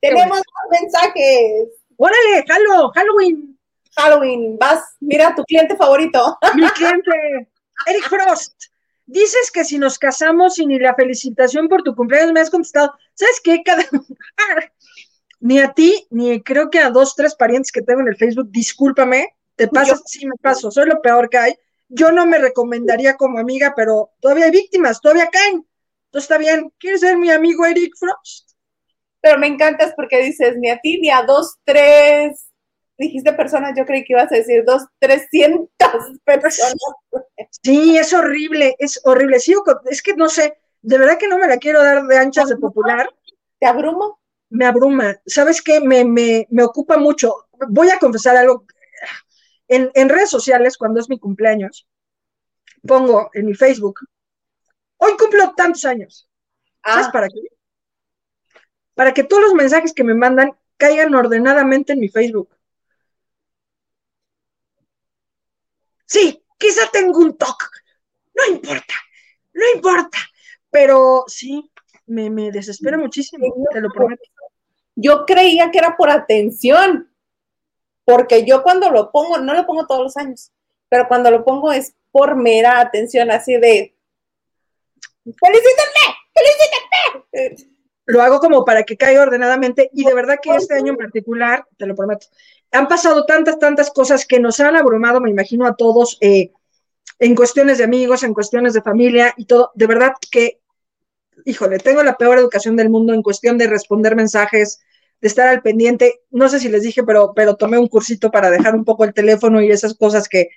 Tenemos 0.01 0.41
mensajes. 0.71 1.69
¡Órale, 1.97 2.45
Halo, 2.49 2.91
Halloween! 2.95 3.59
Halloween, 3.97 4.57
vas, 4.59 4.97
mira 5.01 5.35
tu 5.35 5.45
cliente 5.45 5.77
favorito. 5.77 6.39
Mi 6.55 6.67
cliente, 6.71 7.51
Eric 7.87 8.09
Frost. 8.09 8.55
Dices 9.11 9.51
que 9.51 9.65
si 9.65 9.77
nos 9.77 9.99
casamos 9.99 10.61
y 10.61 10.67
ni 10.67 10.79
la 10.79 10.95
felicitación 10.95 11.67
por 11.67 11.83
tu 11.83 11.97
cumpleaños 11.97 12.33
me 12.33 12.41
has 12.41 12.49
contestado. 12.49 12.95
¿Sabes 13.15 13.41
qué? 13.43 13.61
Cada... 13.65 13.85
ni 15.41 15.59
a 15.59 15.73
ti, 15.73 16.07
ni 16.11 16.41
creo 16.43 16.71
que 16.71 16.79
a 16.79 16.91
dos, 16.91 17.17
tres 17.17 17.35
parientes 17.35 17.73
que 17.73 17.83
tengo 17.83 18.03
en 18.03 18.09
el 18.09 18.17
Facebook, 18.17 18.51
discúlpame, 18.51 19.35
te 19.57 19.67
pasas, 19.67 20.03
sí 20.07 20.25
me 20.27 20.37
paso, 20.41 20.71
soy 20.71 20.87
lo 20.87 21.03
peor 21.03 21.29
que 21.29 21.39
hay. 21.39 21.55
Yo 21.89 22.13
no 22.13 22.25
me 22.25 22.39
recomendaría 22.39 23.17
como 23.17 23.41
amiga, 23.41 23.73
pero 23.75 24.13
todavía 24.21 24.45
hay 24.45 24.53
víctimas, 24.53 25.01
todavía 25.01 25.29
caen. 25.29 25.67
Entonces 26.07 26.31
está 26.31 26.39
bien, 26.39 26.73
¿quieres 26.79 27.01
ser 27.01 27.17
mi 27.19 27.33
amigo 27.33 27.67
Eric 27.67 27.95
Frost? 27.99 28.53
Pero 29.21 29.39
me 29.39 29.49
encantas 29.49 29.93
porque 29.97 30.23
dices 30.23 30.55
ni 30.57 30.71
a 30.71 30.79
ti 30.79 31.01
ni 31.01 31.11
a 31.11 31.25
dos, 31.25 31.57
tres, 31.65 32.50
dijiste 33.01 33.33
personas, 33.33 33.73
yo 33.77 33.85
creí 33.85 34.05
que 34.05 34.13
ibas 34.13 34.31
a 34.31 34.37
decir 34.37 34.65
dos, 34.65 34.85
trescientas 34.99 36.07
personas. 36.25 36.77
Sí, 37.63 37.97
es 37.99 38.13
horrible, 38.13 38.77
es 38.79 39.01
horrible. 39.05 39.41
Sí, 39.41 39.55
es 39.91 40.03
que 40.03 40.15
no 40.15 40.29
sé, 40.29 40.59
de 40.83 40.99
verdad 40.99 41.19
que 41.19 41.29
no 41.29 41.39
me 41.39 41.49
la 41.49 41.59
quiero 41.59 41.83
dar 41.83 42.07
de 42.07 42.17
anchas 42.17 42.49
de 42.49 42.57
popular. 42.57 43.11
¿Te 43.59 43.67
abrumo? 43.67 44.21
Me 44.51 44.67
abruma. 44.67 45.17
¿Sabes 45.27 45.63
qué? 45.63 45.81
Me, 45.81 46.05
me, 46.05 46.47
me 46.51 46.63
ocupa 46.63 46.97
mucho. 46.97 47.49
Voy 47.69 47.91
a 47.91 47.99
confesar 47.99 48.37
algo 48.37 48.65
en, 49.71 50.09
redes 50.09 50.31
sociales, 50.31 50.77
cuando 50.77 50.99
es 50.99 51.09
mi 51.09 51.19
cumpleaños, 51.19 51.87
pongo 52.87 53.31
en 53.35 53.47
mi 53.47 53.55
Facebook, 53.55 54.01
hoy 54.97 55.13
cumplo 55.17 55.55
tantos 55.55 55.85
años. 55.85 56.29
¿Sabes 56.85 57.07
ah. 57.07 57.13
para 57.13 57.29
qué? 57.29 57.41
Para 58.95 59.15
que 59.15 59.23
todos 59.23 59.43
los 59.43 59.55
mensajes 59.55 59.93
que 59.93 60.03
me 60.03 60.15
mandan 60.15 60.53
caigan 60.77 61.15
ordenadamente 61.15 61.93
en 61.93 62.01
mi 62.01 62.09
Facebook. 62.09 62.49
Sí, 66.11 66.45
quizá 66.59 66.91
tengo 66.93 67.21
un 67.21 67.39
toque, 67.39 67.67
no 68.35 68.53
importa, 68.53 68.95
no 69.53 69.63
importa, 69.77 70.19
pero 70.69 71.23
sí, 71.29 71.71
me, 72.07 72.29
me 72.31 72.51
desespera 72.51 72.99
muchísimo, 72.99 73.47
te 73.73 73.81
lo 73.81 73.91
prometo. 73.91 74.25
Yo 74.97 75.25
creía 75.25 75.71
que 75.71 75.79
era 75.79 75.97
por 75.97 76.11
atención, 76.11 77.15
porque 78.05 78.45
yo 78.45 78.65
cuando 78.65 78.91
lo 78.91 79.13
pongo, 79.13 79.39
no 79.39 79.55
lo 79.55 79.65
pongo 79.65 79.87
todos 79.87 80.03
los 80.03 80.17
años, 80.17 80.51
pero 80.89 81.07
cuando 81.07 81.31
lo 81.31 81.45
pongo 81.45 81.71
es 81.71 81.95
por 82.11 82.35
mera 82.35 82.81
atención, 82.81 83.31
así 83.31 83.53
de, 83.53 83.95
felicítenme, 85.25 86.17
felicítenme. 86.35 87.71
Lo 88.07 88.21
hago 88.21 88.41
como 88.41 88.65
para 88.65 88.83
que 88.83 88.97
caiga 88.97 89.23
ordenadamente 89.23 89.89
y 89.93 90.05
de 90.05 90.15
verdad 90.15 90.39
que 90.43 90.57
este 90.57 90.75
año 90.75 90.91
en 90.91 90.99
particular, 90.99 91.65
te 91.77 91.87
lo 91.87 91.95
prometo, 91.95 92.27
han 92.73 92.89
pasado 92.89 93.25
tantas, 93.25 93.59
tantas 93.59 93.91
cosas 93.91 94.27
que 94.27 94.41
nos 94.41 94.61
han 94.61 94.77
abrumado, 94.77 95.21
me 95.21 95.31
imagino 95.31 95.67
a 95.67 95.75
todos, 95.75 96.19
eh, 96.21 96.53
en 97.19 97.35
cuestiones 97.35 97.79
de 97.79 97.85
amigos, 97.85 98.23
en 98.23 98.35
cuestiones 98.35 98.73
de 98.73 98.83
familia 98.83 99.35
y 99.37 99.45
todo. 99.45 99.73
De 99.75 99.87
verdad 99.87 100.13
que, 100.31 100.61
híjole, 101.45 101.79
tengo 101.79 102.03
la 102.03 102.17
peor 102.17 102.39
educación 102.39 102.77
del 102.77 102.91
mundo 102.91 103.13
en 103.13 103.23
cuestión 103.23 103.59
de 103.59 103.67
responder 103.67 104.17
mensajes, 104.17 104.81
de 105.21 105.29
estar 105.29 105.49
al 105.49 105.63
pendiente. 105.63 106.23
No 106.31 106.49
sé 106.49 106.61
si 106.61 106.69
les 106.69 106.83
dije, 106.83 107.03
pero, 107.03 107.33
pero 107.35 107.57
tomé 107.57 107.79
un 107.79 107.89
cursito 107.89 108.31
para 108.31 108.51
dejar 108.51 108.75
un 108.75 108.85
poco 108.85 109.05
el 109.05 109.13
teléfono 109.13 109.61
y 109.61 109.71
esas 109.71 109.95
cosas 109.95 110.29
que 110.29 110.49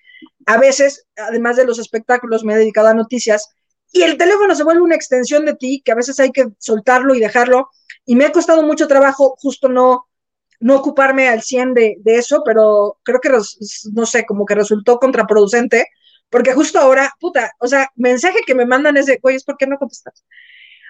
a 0.45 0.57
veces, 0.57 1.05
además 1.18 1.57
de 1.57 1.66
los 1.66 1.80
espectáculos, 1.80 2.43
me 2.43 2.53
he 2.53 2.57
dedicado 2.57 2.87
a 2.87 2.93
noticias. 2.93 3.50
Y 3.92 4.04
el 4.04 4.17
teléfono 4.17 4.55
se 4.55 4.63
vuelve 4.63 4.82
una 4.82 4.96
extensión 4.96 5.46
de 5.46 5.55
ti, 5.55 5.82
que 5.83 5.92
a 5.92 5.96
veces 5.96 6.20
hay 6.20 6.32
que 6.32 6.47
soltarlo 6.59 7.13
y 7.13 7.20
dejarlo. 7.20 7.70
Y 8.05 8.16
me 8.16 8.25
ha 8.25 8.32
costado 8.32 8.63
mucho 8.63 8.87
trabajo 8.87 9.36
justo 9.37 9.67
no, 9.67 10.08
no 10.63 10.77
ocuparme 10.77 11.27
al 11.27 11.41
100 11.41 11.73
de, 11.73 11.95
de 11.99 12.15
eso, 12.15 12.41
pero 12.45 12.97
creo 13.03 13.19
que, 13.19 13.29
no 13.93 14.05
sé, 14.05 14.25
como 14.25 14.45
que 14.45 14.55
resultó 14.55 14.97
contraproducente, 14.97 15.87
porque 16.29 16.53
justo 16.53 16.79
ahora, 16.79 17.13
puta, 17.19 17.51
o 17.59 17.67
sea, 17.67 17.89
mensaje 17.95 18.39
que 18.45 18.55
me 18.55 18.65
mandan 18.65 18.97
es 18.97 19.05
de, 19.05 19.19
oye, 19.21 19.37
¿por 19.45 19.57
qué 19.57 19.67
no 19.67 19.77
contestas? 19.77 20.25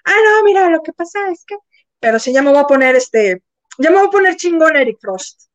Ah, 0.05 0.11
no, 0.11 0.43
mira, 0.43 0.69
lo 0.69 0.81
que 0.83 0.93
pasa 0.93 1.31
es 1.31 1.43
que, 1.45 1.55
pero 1.99 2.19
si 2.19 2.31
ya 2.31 2.41
me 2.43 2.51
voy 2.51 2.59
a 2.59 2.65
poner 2.65 2.95
este, 2.95 3.41
ya 3.79 3.89
me 3.89 3.97
voy 3.97 4.07
a 4.07 4.11
poner 4.11 4.35
chingón 4.35 4.75
Eric 4.75 4.99
Frost. 5.01 5.49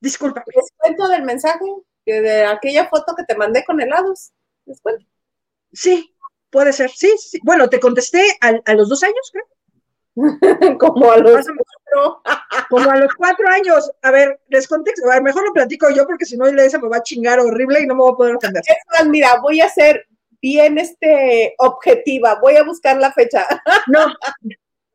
Disculpa. 0.00 0.42
¿Les 0.54 0.72
cuento 0.76 1.08
del 1.08 1.24
mensaje? 1.24 1.64
De 2.06 2.44
aquella 2.46 2.88
foto 2.88 3.14
que 3.14 3.24
te 3.24 3.36
mandé 3.36 3.64
con 3.64 3.80
helados. 3.80 4.32
¿Les 4.64 4.80
cuento? 4.80 5.04
Sí, 5.72 6.14
puede 6.50 6.72
ser. 6.72 6.90
Sí, 6.90 7.14
sí. 7.18 7.38
Bueno, 7.42 7.68
te 7.68 7.80
contesté 7.80 8.22
a, 8.40 8.72
los 8.72 8.88
dos 8.88 9.02
años, 9.02 9.32
creo. 9.32 9.44
como 10.78 11.10
a 11.12 11.18
los 11.18 11.46
como 12.70 12.90
a 12.90 12.96
los 12.96 13.12
cuatro 13.14 13.48
años. 13.48 13.90
A 14.02 14.10
ver, 14.10 14.40
les 14.48 14.66
contesto. 14.66 15.08
A 15.10 15.14
ver, 15.14 15.22
mejor 15.22 15.44
lo 15.44 15.52
platico 15.52 15.90
yo 15.90 16.06
porque 16.06 16.24
si 16.24 16.36
no, 16.36 16.46
esa 16.46 16.78
me 16.78 16.88
va 16.88 16.98
a 16.98 17.02
chingar 17.02 17.40
horrible 17.40 17.80
y 17.80 17.86
no 17.86 17.94
me 17.94 18.02
voy 18.02 18.12
a 18.12 18.16
poder 18.16 18.32
entender. 18.32 18.62
mira, 19.06 19.40
voy 19.40 19.60
a 19.60 19.68
ser 19.68 20.06
bien 20.40 20.78
este, 20.78 21.54
objetiva. 21.58 22.38
Voy 22.40 22.56
a 22.56 22.64
buscar 22.64 22.96
la 22.98 23.12
fecha. 23.12 23.46
no. 23.86 24.06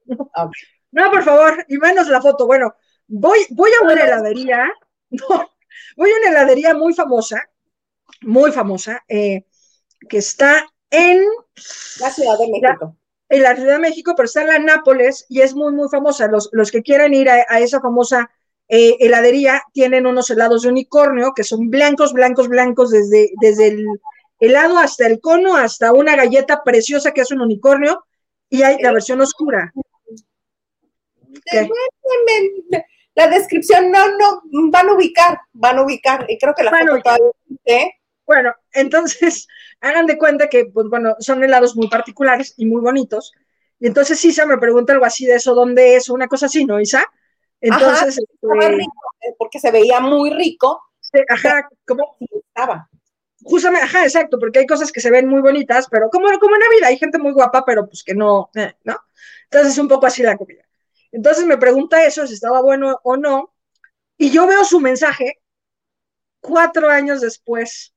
No, 0.93 1.09
por 1.09 1.23
favor, 1.23 1.65
y 1.67 1.77
menos 1.77 2.07
la 2.07 2.21
foto. 2.21 2.45
Bueno, 2.45 2.75
voy, 3.07 3.39
voy 3.49 3.71
a 3.71 3.83
una 3.83 4.03
heladería, 4.03 4.71
voy 5.97 6.11
a 6.11 6.17
una 6.19 6.29
heladería 6.29 6.75
muy 6.75 6.93
famosa, 6.93 7.49
muy 8.21 8.51
famosa, 8.51 9.03
eh, 9.07 9.43
que 10.07 10.19
está 10.19 10.71
en 10.91 11.25
la 11.99 12.11
Ciudad 12.11 12.37
de 12.37 12.47
México. 12.47 12.95
En 13.33 13.41
la 13.41 13.55
Ciudad 13.55 13.73
de 13.73 13.79
México, 13.79 14.13
pero 14.15 14.27
está 14.27 14.41
en 14.41 14.47
la 14.47 14.59
Nápoles 14.59 15.25
y 15.27 15.41
es 15.41 15.55
muy, 15.55 15.73
muy 15.73 15.89
famosa. 15.89 16.27
Los, 16.27 16.49
los 16.51 16.71
que 16.71 16.83
quieran 16.83 17.15
ir 17.15 17.29
a, 17.31 17.59
esa 17.59 17.81
famosa 17.81 18.29
eh, 18.67 18.95
heladería 18.99 19.63
tienen 19.73 20.05
unos 20.05 20.29
helados 20.29 20.61
de 20.61 20.69
unicornio 20.69 21.33
que 21.35 21.43
son 21.43 21.71
blancos, 21.71 22.13
blancos, 22.13 22.47
blancos, 22.47 22.91
desde, 22.91 23.31
desde 23.41 23.69
el 23.69 23.87
helado 24.39 24.77
hasta 24.77 25.07
el 25.07 25.19
cono, 25.19 25.57
hasta 25.57 25.93
una 25.93 26.15
galleta 26.15 26.61
preciosa 26.63 27.11
que 27.11 27.21
es 27.21 27.31
un 27.31 27.41
unicornio, 27.41 28.05
y 28.49 28.61
hay 28.61 28.77
la 28.83 28.91
versión 28.91 29.19
oscura. 29.19 29.73
La 33.15 33.27
descripción 33.29 33.91
no, 33.91 34.15
no, 34.15 34.41
van 34.69 34.89
a 34.89 34.93
ubicar, 34.93 35.39
van 35.53 35.79
a 35.79 35.83
ubicar, 35.83 36.27
y 36.29 36.37
creo 36.37 36.53
que 36.53 36.63
la 36.63 36.71
foto 36.71 37.33
Bueno, 38.27 38.53
entonces, 38.73 39.47
hagan 39.81 40.05
de 40.05 40.17
cuenta 40.17 40.47
que, 40.47 40.65
pues 40.65 40.87
bueno, 40.89 41.15
son 41.19 41.43
helados 41.43 41.75
muy 41.75 41.87
particulares 41.87 42.53
y 42.57 42.65
muy 42.65 42.81
bonitos. 42.81 43.33
Y 43.79 43.87
entonces 43.87 44.23
Isa 44.23 44.45
me 44.45 44.57
pregunta 44.57 44.93
algo 44.93 45.05
así 45.05 45.25
de 45.25 45.35
eso, 45.35 45.53
¿dónde 45.53 45.95
es? 45.95 46.09
Una 46.09 46.27
cosa 46.27 46.45
así, 46.45 46.65
¿no, 46.65 46.79
Isa? 46.79 47.05
Entonces, 47.59 48.17
este, 48.17 48.25
eh, 48.33 49.35
porque 49.37 49.59
se 49.59 49.71
veía 49.71 49.99
muy 49.99 50.31
rico, 50.31 50.81
ajá, 51.29 51.69
como 51.87 52.17
estaba. 52.19 52.89
Justamente, 53.41 53.85
ajá, 53.85 54.03
exacto, 54.03 54.39
porque 54.39 54.59
hay 54.59 54.65
cosas 54.65 54.91
que 54.91 55.01
se 55.01 55.11
ven 55.11 55.27
muy 55.27 55.41
bonitas, 55.41 55.87
pero 55.89 56.09
como, 56.09 56.27
como 56.39 56.55
en 56.55 56.61
la 56.61 56.69
vida, 56.69 56.87
hay 56.87 56.97
gente 56.97 57.17
muy 57.17 57.33
guapa, 57.33 57.63
pero 57.65 57.85
pues 57.87 58.03
que 58.03 58.13
no, 58.13 58.49
eh, 58.55 58.73
¿no? 58.83 58.97
Entonces 59.45 59.73
es 59.73 59.79
un 59.79 59.87
poco 59.87 60.05
así 60.05 60.23
la 60.23 60.37
comida. 60.37 60.63
Entonces 61.11 61.45
me 61.45 61.57
pregunta 61.57 62.05
eso, 62.05 62.25
si 62.25 62.33
estaba 62.33 62.61
bueno 62.61 62.99
o 63.03 63.17
no, 63.17 63.53
y 64.17 64.29
yo 64.29 64.47
veo 64.47 64.63
su 64.63 64.79
mensaje 64.79 65.41
cuatro 66.39 66.89
años 66.89 67.21
después. 67.21 67.92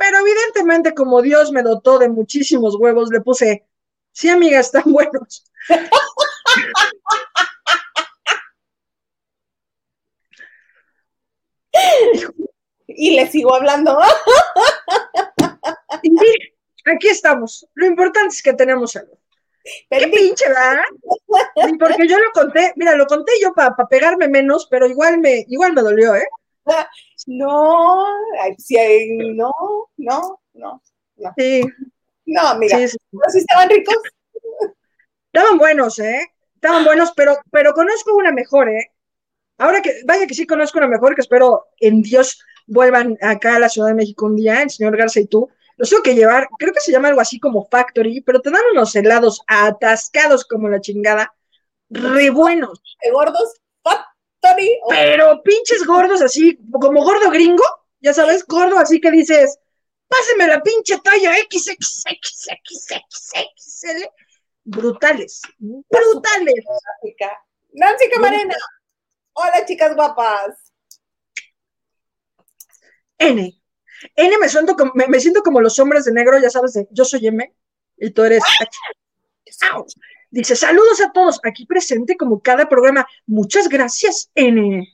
Pero 0.00 0.16
evidentemente, 0.16 0.94
como 0.94 1.20
Dios 1.20 1.52
me 1.52 1.62
dotó 1.62 1.98
de 1.98 2.08
muchísimos 2.08 2.74
huevos, 2.76 3.10
le 3.10 3.20
puse, 3.20 3.66
sí, 4.12 4.30
amiga, 4.30 4.58
están 4.58 4.84
buenos. 4.86 5.44
y 12.86 13.14
le 13.14 13.30
sigo 13.30 13.54
hablando. 13.54 14.00
y 16.02 16.16
aquí 16.90 17.08
estamos. 17.08 17.66
Lo 17.74 17.84
importante 17.84 18.34
es 18.34 18.42
que 18.42 18.54
tenemos 18.54 18.92
salud. 18.92 19.18
Qué 19.90 20.08
pinche, 20.08 20.48
¿verdad? 20.48 20.82
Porque 21.78 22.08
yo 22.08 22.18
lo 22.18 22.32
conté, 22.32 22.72
mira, 22.76 22.96
lo 22.96 23.04
conté 23.04 23.32
yo 23.42 23.52
para 23.52 23.76
pegarme 23.86 24.28
menos, 24.28 24.66
pero 24.70 24.86
igual 24.86 25.18
me, 25.18 25.44
igual 25.48 25.74
me 25.74 25.82
dolió, 25.82 26.14
¿eh? 26.14 26.26
No, 27.26 28.06
no, 29.34 29.52
no, 29.96 30.40
no, 30.54 30.82
no. 31.16 31.34
Sí. 31.36 31.62
No, 32.26 32.56
mira, 32.58 32.78
sí, 32.88 32.96
estaban 33.34 33.68
ricos? 33.68 33.96
Estaban 35.32 35.58
buenos, 35.58 35.98
¿eh? 35.98 36.26
Estaban 36.54 36.84
buenos, 36.84 37.12
pero, 37.16 37.36
pero 37.50 37.72
conozco 37.72 38.14
una 38.14 38.32
mejor, 38.32 38.68
¿eh? 38.68 38.92
Ahora 39.58 39.82
que, 39.82 40.02
vaya 40.06 40.26
que 40.26 40.34
sí 40.34 40.46
conozco 40.46 40.78
una 40.78 40.88
mejor, 40.88 41.14
que 41.14 41.20
espero 41.20 41.66
en 41.78 42.02
Dios 42.02 42.42
vuelvan 42.66 43.18
acá 43.20 43.56
a 43.56 43.58
la 43.58 43.68
Ciudad 43.68 43.88
de 43.88 43.94
México 43.94 44.26
un 44.26 44.36
día, 44.36 44.62
el 44.62 44.70
señor 44.70 44.96
Garza 44.96 45.20
y 45.20 45.26
tú, 45.26 45.48
los 45.76 45.90
tengo 45.90 46.02
que 46.02 46.14
llevar, 46.14 46.48
creo 46.58 46.72
que 46.72 46.80
se 46.80 46.92
llama 46.92 47.08
algo 47.08 47.20
así 47.20 47.40
como 47.40 47.66
Factory, 47.66 48.20
pero 48.20 48.40
te 48.40 48.50
dan 48.50 48.62
unos 48.72 48.94
helados 48.94 49.40
atascados 49.46 50.44
como 50.44 50.68
la 50.68 50.80
chingada, 50.80 51.34
re 51.88 52.30
buenos. 52.30 52.80
gordos? 53.12 53.60
Factory. 54.40 54.80
Pero 54.88 55.42
pinches 55.42 55.84
gordos 55.86 56.22
así, 56.22 56.58
como 56.72 57.02
gordo 57.04 57.30
gringo, 57.30 57.64
ya 58.00 58.14
sabes, 58.14 58.44
gordo 58.46 58.78
así 58.78 59.00
que 59.00 59.10
dices, 59.10 59.58
páseme 60.08 60.46
la 60.46 60.62
pinche 60.62 60.98
talla 60.98 61.34
XXXXXL. 61.36 62.10
Brutales, 64.64 65.42
brutales. 65.58 66.64
Nancy 67.72 68.10
Camarena. 68.10 68.56
Hola, 69.32 69.64
chicas 69.66 69.94
guapas. 69.94 70.72
N. 73.18 73.62
N 74.16 74.38
me 74.38 74.48
siento 74.48 74.74
como, 74.74 74.92
me, 74.94 75.20
siento 75.20 75.42
como 75.42 75.60
los 75.60 75.78
hombres 75.78 76.04
de 76.04 76.12
negro, 76.12 76.38
ya 76.38 76.50
sabes, 76.50 76.72
de, 76.72 76.88
yo 76.90 77.04
soy 77.04 77.26
M 77.26 77.54
y 77.98 78.10
tú 78.10 78.22
eres 78.22 78.42
H. 78.42 78.70
Dice, 80.30 80.54
saludos 80.54 81.00
a 81.00 81.10
todos, 81.12 81.40
aquí 81.42 81.66
presente 81.66 82.16
como 82.16 82.40
cada 82.40 82.68
programa. 82.68 83.06
Muchas 83.26 83.68
gracias, 83.68 84.30
N. 84.34 84.86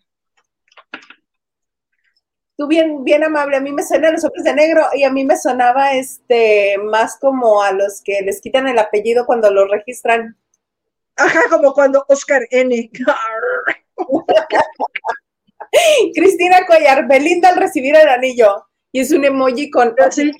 Tú 2.56 2.66
bien, 2.66 3.04
bien 3.04 3.22
amable, 3.22 3.58
a 3.58 3.60
mí 3.60 3.70
me 3.70 3.82
suenan 3.82 4.14
los 4.14 4.24
hombres 4.24 4.44
de 4.44 4.54
negro 4.54 4.86
y 4.94 5.04
a 5.04 5.10
mí 5.10 5.26
me 5.26 5.36
sonaba 5.36 5.92
este 5.92 6.78
más 6.78 7.18
como 7.18 7.62
a 7.62 7.72
los 7.72 8.00
que 8.02 8.22
les 8.22 8.40
quitan 8.40 8.66
el 8.66 8.78
apellido 8.78 9.26
cuando 9.26 9.50
lo 9.50 9.68
registran. 9.68 10.38
Ajá, 11.16 11.42
como 11.50 11.74
cuando 11.74 12.02
Oscar 12.08 12.46
N. 12.50 12.90
Cristina 16.14 16.64
Collar, 16.66 17.06
Belinda 17.06 17.50
al 17.50 17.56
recibir 17.56 17.94
el 17.94 18.08
anillo. 18.08 18.66
Y 18.90 19.00
es 19.00 19.12
un 19.12 19.24
emoji 19.24 19.70
con. 19.70 19.94
Sí. 20.10 20.32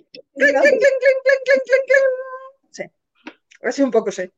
sí. 2.70 2.84
Así 3.62 3.82
un 3.82 3.90
poco, 3.90 4.10
sí. 4.10 4.30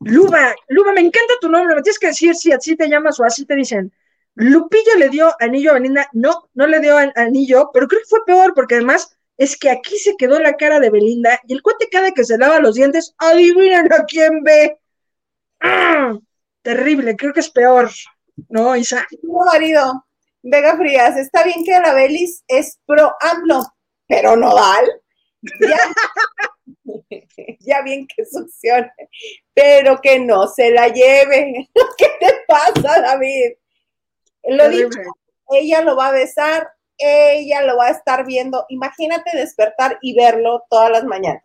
Luba, 0.00 0.54
Luba, 0.68 0.92
me 0.92 1.00
encanta 1.00 1.34
tu 1.40 1.48
nombre. 1.48 1.74
Me 1.74 1.82
tienes 1.82 1.98
que 1.98 2.08
decir 2.08 2.34
si 2.34 2.52
así 2.52 2.76
te 2.76 2.88
llamas 2.88 3.18
o 3.20 3.24
así 3.24 3.44
te 3.44 3.54
dicen. 3.54 3.92
Lupillo 4.34 4.96
le 4.98 5.08
dio 5.08 5.32
anillo 5.40 5.70
a 5.70 5.74
Belinda. 5.74 6.08
No, 6.12 6.48
no 6.54 6.66
le 6.66 6.80
dio 6.80 6.96
anillo, 7.16 7.70
pero 7.72 7.88
creo 7.88 8.00
que 8.00 8.08
fue 8.08 8.24
peor 8.24 8.54
porque 8.54 8.76
además 8.76 9.16
es 9.36 9.56
que 9.56 9.70
aquí 9.70 9.98
se 9.98 10.16
quedó 10.16 10.38
la 10.40 10.54
cara 10.54 10.80
de 10.80 10.90
Belinda 10.90 11.40
y 11.46 11.54
el 11.54 11.62
cuate 11.62 11.88
cada 11.90 12.10
que 12.12 12.24
se 12.24 12.38
lava 12.38 12.60
los 12.60 12.74
dientes, 12.74 13.14
adivinen 13.18 13.92
a 13.92 14.04
quién 14.04 14.42
ve. 14.42 14.78
¡Ah! 15.60 16.18
Terrible, 16.62 17.16
creo 17.16 17.32
que 17.32 17.40
es 17.40 17.50
peor. 17.50 17.90
¿no, 18.48 18.76
Isa? 18.76 19.06
No, 19.22 19.44
marido, 19.44 20.04
Vega 20.42 20.76
Frías, 20.76 21.16
está 21.16 21.42
bien 21.42 21.64
que 21.64 21.72
la 21.72 21.94
Belis 21.94 22.44
es 22.46 22.78
pro 22.86 23.12
AMLO, 23.20 23.64
pero 24.06 24.36
no 24.36 24.54
Ya, 25.60 25.76
ya 27.60 27.82
bien 27.82 28.06
que 28.06 28.24
succione, 28.24 28.92
pero 29.54 30.00
que 30.00 30.20
no 30.20 30.46
se 30.48 30.70
la 30.70 30.88
lleve. 30.88 31.68
¿Qué 31.98 32.10
te 32.20 32.34
pasa, 32.46 33.00
David? 33.00 33.52
Lo 34.44 34.68
dicho, 34.68 34.98
ella 35.50 35.82
lo 35.82 35.96
va 35.96 36.08
a 36.08 36.12
besar, 36.12 36.68
ella 36.96 37.62
lo 37.62 37.76
va 37.76 37.88
a 37.88 37.92
estar 37.92 38.24
viendo. 38.24 38.64
Imagínate 38.68 39.36
despertar 39.36 39.98
y 40.00 40.16
verlo 40.16 40.64
todas 40.70 40.90
las 40.90 41.04
mañanas. 41.04 41.42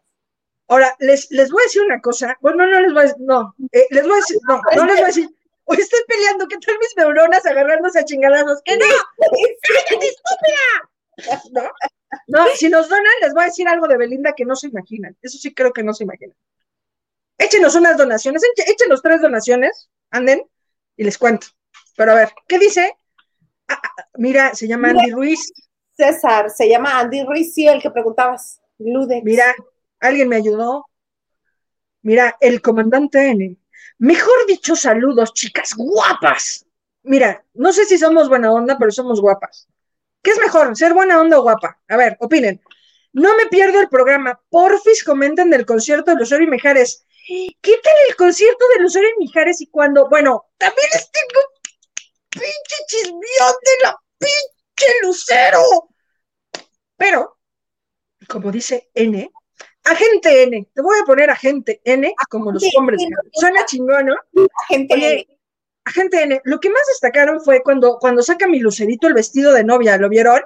Ahora, 0.67 0.95
les, 0.99 1.29
les 1.31 1.51
voy 1.51 1.61
a 1.61 1.65
decir 1.65 1.81
una 1.83 2.01
cosa. 2.01 2.37
Bueno, 2.41 2.65
no 2.65 2.79
les 2.79 2.93
voy 2.93 3.01
a 3.01 3.05
decir, 3.05 3.21
no, 3.21 3.53
eh, 3.71 3.87
les 3.89 4.03
voy 4.03 4.13
a 4.13 4.15
decir, 4.15 4.37
no, 4.47 4.61
no 4.75 4.85
les 4.85 4.95
voy 4.95 5.03
a 5.03 5.07
decir 5.07 5.29
o 5.65 5.73
estoy 5.73 5.99
peleando, 6.07 6.47
¿qué 6.47 6.57
tal 6.57 6.77
mis 6.79 6.93
neuronas 6.97 7.45
agarrándose 7.45 7.99
a 7.99 8.05
chingadazos? 8.05 8.61
¡Que 8.65 8.77
no! 8.77 8.85
¡Cállate, 9.61 10.07
estúpida! 10.07 11.41
¿No? 11.51 11.71
No, 12.27 12.45
si 12.55 12.69
nos 12.69 12.89
donan, 12.89 13.13
les 13.21 13.33
voy 13.33 13.43
a 13.43 13.47
decir 13.47 13.67
algo 13.67 13.87
de 13.87 13.97
Belinda 13.97 14.33
que 14.33 14.45
no 14.45 14.55
se 14.55 14.67
imaginan. 14.67 15.17
Eso 15.21 15.37
sí 15.37 15.53
creo 15.53 15.71
que 15.73 15.83
no 15.83 15.93
se 15.93 16.03
imaginan. 16.03 16.35
Échenos 17.37 17.75
unas 17.75 17.97
donaciones, 17.97 18.43
échenos 18.67 19.01
tres 19.01 19.21
donaciones, 19.21 19.89
anden, 20.11 20.43
y 20.95 21.03
les 21.03 21.17
cuento. 21.17 21.47
Pero 21.97 22.11
a 22.11 22.15
ver, 22.15 22.33
¿qué 22.47 22.59
dice? 22.59 22.95
Ah, 23.67 23.79
ah, 23.81 24.05
mira, 24.15 24.53
se 24.55 24.67
llama 24.67 24.89
Andy 24.89 25.11
Ruiz. 25.11 25.51
César, 25.95 26.49
se 26.49 26.69
llama 26.69 26.99
Andy 26.99 27.23
Ruiz, 27.23 27.53
sí, 27.53 27.67
el 27.67 27.81
que 27.81 27.91
preguntabas. 27.91 28.61
Ludex. 28.77 29.23
Mira, 29.23 29.53
alguien 29.99 30.27
me 30.27 30.37
ayudó. 30.37 30.85
Mira, 32.01 32.35
el 32.41 32.61
comandante 32.61 33.29
N 33.29 33.57
Mejor 33.99 34.45
dicho, 34.47 34.75
saludos, 34.75 35.33
chicas 35.33 35.73
guapas. 35.75 36.65
Mira, 37.03 37.45
no 37.53 37.71
sé 37.71 37.85
si 37.85 37.97
somos 37.97 38.27
buena 38.27 38.51
onda, 38.51 38.77
pero 38.77 38.91
somos 38.91 39.21
guapas. 39.21 39.67
¿Qué 40.23 40.31
es 40.31 40.39
mejor, 40.39 40.75
ser 40.75 40.93
buena 40.93 41.19
onda 41.19 41.37
o 41.37 41.43
guapa? 41.43 41.79
A 41.89 41.97
ver, 41.97 42.17
opinen. 42.21 42.61
No 43.11 43.35
me 43.35 43.45
pierdo 43.47 43.79
el 43.79 43.89
programa. 43.89 44.41
Porfis 44.49 45.03
comenten 45.03 45.49
del 45.49 45.65
concierto 45.65 46.11
de 46.11 46.17
Lucero 46.17 46.43
y 46.43 46.47
Mijares. 46.47 47.05
¿Qué 47.27 47.77
tal 47.83 47.93
el 48.09 48.15
concierto 48.15 48.65
de 48.73 48.81
Lucero 48.81 49.05
y 49.07 49.19
Mijares 49.19 49.61
y 49.61 49.67
cuando? 49.67 50.09
Bueno, 50.09 50.45
también 50.57 50.87
les 50.93 51.11
tengo 51.11 51.41
pinche 52.29 52.75
chismión 52.87 53.21
de 53.21 53.83
la 53.83 53.97
pinche 54.17 54.93
Lucero. 55.03 55.61
Pero, 56.95 57.37
como 58.27 58.51
dice 58.51 58.89
N, 58.93 59.29
Agente 59.83 60.43
N, 60.43 60.69
te 60.73 60.81
voy 60.81 60.97
a 61.01 61.05
poner 61.05 61.29
agente 61.29 61.81
N 61.83 62.15
como 62.29 62.51
los 62.51 62.63
hombres. 62.77 63.01
Suena 63.33 63.65
chingón, 63.65 64.05
¿no? 64.05 64.15
Agente 64.63 64.93
N. 64.93 65.27
Agente 65.85 66.23
N, 66.23 66.41
lo 66.45 66.59
que 66.59 66.69
más 66.69 66.81
destacaron 66.87 67.41
fue 67.41 67.61
cuando, 67.61 67.97
cuando 67.99 68.21
saca 68.21 68.47
mi 68.47 68.59
lucerito 68.59 69.07
el 69.07 69.13
vestido 69.13 69.51
de 69.53 69.63
novia, 69.63 69.97
¿lo 69.97 70.09
vieron? 70.09 70.41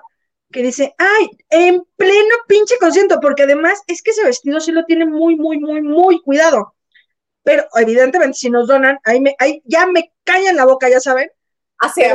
Que 0.51 0.63
dice, 0.63 0.95
ay, 0.97 1.29
en 1.49 1.83
pleno 1.95 2.35
pinche 2.47 2.77
concierto, 2.79 3.19
porque 3.21 3.43
además 3.43 3.81
es 3.87 4.01
que 4.01 4.11
ese 4.11 4.23
vestido 4.23 4.59
sí 4.59 4.71
lo 4.71 4.85
tiene 4.85 5.05
muy, 5.05 5.35
muy, 5.35 5.59
muy, 5.59 5.81
muy 5.81 6.21
cuidado. 6.21 6.75
Pero 7.43 7.65
evidentemente, 7.75 8.37
si 8.37 8.49
nos 8.49 8.67
donan, 8.67 8.97
ahí, 9.03 9.21
me, 9.21 9.35
ahí 9.39 9.61
ya 9.65 9.85
me 9.87 10.11
callan 10.23 10.55
la 10.55 10.65
boca, 10.65 10.89
ya 10.89 10.99
saben. 10.99 11.29
Hace 11.77 12.11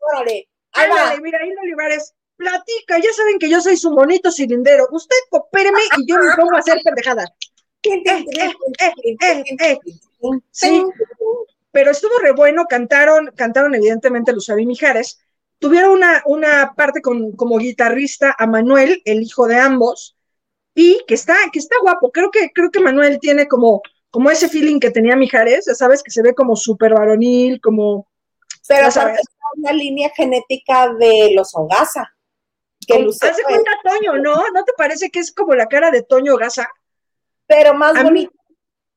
órale. 0.00 0.48
Ándale, 0.72 1.20
mira, 1.20 1.38
ahí 1.42 1.50
Olivares, 1.62 2.14
platica, 2.36 2.98
ya 2.98 3.12
saben 3.12 3.38
que 3.38 3.50
yo 3.50 3.60
soy 3.60 3.76
su 3.76 3.90
monito 3.90 4.30
cilindero. 4.30 4.86
Usted 4.90 5.16
coopéreme 5.30 5.80
y 5.98 6.06
yo 6.06 6.16
me 6.16 6.34
pongo 6.36 6.56
a 6.56 6.60
hacer 6.60 6.80
pendejadas. 6.82 7.30
sí, 10.50 10.84
pero 11.72 11.90
estuvo 11.90 12.16
re 12.18 12.32
bueno, 12.32 12.66
cantaron, 12.68 13.32
cantaron 13.36 13.74
evidentemente 13.74 14.32
los 14.32 14.48
Mijares. 14.48 15.20
Tuvieron 15.58 15.92
una, 15.92 16.22
una 16.26 16.74
parte 16.76 17.02
con, 17.02 17.32
como 17.32 17.58
guitarrista 17.58 18.34
a 18.38 18.46
Manuel, 18.46 19.02
el 19.04 19.22
hijo 19.22 19.46
de 19.46 19.56
ambos, 19.56 20.16
y 20.74 21.02
que 21.06 21.14
está, 21.14 21.36
que 21.52 21.58
está 21.58 21.76
guapo. 21.82 22.10
Creo 22.12 22.30
que, 22.30 22.50
creo 22.52 22.70
que 22.70 22.80
Manuel 22.80 23.18
tiene 23.20 23.48
como, 23.48 23.82
como 24.10 24.30
ese 24.30 24.48
feeling 24.48 24.78
que 24.78 24.90
tenía 24.90 25.16
Mijares, 25.16 25.66
ya 25.66 25.74
sabes, 25.74 26.02
que 26.02 26.10
se 26.10 26.22
ve 26.22 26.34
como 26.34 26.56
súper 26.56 26.94
varonil, 26.94 27.60
como. 27.60 28.08
Pero 28.68 28.86
aparte 28.86 29.20
una 29.56 29.72
línea 29.72 30.10
genética 30.14 30.94
de 30.94 31.32
los 31.34 31.54
Ogasa 31.54 32.10
que 32.86 32.94
Hace 32.94 33.42
cuenta 33.44 33.70
Toño, 33.84 34.18
¿no? 34.18 34.34
¿No 34.52 34.64
te 34.64 34.72
parece 34.76 35.10
que 35.10 35.20
es 35.20 35.32
como 35.32 35.54
la 35.54 35.66
cara 35.66 35.90
de 35.90 36.02
Toño 36.02 36.36
Gaza? 36.36 36.68
Pero 37.46 37.74
más 37.74 38.02
bonito, 38.02 38.32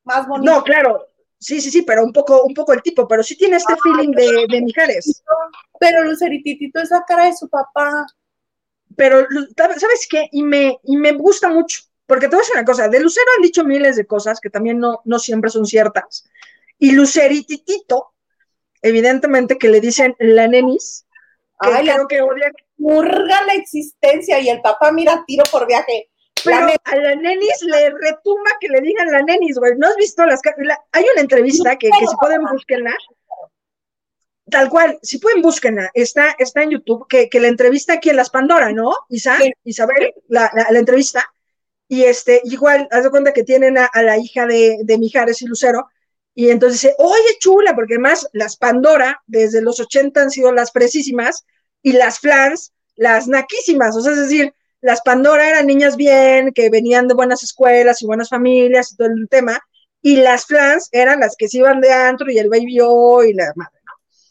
más 0.04 0.28
bonito. 0.28 0.52
No, 0.52 0.64
claro, 0.64 1.08
Sí, 1.40 1.62
sí, 1.62 1.70
sí, 1.70 1.82
pero 1.84 2.04
un 2.04 2.14
poco, 2.14 2.44
un 2.44 2.54
poco 2.54 2.74
el 2.74 2.82
tipo, 2.82 3.08
pero 3.08 3.22
sí 3.22 3.38
tiene 3.38 3.58
este 3.58 3.76
feeling 3.84 4.12
de, 4.12 4.46
de 4.50 4.62
Mijares. 4.62 5.24
Pero 5.80 6.04
Lucerititito 6.04 6.80
es 6.82 6.90
la 6.90 7.04
cara 7.08 7.26
de 7.26 7.36
su 7.36 7.48
papá. 7.50 8.06
Pero, 8.96 9.28
¿sabes 9.58 10.08
qué? 10.10 10.28
Y 10.32 10.44
me, 10.44 10.80
y 10.84 10.98
me 10.98 11.12
gusta 11.12 11.50
mucho, 11.50 11.82
porque 12.06 12.28
te 12.28 12.36
voy 12.36 12.40
a 12.40 12.44
decir 12.44 12.56
una 12.56 12.66
cosa, 12.66 12.88
de 12.88 13.00
Lucero 13.00 13.26
han 13.36 13.42
dicho 13.44 13.64
miles 13.64 13.96
de 13.98 14.06
cosas 14.08 14.40
que 14.40 14.50
también 14.50 14.80
no, 14.80 15.02
no 15.06 15.20
siempre 15.20 15.50
son 15.50 15.66
ciertas. 15.66 16.30
Y 16.80 16.92
Lucerititito, 16.92 18.14
evidentemente 18.82 19.58
que 19.58 19.70
le 19.70 19.82
dicen 19.82 20.16
la 20.20 20.48
nenis, 20.48 21.06
que 21.62 21.70
Ay, 21.70 21.84
creo 21.86 21.98
la- 21.98 22.08
que 22.08 22.22
odia 22.22 22.52
Murga 22.78 23.44
la 23.46 23.54
existencia 23.54 24.40
y 24.40 24.50
el 24.50 24.62
papá 24.62 24.92
mira 24.92 25.24
tiro 25.26 25.44
por 25.50 25.66
viaje. 25.66 26.10
Pero 26.46 26.68
La 26.68 26.76
a 26.84 26.96
la 26.98 27.16
nenis 27.16 27.62
le 27.64 27.90
retumba 27.90 28.52
que 28.60 28.70
le 28.70 28.82
digan 28.82 29.12
la 29.12 29.22
nenis, 29.24 29.58
güey. 29.58 29.74
¿No 29.78 29.88
has 29.88 29.96
visto 29.96 30.26
las... 30.26 30.40
la- 30.58 30.80
hay 30.92 31.06
una 31.14 31.22
entrevista 31.22 31.76
que, 31.78 31.90
que 31.90 32.08
si 32.08 32.16
pueden 32.20 32.44
búsquenla. 32.46 32.94
Tal 34.50 34.70
cual, 34.70 35.00
si 35.02 35.18
pueden 35.18 35.42
búsquenla. 35.42 35.90
Está, 35.94 36.36
está 36.38 36.62
en 36.62 36.72
YouTube, 36.72 37.08
que, 37.10 37.30
que 37.30 37.40
la 37.40 37.48
entrevista 37.48 37.94
aquí 37.94 38.12
en 38.12 38.16
Las 38.18 38.30
Pandora, 38.30 38.72
¿no? 38.72 38.94
Isa, 39.10 39.38
Sí. 39.38 39.52
Isabel, 39.64 40.14
la, 40.28 40.52
la, 40.54 40.68
la 40.70 40.80
entrevista. 40.80 41.26
Y 41.88 42.04
este, 42.04 42.42
igual, 42.46 42.88
haz 42.92 43.04
de 43.04 43.10
cuenta 43.10 43.34
que 43.34 43.44
tienen 43.44 43.78
a, 43.78 43.86
a 43.86 44.04
la 44.04 44.18
hija 44.18 44.46
de, 44.46 44.78
de 44.84 44.98
Mijares 45.00 45.42
y 45.42 45.48
Lucero. 45.48 45.88
Y 46.36 46.50
entonces 46.50 46.82
dice, 46.82 46.96
oye, 47.00 47.38
chula, 47.40 47.74
porque 47.74 47.96
además 47.96 48.28
las 48.34 48.56
Pandora, 48.58 49.22
desde 49.26 49.62
los 49.62 49.80
80 49.80 50.22
han 50.22 50.30
sido 50.32 50.52
las 50.52 50.72
fresísimas, 50.72 51.46
y 51.82 51.94
las 51.94 52.20
Flans, 52.20 52.74
las 52.96 53.28
naquísimas. 53.28 53.96
O 53.96 54.02
sea, 54.02 54.14
es 54.14 54.20
decir, 54.20 54.54
las 54.86 55.02
Pandora 55.02 55.50
eran 55.50 55.66
niñas 55.66 55.98
bien, 55.98 56.54
que 56.54 56.70
venían 56.70 57.08
de 57.08 57.16
buenas 57.16 57.42
escuelas 57.42 58.04
y 58.04 58.06
buenas 58.06 58.30
familias 58.30 58.92
y 58.92 58.98
todo 58.98 59.08
el 59.08 59.28
tema, 59.28 59.60
y 60.00 60.18
las 60.18 60.46
Flans 60.46 60.90
eran 60.92 61.22
las 61.22 61.36
que 61.36 61.50
se 61.50 61.58
iban 61.58 61.82
de 61.82 61.92
antro 61.92 62.32
y 62.32 62.38
el 62.38 62.50
baby 62.50 62.78
O 62.84 63.24
y 63.24 63.34
la 63.34 63.52
madre. 63.56 63.80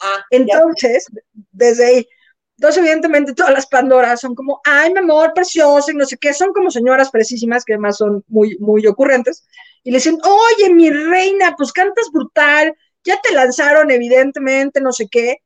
Ah, 0.00 0.24
ya. 0.30 0.36
Entonces, 0.38 1.06
desde 1.50 1.86
ahí, 1.86 2.08
entonces 2.56 2.80
evidentemente 2.80 3.34
todas 3.34 3.52
las 3.52 3.66
Pandoras 3.66 4.20
son 4.20 4.36
como, 4.36 4.60
ay, 4.64 4.92
mi 4.92 5.00
amor, 5.00 5.32
preciosa, 5.34 5.90
y 5.90 5.96
no 5.96 6.06
sé 6.06 6.16
qué, 6.18 6.32
son 6.32 6.52
como 6.52 6.70
señoras 6.70 7.10
precisísimas 7.10 7.64
que 7.64 7.72
además 7.72 7.96
son 7.96 8.22
muy, 8.28 8.56
muy 8.60 8.86
ocurrentes, 8.86 9.44
y 9.82 9.90
le 9.90 9.96
dicen, 9.96 10.18
oye, 10.22 10.72
mi 10.72 10.88
reina, 10.88 11.56
pues 11.56 11.72
cantas 11.72 12.12
brutal, 12.12 12.76
ya 13.02 13.20
te 13.20 13.34
lanzaron 13.34 13.90
evidentemente, 13.90 14.80
no 14.80 14.92
sé 14.92 15.08
qué, 15.10 15.38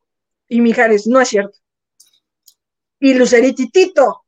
y 0.48 0.60
Mijares, 0.60 1.06
no 1.06 1.18
es 1.18 1.28
cierto. 1.28 1.56
Y 3.00 3.14
Lucerititito, 3.14 4.26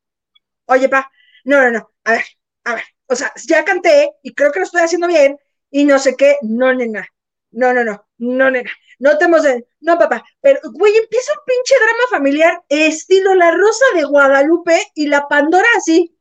oye, 0.70 0.88
pa, 0.88 1.10
no, 1.44 1.60
no, 1.62 1.70
no, 1.70 1.90
a 2.04 2.12
ver, 2.12 2.24
a 2.64 2.74
ver, 2.74 2.84
o 3.06 3.16
sea, 3.16 3.32
ya 3.46 3.64
canté 3.64 4.12
y 4.22 4.34
creo 4.34 4.52
que 4.52 4.60
lo 4.60 4.64
estoy 4.64 4.82
haciendo 4.82 5.06
bien 5.06 5.38
y 5.70 5.84
no 5.84 5.98
sé 5.98 6.16
qué, 6.16 6.36
no, 6.42 6.72
nena, 6.74 7.06
no, 7.50 7.72
no, 7.74 7.84
no, 7.84 8.06
no, 8.18 8.50
nena, 8.50 8.70
no 8.98 9.18
te 9.18 9.24
hemos 9.24 9.42
no, 9.80 9.98
papá, 9.98 10.22
pero, 10.40 10.60
güey, 10.72 10.94
empieza 10.96 11.32
un 11.32 11.44
pinche 11.46 11.74
drama 11.74 12.02
familiar 12.10 12.62
estilo 12.68 13.34
La 13.34 13.50
Rosa 13.50 13.84
de 13.94 14.04
Guadalupe 14.04 14.78
y 14.94 15.06
la 15.06 15.26
Pandora 15.26 15.68
así. 15.76 16.14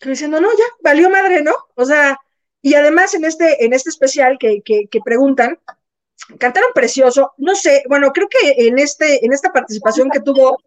Que 0.00 0.10
diciendo, 0.10 0.40
no, 0.40 0.50
ya, 0.50 0.64
valió 0.82 1.08
madre, 1.08 1.42
¿no? 1.42 1.54
O 1.76 1.84
sea, 1.84 2.18
y 2.60 2.74
además 2.74 3.14
en 3.14 3.24
este, 3.24 3.64
en 3.64 3.72
este 3.72 3.90
especial 3.90 4.38
que, 4.40 4.60
que, 4.62 4.88
que 4.90 5.00
preguntan, 5.04 5.60
cantaron 6.38 6.70
precioso, 6.74 7.32
no 7.38 7.54
sé, 7.54 7.84
bueno, 7.88 8.12
creo 8.12 8.28
que 8.28 8.66
en 8.66 8.80
este, 8.80 9.24
en 9.24 9.32
esta 9.32 9.52
participación 9.52 10.10
que 10.10 10.20
tuvo 10.20 10.58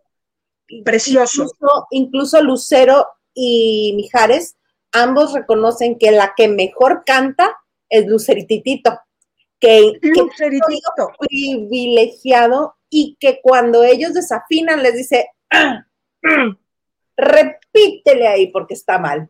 precioso. 0.83 1.43
Incluso, 1.43 1.87
incluso 1.91 2.43
Lucero 2.43 3.07
y 3.33 3.93
Mijares, 3.95 4.55
ambos 4.91 5.33
reconocen 5.33 5.97
que 5.97 6.11
la 6.11 6.33
que 6.35 6.47
mejor 6.47 7.03
canta 7.05 7.57
es 7.89 8.07
Lucerititito, 8.07 8.99
que, 9.59 9.93
que 10.01 10.09
es 10.09 10.17
Luceritito. 10.17 11.11
privilegiado 11.19 12.75
y 12.89 13.17
que 13.19 13.39
cuando 13.41 13.83
ellos 13.83 14.13
desafinan 14.13 14.81
les 14.81 14.95
dice, 14.95 15.29
"Ah, 15.49 15.85
repítele 17.17 18.27
ahí 18.27 18.47
porque 18.47 18.73
está 18.73 18.97
mal. 18.97 19.29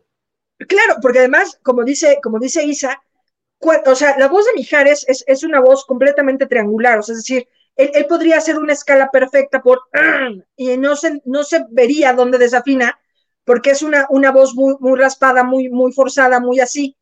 Claro, 0.58 0.96
porque 1.02 1.18
además, 1.20 1.58
como 1.62 1.84
dice, 1.84 2.18
como 2.22 2.38
dice 2.38 2.64
Isa, 2.64 3.02
o 3.58 3.94
sea, 3.94 4.18
la 4.18 4.28
voz 4.28 4.46
de 4.46 4.54
Mijares 4.54 5.04
es, 5.08 5.24
es 5.26 5.42
una 5.42 5.60
voz 5.60 5.84
completamente 5.84 6.46
triangular, 6.46 6.98
o 6.98 7.02
sea, 7.02 7.14
es 7.14 7.18
decir, 7.18 7.48
él, 7.76 8.06
podría 8.06 8.38
hacer 8.38 8.58
una 8.58 8.72
escala 8.72 9.10
perfecta 9.10 9.62
por 9.62 9.82
y 10.56 10.76
no 10.76 10.96
se, 10.96 11.20
no 11.24 11.44
se 11.44 11.64
vería 11.70 12.12
dónde 12.14 12.38
desafina, 12.38 12.98
porque 13.44 13.70
es 13.70 13.82
una, 13.82 14.06
una 14.10 14.32
voz 14.32 14.54
muy, 14.54 14.74
muy 14.80 14.98
raspada, 14.98 15.44
muy, 15.44 15.68
muy 15.68 15.92
forzada, 15.92 16.40
muy 16.40 16.60
así. 16.60 16.96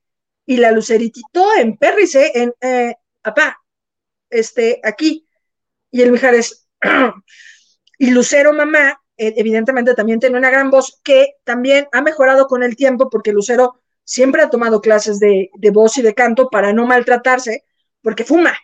Y 0.46 0.58
la 0.58 0.72
luceritito 0.72 1.46
en 1.56 1.76
Perrice, 1.78 2.32
en 2.34 2.52
eh, 2.60 2.96
este, 4.28 4.80
aquí. 4.82 5.26
Y 5.90 6.02
el 6.02 6.12
Mijares, 6.12 6.68
y 7.98 8.10
Lucero 8.10 8.52
mamá, 8.52 9.00
eh, 9.16 9.32
evidentemente 9.36 9.94
también 9.94 10.20
tiene 10.20 10.36
una 10.36 10.50
gran 10.50 10.70
voz 10.70 11.00
que 11.02 11.36
también 11.44 11.88
ha 11.92 12.02
mejorado 12.02 12.46
con 12.46 12.62
el 12.62 12.76
tiempo 12.76 13.08
porque 13.08 13.32
Lucero 13.32 13.80
siempre 14.02 14.42
ha 14.42 14.50
tomado 14.50 14.80
clases 14.80 15.20
de, 15.20 15.50
de 15.54 15.70
voz 15.70 15.96
y 15.96 16.02
de 16.02 16.14
canto 16.14 16.50
para 16.50 16.72
no 16.72 16.84
maltratarse, 16.86 17.64
porque 18.02 18.24
fuma. 18.24 18.54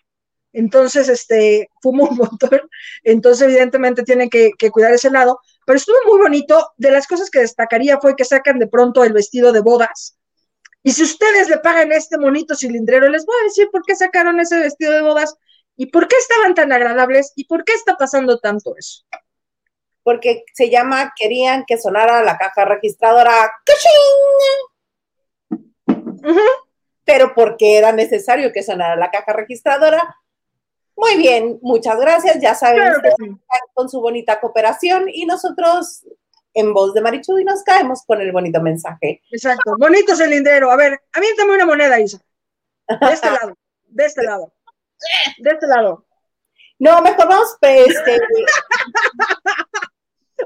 Entonces, 0.53 1.09
este, 1.09 1.71
fuma 1.81 2.05
un 2.05 2.17
montón. 2.17 2.61
Entonces, 3.05 3.49
evidentemente, 3.49 4.03
tiene 4.03 4.29
que, 4.29 4.51
que 4.59 4.71
cuidar 4.71 4.93
ese 4.93 5.11
lado. 5.11 5.41
Pero 5.67 5.77
estuvo 5.77 5.97
muy 6.07 6.21
bonito. 6.21 6.73
De 6.77 6.91
las 6.91 7.07
cosas 7.07 7.31
que 7.31 7.41
destacaría 7.41 7.99
fue 8.01 8.17
que 8.17 8.25
sacan 8.25 8.59
de 8.59 8.67
pronto 8.67 9.05
el 9.05 9.13
vestido 9.13 9.53
de 9.53 9.61
bodas. 9.61 10.17
Y 10.83 10.93
si 10.93 11.03
ustedes 11.03 11.49
le 11.49 11.59
pagan 11.59 11.93
este 11.93 12.17
monito 12.17 12.55
cilindrero, 12.55 13.09
les 13.09 13.27
voy 13.27 13.37
a 13.41 13.45
decir 13.45 13.69
por 13.71 13.83
qué 13.85 13.95
sacaron 13.95 14.41
ese 14.41 14.59
vestido 14.59 14.93
de 14.93 15.03
bodas 15.03 15.37
y 15.77 15.87
por 15.87 16.09
qué 16.09 16.17
estaban 16.17 16.55
tan 16.55 16.73
agradables 16.73 17.33
y 17.37 17.45
por 17.45 17.65
qué 17.65 17.75
está 17.75 17.97
pasando 17.97 18.39
tanto 18.39 18.75
eso. 18.77 19.05
Porque 20.03 20.45
se 20.55 20.71
llama, 20.71 21.13
querían 21.17 21.65
que 21.67 21.77
sonara 21.77 22.23
la 22.23 22.39
caja 22.39 22.65
registradora, 22.65 23.53
¡caching! 23.65 24.71
Ujú. 26.23 26.41
pero 27.05 27.35
porque 27.35 27.79
era 27.79 27.93
necesario 27.93 28.53
que 28.53 28.63
sonara 28.63 28.95
la 28.95 29.11
caja 29.11 29.33
registradora. 29.33 30.17
Muy 30.97 31.17
bien, 31.17 31.59
muchas 31.63 31.99
gracias. 31.99 32.41
Ya 32.41 32.55
saben 32.55 32.77
Claro 32.79 33.01
que 33.01 33.09
ustedes 33.09 33.31
sí. 33.31 33.37
con 33.75 33.89
su 33.89 34.01
bonita 34.01 34.41
cooperación 34.41 35.05
y 35.09 35.27
nosotros 35.27 36.05
en 36.55 36.75
voz 36.75 36.95
de 36.95 37.01
Marichuy 37.01 37.45
nos 37.45 37.63
caemos 37.63 38.03
con 38.07 38.21
el 38.21 38.33
bonito 38.33 38.61
mensaje. 38.61 39.23
Exacto. 39.31 39.77
Bonito 39.79 40.15
cilindrero. 40.17 40.71
A 40.71 40.77
ver, 40.77 41.01
aviéntame 41.13 41.55
una 41.55 41.67
moneda, 41.67 42.01
Isa. 42.01 42.19
De 42.89 43.13
este 43.13 43.31
lado. 43.31 43.57
De 43.87 44.05
este 44.07 44.23
lado. 44.25 44.53
De 45.39 45.51
este 45.51 45.67
lado. 45.67 46.05
No, 46.79 47.01
mejor 47.03 47.29
vamos, 47.29 47.57
pues, 47.61 47.89
este, 47.89 48.19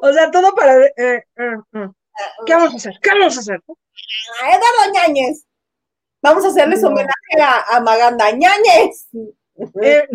O 0.02 0.12
sea, 0.12 0.30
todo 0.30 0.54
para. 0.54 0.84
eh, 0.84 0.92
eh, 0.96 1.22
eh. 1.36 1.88
¿Qué 2.46 2.54
vamos 2.54 2.74
a 2.74 2.76
hacer? 2.76 2.94
¿Qué 3.02 3.10
vamos 3.10 3.36
a 3.36 3.40
hacer? 3.40 3.60
a 4.42 4.48
Eduardo 4.50 4.92
Ñañez. 4.92 5.44
Vamos 6.22 6.44
a 6.44 6.48
hacerles 6.48 6.80
No. 6.82 6.88
homenaje 6.88 7.40
a, 7.40 7.76
a 7.76 7.80
Maganda 7.80 8.30
Ñañez. 8.30 9.08
Eh, 9.82 10.08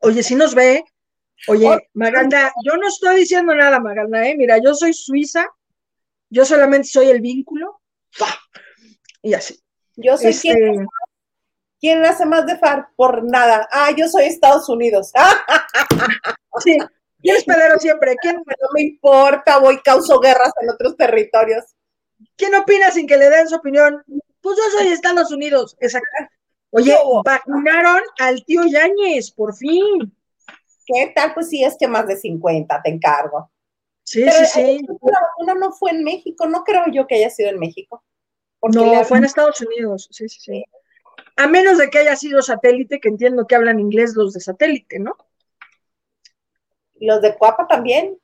oye, 0.00 0.22
si 0.22 0.34
nos 0.34 0.54
ve. 0.54 0.84
Oye, 1.46 1.88
Maganda, 1.94 2.52
yo 2.64 2.76
no 2.76 2.88
estoy 2.88 3.16
diciendo 3.16 3.54
nada, 3.54 3.78
Maganda, 3.78 4.26
¿eh? 4.26 4.34
Mira, 4.36 4.58
yo 4.58 4.74
soy 4.74 4.92
suiza. 4.92 5.46
Yo 6.30 6.44
solamente 6.44 6.88
soy 6.88 7.10
el 7.10 7.20
vínculo. 7.20 7.80
Y 9.22 9.34
así. 9.34 9.58
Yo 9.96 10.16
soy 10.16 10.30
Este, 10.30 10.52
quien, 10.52 10.86
quien 11.80 12.04
hace 12.04 12.26
más 12.26 12.46
de 12.46 12.58
FAR 12.58 12.88
por 12.96 13.24
nada. 13.24 13.68
Ah, 13.70 13.90
yo 13.96 14.08
soy 14.08 14.24
Estados 14.24 14.68
Unidos. 14.68 15.12
Sí. 16.60 16.76
¿Quién 17.20 17.36
es 17.36 17.44
pedero 17.44 17.78
siempre? 17.78 18.16
¿Quién, 18.20 18.36
no 18.36 18.68
me 18.74 18.82
importa, 18.82 19.58
voy 19.58 19.80
causo 19.80 20.18
guerras 20.18 20.50
en 20.60 20.70
otros 20.70 20.96
territorios. 20.96 21.64
¿Quién 22.36 22.54
opina 22.56 22.90
sin 22.90 23.06
que 23.06 23.16
le 23.16 23.30
den 23.30 23.48
su 23.48 23.56
opinión? 23.56 24.02
Pues 24.40 24.56
yo 24.56 24.78
soy 24.78 24.88
Estados 24.88 25.30
Unidos. 25.30 25.76
Exacto. 25.80 26.08
Oye, 26.70 26.96
vacunaron 27.24 28.02
al 28.18 28.44
tío 28.44 28.64
Yáñez, 28.64 29.30
por 29.30 29.54
fin. 29.54 30.14
¿Qué 30.86 31.12
tal? 31.14 31.34
Pues 31.34 31.48
sí, 31.48 31.64
es 31.64 31.76
que 31.78 31.88
más 31.88 32.06
de 32.06 32.16
50, 32.16 32.80
te 32.82 32.90
encargo. 32.90 33.50
Sí, 34.02 34.24
Pero, 34.24 34.46
sí, 34.46 34.46
sí. 34.46 34.86
La 35.02 35.20
vacuna 35.20 35.54
no 35.54 35.72
fue 35.72 35.90
en 35.90 36.04
México, 36.04 36.46
no 36.46 36.64
creo 36.64 36.84
yo 36.92 37.06
que 37.06 37.16
haya 37.16 37.30
sido 37.30 37.50
en 37.50 37.58
México. 37.58 38.02
No, 38.62 39.04
fue 39.04 39.18
en 39.18 39.24
Estados 39.24 39.60
Unidos. 39.60 40.08
Sí, 40.10 40.28
sí, 40.28 40.40
sí. 40.40 40.64
A 41.36 41.46
menos 41.46 41.78
de 41.78 41.90
que 41.90 41.98
haya 41.98 42.16
sido 42.16 42.42
satélite, 42.42 43.00
que 43.00 43.08
entiendo 43.08 43.46
que 43.46 43.54
hablan 43.54 43.80
inglés 43.80 44.14
los 44.14 44.32
de 44.32 44.40
satélite, 44.40 44.98
¿no? 44.98 45.16
Los 46.94 47.22
de 47.22 47.36
Cuapa 47.36 47.66
también. 47.66 48.18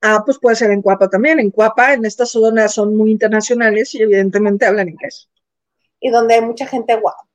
Ah, 0.00 0.22
pues 0.24 0.38
puede 0.38 0.56
ser 0.56 0.70
en 0.70 0.82
Cuapa 0.82 1.08
también. 1.08 1.40
En 1.40 1.50
Cuapa, 1.50 1.94
en 1.94 2.04
estas 2.04 2.30
zonas 2.30 2.74
son 2.74 2.96
muy 2.96 3.10
internacionales 3.10 3.94
y 3.94 4.02
evidentemente 4.02 4.66
hablan 4.66 4.90
inglés. 4.90 5.28
Y 6.00 6.10
donde 6.10 6.34
hay 6.34 6.42
mucha 6.42 6.66
gente 6.66 6.94
guapa. 6.96 7.26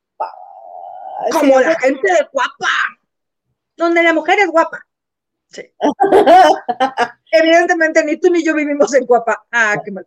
Como 1.31 1.57
Sí, 1.59 1.63
la 1.65 1.79
gente 1.79 2.11
de 2.11 2.27
Cuapa, 2.31 2.67
donde 3.75 4.03
la 4.03 4.13
mujer 4.13 4.39
es 4.39 4.47
guapa. 4.49 4.85
Sí. 5.47 5.63
Evidentemente 7.31 8.03
ni 8.05 8.17
tú 8.17 8.29
ni 8.31 8.43
yo 8.43 8.53
vivimos 8.53 8.93
en 8.93 9.05
Cuapa. 9.05 9.45
Ah, 9.51 9.75
qué 9.83 9.91
mal. 9.91 10.05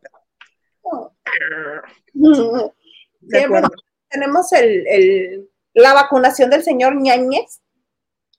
acuerdo. 3.44 3.70
tenemos 4.08 4.52
el, 4.52 4.86
el- 4.86 5.48
la 5.74 5.94
vacunación 5.94 6.50
del 6.50 6.62
señor 6.62 6.94
Ñañez. 6.96 7.60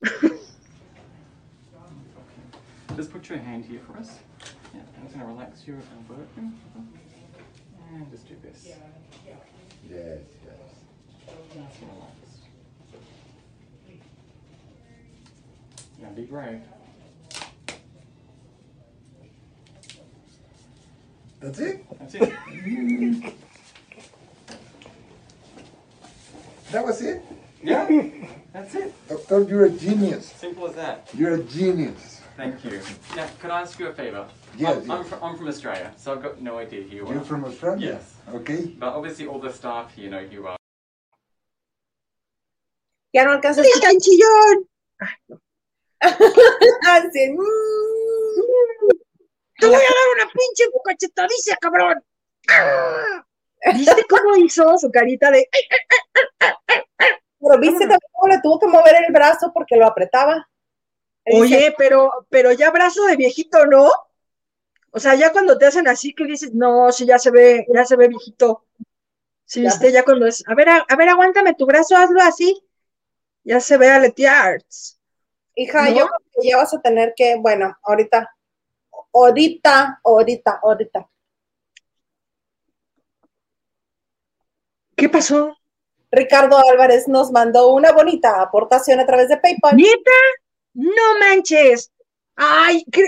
Just 2.96 3.12
put 3.12 3.28
your 3.28 3.40
hand 3.40 3.66
here 3.66 3.80
for 3.88 3.98
us. 3.98 4.20
Yeah, 4.72 4.82
I'm 4.96 5.04
just 5.06 5.16
gonna 5.16 5.26
relax 5.26 5.66
your 5.66 5.78
elbow. 5.78 6.24
And 6.38 8.12
just 8.12 8.28
do 8.28 8.36
this. 8.44 8.68
Yes, 9.90 10.22
yes. 10.46 10.74
Now 16.04 16.10
be 16.10 16.24
brave. 16.24 16.62
That's 21.40 21.60
it? 21.60 21.86
That's 22.00 22.16
it. 22.16 23.34
That 26.72 26.84
was 26.84 27.04
it? 27.04 27.22
yeah, 27.62 27.88
that's 28.52 28.74
it. 28.74 28.92
Doctor, 29.08 29.44
you're 29.44 29.66
a 29.66 29.70
genius. 29.70 30.26
Simple 30.26 30.68
as 30.68 30.74
that. 30.74 31.08
You're 31.14 31.36
a 31.36 31.44
genius. 31.44 32.20
Thank 32.36 32.66
you. 32.66 32.82
Now, 33.16 33.30
could 33.40 33.52
I 33.52 33.62
ask 33.62 33.78
you 33.78 33.90
a 33.90 33.94
favour? 33.94 34.28
Yes, 34.58 34.84
I'm, 34.86 34.92
I'm, 34.92 35.02
yes. 35.02 35.10
fr- 35.10 35.24
I'm 35.24 35.38
from 35.38 35.48
Australia, 35.50 35.94
so 35.98 36.14
I've 36.14 36.24
got 36.24 36.42
no 36.42 36.58
idea 36.58 36.82
who 36.82 36.96
you 36.96 37.08
are. 37.08 37.14
You're 37.14 37.22
from 37.24 37.46
Australia? 37.46 37.92
Yes. 37.94 38.16
Okay. 38.34 38.74
But 38.80 38.96
obviously, 38.96 39.28
all 39.28 39.38
the 39.38 39.54
staff 39.54 39.94
here 39.94 40.10
know 40.10 40.24
who 40.26 40.34
you 40.34 40.48
are. 40.48 40.58
Ya 43.14 43.24
no 43.26 43.34
alcanzo 43.34 43.62
a 43.62 43.66
¡El 43.66 43.70
escuchar. 43.70 44.64
Así, 46.04 47.30
mm. 47.32 47.38
¡Te 49.60 49.68
voy 49.68 49.76
a 49.76 49.80
dar 49.80 50.08
una 50.16 50.32
pinche 50.34 50.66
cachetadiza, 50.84 51.56
cabrón! 51.58 52.04
¡Ah! 52.50 53.26
¿Viste 53.74 54.06
cómo 54.10 54.36
hizo 54.38 54.78
su 54.78 54.92
carita 54.92 55.32
de... 55.32 55.48
Pero 57.40 57.60
viste 57.60 57.80
también 57.80 58.00
cómo 58.12 58.34
le 58.34 58.42
tuvo 58.42 58.60
que 58.60 58.68
mover 58.68 58.96
el 59.06 59.14
brazo 59.14 59.52
porque 59.54 59.76
lo 59.76 59.86
apretaba. 59.86 60.50
Él 61.26 61.44
dice, 61.44 61.56
Oye, 61.58 61.76
pero, 61.78 62.12
pero 62.30 62.52
ya 62.52 62.72
brazo 62.72 63.06
de 63.06 63.16
viejito, 63.16 63.66
¿no? 63.66 63.92
O 64.92 65.00
sea, 65.00 65.16
ya 65.16 65.32
cuando 65.32 65.58
te 65.58 65.66
hacen 65.66 65.88
así 65.88 66.14
que 66.14 66.26
dices, 66.26 66.54
no, 66.54 66.92
sí, 66.92 67.06
ya 67.06 67.18
se 67.20 67.32
ve, 67.32 67.66
ya 67.74 67.86
se 67.86 67.96
ve 67.96 68.08
viejito. 68.08 68.66
Sí, 69.46 69.62
Ya. 69.62 69.70
viste, 69.70 69.92
ya 69.92 70.04
cuando 70.04 70.28
es, 70.28 70.44
a 70.48 70.56
ver, 70.56 70.70
a, 70.70 70.78
a 70.88 70.96
ver, 70.96 71.10
aguántame 71.10 71.56
tu 71.56 71.66
brazo, 71.66 71.96
hazlo 71.98 72.22
así. 72.22 72.62
Ya 73.44 73.60
se 73.60 73.78
ve 73.78 73.90
aletearts. 73.92 75.00
Hija, 75.56 75.90
¿No? 75.90 75.96
yo 75.96 76.08
creo 76.08 76.20
que 76.42 76.50
ya 76.50 76.58
vas 76.58 76.74
a 76.74 76.82
tener 76.82 77.14
que, 77.16 77.36
bueno, 77.38 77.78
ahorita, 77.84 78.36
ahorita, 79.14 80.00
ahorita, 80.04 80.60
ahorita. 80.64 81.10
¿Qué 84.96 85.10
pasó? 85.10 85.58
Ricardo 86.12 86.58
Álvarez 86.70 87.08
nos 87.08 87.32
mandó 87.32 87.74
una 87.74 87.92
bonita 87.92 88.42
aportación 88.42 89.00
a 89.00 89.06
través 89.06 89.30
de 89.30 89.38
PayPal. 89.38 89.76
¿Nieta? 89.76 90.12
No 90.74 91.20
manches. 91.20 91.92
Ay, 92.36 92.84
qué- 92.92 93.08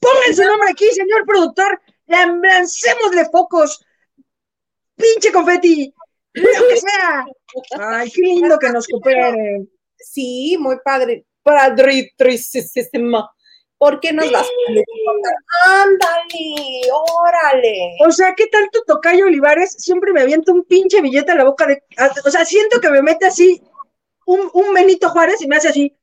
pongan 0.00 0.34
su 0.34 0.44
nombre 0.44 0.70
aquí, 0.70 0.86
señor 0.90 1.24
productor. 1.26 1.80
Lan- 2.06 2.40
Lancémosle 2.42 3.24
focos. 3.30 3.84
Pinche 4.96 5.32
confeti. 5.32 5.92
Lo 6.34 6.48
que 6.68 6.76
sea. 6.76 7.24
Ay, 7.78 8.10
qué 8.10 8.20
lindo 8.22 8.58
que 8.58 8.70
nos 8.70 8.86
cooperen. 8.86 9.70
Sí, 9.98 10.56
muy 10.58 10.76
padre. 10.84 11.26
Padritricísima. 11.42 13.30
¿Por 13.78 14.00
qué 14.00 14.12
nos 14.12 14.30
vas 14.32 14.46
a 14.46 15.82
Ándale, 15.82 16.80
órale. 16.92 17.96
O 18.06 18.10
sea, 18.10 18.34
¿qué 18.34 18.46
tal 18.46 18.68
tu 18.72 18.80
tocayo 18.86 19.26
Olivares? 19.26 19.74
Siempre 19.78 20.12
me 20.12 20.22
avienta 20.22 20.52
un 20.52 20.64
pinche 20.64 21.02
billete 21.02 21.32
a 21.32 21.36
la 21.36 21.44
boca 21.44 21.66
de. 21.66 21.82
O 22.24 22.30
sea, 22.30 22.46
siento 22.46 22.80
que 22.80 22.90
me 22.90 23.02
mete 23.02 23.26
así 23.26 23.62
un, 24.26 24.50
un 24.54 24.72
Benito 24.72 25.10
Juárez 25.10 25.42
y 25.42 25.46
me 25.46 25.56
hace 25.56 25.68
así. 25.68 25.94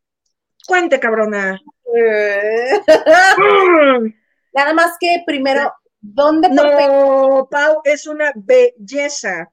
Cuente, 0.68 1.00
cabrona. 1.00 1.60
Nada 4.54 4.74
más 4.74 4.98
que 5.00 5.24
primero, 5.26 5.74
¿dónde? 6.00 6.50
No, 6.50 7.48
Pau 7.50 7.82
es 7.84 8.06
una 8.08 8.32
belleza. 8.36 9.52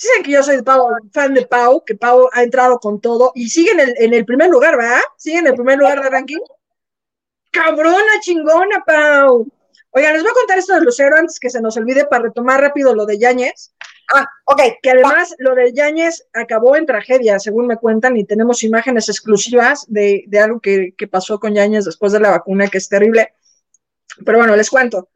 Saben 0.00 0.22
que 0.22 0.30
yo 0.30 0.42
soy 0.44 0.62
Pau, 0.62 0.86
fan 1.12 1.34
de 1.34 1.44
Pau, 1.44 1.84
que 1.84 1.96
Pau 1.96 2.28
ha 2.32 2.44
entrado 2.44 2.78
con 2.78 3.00
todo 3.00 3.32
y 3.34 3.48
sigue 3.48 3.72
en 3.72 3.80
el, 3.80 3.94
en 3.98 4.14
el 4.14 4.24
primer 4.24 4.48
lugar, 4.48 4.76
¿verdad? 4.76 5.00
Sigue 5.16 5.38
en 5.38 5.48
el 5.48 5.54
primer 5.54 5.76
lugar 5.76 6.00
de 6.00 6.08
ranking. 6.08 6.38
Cabrona, 7.50 8.20
chingona, 8.20 8.84
Pau. 8.86 9.46
Oigan, 9.90 10.12
les 10.12 10.22
voy 10.22 10.30
a 10.30 10.34
contar 10.34 10.58
esto 10.58 10.74
de 10.74 10.82
Lucero 10.82 11.16
antes 11.16 11.40
que 11.40 11.50
se 11.50 11.60
nos 11.60 11.76
olvide 11.76 12.04
para 12.04 12.24
retomar 12.24 12.60
rápido 12.60 12.94
lo 12.94 13.06
de 13.06 13.18
Yáñez, 13.18 13.74
Ah, 14.14 14.24
ok. 14.44 14.62
que 14.82 14.90
además 14.90 15.34
lo 15.38 15.54
de 15.54 15.72
Yáñez 15.72 16.28
acabó 16.32 16.76
en 16.76 16.86
tragedia, 16.86 17.38
según 17.40 17.66
me 17.66 17.76
cuentan, 17.76 18.16
y 18.16 18.24
tenemos 18.24 18.62
imágenes 18.62 19.08
exclusivas 19.08 19.84
de, 19.88 20.24
de 20.28 20.38
algo 20.38 20.60
que, 20.60 20.94
que 20.96 21.08
pasó 21.08 21.40
con 21.40 21.54
Yáñez 21.54 21.84
después 21.86 22.12
de 22.12 22.20
la 22.20 22.30
vacuna, 22.30 22.68
que 22.68 22.78
es 22.78 22.88
terrible. 22.88 23.34
Pero 24.24 24.38
bueno, 24.38 24.54
les 24.54 24.70
cuento. 24.70 25.08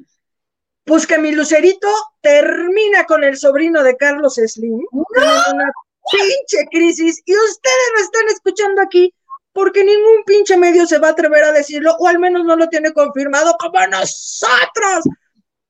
Pues 0.85 1.07
que 1.07 1.19
mi 1.19 1.33
Lucerito 1.33 1.89
termina 2.21 3.05
con 3.07 3.23
el 3.25 3.37
sobrino 3.37 3.83
de 3.83 3.97
Carlos 3.97 4.35
Slim. 4.35 4.81
Tienen 5.15 5.39
una 5.55 5.73
pinche 6.11 6.67
crisis 6.71 7.23
y 7.25 7.35
ustedes 7.35 7.91
lo 7.95 8.01
están 8.03 8.29
escuchando 8.29 8.83
aquí 8.83 9.15
porque 9.53 9.85
ningún 9.85 10.25
pinche 10.25 10.57
medio 10.57 10.87
se 10.87 10.99
va 10.99 11.09
a 11.09 11.11
atrever 11.13 11.45
a 11.45 11.53
decirlo 11.53 11.95
o 11.99 12.09
al 12.09 12.19
menos 12.19 12.45
no 12.45 12.57
lo 12.57 12.69
tiene 12.69 12.93
confirmado 12.93 13.55
como 13.59 13.87
nosotros. 13.87 15.05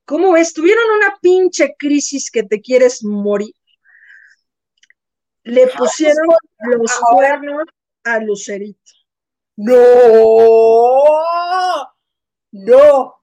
¿Cómo 0.04 0.32
ves? 0.32 0.52
Tuvieron 0.52 0.84
una 0.96 1.16
pinche 1.20 1.74
crisis 1.78 2.30
que 2.30 2.42
te 2.42 2.60
quieres 2.60 3.04
morir. 3.04 3.54
Le 5.44 5.66
pusieron 5.68 6.26
los 6.60 6.92
cuernos 7.12 7.64
a 8.04 8.18
Lucerito. 8.20 8.78
No, 9.56 9.74
no, 12.52 13.14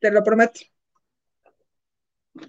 Te 0.00 0.10
lo 0.10 0.22
prometo. 0.24 0.60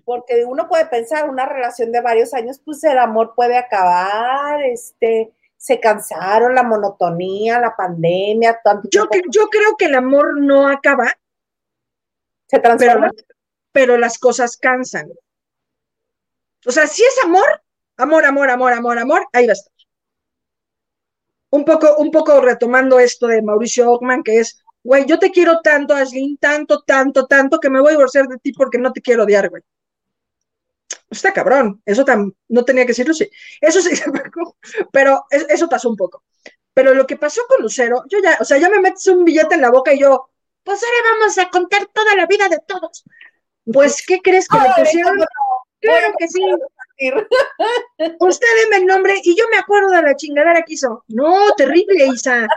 Porque 0.06 0.46
uno 0.46 0.68
puede 0.68 0.86
pensar 0.86 1.30
una 1.30 1.46
relación 1.46 1.92
de 1.92 2.02
varios 2.02 2.34
años, 2.34 2.62
pues 2.64 2.84
el 2.84 2.98
amor 2.98 3.34
puede 3.36 3.58
acabar, 3.58 4.62
este, 4.64 5.34
se 5.58 5.80
cansaron, 5.80 6.56
la 6.56 6.64
monotonía, 6.64 7.60
la 7.60 7.76
pandemia, 7.76 8.60
tanto 8.64 8.88
Yo, 8.92 9.08
yo 9.30 9.48
creo 9.50 9.76
que 9.78 9.86
el 9.86 9.96
amor 9.96 10.40
no 10.40 10.68
acaba, 10.68 11.12
se 12.48 12.60
transforma. 12.60 13.12
pero 13.72 13.98
las 13.98 14.18
cosas 14.18 14.58
cansan. 14.58 15.12
O 16.66 16.72
sea, 16.72 16.88
si 16.88 17.04
es 17.04 17.14
amor, 17.24 17.62
amor, 17.98 18.26
amor, 18.26 18.50
amor, 18.50 18.74
amor, 18.74 18.98
amor, 18.98 19.28
ahí 19.34 19.46
va 19.46 19.52
a 19.52 19.54
estar. 19.54 19.74
Un 21.52 21.66
poco, 21.66 21.96
un 21.98 22.12
poco 22.12 22.40
retomando 22.42 23.00
esto 23.00 23.28
de 23.28 23.42
Mauricio 23.42 23.92
Ockman, 23.92 24.24
que 24.24 24.40
es, 24.40 24.64
güey, 24.84 25.06
yo 25.06 25.20
te 25.20 25.32
quiero 25.32 25.62
tanto, 25.62 25.94
Ashley, 25.94 26.38
tanto, 26.40 26.84
tanto, 26.84 27.26
tanto, 27.26 27.60
que 27.60 27.70
me 27.70 27.80
voy 27.80 27.90
a 27.90 27.92
divorciar 27.92 28.28
de 28.28 28.38
ti 28.38 28.54
porque 28.54 28.78
no 28.78 28.94
te 28.94 29.02
quiero 29.02 29.24
odiar, 29.24 29.50
güey. 29.50 29.64
Está 31.10 31.34
cabrón, 31.34 31.82
eso 31.86 32.06
tam- 32.06 32.34
no 32.50 32.64
tenía 32.66 32.84
que 32.84 32.90
decirlo, 32.90 33.14
sí. 33.14 33.30
Eso 33.62 33.82
sí, 33.82 33.90
pero 34.92 35.26
es- 35.30 35.48
eso 35.50 35.68
pasó 35.70 35.90
un 35.90 35.96
poco. 35.98 36.24
Pero 36.74 36.94
lo 36.94 37.08
que 37.08 37.18
pasó 37.18 37.42
con 37.48 37.62
Lucero, 37.62 38.04
yo 38.10 38.20
ya, 38.24 38.38
o 38.40 38.46
sea, 38.46 38.58
ya 38.58 38.70
me 38.70 38.80
metes 38.80 39.08
un 39.08 39.26
billete 39.26 39.56
en 39.56 39.62
la 39.62 39.72
boca 39.72 39.94
y 39.94 40.00
yo, 40.00 40.30
pues 40.64 40.82
ahora 40.84 41.20
vamos 41.20 41.38
a 41.38 41.50
contar 41.50 41.88
toda 41.94 42.16
la 42.16 42.26
vida 42.28 42.48
de 42.48 42.60
todos. 42.68 43.04
Pues, 43.72 44.04
¿qué 44.06 44.20
crees 44.22 44.48
que 44.48 44.58
le 44.60 44.70
pusieron? 44.78 45.18
Claro 45.82 46.14
que 46.18 46.28
sí. 46.28 46.42
Usted 48.20 48.48
deme 48.64 48.78
el 48.78 48.86
nombre 48.86 49.16
y 49.24 49.36
yo 49.36 49.46
me 49.52 49.58
acuerdo 49.58 49.90
de 49.90 50.02
la 50.02 50.16
chingadera 50.16 50.64
que 50.64 50.74
hizo. 50.74 51.04
No, 51.08 51.52
terrible, 51.56 52.08
Isa. 52.08 52.48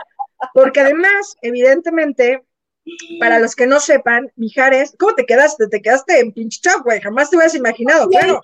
Porque 0.53 0.81
además, 0.81 1.35
evidentemente, 1.41 2.43
para 3.19 3.39
los 3.39 3.55
que 3.55 3.65
no 3.67 3.79
sepan, 3.79 4.31
Mijares, 4.35 4.95
¿cómo 4.99 5.13
te 5.15 5.25
quedaste? 5.25 5.67
Te 5.67 5.81
quedaste 5.81 6.19
en 6.19 6.31
pinche 6.33 6.59
shock, 6.61 6.83
güey. 6.83 6.99
Jamás 7.01 7.29
te 7.29 7.35
hubieras 7.37 7.55
imaginado, 7.55 8.09
claro. 8.09 8.41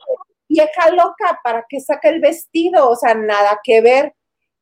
Vieja 0.47 0.89
loca, 0.91 1.39
¿para 1.43 1.65
que 1.69 1.79
saca 1.79 2.09
el 2.09 2.21
vestido? 2.21 2.89
O 2.89 2.95
sea, 2.95 3.13
nada 3.13 3.59
que 3.63 3.81
ver. 3.81 4.13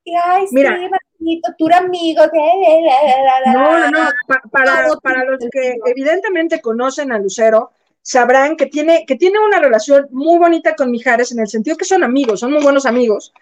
Y, 0.03 0.13
ay, 0.15 0.45
Mira. 0.51 0.75
sí, 0.77 0.89
bonito, 1.19 1.49
tú 1.57 1.67
eres 1.67 1.79
amigo. 1.79 2.23
de- 2.23 3.51
No, 3.53 3.79
no, 3.79 3.91
no. 3.91 4.09
pa- 4.27 4.41
para, 4.51 4.87
para 5.01 5.23
los 5.25 5.39
que 5.51 5.77
evidentemente 5.85 6.61
conocen 6.61 7.11
a 7.11 7.19
Lucero, 7.19 7.71
sabrán 8.01 8.55
que 8.57 8.65
tiene, 8.67 9.05
que 9.05 9.15
tiene 9.15 9.37
una 9.39 9.59
relación 9.59 10.07
muy 10.11 10.37
bonita 10.39 10.75
con 10.75 10.91
Mijares 10.91 11.31
en 11.31 11.39
el 11.39 11.47
sentido 11.47 11.77
que 11.77 11.85
son 11.85 12.03
amigos, 12.03 12.39
son 12.39 12.51
muy 12.53 12.63
buenos 12.63 12.85
amigos. 12.85 13.33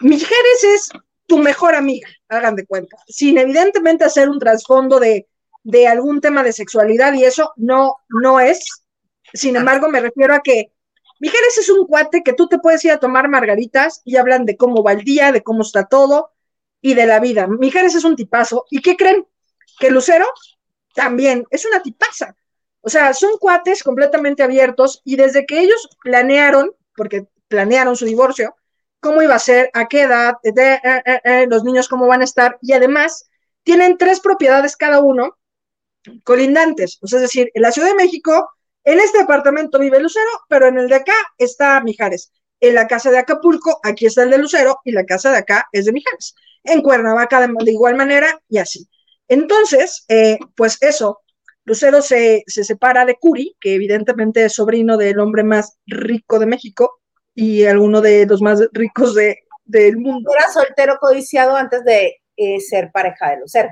Mijares 0.00 0.64
es 0.74 0.88
tu 1.26 1.38
mejor 1.38 1.74
amiga, 1.74 2.08
hagan 2.28 2.56
de 2.56 2.66
cuenta, 2.66 2.96
sin 3.06 3.36
evidentemente 3.38 4.04
hacer 4.04 4.28
un 4.30 4.38
trasfondo 4.38 4.98
de, 4.98 5.26
de 5.64 5.86
algún 5.86 6.20
tema 6.20 6.42
de 6.42 6.52
sexualidad 6.52 7.12
y 7.14 7.24
eso 7.24 7.52
no, 7.56 7.96
no 8.08 8.40
es. 8.40 8.84
Sin 9.32 9.56
embargo, 9.56 9.88
me 9.88 10.00
refiero 10.00 10.34
a 10.34 10.40
que 10.40 10.72
Mijares 11.20 11.58
es 11.58 11.68
un 11.68 11.86
cuate 11.86 12.22
que 12.22 12.32
tú 12.32 12.46
te 12.48 12.58
puedes 12.58 12.84
ir 12.84 12.92
a 12.92 13.00
tomar 13.00 13.28
margaritas 13.28 14.02
y 14.04 14.16
hablan 14.16 14.44
de 14.44 14.56
cómo 14.56 14.82
va 14.82 14.92
el 14.92 15.02
día, 15.02 15.32
de 15.32 15.42
cómo 15.42 15.62
está 15.62 15.86
todo 15.86 16.30
y 16.80 16.94
de 16.94 17.06
la 17.06 17.18
vida. 17.18 17.46
Mijares 17.48 17.94
es 17.94 18.04
un 18.04 18.14
tipazo. 18.14 18.66
¿Y 18.70 18.80
qué 18.80 18.96
creen? 18.96 19.26
Que 19.80 19.90
Lucero 19.90 20.26
también 20.94 21.44
es 21.50 21.64
una 21.66 21.82
tipaza. 21.82 22.36
O 22.80 22.88
sea, 22.88 23.12
son 23.14 23.36
cuates 23.38 23.82
completamente 23.82 24.42
abiertos 24.42 25.02
y 25.04 25.16
desde 25.16 25.44
que 25.44 25.60
ellos 25.60 25.88
planearon, 26.02 26.72
porque 26.96 27.26
planearon 27.48 27.96
su 27.96 28.04
divorcio, 28.04 28.54
cómo 29.00 29.22
iba 29.22 29.34
a 29.34 29.40
ser, 29.40 29.70
a 29.74 29.88
qué 29.88 30.02
edad, 30.02 30.34
de, 30.42 30.74
eh, 30.74 31.02
eh, 31.04 31.20
eh, 31.24 31.46
los 31.48 31.64
niños 31.64 31.88
cómo 31.88 32.06
van 32.06 32.20
a 32.20 32.24
estar, 32.24 32.58
y 32.62 32.72
además 32.72 33.28
tienen 33.62 33.98
tres 33.98 34.20
propiedades 34.20 34.76
cada 34.76 35.00
uno 35.00 35.36
colindantes, 36.24 36.98
sea, 37.02 37.18
es 37.18 37.22
decir, 37.22 37.50
en 37.54 37.62
la 37.62 37.72
Ciudad 37.72 37.88
de 37.88 37.94
México, 37.94 38.50
en 38.84 39.00
este 39.00 39.18
departamento 39.18 39.78
vive 39.78 40.00
Lucero, 40.00 40.30
pero 40.48 40.68
en 40.68 40.78
el 40.78 40.88
de 40.88 40.96
acá 40.96 41.14
está 41.36 41.80
Mijares. 41.82 42.32
En 42.60 42.74
la 42.74 42.86
casa 42.86 43.10
de 43.10 43.18
Acapulco, 43.18 43.80
aquí 43.82 44.06
está 44.06 44.22
el 44.22 44.30
de 44.30 44.38
Lucero, 44.38 44.78
y 44.84 44.92
la 44.92 45.04
casa 45.04 45.30
de 45.30 45.38
acá 45.38 45.66
es 45.72 45.84
de 45.84 45.92
Mijares. 45.92 46.34
En 46.64 46.82
Cuernavaca, 46.82 47.46
de, 47.46 47.70
igual 47.72 47.96
manera, 47.96 48.40
y 48.48 48.58
así. 48.58 48.88
Entonces, 49.28 50.04
eh, 50.08 50.38
pues 50.56 50.78
eso, 50.80 51.20
Lucero 51.64 52.00
se, 52.00 52.44
se 52.46 52.64
separa 52.64 53.04
de 53.04 53.16
Curi, 53.16 53.56
que 53.60 53.74
evidentemente 53.74 54.44
es 54.44 54.54
sobrino 54.54 54.96
del 54.96 55.20
hombre 55.20 55.44
más 55.44 55.76
rico 55.86 56.38
de 56.38 56.46
México 56.46 57.00
y 57.34 57.66
alguno 57.66 58.00
de 58.00 58.26
los 58.26 58.40
más 58.40 58.66
ricos 58.72 59.14
de, 59.14 59.40
del 59.64 59.98
mundo. 59.98 60.30
Era 60.34 60.50
soltero 60.50 60.96
codiciado 60.98 61.54
antes 61.54 61.84
de 61.84 62.16
eh, 62.36 62.60
ser 62.60 62.90
pareja 62.90 63.30
de 63.30 63.40
Lucero. 63.40 63.68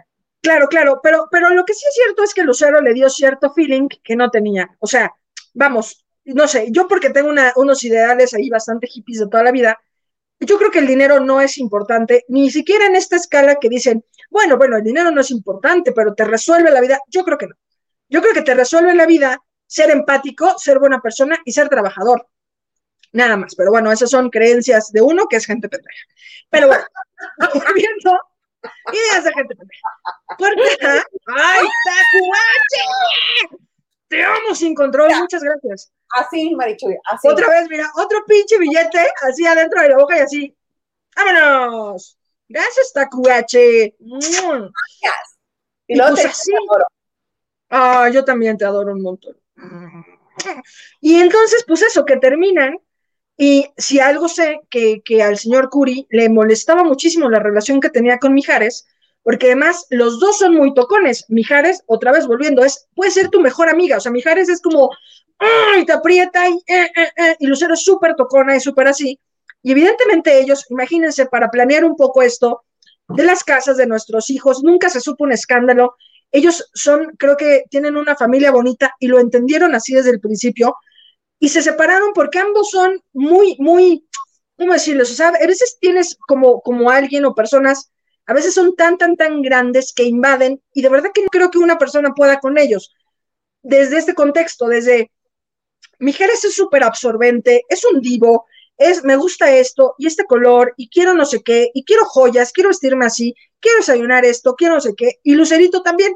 Claro, 0.46 0.68
claro, 0.68 1.00
pero, 1.02 1.26
pero 1.28 1.50
lo 1.50 1.64
que 1.64 1.74
sí 1.74 1.84
es 1.88 1.94
cierto 1.94 2.22
es 2.22 2.32
que 2.32 2.44
Lucero 2.44 2.80
le 2.80 2.94
dio 2.94 3.10
cierto 3.10 3.52
feeling 3.52 3.88
que 3.88 4.14
no 4.14 4.30
tenía. 4.30 4.70
O 4.78 4.86
sea, 4.86 5.12
vamos, 5.54 6.06
no 6.24 6.46
sé, 6.46 6.68
yo 6.70 6.86
porque 6.86 7.10
tengo 7.10 7.32
unos 7.56 7.82
ideales 7.82 8.32
ahí 8.32 8.48
bastante 8.48 8.86
hippies 8.86 9.18
de 9.18 9.26
toda 9.26 9.42
la 9.42 9.50
vida, 9.50 9.76
yo 10.38 10.56
creo 10.56 10.70
que 10.70 10.78
el 10.78 10.86
dinero 10.86 11.18
no 11.18 11.40
es 11.40 11.58
importante, 11.58 12.24
ni 12.28 12.48
siquiera 12.52 12.86
en 12.86 12.94
esta 12.94 13.16
escala 13.16 13.56
que 13.56 13.68
dicen, 13.68 14.04
bueno, 14.30 14.56
bueno, 14.56 14.76
el 14.76 14.84
dinero 14.84 15.10
no 15.10 15.20
es 15.20 15.32
importante, 15.32 15.90
pero 15.90 16.14
te 16.14 16.24
resuelve 16.24 16.70
la 16.70 16.80
vida. 16.80 17.00
Yo 17.08 17.24
creo 17.24 17.38
que 17.38 17.48
no. 17.48 17.56
Yo 18.08 18.22
creo 18.22 18.32
que 18.32 18.42
te 18.42 18.54
resuelve 18.54 18.94
la 18.94 19.06
vida 19.06 19.42
ser 19.66 19.90
empático, 19.90 20.56
ser 20.60 20.78
buena 20.78 21.02
persona 21.02 21.40
y 21.44 21.50
ser 21.50 21.68
trabajador. 21.68 22.28
Nada 23.10 23.36
más, 23.36 23.56
pero 23.56 23.72
bueno, 23.72 23.90
esas 23.90 24.10
son 24.10 24.30
creencias 24.30 24.92
de 24.92 25.02
uno 25.02 25.26
que 25.28 25.38
es 25.38 25.46
gente 25.46 25.68
pendeja. 25.68 26.04
Pero 26.50 26.68
bueno, 26.68 26.84
viendo 27.74 28.20
ideas 28.92 29.24
de 29.24 29.32
gente 29.32 29.54
pendeja. 29.56 29.88
Corta. 30.38 31.04
¡Ay, 31.26 31.66
tacuache! 31.84 33.58
Te 34.08 34.22
amo 34.22 34.54
sin 34.54 34.74
control, 34.74 35.10
muchas 35.18 35.42
gracias. 35.42 35.92
Así, 36.10 36.54
Marichuy, 36.54 36.96
así. 37.10 37.28
Otra 37.28 37.48
vez, 37.48 37.68
mira, 37.68 37.90
otro 37.96 38.24
pinche 38.26 38.56
billete 38.58 39.08
así 39.22 39.44
adentro 39.46 39.82
de 39.82 39.88
la 39.90 39.96
boca 39.96 40.16
y 40.16 40.20
así. 40.20 40.56
¡Vámonos! 41.16 42.16
Gracias, 42.48 42.92
tacuache. 42.92 43.96
Mm. 43.98 44.18
Gracias. 44.20 45.38
Y 45.88 45.94
Y 45.94 45.96
luego 45.96 46.12
pues 46.12 46.22
te 46.22 46.28
así. 46.28 46.52
adoro. 46.54 46.86
Ah, 47.70 48.08
yo 48.12 48.24
también 48.24 48.56
te 48.56 48.64
adoro 48.64 48.92
un 48.92 49.02
montón. 49.02 49.36
Y 51.00 51.20
entonces, 51.20 51.64
pues 51.66 51.82
eso, 51.82 52.04
que 52.04 52.16
terminan. 52.18 52.78
Y 53.36 53.66
si 53.76 54.00
algo 54.00 54.28
sé 54.28 54.60
que, 54.70 55.02
que 55.04 55.22
al 55.22 55.38
señor 55.38 55.68
Curi 55.68 56.06
le 56.10 56.28
molestaba 56.28 56.84
muchísimo 56.84 57.28
la 57.28 57.38
relación 57.38 57.80
que 57.80 57.90
tenía 57.90 58.18
con 58.18 58.32
Mijares, 58.32 58.86
porque 59.22 59.46
además 59.46 59.86
los 59.90 60.20
dos 60.20 60.38
son 60.38 60.54
muy 60.54 60.72
tocones. 60.72 61.24
Mijares, 61.28 61.82
otra 61.86 62.12
vez 62.12 62.26
volviendo, 62.26 62.64
es, 62.64 62.86
puede 62.94 63.10
ser 63.10 63.28
tu 63.28 63.40
mejor 63.40 63.68
amiga. 63.68 63.96
O 63.96 64.00
sea, 64.00 64.12
Mijares 64.12 64.48
es 64.48 64.62
como, 64.62 64.90
¡ay! 65.38 65.84
te 65.84 65.92
aprieta 65.92 66.48
y, 66.48 66.54
eh, 66.66 66.90
eh, 66.96 67.08
eh", 67.16 67.36
y 67.40 67.46
Lucero 67.46 67.74
es 67.74 67.82
súper 67.82 68.14
tocona 68.14 68.56
y 68.56 68.60
súper 68.60 68.86
así. 68.86 69.18
Y 69.62 69.72
evidentemente 69.72 70.38
ellos, 70.38 70.64
imagínense, 70.70 71.26
para 71.26 71.50
planear 71.50 71.84
un 71.84 71.96
poco 71.96 72.22
esto 72.22 72.62
de 73.08 73.24
las 73.24 73.42
casas 73.42 73.76
de 73.76 73.86
nuestros 73.86 74.30
hijos, 74.30 74.62
nunca 74.62 74.88
se 74.88 75.00
supo 75.00 75.24
un 75.24 75.32
escándalo. 75.32 75.96
Ellos 76.30 76.70
son, 76.72 77.12
creo 77.18 77.36
que 77.36 77.64
tienen 77.68 77.96
una 77.96 78.14
familia 78.14 78.52
bonita 78.52 78.94
y 79.00 79.08
lo 79.08 79.18
entendieron 79.18 79.74
así 79.74 79.92
desde 79.92 80.10
el 80.10 80.20
principio 80.20 80.76
y 81.38 81.48
se 81.48 81.62
separaron 81.62 82.12
porque 82.14 82.38
ambos 82.38 82.70
son 82.70 83.02
muy, 83.12 83.56
muy, 83.58 84.06
¿cómo 84.56 84.72
decirles? 84.72 85.10
O 85.10 85.14
sea, 85.14 85.28
a 85.28 85.46
veces 85.46 85.78
tienes 85.80 86.16
como, 86.26 86.60
como 86.60 86.90
alguien 86.90 87.24
o 87.24 87.34
personas, 87.34 87.90
a 88.26 88.32
veces 88.32 88.54
son 88.54 88.74
tan, 88.74 88.98
tan, 88.98 89.16
tan 89.16 89.42
grandes 89.42 89.92
que 89.94 90.04
invaden 90.04 90.62
y 90.72 90.82
de 90.82 90.88
verdad 90.88 91.10
que 91.14 91.22
no 91.22 91.28
creo 91.28 91.50
que 91.50 91.58
una 91.58 91.78
persona 91.78 92.14
pueda 92.14 92.40
con 92.40 92.58
ellos. 92.58 92.94
Desde 93.62 93.98
este 93.98 94.14
contexto, 94.14 94.66
desde 94.66 95.10
Mijares 95.98 96.44
es 96.44 96.54
súper 96.54 96.84
absorbente, 96.84 97.64
es 97.68 97.84
un 97.84 98.00
divo, 98.00 98.46
es 98.76 99.04
me 99.04 99.16
gusta 99.16 99.54
esto 99.56 99.94
y 99.98 100.06
este 100.06 100.24
color 100.24 100.74
y 100.76 100.88
quiero 100.88 101.14
no 101.14 101.24
sé 101.24 101.42
qué 101.42 101.70
y 101.72 101.84
quiero 101.84 102.04
joyas, 102.04 102.52
quiero 102.52 102.68
vestirme 102.68 103.06
así, 103.06 103.34
quiero 103.60 103.78
desayunar 103.78 104.24
esto, 104.24 104.54
quiero 104.54 104.74
no 104.74 104.80
sé 104.80 104.94
qué 104.96 105.20
y 105.22 105.34
Lucerito 105.34 105.82
también. 105.82 106.14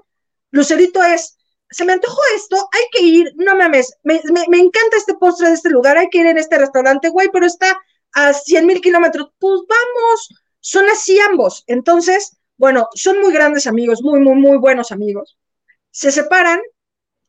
Lucerito 0.50 1.02
es, 1.02 1.38
se 1.70 1.84
me 1.84 1.92
antojó 1.92 2.20
esto, 2.34 2.56
hay 2.72 2.82
que 2.92 3.02
ir, 3.02 3.32
no 3.36 3.56
mames, 3.56 3.94
me, 4.02 4.20
me, 4.32 4.44
me 4.48 4.58
encanta 4.58 4.96
este 4.96 5.14
postre 5.14 5.48
de 5.48 5.54
este 5.54 5.70
lugar, 5.70 5.96
hay 5.96 6.08
que 6.08 6.18
ir 6.18 6.26
en 6.26 6.38
este 6.38 6.58
restaurante, 6.58 7.08
güey, 7.08 7.28
pero 7.32 7.46
está 7.46 7.78
a 8.12 8.32
100 8.32 8.66
mil 8.66 8.80
kilómetros, 8.80 9.28
pues 9.38 9.60
vamos, 9.68 10.28
son 10.60 10.88
así 10.88 11.18
ambos. 11.20 11.64
Entonces, 11.66 12.36
bueno, 12.56 12.88
son 12.94 13.20
muy 13.20 13.32
grandes 13.32 13.66
amigos, 13.66 14.02
muy, 14.02 14.20
muy, 14.20 14.34
muy 14.34 14.58
buenos 14.58 14.92
amigos. 14.92 15.38
Se 15.90 16.10
separan, 16.10 16.60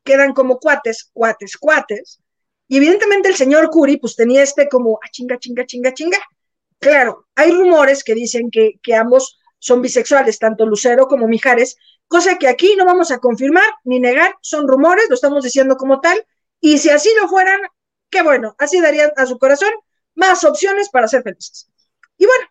quedan 0.03 0.33
como 0.33 0.59
cuates, 0.59 1.09
cuates, 1.13 1.57
cuates. 1.57 2.19
Y 2.67 2.77
evidentemente 2.77 3.29
el 3.29 3.35
señor 3.35 3.69
Curi, 3.69 3.97
pues 3.97 4.15
tenía 4.15 4.43
este 4.43 4.67
como, 4.67 4.99
ah, 5.03 5.09
chinga, 5.11 5.37
chinga, 5.37 5.65
chinga, 5.65 5.93
chinga. 5.93 6.17
Claro, 6.79 7.27
hay 7.35 7.51
rumores 7.51 8.03
que 8.03 8.15
dicen 8.15 8.49
que, 8.49 8.73
que 8.81 8.95
ambos 8.95 9.39
son 9.59 9.81
bisexuales, 9.81 10.39
tanto 10.39 10.65
Lucero 10.65 11.07
como 11.07 11.27
Mijares, 11.27 11.77
cosa 12.11 12.37
que 12.37 12.49
aquí 12.49 12.75
no 12.75 12.83
vamos 12.83 13.09
a 13.09 13.19
confirmar 13.19 13.63
ni 13.85 13.97
negar, 14.01 14.35
son 14.41 14.67
rumores, 14.67 15.05
lo 15.07 15.15
estamos 15.15 15.45
diciendo 15.45 15.77
como 15.77 16.01
tal, 16.01 16.21
y 16.59 16.77
si 16.77 16.89
así 16.89 17.09
lo 17.19 17.29
fueran, 17.29 17.61
qué 18.09 18.21
bueno, 18.21 18.53
así 18.59 18.81
darían 18.81 19.13
a 19.15 19.25
su 19.25 19.39
corazón 19.39 19.71
más 20.13 20.43
opciones 20.43 20.89
para 20.89 21.07
ser 21.07 21.23
felices. 21.23 21.69
Y 22.17 22.25
bueno, 22.25 22.43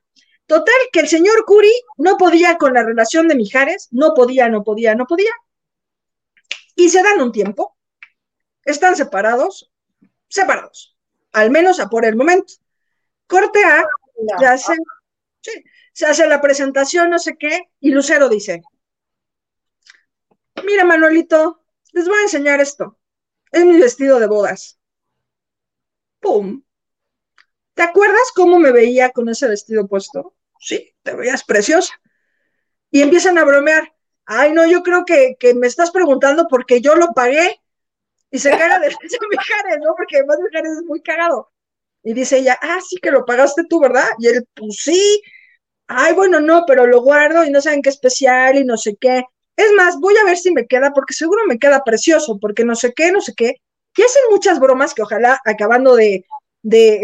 total 0.46 0.74
que 0.90 1.00
el 1.00 1.08
señor 1.08 1.44
Curi 1.44 1.70
no 1.98 2.16
podía 2.16 2.56
con 2.56 2.72
la 2.72 2.82
relación 2.82 3.28
de 3.28 3.34
Mijares, 3.34 3.88
no 3.90 4.14
podía, 4.14 4.48
no 4.48 4.64
podía, 4.64 4.94
no 4.94 5.06
podía, 5.06 5.32
y 6.74 6.88
se 6.88 7.02
dan 7.02 7.20
un 7.20 7.30
tiempo, 7.30 7.76
están 8.64 8.96
separados, 8.96 9.70
separados, 10.28 10.96
al 11.32 11.50
menos 11.50 11.80
a 11.80 11.90
por 11.90 12.06
el 12.06 12.16
momento. 12.16 12.54
Corte 13.26 13.62
A, 13.62 13.84
se 14.56 14.74
sí, 15.42 15.64
se 15.92 16.06
hace 16.06 16.26
la 16.26 16.40
presentación, 16.40 17.10
no 17.10 17.18
sé 17.18 17.36
qué, 17.36 17.68
y 17.78 17.90
Lucero 17.90 18.30
dice, 18.30 18.62
mira 20.64 20.84
Manolito, 20.84 21.62
les 21.92 22.06
voy 22.06 22.18
a 22.18 22.22
enseñar 22.22 22.60
esto. 22.60 22.98
Es 23.52 23.64
mi 23.64 23.78
vestido 23.78 24.20
de 24.20 24.26
bodas. 24.26 24.78
¡Pum! 26.20 26.62
¿Te 27.74 27.82
acuerdas 27.82 28.32
cómo 28.34 28.58
me 28.58 28.72
veía 28.72 29.10
con 29.10 29.28
ese 29.28 29.48
vestido 29.48 29.86
puesto? 29.88 30.34
Sí, 30.58 30.94
te 31.02 31.14
veías 31.14 31.44
preciosa. 31.44 31.94
Y 32.90 33.02
empiezan 33.02 33.38
a 33.38 33.44
bromear. 33.44 33.92
Ay, 34.26 34.52
no, 34.52 34.66
yo 34.66 34.82
creo 34.82 35.04
que, 35.04 35.36
que 35.38 35.54
me 35.54 35.66
estás 35.66 35.90
preguntando 35.90 36.46
porque 36.48 36.80
yo 36.80 36.94
lo 36.94 37.12
pagué. 37.14 37.60
Y 38.30 38.38
se 38.38 38.50
caga 38.50 38.78
de 38.78 38.88
Mijares, 39.30 39.78
¿no? 39.82 39.94
Porque 39.96 40.18
además 40.18 40.38
Mijares 40.40 40.72
es 40.78 40.84
muy 40.84 41.02
cagado. 41.02 41.50
Y 42.02 42.14
dice 42.14 42.38
ella, 42.38 42.58
ah, 42.62 42.78
sí 42.86 42.96
que 42.96 43.10
lo 43.10 43.24
pagaste 43.24 43.64
tú, 43.68 43.80
¿verdad? 43.80 44.08
Y 44.18 44.28
él, 44.28 44.46
pues 44.54 44.76
sí. 44.82 45.22
Ay, 45.86 46.14
bueno, 46.14 46.40
no, 46.40 46.64
pero 46.66 46.86
lo 46.86 47.02
guardo 47.02 47.44
y 47.44 47.50
no 47.50 47.60
saben 47.60 47.82
qué 47.82 47.90
especial 47.90 48.56
y 48.56 48.64
no 48.64 48.76
sé 48.76 48.96
qué. 49.00 49.24
Es 49.60 49.72
más, 49.76 49.98
voy 50.00 50.14
a 50.16 50.24
ver 50.24 50.36
si 50.38 50.52
me 50.52 50.66
queda, 50.66 50.92
porque 50.92 51.14
seguro 51.14 51.42
me 51.46 51.58
queda 51.58 51.82
precioso, 51.84 52.38
porque 52.40 52.64
no 52.64 52.74
sé 52.74 52.92
qué, 52.94 53.12
no 53.12 53.20
sé 53.20 53.34
qué. 53.36 53.56
Y 53.96 54.02
hacen 54.02 54.22
muchas 54.30 54.58
bromas 54.60 54.94
que 54.94 55.02
ojalá 55.02 55.38
acabando 55.44 55.96
de, 55.96 56.24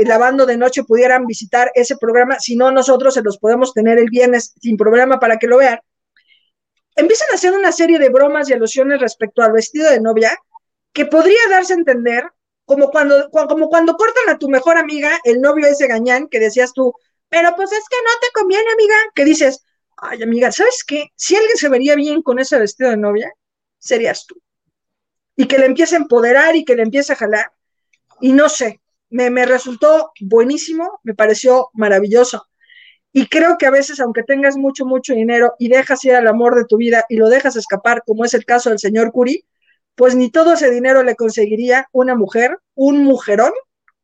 lavando 0.07 0.47
de 0.47 0.57
noche 0.57 0.85
pudieran 0.85 1.27
visitar 1.27 1.71
ese 1.75 1.97
programa. 1.99 2.39
Si 2.41 2.57
no, 2.57 2.71
nosotros 2.71 3.15
se 3.15 3.23
los 3.23 3.39
podemos 3.39 3.75
tener 3.75 3.99
el 3.99 4.09
viernes 4.11 4.55
sin 4.61 4.77
problema 4.77 5.19
para 5.21 5.37
que 5.39 5.47
lo 5.49 5.59
vean. 5.59 5.79
Empiezan 6.97 7.29
a 7.31 7.35
hacer 7.35 7.53
una 7.53 7.73
serie 7.73 7.99
de 7.99 8.09
bromas 8.09 8.49
y 8.49 8.53
alusiones 8.55 9.01
respecto 9.01 9.43
al 9.43 9.53
vestido 9.53 9.91
de 9.91 10.01
novia 10.01 10.37
que 10.93 11.07
podría 11.07 11.39
darse 11.51 11.75
a 11.75 11.77
entender 11.77 12.25
como 12.65 12.91
cuando, 12.91 13.31
cu- 13.31 13.47
como 13.49 13.69
cuando 13.69 13.97
cortan 13.97 14.29
a 14.31 14.39
tu 14.39 14.49
mejor 14.49 14.79
amiga, 14.79 15.21
el 15.25 15.41
novio 15.41 15.67
ese 15.67 15.87
gañán 15.89 16.29
que 16.29 16.41
decías 16.41 16.73
tú, 16.73 16.95
pero 17.29 17.55
pues 17.57 17.73
es 17.73 17.85
que 17.89 17.97
no 18.05 18.11
te 18.21 18.29
conviene, 18.35 18.71
amiga, 18.73 18.97
que 19.15 19.25
dices, 19.25 19.65
ay, 19.97 20.23
amiga, 20.23 20.53
¿sabes 20.53 20.85
qué? 20.87 21.11
Si 21.15 21.37
alguien 21.37 21.57
se 21.57 21.69
vería 21.69 21.95
bien 21.95 22.23
con 22.23 22.39
ese 22.39 22.59
vestido 22.59 22.91
de 22.91 22.97
novia, 22.97 23.33
serías 23.79 24.27
tú. 24.27 24.41
Y 25.37 25.47
que 25.47 25.59
le 25.59 25.67
empiece 25.67 25.97
a 25.97 25.99
empoderar 25.99 26.57
y 26.57 26.65
que 26.65 26.77
le 26.77 26.83
empiece 26.83 27.13
a 27.13 27.17
jalar. 27.17 27.53
Y 28.21 28.33
no 28.33 28.49
sé, 28.49 28.81
me, 29.11 29.31
me 29.31 29.47
resultó 29.47 30.13
buenísimo, 30.21 31.01
me 31.03 31.15
pareció 31.15 31.71
maravilloso. 31.75 32.47
Y 33.13 33.29
creo 33.29 33.57
que 33.59 33.67
a 33.67 33.71
veces, 33.71 34.01
aunque 34.01 34.23
tengas 34.23 34.57
mucho, 34.57 34.85
mucho 34.85 35.15
dinero 35.15 35.55
y 35.59 35.69
dejas 35.69 36.05
ir 36.05 36.15
al 36.15 36.27
amor 36.27 36.55
de 36.55 36.67
tu 36.67 36.77
vida 36.77 37.05
y 37.09 37.17
lo 37.17 37.29
dejas 37.29 37.57
escapar, 37.57 38.03
como 38.05 38.25
es 38.25 38.35
el 38.35 38.45
caso 38.45 38.69
del 38.69 38.79
señor 38.79 39.11
Curi, 39.11 39.47
pues 39.95 40.15
ni 40.15 40.31
todo 40.31 40.53
ese 40.53 40.71
dinero 40.71 41.03
le 41.03 41.17
conseguiría 41.17 41.89
una 41.93 42.15
mujer, 42.15 42.59
un 42.75 43.05
mujerón, 43.05 43.53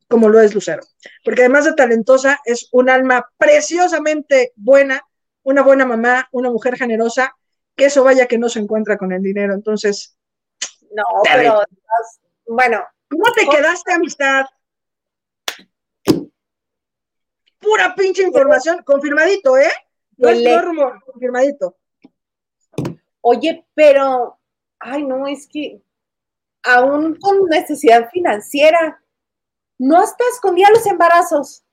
como 0.07 0.29
lo 0.29 0.41
es 0.41 0.55
Lucero. 0.55 0.81
Porque 1.23 1.41
además 1.41 1.65
de 1.65 1.73
talentosa, 1.73 2.39
es 2.45 2.69
un 2.71 2.89
alma 2.89 3.29
preciosamente 3.37 4.51
buena, 4.55 5.03
una 5.43 5.61
buena 5.61 5.85
mamá, 5.85 6.27
una 6.31 6.49
mujer 6.49 6.77
generosa, 6.77 7.35
que 7.75 7.85
eso 7.85 8.03
vaya 8.03 8.27
que 8.27 8.37
no 8.37 8.49
se 8.49 8.59
encuentra 8.59 8.97
con 8.97 9.11
el 9.11 9.21
dinero. 9.21 9.53
Entonces, 9.53 10.17
No, 10.91 11.03
pero 11.23 11.63
bueno, 12.45 12.83
¿cómo 13.09 13.23
te 13.33 13.47
quedaste, 13.47 13.93
amistad? 13.93 14.45
pura 17.63 17.95
pinche 17.95 18.23
información, 18.23 18.83
confirmadito, 18.83 19.57
¿eh? 19.57 19.71
No 20.17 20.29
es 20.29 20.43
no 20.43 20.61
rumor, 20.61 21.03
confirmadito. 21.05 21.77
Oye, 23.21 23.65
pero, 23.73 24.37
ay, 24.79 25.03
no, 25.05 25.25
es 25.27 25.47
que 25.47 25.81
aún 26.63 27.17
con 27.19 27.45
necesidad 27.45 28.09
financiera, 28.11 29.01
no 29.79 29.99
hasta 29.99 30.23
escondía 30.31 30.69
los 30.69 30.85
embarazos. 30.85 31.63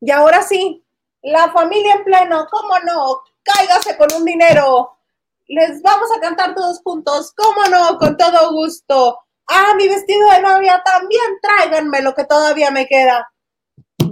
Y 0.00 0.10
ahora 0.10 0.42
sí, 0.42 0.84
la 1.30 1.50
familia 1.52 1.94
en 1.94 2.04
pleno, 2.04 2.46
¿cómo 2.50 2.78
no? 2.80 3.22
Cáigase 3.42 3.96
con 3.96 4.08
un 4.14 4.24
dinero. 4.24 4.98
Les 5.46 5.80
vamos 5.82 6.10
a 6.16 6.20
cantar 6.20 6.54
todos 6.54 6.80
juntos, 6.82 7.32
¿cómo 7.36 7.64
no? 7.70 7.98
Con 7.98 8.16
todo 8.16 8.52
gusto. 8.52 9.18
Ah, 9.46 9.74
mi 9.76 9.88
vestido 9.88 10.30
de 10.30 10.42
novia 10.42 10.82
también, 10.84 11.38
tráiganme 11.40 12.02
lo 12.02 12.14
que 12.14 12.24
todavía 12.24 12.70
me 12.70 12.86
queda. 12.86 13.26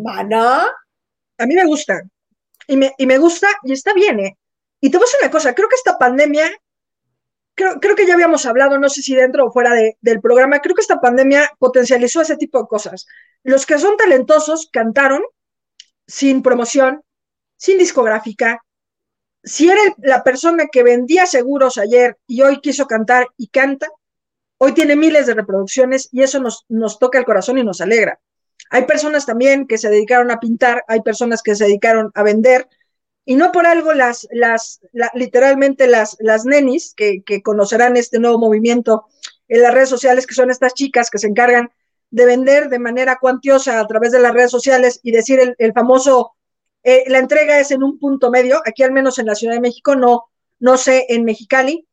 ¿Mana? 0.02 0.66
A 1.38 1.46
mí 1.46 1.54
me 1.54 1.64
gusta. 1.66 2.00
Y 2.66 2.76
me, 2.76 2.94
y 2.96 3.06
me 3.06 3.18
gusta 3.18 3.48
y 3.62 3.72
está 3.72 3.92
bien, 3.92 4.18
¿eh? 4.20 4.38
Y 4.80 4.90
te 4.90 4.98
voy 4.98 5.06
a 5.06 5.22
una 5.24 5.30
cosa, 5.30 5.54
creo 5.54 5.68
que 5.68 5.76
esta 5.76 5.98
pandemia, 5.98 6.50
creo, 7.54 7.80
creo 7.80 7.94
que 7.96 8.06
ya 8.06 8.14
habíamos 8.14 8.44
hablado, 8.46 8.78
no 8.78 8.88
sé 8.88 9.02
si 9.02 9.14
dentro 9.14 9.46
o 9.46 9.52
fuera 9.52 9.72
de- 9.74 9.96
del 10.00 10.20
programa, 10.20 10.60
creo 10.60 10.74
que 10.74 10.80
esta 10.82 11.00
pandemia 11.00 11.50
potencializó 11.58 12.20
ese 12.22 12.36
tipo 12.36 12.60
de 12.60 12.68
cosas. 12.68 13.06
Los 13.42 13.66
que 13.66 13.78
son 13.78 13.96
talentosos 13.96 14.68
cantaron 14.72 15.22
sin 16.06 16.42
promoción, 16.42 17.02
sin 17.56 17.78
discográfica. 17.78 18.62
Si 19.42 19.68
era 19.68 19.80
la 19.98 20.24
persona 20.24 20.66
que 20.70 20.82
vendía 20.82 21.26
seguros 21.26 21.78
ayer 21.78 22.18
y 22.26 22.42
hoy 22.42 22.60
quiso 22.60 22.86
cantar 22.86 23.28
y 23.36 23.48
canta, 23.48 23.88
hoy 24.58 24.72
tiene 24.72 24.96
miles 24.96 25.26
de 25.26 25.34
reproducciones 25.34 26.08
y 26.12 26.22
eso 26.22 26.40
nos, 26.40 26.64
nos 26.68 26.98
toca 26.98 27.18
el 27.18 27.24
corazón 27.24 27.58
y 27.58 27.64
nos 27.64 27.80
alegra. 27.80 28.20
Hay 28.70 28.84
personas 28.84 29.26
también 29.26 29.66
que 29.66 29.78
se 29.78 29.90
dedicaron 29.90 30.30
a 30.30 30.40
pintar, 30.40 30.84
hay 30.88 31.02
personas 31.02 31.42
que 31.42 31.54
se 31.54 31.64
dedicaron 31.64 32.10
a 32.14 32.22
vender, 32.22 32.68
y 33.24 33.34
no 33.34 33.52
por 33.52 33.66
algo 33.66 33.92
las, 33.92 34.26
las, 34.30 34.80
la- 34.92 35.10
literalmente 35.14 35.86
las, 35.88 36.16
las 36.20 36.44
nenis 36.44 36.94
que, 36.96 37.22
conocerán 37.42 37.96
este 37.96 38.18
nuevo 38.20 38.38
movimiento 38.38 39.06
en 39.48 39.62
las 39.62 39.74
redes 39.74 39.88
sociales, 39.88 40.26
que 40.26 40.34
son 40.34 40.50
estas 40.50 40.74
chicas 40.74 41.10
que 41.10 41.18
se 41.18 41.26
encargan 41.26 41.70
de 42.10 42.24
vender 42.24 42.68
de 42.68 42.78
manera 42.78 43.18
cuantiosa 43.20 43.80
a 43.80 43.86
través 43.86 44.12
de 44.12 44.20
las 44.20 44.32
redes 44.32 44.50
sociales 44.50 45.00
y 45.02 45.10
decir 45.10 45.56
el 45.58 45.72
famoso, 45.72 46.35
eh, 46.88 47.02
la 47.08 47.18
entrega 47.18 47.58
es 47.58 47.72
en 47.72 47.82
un 47.82 47.98
punto 47.98 48.30
medio, 48.30 48.62
aquí 48.64 48.84
al 48.84 48.92
menos 48.92 49.18
en 49.18 49.26
la 49.26 49.34
Ciudad 49.34 49.54
de 49.54 49.60
México, 49.60 49.96
no, 49.96 50.26
no 50.60 50.76
sé, 50.76 51.04
en 51.08 51.24
Mexicali. 51.24 51.84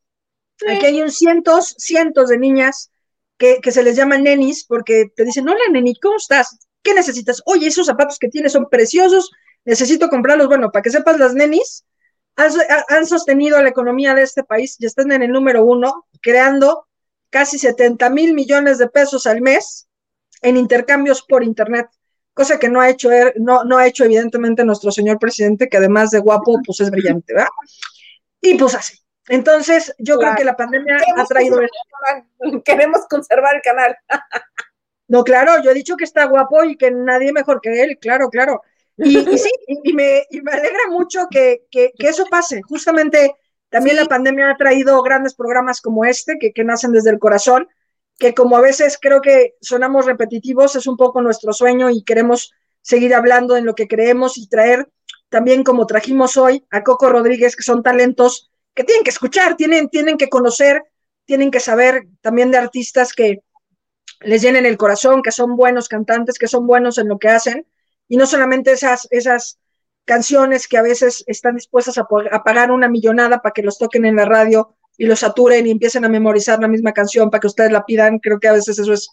Aquí 0.69 0.85
hay 0.85 1.01
un 1.01 1.09
cientos, 1.09 1.73
cientos 1.79 2.29
de 2.29 2.37
niñas 2.37 2.91
que, 3.39 3.59
que 3.59 3.71
se 3.71 3.81
les 3.81 3.95
llaman 3.95 4.21
nenis 4.21 4.65
porque 4.65 5.11
te 5.15 5.25
dicen, 5.25 5.49
hola 5.49 5.63
neni, 5.71 5.95
¿cómo 5.99 6.17
estás? 6.17 6.59
¿Qué 6.83 6.93
necesitas? 6.93 7.41
Oye, 7.47 7.65
esos 7.65 7.87
zapatos 7.87 8.19
que 8.19 8.27
tienes 8.27 8.51
son 8.51 8.69
preciosos, 8.69 9.31
necesito 9.65 10.09
comprarlos. 10.09 10.45
Bueno, 10.45 10.71
para 10.71 10.83
que 10.83 10.91
sepas, 10.91 11.17
las 11.17 11.33
nenis 11.33 11.85
han, 12.35 12.51
han 12.87 13.07
sostenido 13.07 13.59
la 13.63 13.69
economía 13.69 14.13
de 14.13 14.21
este 14.21 14.43
país 14.43 14.75
y 14.77 14.85
están 14.85 15.11
en 15.11 15.23
el 15.23 15.31
número 15.31 15.65
uno, 15.65 16.05
creando 16.21 16.85
casi 17.31 17.57
70 17.57 18.11
mil 18.11 18.35
millones 18.35 18.77
de 18.77 18.89
pesos 18.89 19.25
al 19.25 19.41
mes 19.41 19.87
en 20.43 20.55
intercambios 20.55 21.23
por 21.23 21.43
Internet, 21.43 21.87
cosa 22.33 22.59
que 22.59 22.69
no 22.69 22.81
ha 22.81 22.89
hecho, 22.89 23.11
er- 23.11 23.33
no, 23.37 23.63
no 23.63 23.77
ha 23.77 23.87
hecho 23.87 24.03
evidentemente 24.05 24.63
nuestro 24.65 24.91
señor 24.91 25.19
presidente, 25.19 25.69
que 25.69 25.77
además 25.77 26.11
de 26.11 26.19
guapo, 26.19 26.59
pues 26.65 26.79
es 26.81 26.89
brillante, 26.91 27.33
¿verdad? 27.33 27.49
Y 28.41 28.57
pues 28.57 28.75
así. 28.75 28.97
Entonces, 29.29 29.93
yo 29.99 30.17
creo 30.17 30.35
que 30.35 30.43
la 30.43 30.55
pandemia 30.57 30.97
ha 31.17 31.25
traído. 31.25 31.59
Queremos 32.65 33.01
conservar 33.09 33.55
el 33.55 33.61
canal. 33.61 33.95
No, 35.07 35.23
claro, 35.23 35.61
yo 35.61 35.71
he 35.71 35.73
dicho 35.73 35.95
que 35.97 36.03
está 36.05 36.25
guapo 36.25 36.63
y 36.63 36.77
que 36.77 36.89
nadie 36.91 37.31
mejor 37.33 37.61
que 37.61 37.83
él, 37.83 37.97
claro, 37.99 38.29
claro. 38.29 38.61
Y, 38.97 39.17
y 39.17 39.37
sí, 39.37 39.49
y, 39.67 39.89
y 39.91 39.93
me, 39.93 40.23
y 40.29 40.41
me 40.41 40.51
alegra 40.51 40.87
mucho 40.89 41.27
que, 41.29 41.65
que, 41.71 41.91
que 41.97 42.07
eso 42.07 42.25
pase. 42.29 42.61
Justamente 42.63 43.35
también 43.69 43.97
Sí. 43.97 44.03
la 44.03 44.07
pandemia 44.09 44.51
ha 44.51 44.57
traído 44.57 45.01
grandes 45.01 45.33
programas 45.35 45.81
como 45.81 46.05
este, 46.05 46.37
que, 46.39 46.53
que 46.53 46.63
nacen 46.63 46.91
desde 46.91 47.09
el 47.09 47.19
corazón, 47.19 47.67
que 48.19 48.33
como 48.33 48.57
a 48.57 48.61
veces 48.61 48.97
creo 49.01 49.21
que 49.21 49.55
sonamos 49.61 50.05
repetitivos, 50.05 50.75
es 50.75 50.87
un 50.87 50.97
poco 50.97 51.21
nuestro 51.21 51.53
sueño 51.53 51.89
y 51.89 52.03
queremos 52.03 52.51
seguir 52.81 53.15
hablando 53.15 53.57
en 53.57 53.65
lo 53.65 53.75
que 53.75 53.87
creemos 53.87 54.37
y 54.37 54.47
traer 54.47 54.89
también 55.29 55.63
como 55.63 55.87
trajimos 55.87 56.37
hoy 56.37 56.65
a 56.69 56.83
Coco 56.83 57.09
Rodríguez, 57.09 57.55
que 57.55 57.63
son 57.63 57.81
talentos 57.81 58.51
que 58.75 58.83
tienen 58.83 59.03
que 59.03 59.09
escuchar, 59.09 59.55
tienen, 59.55 59.89
tienen 59.89 60.17
que 60.17 60.29
conocer, 60.29 60.83
tienen 61.25 61.51
que 61.51 61.59
saber 61.59 62.07
también 62.21 62.51
de 62.51 62.57
artistas 62.57 63.13
que, 63.13 63.41
les 64.23 64.41
llenen 64.41 64.65
el 64.65 64.77
corazón, 64.77 65.21
que 65.21 65.31
son 65.31 65.55
buenos 65.55 65.87
cantantes, 65.87 66.37
que 66.37 66.47
son 66.47 66.65
buenos 66.65 66.97
en 66.97 67.07
lo 67.07 67.19
que 67.19 67.29
hacen, 67.29 67.67
y 68.07 68.17
no 68.17 68.25
solamente 68.25 68.71
esas, 68.71 69.07
esas 69.11 69.59
canciones 70.05 70.67
que 70.67 70.77
a 70.77 70.81
veces 70.81 71.23
están 71.27 71.55
dispuestas 71.55 71.97
a, 71.97 72.07
pagar 72.43 72.71
una 72.71 72.89
millonada 72.89 73.41
para 73.41 73.53
que 73.53 73.63
los 73.63 73.77
toquen 73.77 74.05
en 74.05 74.15
la 74.15 74.25
radio 74.25 74.75
y 74.97 75.05
los 75.05 75.19
saturen 75.19 75.65
y 75.67 75.71
empiecen 75.71 76.05
a 76.05 76.09
memorizar 76.09 76.59
la 76.59 76.67
misma 76.67 76.91
canción 76.91 77.29
para 77.29 77.41
que 77.41 77.47
ustedes 77.47 77.71
la 77.71 77.85
pidan. 77.85 78.19
Creo 78.19 78.39
que 78.39 78.47
a 78.47 78.53
veces 78.53 78.77
eso 78.77 78.93
es 78.93 79.09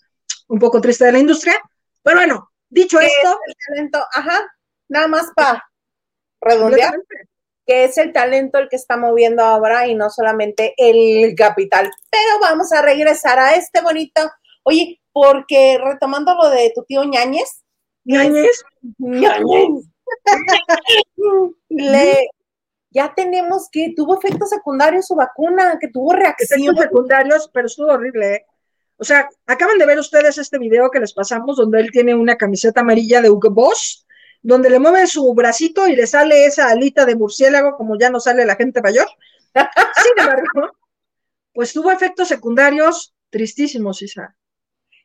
un 0.48 0.58
poco 0.58 0.80
triste 0.80 1.04
de 1.04 1.12
la 1.12 1.18
industria. 1.18 1.54
Pero 2.02 2.18
bueno, 2.18 2.50
dicho 2.68 2.98
¿Qué 2.98 3.06
esto, 3.06 3.38
es 3.46 3.54
el 3.54 3.74
talento? 3.74 3.98
Ajá, 4.14 4.40
nada 4.88 5.08
más 5.08 5.30
para 5.34 5.64
redondear, 6.40 6.94
que 7.66 7.84
es 7.84 7.98
el 7.98 8.12
talento 8.12 8.58
el 8.58 8.68
que 8.68 8.76
está 8.76 8.96
moviendo 8.96 9.42
ahora 9.42 9.86
y 9.86 9.94
no 9.94 10.10
solamente 10.10 10.74
el 10.76 11.34
capital. 11.34 11.90
Pero 12.10 12.40
vamos 12.40 12.72
a 12.72 12.82
regresar 12.82 13.38
a 13.38 13.54
este 13.54 13.80
bonito, 13.80 14.30
oye, 14.64 15.00
porque 15.12 15.78
retomando 15.82 16.34
lo 16.34 16.50
de 16.50 16.72
tu 16.74 16.84
tío 16.84 17.04
Ñañez, 17.04 17.64
Ñañez, 18.04 18.64
Ñañez, 18.98 19.86
le, 21.68 22.28
ya 22.90 23.14
tenemos 23.14 23.68
que 23.70 23.92
tuvo 23.96 24.18
efectos 24.18 24.50
secundarios 24.50 25.06
su 25.06 25.14
vacuna, 25.14 25.78
que 25.80 25.88
tuvo 25.88 26.12
reacción. 26.12 26.60
efectos 26.60 26.84
secundarios, 26.84 27.50
pero 27.52 27.66
estuvo 27.66 27.92
horrible, 27.92 28.34
¿eh? 28.34 28.46
O 28.96 29.04
sea, 29.04 29.30
acaban 29.46 29.78
de 29.78 29.86
ver 29.86 29.98
ustedes 29.98 30.36
este 30.36 30.58
video 30.58 30.90
que 30.90 31.00
les 31.00 31.14
pasamos 31.14 31.56
donde 31.56 31.80
él 31.80 31.90
tiene 31.90 32.14
una 32.14 32.36
camiseta 32.36 32.82
amarilla 32.82 33.22
de 33.22 33.30
Hugo 33.30 33.50
Boss, 33.50 34.06
donde 34.42 34.68
le 34.68 34.78
mueve 34.78 35.06
su 35.06 35.32
bracito 35.32 35.86
y 35.86 35.96
le 35.96 36.06
sale 36.06 36.44
esa 36.44 36.68
alita 36.68 37.06
de 37.06 37.16
murciélago 37.16 37.76
como 37.76 37.98
ya 37.98 38.10
no 38.10 38.20
sale 38.20 38.44
la 38.44 38.56
gente 38.56 38.82
mayor. 38.82 39.08
Sin 39.54 40.12
embargo, 40.18 40.76
pues 41.54 41.72
tuvo 41.72 41.90
efectos 41.90 42.28
secundarios 42.28 43.14
tristísimos, 43.30 44.02
Isa. 44.02 44.36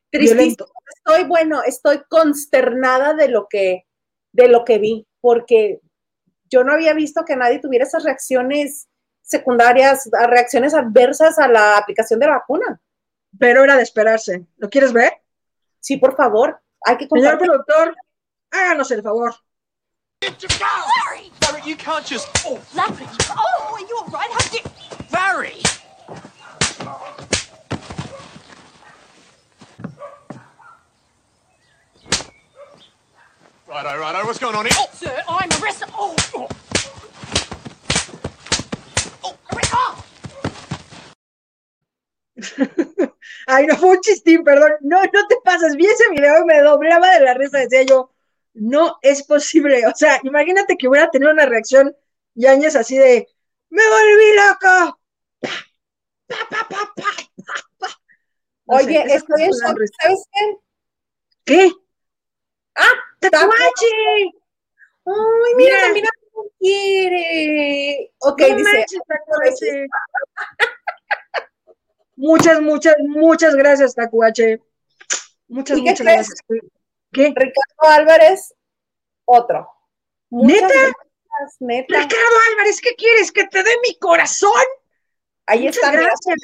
Tristísimo. 0.10 0.66
Estoy, 0.98 1.24
bueno, 1.24 1.64
estoy 1.64 2.02
consternada 2.10 3.14
de 3.14 3.30
lo 3.30 3.48
que, 3.48 3.86
de 4.34 4.48
lo 4.50 4.66
que 4.66 4.78
vi, 4.78 5.08
porque 5.22 5.80
yo 6.50 6.64
no 6.64 6.74
había 6.74 6.94
visto 6.94 7.26
que 7.26 7.36
nadie 7.36 7.60
tuviera 7.60 7.86
esas 7.86 8.04
reacciones 8.04 8.88
secundarias, 9.22 10.10
a 10.14 10.28
reacciones 10.28 10.74
adversas 10.74 11.40
a 11.40 11.48
la 11.48 11.78
aplicación 11.78 12.20
de 12.20 12.28
la 12.28 12.34
vacuna. 12.34 12.80
Pero 13.38 13.64
era 13.64 13.76
de 13.76 13.84
esperarse. 13.84 14.46
¿Lo 14.58 14.70
quieres 14.70 14.94
ver? 14.94 15.14
Sí, 15.80 15.98
por 15.98 16.16
favor, 16.16 16.62
hay 16.82 16.98
que 16.98 17.08
Señor 17.08 17.38
compartir. 17.38 17.48
productor, 17.48 17.96
háganos 18.52 18.92
el 18.92 19.02
favor. 19.02 19.36
Larry! 20.22 21.32
Larry, 21.42 21.62
you 21.70 21.76
can't 21.76 22.06
just. 22.06 22.28
Oh, 22.46 22.60
Larry! 22.74 23.06
Oh, 23.30 23.76
are 23.76 23.82
you 23.82 23.98
all 23.98 24.08
right? 24.12 24.32
How 24.32 24.50
did... 24.52 24.64
Larry! 25.12 25.65
Righto, 33.76 34.00
righto, 34.00 34.26
what's 34.26 34.40
going 34.40 34.56
on 34.56 34.66
here? 34.66 34.74
Oh, 34.78 34.88
Sir, 34.94 35.22
I'm 35.28 35.50
arrested. 35.62 35.90
Oh! 35.94 36.16
Oh! 36.34 36.48
Oh! 39.22 40.06
oh. 43.02 43.14
Ay, 43.48 43.68
no 43.68 43.76
fue 43.76 43.90
un 43.90 44.00
chistín, 44.00 44.46
perdón. 44.46 44.72
No, 44.80 45.04
no 45.04 45.28
te 45.28 45.36
pases. 45.44 45.76
Vi 45.76 45.88
ese 45.88 46.10
video 46.10 46.44
y 46.44 46.46
me 46.46 46.62
doblaba 46.62 47.16
de 47.16 47.26
la 47.26 47.34
risa. 47.34 47.58
Decía 47.58 47.84
yo, 47.84 48.14
no 48.54 48.98
es 49.02 49.24
posible. 49.24 49.86
O 49.88 49.92
sea, 49.94 50.22
imagínate 50.24 50.78
que 50.78 50.88
hubiera 50.88 51.12
tenido 51.12 51.34
una 51.34 51.46
reacción 51.46 51.94
Yañez 52.34 52.78
así 52.78 52.98
de, 52.98 53.28
¡me 53.72 53.82
volví 53.90 54.36
loco! 54.38 55.02
Pa, 55.42 55.50
pa, 56.50 56.66
pa, 56.70 56.94
pa, 56.96 56.96
pa, 56.96 57.54
pa. 57.78 57.88
No 58.68 58.80
sé, 58.80 58.86
Oye, 58.86 59.04
estoy 59.14 59.44
en 59.44 59.52
shock. 59.52 59.80
¿Sabes 60.02 60.24
qué? 60.32 60.58
¿Qué? 61.44 61.85
Ah, 62.76 62.92
¡Tatuaje! 63.20 63.52
Ay, 65.08 65.54
mira, 65.56 65.78
Mira. 65.78 65.94
mira 65.94 66.10
cómo 66.32 66.50
quiere. 66.60 68.12
Ok, 68.20 68.42
No 68.42 68.56
dice, 68.58 68.78
manches, 68.78 69.02
Tacuache. 69.08 69.86
Muchas, 72.18 72.62
muchas, 72.62 72.96
muchas 73.00 73.56
gracias, 73.56 73.94
Tacuache. 73.94 74.62
Muchas, 75.48 75.78
¿Y 75.78 75.84
qué 75.84 75.90
muchas 75.92 76.06
crees? 76.06 76.28
gracias. 76.30 76.40
¿Qué? 77.12 77.24
Ricardo 77.36 77.90
Álvarez, 77.90 78.54
otro. 79.26 79.70
Muchas 80.30 80.62
¿Neta? 80.62 80.68
gracias, 80.74 81.58
neta. 81.60 82.00
Ricardo 82.00 82.36
Álvarez, 82.52 82.82
¿qué 82.82 82.96
quieres? 82.96 83.32
¿Que 83.32 83.46
te 83.48 83.64
dé 83.64 83.72
mi 83.88 83.98
corazón? 84.00 84.52
Ahí 85.46 85.66
Muchas 85.66 85.76
está. 85.76 85.92
gracias. 85.92 86.36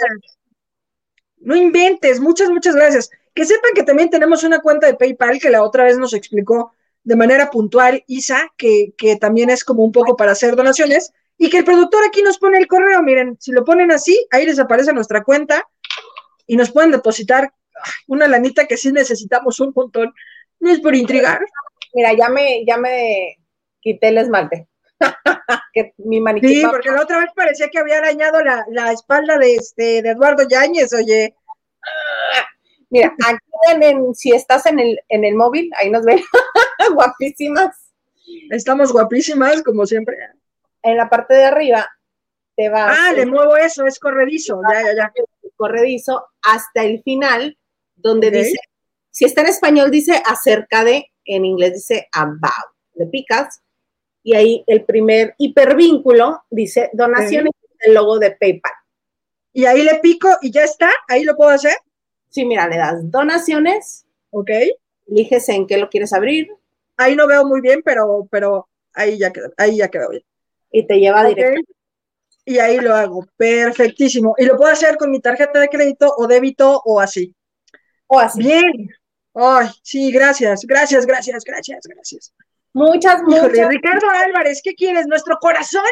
No 1.38 1.56
inventes, 1.56 2.20
muchas, 2.20 2.50
muchas 2.50 2.76
gracias. 2.76 3.10
Que 3.34 3.46
sepan 3.46 3.72
que 3.74 3.84
también 3.84 4.10
tenemos 4.10 4.44
una 4.44 4.60
cuenta 4.60 4.88
de 4.88 4.96
PayPal 4.96 5.40
que 5.40 5.50
la 5.50 5.64
otra 5.64 5.86
vez 5.86 5.98
nos 5.98 6.14
explicó 6.14 6.74
de 7.04 7.16
manera 7.16 7.50
puntual, 7.50 8.04
Isa, 8.08 8.52
que, 8.58 8.94
que 8.98 9.16
también 9.16 9.50
es 9.50 9.64
como 9.64 9.84
un 9.84 9.92
poco 9.92 10.16
para 10.16 10.34
hacer 10.34 10.56
donaciones, 10.56 11.12
y 11.38 11.50
que 11.50 11.60
el 11.60 11.66
productor 11.66 12.04
aquí 12.06 12.22
nos 12.22 12.38
pone 12.38 12.60
el 12.60 12.68
correo, 12.68 13.02
miren, 13.02 13.36
si 13.40 13.52
lo 13.52 13.66
ponen 13.66 13.92
así, 13.92 14.28
ahí 14.30 14.46
les 14.46 14.60
aparece 14.60 14.94
nuestra 14.94 15.24
cuenta 15.24 15.68
y 16.46 16.56
nos 16.56 16.72
pueden 16.72 16.92
depositar 16.92 17.52
una 18.08 18.28
lanita 18.28 18.68
que 18.68 18.78
sí 18.78 18.92
necesitamos 18.92 19.60
un 19.60 19.74
montón. 19.76 20.14
No 20.60 20.72
es 20.72 20.80
por 20.80 20.96
intrigar. 20.96 21.44
Mira, 21.94 22.14
ya 22.14 22.30
me, 22.30 22.64
ya 22.66 22.78
me 22.78 23.38
quité 23.80 24.10
el 24.10 24.20
esmalte. 24.20 24.68
que 25.74 25.94
mi 25.98 26.22
maniquí. 26.22 26.48
Sí, 26.48 26.64
porque 26.70 26.92
la 26.92 27.02
otra 27.02 27.20
vez 27.20 27.30
parecía 27.36 27.70
que 27.70 27.80
había 27.80 27.98
arañado 27.98 28.44
la, 28.44 28.64
la 28.70 28.92
espalda 28.92 29.38
de, 29.38 29.56
este, 29.56 30.04
de 30.04 30.10
Eduardo 30.10 30.48
Yáñez, 30.48 30.94
oye. 30.94 31.36
Mira, 32.92 33.16
aquí 33.26 33.40
en, 33.72 33.84
en- 33.84 34.14
si 34.16 34.32
estás 34.32 34.66
en 34.68 34.80
el, 34.80 35.00
en 35.10 35.24
el 35.26 35.34
móvil, 35.36 35.72
ahí 35.78 35.90
nos 35.90 36.04
ven 36.06 36.20
guapísimas. 36.94 37.76
Estamos 38.50 38.92
guapísimas, 38.92 39.64
como 39.64 39.86
siempre. 39.86 40.18
En 40.84 40.98
la 40.98 41.10
parte 41.10 41.34
de 41.34 41.46
arriba 41.46 41.88
te 42.56 42.70
vas 42.70 42.98
Ah, 43.00 43.14
le 43.14 43.26
muevo 43.26 43.56
eso, 43.58 43.86
es 43.86 43.98
corredizo, 43.98 44.62
ya, 44.72 44.82
ya, 44.84 44.94
ya. 44.96 45.14
corredizo 45.56 46.28
hasta 46.44 46.84
el 46.84 47.02
final, 47.04 47.58
donde 47.96 48.30
dice, 48.30 48.58
si 49.10 49.26
está 49.26 49.42
en 49.42 49.48
español 49.48 49.90
dice 49.90 50.22
acerca 50.26 50.84
de, 50.84 51.08
en 51.26 51.46
inglés 51.46 51.74
dice 51.74 52.10
about. 52.14 52.72
Le 52.96 53.06
picas 53.08 53.62
y 54.24 54.36
ahí 54.36 54.64
el 54.68 54.84
primer 54.86 55.34
hipervínculo 55.38 56.44
dice 56.50 56.90
donaciones, 56.94 57.52
el 57.80 57.94
logo 57.94 58.20
de 58.20 58.32
PayPal. 58.32 58.74
Y 59.54 59.66
ahí 59.66 59.82
le 59.84 60.00
pico 60.00 60.30
y 60.42 60.52
ya 60.52 60.64
está, 60.64 60.92
ahí 61.08 61.24
lo 61.24 61.36
puedo 61.36 61.50
hacer, 61.52 61.76
Sí, 62.32 62.46
mira, 62.46 62.68
le 62.68 62.78
das 62.78 63.12
donaciones, 63.12 64.06
ok. 64.32 64.50
eliges 65.08 65.48
en 65.50 65.68
qué 65.68 65.78
lo 65.78 65.90
quieres 65.90 66.14
abrir 66.14 66.48
Ahí 66.98 67.16
no 67.16 67.28
veo 67.28 67.46
muy 67.46 67.62
bien, 67.62 67.82
pero, 67.84 68.28
pero 68.32 68.68
ahí 68.94 69.18
ya 69.20 69.32
quedó, 69.32 69.52
ahí 69.58 69.78
ya 69.78 69.88
quedó 69.90 70.10
bien. 70.10 70.24
y 70.72 70.86
te 70.88 71.00
lleva 71.00 71.24
directo. 71.26 71.62
Y 72.46 72.58
ahí 72.60 72.80
lo 72.80 72.96
hago, 72.96 73.26
perfectísimo. 73.38 74.34
Y 74.38 74.46
lo 74.46 74.58
puedo 74.58 74.72
hacer 74.72 74.98
con 74.98 75.12
mi 75.12 75.20
tarjeta 75.20 75.60
de 75.60 75.70
crédito 75.70 76.12
o 76.18 76.28
débito 76.28 76.82
o 76.86 77.00
así. 77.00 77.36
O 78.08 78.20
así. 78.20 78.40
Bien. 78.40 78.90
Ay, 79.34 79.68
sí, 79.84 80.12
gracias, 80.12 80.62
gracias, 80.66 81.06
gracias, 81.06 81.44
gracias, 81.44 81.80
gracias. 81.88 82.34
Muchas, 82.74 83.22
Híjole, 83.22 83.42
muchas. 83.42 83.68
Ricardo 83.70 84.10
Álvarez, 84.10 84.62
¿qué 84.64 84.74
quieres? 84.76 85.06
¿Nuestro 85.08 85.38
corazón? 85.40 85.86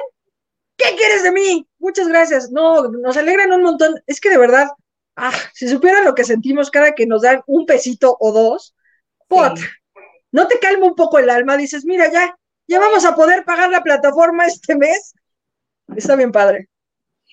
¿Qué 0.77 0.95
quieres 0.95 1.23
de 1.23 1.31
mí? 1.31 1.67
Muchas 1.79 2.07
gracias. 2.07 2.51
No, 2.51 2.83
nos 2.89 3.15
alegran 3.17 3.51
un 3.51 3.63
montón. 3.63 3.95
Es 4.07 4.19
que 4.21 4.29
de 4.29 4.37
verdad, 4.37 4.67
ah, 5.15 5.31
si 5.53 5.67
supieran 5.67 6.05
lo 6.05 6.15
que 6.15 6.23
sentimos 6.23 6.71
cada 6.71 6.93
que 6.93 7.05
nos 7.05 7.21
dan 7.23 7.41
un 7.47 7.65
pesito 7.65 8.15
o 8.19 8.31
dos, 8.31 8.75
pot, 9.27 9.57
Sí. 9.57 9.65
¿no 10.31 10.47
te 10.47 10.59
calma 10.59 10.85
un 10.87 10.95
poco 10.95 11.19
el 11.19 11.29
alma? 11.29 11.57
Dices, 11.57 11.85
mira, 11.85 12.11
ya, 12.11 12.35
ya 12.67 12.79
vamos 12.79 13.05
a 13.05 13.15
poder 13.15 13.43
pagar 13.45 13.69
la 13.69 13.81
plataforma 13.83 14.45
este 14.45 14.75
mes. 14.75 15.13
Está 15.95 16.15
bien 16.15 16.31
padre. 16.31 16.69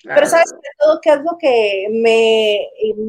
Pero 0.03 0.21
Ah, 0.21 0.29
sabes 0.29 0.51
de 0.51 0.69
todo 0.79 0.99
que 1.01 1.09
es 1.11 1.19
lo 1.21 1.37
que 1.39 1.87
me, 1.91 2.67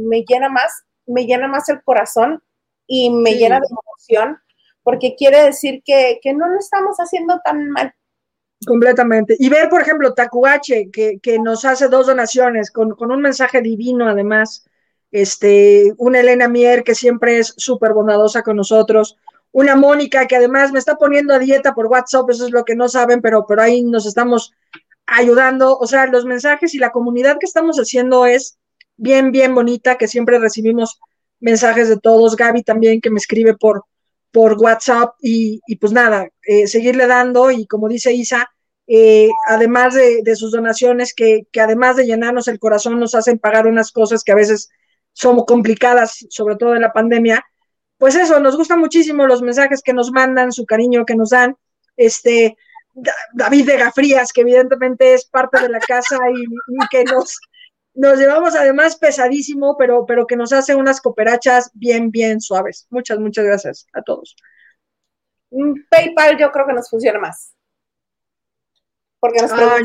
me 0.09 0.25
llena 0.27 0.49
más, 0.49 0.73
me 1.07 1.25
llena 1.27 1.49
más 1.49 1.69
el 1.69 1.83
corazón 1.83 2.43
y 2.87 3.11
me 3.11 3.33
Sí. 3.33 3.39
llena 3.39 3.61
de 3.61 3.67
emoción, 3.71 4.39
porque 4.83 5.15
quiere 5.17 5.43
decir 5.45 5.83
que, 5.85 6.19
que 6.23 6.33
no 6.35 6.49
lo 6.49 6.59
estamos 6.59 6.97
haciendo 6.99 7.41
tan 7.45 7.69
mal. 7.71 7.95
Completamente. 8.67 9.37
Y 9.39 9.49
ver, 9.49 9.69
por 9.69 9.81
ejemplo, 9.81 10.15
Tacuache, 10.15 10.91
que, 10.91 11.21
que 11.21 11.39
nos 11.39 11.65
hace 11.65 11.89
dos 11.89 12.07
donaciones 12.07 12.71
con, 12.71 12.91
con 12.91 13.13
un 13.13 13.21
mensaje 13.21 13.63
divino, 13.63 14.09
además. 14.09 14.65
Este, 15.11 15.95
una 15.97 16.21
Elena 16.21 16.49
Mier, 16.49 16.85
que 16.85 16.95
siempre 16.95 17.39
es 17.39 17.55
súper 17.57 17.93
bondadosa 17.93 18.43
con 18.43 18.57
nosotros. 18.57 19.17
Una 19.53 19.77
Mónica, 19.77 20.27
que 20.27 20.37
además 20.37 20.73
me 20.73 20.79
está 20.79 20.97
poniendo 20.97 21.33
a 21.33 21.39
dieta 21.39 21.75
por 21.75 21.87
WhatsApp, 21.87 22.29
eso 22.31 22.45
es 22.45 22.51
lo 22.51 22.65
que 22.65 22.77
no 22.77 22.89
saben, 22.89 23.23
pero, 23.23 23.47
pero 23.47 23.63
ahí 23.63 23.83
nos 23.83 24.07
estamos 24.07 24.53
ayudando. 25.07 25.79
O 25.79 25.87
sea, 25.87 26.07
los 26.07 26.25
mensajes 26.25 26.75
y 26.75 26.79
la 26.79 26.91
comunidad 26.91 27.39
que 27.39 27.47
estamos 27.47 27.79
haciendo 27.79 28.27
es 28.27 28.59
bien, 28.97 29.33
bien 29.33 29.55
bonita, 29.55 29.97
que 29.97 30.09
siempre 30.09 30.39
recibimos 30.39 31.01
mensajes 31.41 31.89
de 31.89 31.99
todos. 31.99 32.37
Gaby 32.37 32.63
también, 32.65 33.01
que 33.01 33.11
me 33.11 33.19
escribe 33.19 33.57
por, 33.57 33.85
por 34.33 34.55
WhatsApp 34.61 35.15
y, 35.21 35.61
y 35.67 35.77
pues 35.77 35.93
nada, 35.93 36.29
eh, 36.43 36.67
seguirle 36.67 37.07
dando 37.07 37.51
y 37.51 37.67
como 37.67 37.89
dice 37.89 38.13
Isa, 38.13 38.49
eh, 38.87 39.29
además 39.49 39.95
de, 39.95 40.23
de 40.23 40.37
sus 40.37 40.53
donaciones, 40.53 41.15
que, 41.15 41.43
que 41.53 41.61
además 41.61 41.97
de 41.97 42.07
llenarnos 42.07 42.49
el 42.49 42.59
corazón, 42.59 42.99
nos 43.01 43.15
hacen 43.15 43.39
pagar 43.39 43.67
unas 43.67 43.93
cosas 43.93 44.25
que 44.25 44.33
a 44.33 44.37
veces 44.37 44.71
son 45.13 45.41
complicadas, 45.45 46.27
sobre 46.31 46.57
todo 46.57 46.75
en 46.75 46.83
la 46.83 46.93
pandemia, 46.93 47.45
pues 47.99 48.15
eso, 48.15 48.39
nos 48.41 48.57
gustan 48.57 48.79
muchísimo 48.81 49.27
los 49.27 49.43
mensajes 49.43 49.83
que 49.83 49.93
nos 49.93 50.13
mandan, 50.13 50.53
su 50.53 50.65
cariño 50.67 51.05
que 51.05 51.17
nos 51.17 51.31
dan, 51.31 51.57
este, 51.97 52.57
Da- 52.95 53.13
David 53.35 53.67
Vega 53.67 53.93
Frías, 53.93 54.33
que 54.33 54.43
evidentemente 54.43 55.15
es 55.15 55.25
parte 55.27 55.61
de 55.61 55.69
la 55.69 55.81
casa 55.81 56.17
y, 56.33 56.43
y 56.43 56.89
que 56.91 57.05
nos, 57.05 57.39
nos 57.99 58.17
llevamos 58.19 58.55
además 58.55 58.97
pesadísimo, 58.97 59.77
pero, 59.77 60.07
pero 60.07 60.27
que 60.27 60.37
nos 60.37 60.53
hace 60.53 60.75
unas 60.75 61.01
cooperachas 61.01 61.71
bien, 61.75 62.11
bien 62.11 62.41
suaves. 62.41 62.87
Muchas, 62.91 63.19
muchas 63.19 63.45
gracias 63.45 63.87
a 63.93 64.03
todos. 64.03 64.37
Mm, 65.51 65.73
PayPal 65.91 66.39
yo 66.39 66.51
creo 66.53 66.67
que 66.67 66.75
nos 66.75 66.89
funciona 66.89 67.19
más. 67.19 67.55
Porque 69.21 69.43
nos 69.43 69.51
Ay. 69.53 69.85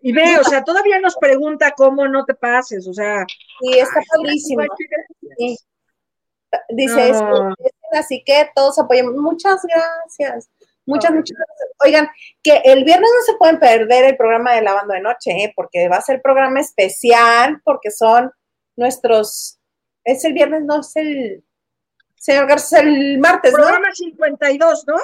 Y 0.00 0.12
ve, 0.12 0.38
o 0.38 0.44
sea, 0.44 0.62
todavía 0.62 1.00
nos 1.00 1.16
pregunta 1.16 1.72
cómo 1.76 2.06
no 2.06 2.24
te 2.24 2.34
pases, 2.34 2.86
o 2.86 2.92
sea. 2.94 3.26
y 3.62 3.78
está 3.78 4.00
padrísimo. 4.14 4.62
Sí. 5.36 5.58
Dice, 6.68 7.08
es- 7.10 7.16
Ah. 7.20 7.52
es- 7.58 7.98
así 7.98 8.22
que 8.24 8.48
todos 8.54 8.78
apoyamos. 8.78 9.14
Muchas 9.16 9.60
gracias. 9.64 10.48
Muchas, 10.86 11.12
muchas 11.12 11.36
gracias. 11.36 11.68
Oigan, 11.84 12.08
que 12.42 12.60
el 12.64 12.84
viernes 12.84 13.08
no 13.14 13.22
se 13.32 13.38
pueden 13.38 13.58
perder 13.58 14.04
el 14.04 14.16
programa 14.16 14.52
de 14.54 14.62
Lavando 14.62 14.94
de 14.94 15.00
Noche, 15.00 15.30
¿eh? 15.30 15.52
porque 15.56 15.88
va 15.88 15.96
a 15.96 16.02
ser 16.02 16.20
programa 16.20 16.60
especial, 16.60 17.60
porque 17.64 17.90
son 17.90 18.30
nuestros. 18.76 19.58
Es 20.04 20.24
el 20.24 20.32
viernes, 20.34 20.62
no 20.64 20.80
es 20.80 20.94
el. 20.96 21.44
Señor 22.16 22.46
Garza, 22.46 22.80
el 22.80 23.18
martes, 23.18 23.52
¿no? 23.52 23.58
Programa 23.58 23.88
52, 23.92 24.84
¿no? 24.86 24.96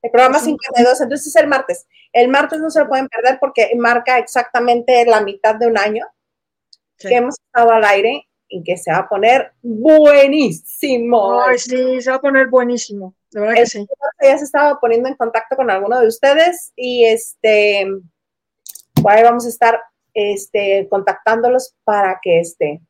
El 0.00 0.10
programa 0.10 0.38
Sí. 0.38 0.46
52, 0.46 1.00
entonces 1.02 1.26
es 1.26 1.36
el 1.36 1.46
martes. 1.46 1.86
El 2.12 2.28
martes 2.28 2.58
no 2.60 2.70
se 2.70 2.80
lo 2.80 2.88
pueden 2.88 3.08
perder 3.08 3.38
porque 3.38 3.70
marca 3.76 4.18
exactamente 4.18 5.04
la 5.04 5.20
mitad 5.20 5.56
de 5.56 5.66
un 5.66 5.76
año 5.76 6.06
Sí. 6.96 7.08
que 7.08 7.16
hemos 7.16 7.36
estado 7.38 7.70
al 7.72 7.84
aire 7.84 8.28
y 8.48 8.62
que 8.64 8.76
se 8.76 8.90
va 8.90 8.98
a 8.98 9.08
poner 9.08 9.52
buenísimo. 9.62 11.40
Ay, 11.42 11.58
sí, 11.58 12.00
se 12.00 12.10
va 12.10 12.16
a 12.16 12.20
poner 12.20 12.48
buenísimo. 12.48 13.14
De 13.30 13.40
verdad 13.40 13.54
que 13.54 13.66
sí. 13.66 13.86
ya 14.22 14.38
se 14.38 14.44
estaba 14.44 14.78
poniendo 14.80 15.08
en 15.08 15.16
contacto 15.16 15.56
con 15.56 15.70
alguno 15.70 16.00
de 16.00 16.06
ustedes 16.06 16.72
y 16.76 17.04
este 17.04 17.86
por 19.02 19.12
ahí 19.12 19.22
vamos 19.22 19.44
a 19.46 19.48
estar 19.48 19.80
este 20.14 20.88
contactándolos 20.88 21.74
para 21.84 22.18
que 22.22 22.40
este 22.40 22.80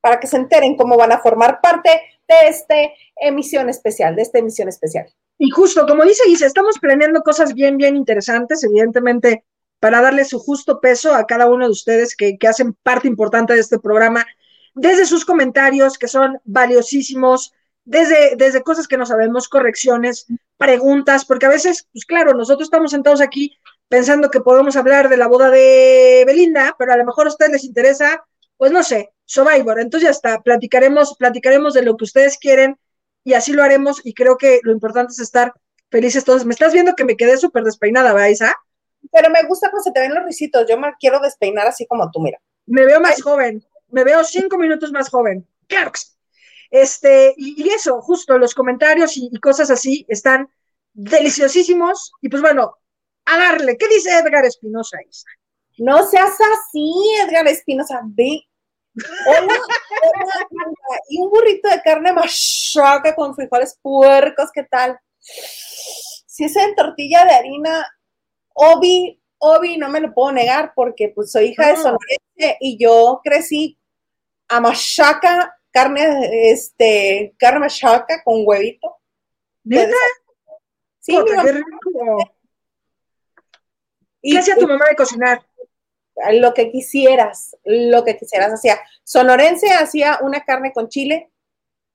para 0.00 0.20
que 0.20 0.26
se 0.26 0.36
enteren 0.36 0.76
cómo 0.76 0.96
van 0.96 1.12
a 1.12 1.18
formar 1.18 1.60
parte 1.60 1.90
de 2.28 2.48
esta 2.48 2.74
emisión 3.16 3.68
especial, 3.68 4.14
de 4.14 4.22
esta 4.22 4.38
emisión 4.38 4.68
especial. 4.68 5.06
Y 5.38 5.50
justo, 5.50 5.86
como 5.86 6.04
dice 6.04 6.28
Isa, 6.28 6.46
estamos 6.46 6.78
planeando 6.78 7.22
cosas 7.22 7.54
bien, 7.54 7.76
bien 7.76 7.96
interesantes, 7.96 8.62
evidentemente, 8.64 9.44
para 9.80 10.00
darle 10.00 10.24
su 10.24 10.38
justo 10.38 10.80
peso 10.80 11.14
a 11.14 11.26
cada 11.26 11.46
uno 11.46 11.64
de 11.66 11.70
ustedes 11.70 12.16
que, 12.16 12.38
que 12.38 12.48
hacen 12.48 12.74
parte 12.82 13.08
importante 13.08 13.54
de 13.54 13.60
este 13.60 13.78
programa, 13.78 14.26
desde 14.74 15.06
sus 15.06 15.24
comentarios, 15.24 15.98
que 15.98 16.08
son 16.08 16.40
valiosísimos, 16.44 17.52
desde, 17.88 18.36
desde 18.36 18.62
cosas 18.62 18.86
que 18.86 18.98
no 18.98 19.06
sabemos, 19.06 19.48
correcciones, 19.48 20.26
preguntas, 20.58 21.24
porque 21.24 21.46
a 21.46 21.48
veces, 21.48 21.88
pues 21.90 22.04
claro, 22.04 22.34
nosotros 22.34 22.66
estamos 22.66 22.90
sentados 22.90 23.22
aquí 23.22 23.56
pensando 23.88 24.30
que 24.30 24.40
podemos 24.40 24.76
hablar 24.76 25.08
de 25.08 25.16
la 25.16 25.26
boda 25.26 25.48
de 25.48 26.22
Belinda, 26.26 26.76
pero 26.78 26.92
a 26.92 26.98
lo 26.98 27.06
mejor 27.06 27.26
a 27.26 27.30
ustedes 27.30 27.50
les 27.50 27.64
interesa, 27.64 28.26
pues 28.58 28.72
no 28.72 28.82
sé, 28.82 29.14
Survivor. 29.24 29.80
Entonces 29.80 30.06
ya 30.06 30.10
está, 30.10 30.42
platicaremos, 30.42 31.16
platicaremos 31.16 31.72
de 31.72 31.82
lo 31.82 31.96
que 31.96 32.04
ustedes 32.04 32.36
quieren 32.36 32.78
y 33.24 33.32
así 33.32 33.54
lo 33.54 33.62
haremos 33.62 34.04
y 34.04 34.12
creo 34.12 34.36
que 34.36 34.60
lo 34.64 34.72
importante 34.72 35.12
es 35.12 35.20
estar 35.20 35.54
felices 35.90 36.24
todos. 36.24 36.44
Me 36.44 36.52
estás 36.52 36.74
viendo 36.74 36.94
que 36.94 37.06
me 37.06 37.16
quedé 37.16 37.38
súper 37.38 37.64
despeinada, 37.64 38.12
¿verdad, 38.12 38.28
Isa? 38.28 38.54
Pero 39.10 39.30
me 39.30 39.42
gusta 39.44 39.70
cómo 39.70 39.82
se 39.82 39.92
te 39.92 40.00
ven 40.00 40.14
los 40.14 40.26
risitos. 40.26 40.66
Yo 40.68 40.76
me 40.76 40.92
quiero 41.00 41.20
despeinar 41.20 41.66
así 41.66 41.86
como 41.86 42.10
tú, 42.10 42.20
mira. 42.20 42.38
Me 42.66 42.84
veo 42.84 43.00
más 43.00 43.22
joven, 43.22 43.64
me 43.88 44.04
veo 44.04 44.22
cinco 44.24 44.58
minutos 44.58 44.92
más 44.92 45.08
joven. 45.08 45.48
Claro 45.66 45.90
que 45.92 46.00
sí. 46.00 46.17
Este, 46.70 47.34
y, 47.36 47.62
y 47.64 47.70
eso, 47.70 48.00
justo 48.02 48.36
los 48.38 48.54
comentarios 48.54 49.16
y, 49.16 49.28
y 49.32 49.38
cosas 49.40 49.70
así 49.70 50.04
están 50.08 50.48
deliciosísimos. 50.92 52.12
Y 52.20 52.28
pues 52.28 52.42
bueno, 52.42 52.76
a 53.24 53.38
darle. 53.38 53.76
¿Qué 53.76 53.88
dice 53.88 54.18
Edgar 54.18 54.44
Espinosa, 54.44 54.98
Isa? 55.08 55.28
No 55.78 56.06
seas 56.06 56.32
así, 56.40 56.92
Edgar 57.26 57.46
Espinosa. 57.46 58.00
Ve. 58.04 58.42
Hola, 59.26 59.54
hola, 59.54 60.46
y 61.08 61.20
un 61.20 61.30
burrito 61.30 61.68
de 61.68 61.80
carne 61.82 62.12
machaca 62.12 63.14
con 63.14 63.32
frijoles 63.32 63.78
puercos, 63.80 64.50
¿qué 64.52 64.64
tal? 64.64 64.98
Si 65.20 66.44
es 66.44 66.56
en 66.56 66.74
tortilla 66.74 67.24
de 67.24 67.30
harina, 67.30 67.86
Obi, 68.54 69.22
Obi, 69.38 69.76
no 69.76 69.88
me 69.88 70.00
lo 70.00 70.12
puedo 70.12 70.32
negar 70.32 70.72
porque 70.74 71.12
pues 71.14 71.30
soy 71.30 71.46
hija 71.46 71.68
de 71.68 71.72
No. 71.74 71.82
sonorense 71.82 72.56
y 72.60 72.76
yo 72.82 73.20
crecí 73.22 73.78
a 74.48 74.60
machaca, 74.60 75.56
carne, 75.78 76.50
este, 76.50 77.34
carne 77.38 77.60
machaca 77.60 78.22
con 78.24 78.42
huevito. 78.46 78.96
¿Neta? 79.64 79.94
Sí, 81.00 81.16
mi 81.16 81.30
mamá, 81.30 81.44
qué 81.44 81.52
rico. 81.52 81.68
y- 84.22 84.32
¿Qué 84.32 84.38
hacía 84.38 84.56
tu 84.56 84.66
mamá 84.66 84.86
de 84.88 84.96
cocinar? 84.96 85.44
lo 86.32 86.52
que 86.52 86.72
quisieras, 86.72 87.56
lo 87.64 88.02
que 88.04 88.16
quisieras 88.16 88.52
hacía. 88.52 88.76
Sonorense 89.04 89.68
hacía 89.70 90.18
una 90.20 90.44
carne 90.44 90.72
con 90.72 90.88
chile, 90.88 91.30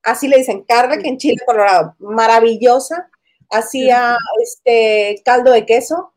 así 0.02 0.28
le 0.28 0.38
dicen, 0.38 0.62
carne 0.64 0.98
que 1.02 1.08
en 1.10 1.18
chile 1.18 1.36
colorado, 1.44 1.94
maravillosa. 1.98 3.10
Hacía 3.50 4.16
este 4.42 5.20
caldo 5.26 5.52
de 5.52 5.66
queso, 5.66 6.14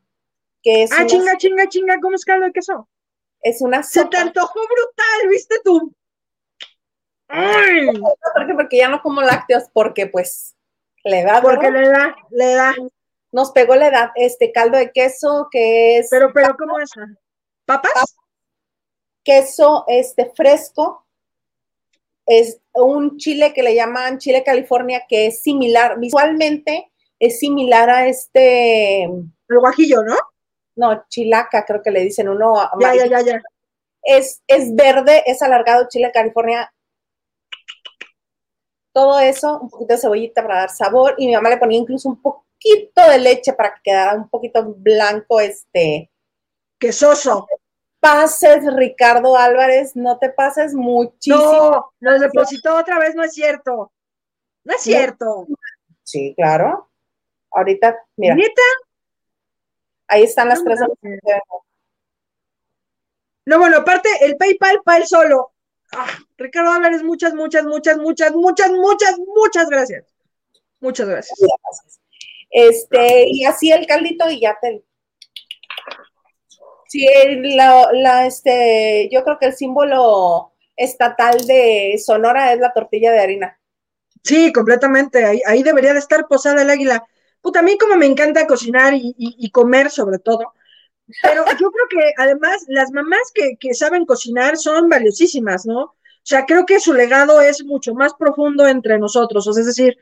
que 0.63 0.83
es, 0.83 0.91
Ah, 0.93 0.99
una, 0.99 1.07
chinga, 1.07 1.37
chinga, 1.37 1.67
chinga, 1.67 1.95
¿cómo 2.01 2.15
es 2.15 2.23
caldo 2.23 2.45
de 2.45 2.53
queso? 2.53 2.87
es 3.41 3.61
una 3.61 3.83
Se 3.83 3.99
te 4.05 4.05
sopa. 4.05 4.21
antojó 4.21 4.59
brutal, 4.61 5.29
¿viste 5.29 5.55
tú? 5.65 5.93
Ay, 7.27 7.87
¿Por 7.99 8.47
qué? 8.47 8.53
Porque 8.53 8.77
ya 8.77 8.87
no 8.89 9.01
como 9.01 9.21
lácteos, 9.21 9.63
porque 9.73 10.07
pues 10.07 10.55
la 11.03 11.19
edad, 11.19 11.41
porque 11.41 11.71
le 11.71 11.87
da, 11.87 12.15
le 12.31 12.53
da. 12.53 12.73
nos 13.31 13.51
pegó 13.51 13.75
la 13.75 13.87
edad. 13.87 14.09
Este 14.15 14.51
caldo 14.51 14.77
de 14.77 14.91
queso, 14.91 15.47
que 15.51 15.97
es 15.97 16.07
Pero, 16.09 16.31
pero, 16.33 16.55
¿cómo 16.57 16.79
es? 16.79 16.91
¿Papas? 17.65 18.15
queso 19.23 19.83
este 19.87 20.31
fresco, 20.33 21.05
es 22.25 22.61
un 22.73 23.17
chile 23.17 23.53
que 23.53 23.61
le 23.61 23.75
llaman 23.75 24.19
chile 24.19 24.41
California, 24.41 25.03
que 25.07 25.27
es 25.27 25.41
similar, 25.41 25.99
visualmente 25.99 26.89
es 27.19 27.39
similar 27.39 27.89
a 27.89 28.07
este, 28.07 29.03
El 29.03 29.59
guajillo, 29.59 30.01
¿no? 30.03 30.15
no, 30.77 31.03
chilaca, 31.09 31.65
creo 31.65 31.81
que 31.81 31.91
le 31.91 32.01
dicen 32.01 32.29
uno 32.29 32.55
Ya, 32.55 32.69
amarillo. 32.71 33.05
ya, 33.05 33.21
ya, 33.21 33.33
ya. 33.33 33.41
Es, 34.03 34.41
es 34.47 34.73
verde, 34.75 35.23
es 35.25 35.41
alargado, 35.41 35.87
chile 35.89 36.11
California. 36.13 36.71
Todo 38.97 39.19
eso, 39.19 39.59
un 39.59 39.69
poquito 39.69 39.93
de 39.93 39.99
cebollita 39.99 40.41
para 40.41 40.61
dar 40.61 40.69
sabor, 40.71 41.13
y 41.19 41.27
mi 41.27 41.35
mamá 41.35 41.51
le 41.51 41.57
ponía 41.57 41.77
incluso 41.77 42.09
un 42.09 42.19
poquito 42.19 43.07
de 43.07 43.19
leche 43.19 43.53
para 43.53 43.75
que 43.75 43.81
quedara 43.83 44.15
un 44.15 44.27
poquito 44.27 44.73
blanco, 44.75 45.39
este, 45.39 46.09
Quesoso. 46.79 47.45
pases, 47.99 48.63
Ricardo 48.73 49.37
Álvarez, 49.37 49.95
no 49.95 50.17
te 50.17 50.31
pases 50.31 50.73
muchísimo. 50.73 51.91
No, 51.99 52.11
nos 52.11 52.21
depositó 52.21 52.75
otra 52.75 52.97
vez, 52.97 53.13
no 53.13 53.23
es 53.23 53.35
cierto. 53.35 53.91
No 54.63 54.73
es 54.73 54.81
cierto. 54.81 55.45
Sí, 56.01 56.33
claro. 56.35 56.89
Ahorita, 57.51 58.03
mira, 58.15 58.33
¿Neta? 58.33 58.61
ahí 60.07 60.23
están 60.23 60.49
las 60.49 60.63
No 60.63 60.73
tres. 60.99 61.21
No, 63.45 63.59
bueno, 63.59 63.77
aparte, 63.77 64.09
el 64.21 64.37
PayPal 64.37 64.81
para 64.83 64.97
él 64.97 65.05
solo. 65.05 65.51
Ah, 65.93 66.07
Ricardo 66.37 66.71
Álvarez, 66.71 67.03
muchas, 67.03 67.33
muchas, 67.33 67.63
muchas, 67.65 67.97
muchas, 67.97 68.33
muchas, 68.33 68.71
muchas, 68.71 69.17
muchas 69.19 69.69
gracias. 69.69 70.05
Muchas 70.79 71.07
gracias. 71.07 71.39
Este, 72.49 73.25
y 73.27 73.45
así 73.45 73.71
el 73.71 73.87
caldito 73.87 74.29
y 74.29 74.41
ya 74.41 74.57
te. 74.61 74.83
Sí, 76.87 77.05
la, 77.55 77.89
la, 77.91 78.25
este, 78.27 79.09
yo 79.11 79.23
creo 79.23 79.37
que 79.39 79.47
el 79.47 79.55
símbolo 79.55 80.53
estatal 80.75 81.45
de 81.45 81.99
Sonora 82.03 82.53
es 82.53 82.59
la 82.59 82.71
tortilla 82.71 83.11
de 83.11 83.19
harina. 83.19 83.59
Sí, 84.23 84.53
completamente. 84.53 85.25
Ahí, 85.25 85.41
ahí 85.45 85.63
debería 85.63 85.93
de 85.93 85.99
estar 85.99 86.27
posada 86.27 86.61
el 86.61 86.69
águila. 86.69 87.05
Puta, 87.41 87.59
a 87.59 87.63
mí 87.63 87.77
como 87.77 87.95
me 87.97 88.05
encanta 88.05 88.47
cocinar 88.47 88.93
y, 88.93 89.13
y- 89.17 89.35
y 89.37 89.51
comer 89.51 89.89
sobre 89.89 90.19
todo. 90.19 90.53
Pero 91.21 91.45
yo 91.59 91.71
creo 91.71 91.87
que 91.89 92.13
además 92.17 92.65
las 92.67 92.91
mamás 92.91 93.31
que, 93.33 93.57
que 93.59 93.73
saben 93.73 94.05
cocinar 94.05 94.57
son 94.57 94.89
valiosísimas, 94.89 95.65
¿no? 95.65 95.81
O 95.81 96.29
sea, 96.29 96.45
creo 96.45 96.65
que 96.65 96.79
su 96.79 96.93
legado 96.93 97.39
es 97.39 97.63
mucho 97.63 97.93
más 97.93 98.13
profundo 98.13 98.67
entre 98.67 98.99
nosotros. 98.99 99.47
O 99.47 99.53
sea, 99.53 99.61
es 99.61 99.67
decir, 99.67 99.97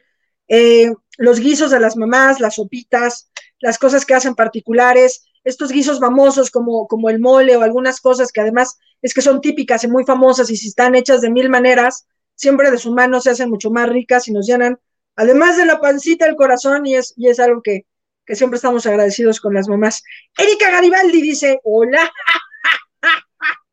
eh, 0.47 0.91
los 1.17 1.39
guisos 1.39 1.71
de 1.71 1.79
las 1.79 1.95
mamás, 1.95 2.39
las 2.39 2.55
sopitas, 2.55 3.29
las 3.59 3.77
cosas 3.77 4.05
que 4.05 4.15
hacen 4.15 4.35
particulares, 4.35 5.25
estos 5.43 5.71
guisos 5.71 5.99
famosos 5.99 6.49
como, 6.49 6.87
como 6.87 7.09
el 7.09 7.19
mole 7.19 7.55
o 7.55 7.61
algunas 7.61 8.01
cosas 8.01 8.31
que 8.31 8.41
además 8.41 8.79
es 9.01 9.13
que 9.13 9.21
son 9.21 9.41
típicas 9.41 9.83
y 9.83 9.87
muy 9.87 10.03
famosas 10.03 10.49
y 10.49 10.57
si 10.57 10.69
están 10.69 10.95
hechas 10.95 11.21
de 11.21 11.29
mil 11.29 11.49
maneras, 11.49 12.07
siempre 12.33 12.71
de 12.71 12.79
su 12.79 12.91
mano 12.91 13.21
se 13.21 13.29
hacen 13.29 13.49
mucho 13.49 13.69
más 13.69 13.87
ricas 13.87 14.27
y 14.27 14.33
nos 14.33 14.47
llenan, 14.47 14.79
además 15.15 15.57
de 15.57 15.65
la 15.65 15.79
pancita, 15.79 16.25
el 16.25 16.35
corazón 16.35 16.85
y 16.87 16.95
es, 16.95 17.13
y 17.15 17.27
es 17.27 17.39
algo 17.39 17.61
que, 17.61 17.85
que 18.25 18.35
siempre 18.35 18.57
estamos 18.57 18.85
agradecidos 18.85 19.39
con 19.39 19.53
las 19.53 19.67
mamás. 19.67 20.03
Erika 20.37 20.71
Garibaldi 20.71 21.21
dice, 21.21 21.59
hola, 21.63 22.11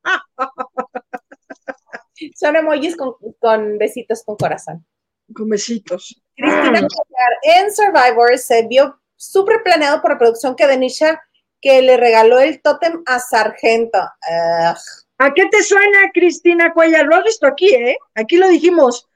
Son 2.36 2.56
emojis 2.56 2.96
con, 2.96 3.14
con 3.40 3.78
besitos 3.78 4.22
con 4.24 4.36
corazón. 4.36 4.86
con 5.34 5.48
besitos. 5.48 6.20
Cristina 6.36 6.80
Collar, 6.80 7.32
en 7.42 7.72
Survivor 7.72 8.38
se 8.38 8.66
vio 8.66 9.00
súper 9.16 9.62
planeado 9.62 10.00
por 10.00 10.12
la 10.12 10.18
producción 10.18 10.56
que 10.56 10.66
Denisha 10.66 11.20
que 11.60 11.82
le 11.82 11.96
regaló 11.96 12.40
el 12.40 12.60
tótem 12.60 13.02
a 13.06 13.20
Sargento. 13.20 13.98
Ugh. 13.98 14.76
¿A 15.18 15.34
qué 15.34 15.46
te 15.46 15.62
suena, 15.62 16.10
Cristina 16.12 16.72
Cuellar? 16.72 17.06
Lo 17.06 17.14
has 17.14 17.24
visto 17.24 17.46
aquí, 17.46 17.72
¿eh? 17.72 17.96
Aquí 18.16 18.36
lo 18.36 18.48
dijimos. 18.48 19.08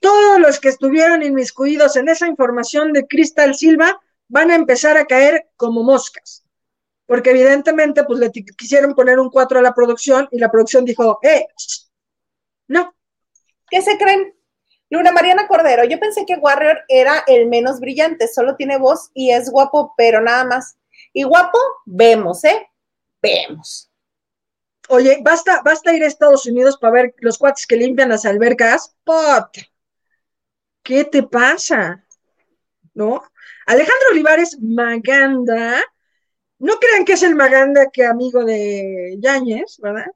Todos 0.00 0.40
los 0.40 0.58
que 0.58 0.70
estuvieron 0.70 1.22
inmiscuidos 1.22 1.96
en 1.96 2.08
esa 2.08 2.26
información 2.26 2.94
de 2.94 3.06
Cristal 3.06 3.54
Silva 3.54 4.00
van 4.32 4.50
a 4.50 4.54
empezar 4.54 4.96
a 4.96 5.04
caer 5.04 5.50
como 5.56 5.82
moscas. 5.82 6.44
Porque 7.06 7.30
evidentemente, 7.30 8.04
pues 8.04 8.18
le 8.18 8.32
quisieron 8.32 8.94
poner 8.94 9.18
un 9.18 9.30
4 9.30 9.58
a 9.58 9.62
la 9.62 9.74
producción 9.74 10.26
y 10.32 10.38
la 10.38 10.50
producción 10.50 10.84
dijo, 10.84 11.18
eh, 11.22 11.46
no, 12.68 12.94
¿Qué 13.72 13.80
se 13.80 13.96
creen? 13.96 14.34
Luna 14.90 15.12
Mariana 15.12 15.46
Cordero, 15.48 15.84
yo 15.84 15.98
pensé 15.98 16.26
que 16.26 16.36
Warrior 16.36 16.82
era 16.88 17.24
el 17.26 17.48
menos 17.48 17.80
brillante, 17.80 18.28
solo 18.28 18.54
tiene 18.56 18.76
voz 18.76 19.10
y 19.14 19.30
es 19.30 19.50
guapo, 19.50 19.94
pero 19.96 20.20
nada 20.20 20.44
más. 20.44 20.76
Y 21.14 21.22
guapo, 21.22 21.58
vemos, 21.86 22.44
¿eh? 22.44 22.68
Vemos. 23.22 23.90
Oye, 24.90 25.20
basta, 25.22 25.62
basta 25.64 25.94
ir 25.94 26.04
a 26.04 26.06
Estados 26.06 26.44
Unidos 26.44 26.76
para 26.76 26.92
ver 26.92 27.14
los 27.20 27.38
cuates 27.38 27.66
que 27.66 27.76
limpian 27.76 28.10
las 28.10 28.26
albercas. 28.26 28.94
Pot. 29.04 29.56
¿Qué 30.82 31.04
te 31.04 31.22
pasa? 31.22 32.04
¿No? 32.92 33.22
Alejandro 33.66 34.08
Olivares 34.10 34.58
Maganda. 34.60 35.82
No 36.58 36.74
crean 36.78 37.04
que 37.04 37.14
es 37.14 37.22
el 37.22 37.34
Maganda 37.34 37.90
que 37.90 38.04
amigo 38.04 38.44
de 38.44 39.16
Yáñez, 39.18 39.78
¿verdad? 39.78 40.06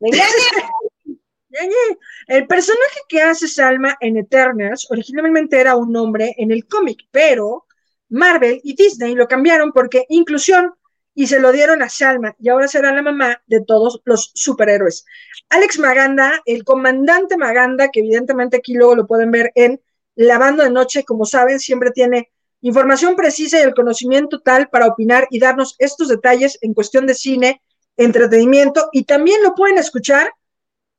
Yáñez. 0.00 1.98
El 2.26 2.46
personaje 2.46 3.00
que 3.08 3.22
hace 3.22 3.48
Salma 3.48 3.96
en 4.00 4.18
Eternals 4.18 4.86
originalmente 4.90 5.58
era 5.58 5.76
un 5.76 5.96
hombre 5.96 6.34
en 6.36 6.50
el 6.50 6.66
cómic, 6.66 7.06
pero 7.10 7.66
Marvel 8.10 8.60
y 8.62 8.74
Disney 8.74 9.14
lo 9.14 9.26
cambiaron 9.28 9.72
porque 9.72 10.04
inclusión 10.08 10.74
y 11.14 11.26
se 11.26 11.40
lo 11.40 11.50
dieron 11.50 11.82
a 11.82 11.88
Salma 11.88 12.36
y 12.38 12.48
ahora 12.48 12.68
será 12.68 12.92
la 12.92 13.02
mamá 13.02 13.42
de 13.46 13.62
todos 13.62 14.00
los 14.04 14.30
superhéroes. 14.34 15.04
Alex 15.48 15.78
Maganda, 15.78 16.40
el 16.44 16.64
comandante 16.64 17.36
Maganda, 17.36 17.88
que 17.88 18.00
evidentemente 18.00 18.58
aquí 18.58 18.74
luego 18.74 18.94
lo 18.94 19.06
pueden 19.06 19.30
ver 19.30 19.50
en 19.54 19.80
Lavando 20.14 20.62
de 20.62 20.70
Noche, 20.70 21.04
como 21.04 21.24
saben, 21.24 21.58
siempre 21.58 21.90
tiene 21.90 22.30
información 22.60 23.16
precisa 23.16 23.58
y 23.58 23.62
el 23.62 23.74
conocimiento 23.74 24.40
tal 24.40 24.68
para 24.68 24.86
opinar 24.86 25.26
y 25.30 25.38
darnos 25.38 25.76
estos 25.78 26.08
detalles 26.08 26.58
en 26.60 26.74
cuestión 26.74 27.06
de 27.06 27.14
cine, 27.14 27.62
entretenimiento 27.96 28.88
y 28.92 29.04
también 29.04 29.42
lo 29.42 29.54
pueden 29.54 29.78
escuchar 29.78 30.30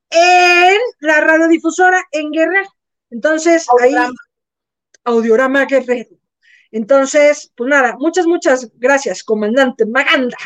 en 0.10 0.78
la 1.00 1.22
radiodifusora 1.22 2.04
en 2.12 2.32
Guerrero. 2.32 2.70
Entonces, 3.10 3.66
ahí, 3.82 3.94
Audiorama. 5.04 5.66
Guerrero. 5.66 6.16
Entonces, 6.72 7.52
pues 7.56 7.70
nada, 7.70 7.96
muchas, 7.98 8.28
muchas 8.28 8.72
gracias, 8.76 9.24
comandante 9.24 9.86
Maganda. 9.86 10.38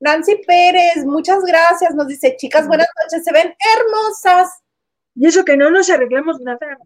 Nancy 0.00 0.36
Pérez, 0.46 1.04
muchas 1.06 1.42
gracias. 1.44 1.94
Nos 1.94 2.08
dice, 2.08 2.36
chicas, 2.36 2.66
buenas 2.66 2.88
noches, 3.02 3.24
se 3.24 3.32
ven 3.32 3.54
hermosas. 3.76 4.50
Y 5.14 5.26
eso 5.26 5.44
que 5.44 5.56
no 5.56 5.70
nos 5.70 5.88
arreglamos 5.88 6.40
nada, 6.40 6.78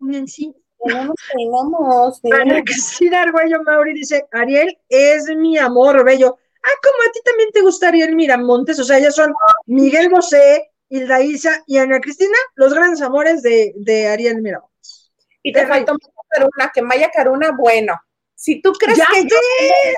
Nancy. 0.00 0.54
Peinamos, 0.84 2.20
Ana 2.24 2.44
nena. 2.44 2.64
Cristina 2.64 3.22
Arguello 3.22 3.62
Mauri 3.62 3.94
dice, 3.94 4.26
Ariel 4.32 4.78
es 4.88 5.26
mi 5.36 5.58
amor 5.58 6.04
bello. 6.04 6.38
Ah, 6.62 6.78
como 6.82 6.94
a 7.08 7.12
ti 7.12 7.20
también 7.24 7.50
te 7.52 7.60
gusta 7.60 7.88
Ariel 7.88 8.14
Miramontes, 8.14 8.78
o 8.78 8.84
sea, 8.84 8.98
ellas 8.98 9.14
son 9.14 9.34
Miguel 9.66 10.08
Bosé, 10.08 10.70
Hilda 10.88 11.20
Isa 11.20 11.62
y 11.66 11.78
Ana 11.78 12.00
Cristina, 12.00 12.36
los 12.54 12.72
grandes 12.72 13.02
amores 13.02 13.42
de, 13.42 13.72
de 13.76 14.08
Ariel 14.08 14.40
Miramontes. 14.40 15.12
Y 15.42 15.52
te 15.52 15.66
faltó 15.66 15.92
Maya 15.92 16.22
Caruna, 16.30 16.70
que 16.72 16.82
Maya 16.82 17.10
Caruna, 17.10 17.50
bueno, 17.56 18.00
si 18.34 18.62
tú 18.62 18.72
crees 18.72 18.98
¡Ya 18.98 19.06
que 19.12 19.22
yo! 19.24 19.36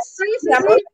Sí, 0.03 0.53
amor, 0.53 0.77
sí. 0.77 0.85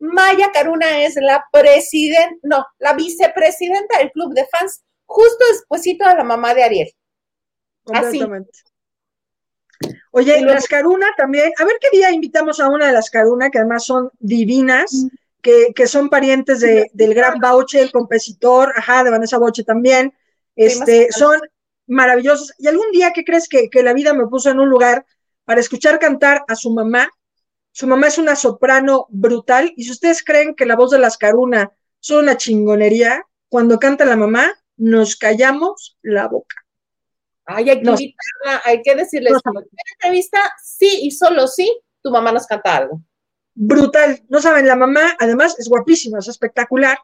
Maya 0.00 0.50
Caruna 0.52 1.04
es 1.04 1.16
la 1.16 1.44
presidenta, 1.50 2.36
no, 2.42 2.66
la 2.78 2.92
vicepresidenta 2.92 3.98
del 3.98 4.12
club 4.12 4.34
de 4.34 4.46
fans, 4.46 4.84
justo 5.06 5.44
despuesito 5.50 6.06
de 6.06 6.16
la 6.16 6.24
mamá 6.24 6.54
de 6.54 6.62
Ariel. 6.64 6.92
Así. 7.92 8.22
Oye, 10.10 10.40
las 10.40 10.66
Caruna 10.66 11.06
también, 11.16 11.52
a 11.58 11.64
ver 11.64 11.76
qué 11.80 11.96
día 11.96 12.10
invitamos 12.10 12.60
a 12.60 12.68
una 12.68 12.86
de 12.86 12.92
las 12.92 13.10
Caruna, 13.10 13.50
que 13.50 13.58
además 13.58 13.84
son 13.84 14.10
divinas, 14.18 15.06
que, 15.40 15.72
que 15.74 15.86
son 15.86 16.08
parientes 16.08 16.60
de, 16.60 16.90
del 16.92 17.14
gran 17.14 17.38
Bauche, 17.38 17.80
el 17.80 17.92
compositor, 17.92 18.72
ajá, 18.76 19.04
de 19.04 19.10
Vanessa 19.10 19.38
Bauche 19.38 19.64
también, 19.64 20.12
este, 20.56 21.12
son 21.12 21.40
maravillosos. 21.86 22.52
Y 22.58 22.66
algún 22.66 22.90
día, 22.90 23.12
¿qué 23.12 23.24
crees 23.24 23.48
que, 23.48 23.70
que 23.70 23.82
la 23.82 23.92
vida 23.92 24.12
me 24.12 24.26
puso 24.26 24.50
en 24.50 24.58
un 24.58 24.68
lugar 24.68 25.06
para 25.48 25.62
escuchar 25.62 25.98
cantar 25.98 26.44
a 26.46 26.54
su 26.54 26.70
mamá. 26.70 27.08
Su 27.72 27.86
mamá 27.86 28.08
es 28.08 28.18
una 28.18 28.36
soprano 28.36 29.06
brutal 29.08 29.72
y 29.76 29.84
si 29.84 29.92
ustedes 29.92 30.22
creen 30.22 30.54
que 30.54 30.66
la 30.66 30.76
voz 30.76 30.90
de 30.90 30.98
las 30.98 31.16
Caruna 31.16 31.72
son 32.00 32.24
una 32.24 32.36
chingonería, 32.36 33.24
cuando 33.48 33.78
canta 33.78 34.04
la 34.04 34.16
mamá 34.16 34.52
nos 34.76 35.16
callamos 35.16 35.96
la 36.02 36.28
boca. 36.28 36.54
Ay, 37.50 37.70
hay 37.70 37.78
que 37.78 37.84
No. 37.84 37.92
invitarla, 37.92 38.62
hay 38.64 38.82
que 38.82 38.94
decirles, 38.94 39.32
No. 39.32 39.40
en 39.46 39.54
la 39.54 39.62
entrevista, 39.94 40.38
sí 40.62 41.00
y 41.02 41.10
solo 41.10 41.46
sí, 41.48 41.80
tu 42.02 42.10
mamá 42.10 42.30
nos 42.30 42.46
canta 42.46 42.76
algo. 42.76 43.00
Brutal, 43.54 44.22
no 44.28 44.40
saben, 44.40 44.66
la 44.68 44.76
mamá 44.76 45.16
además 45.18 45.58
es 45.58 45.68
guapísima, 45.68 46.18
es 46.18 46.28
espectacular, 46.28 46.98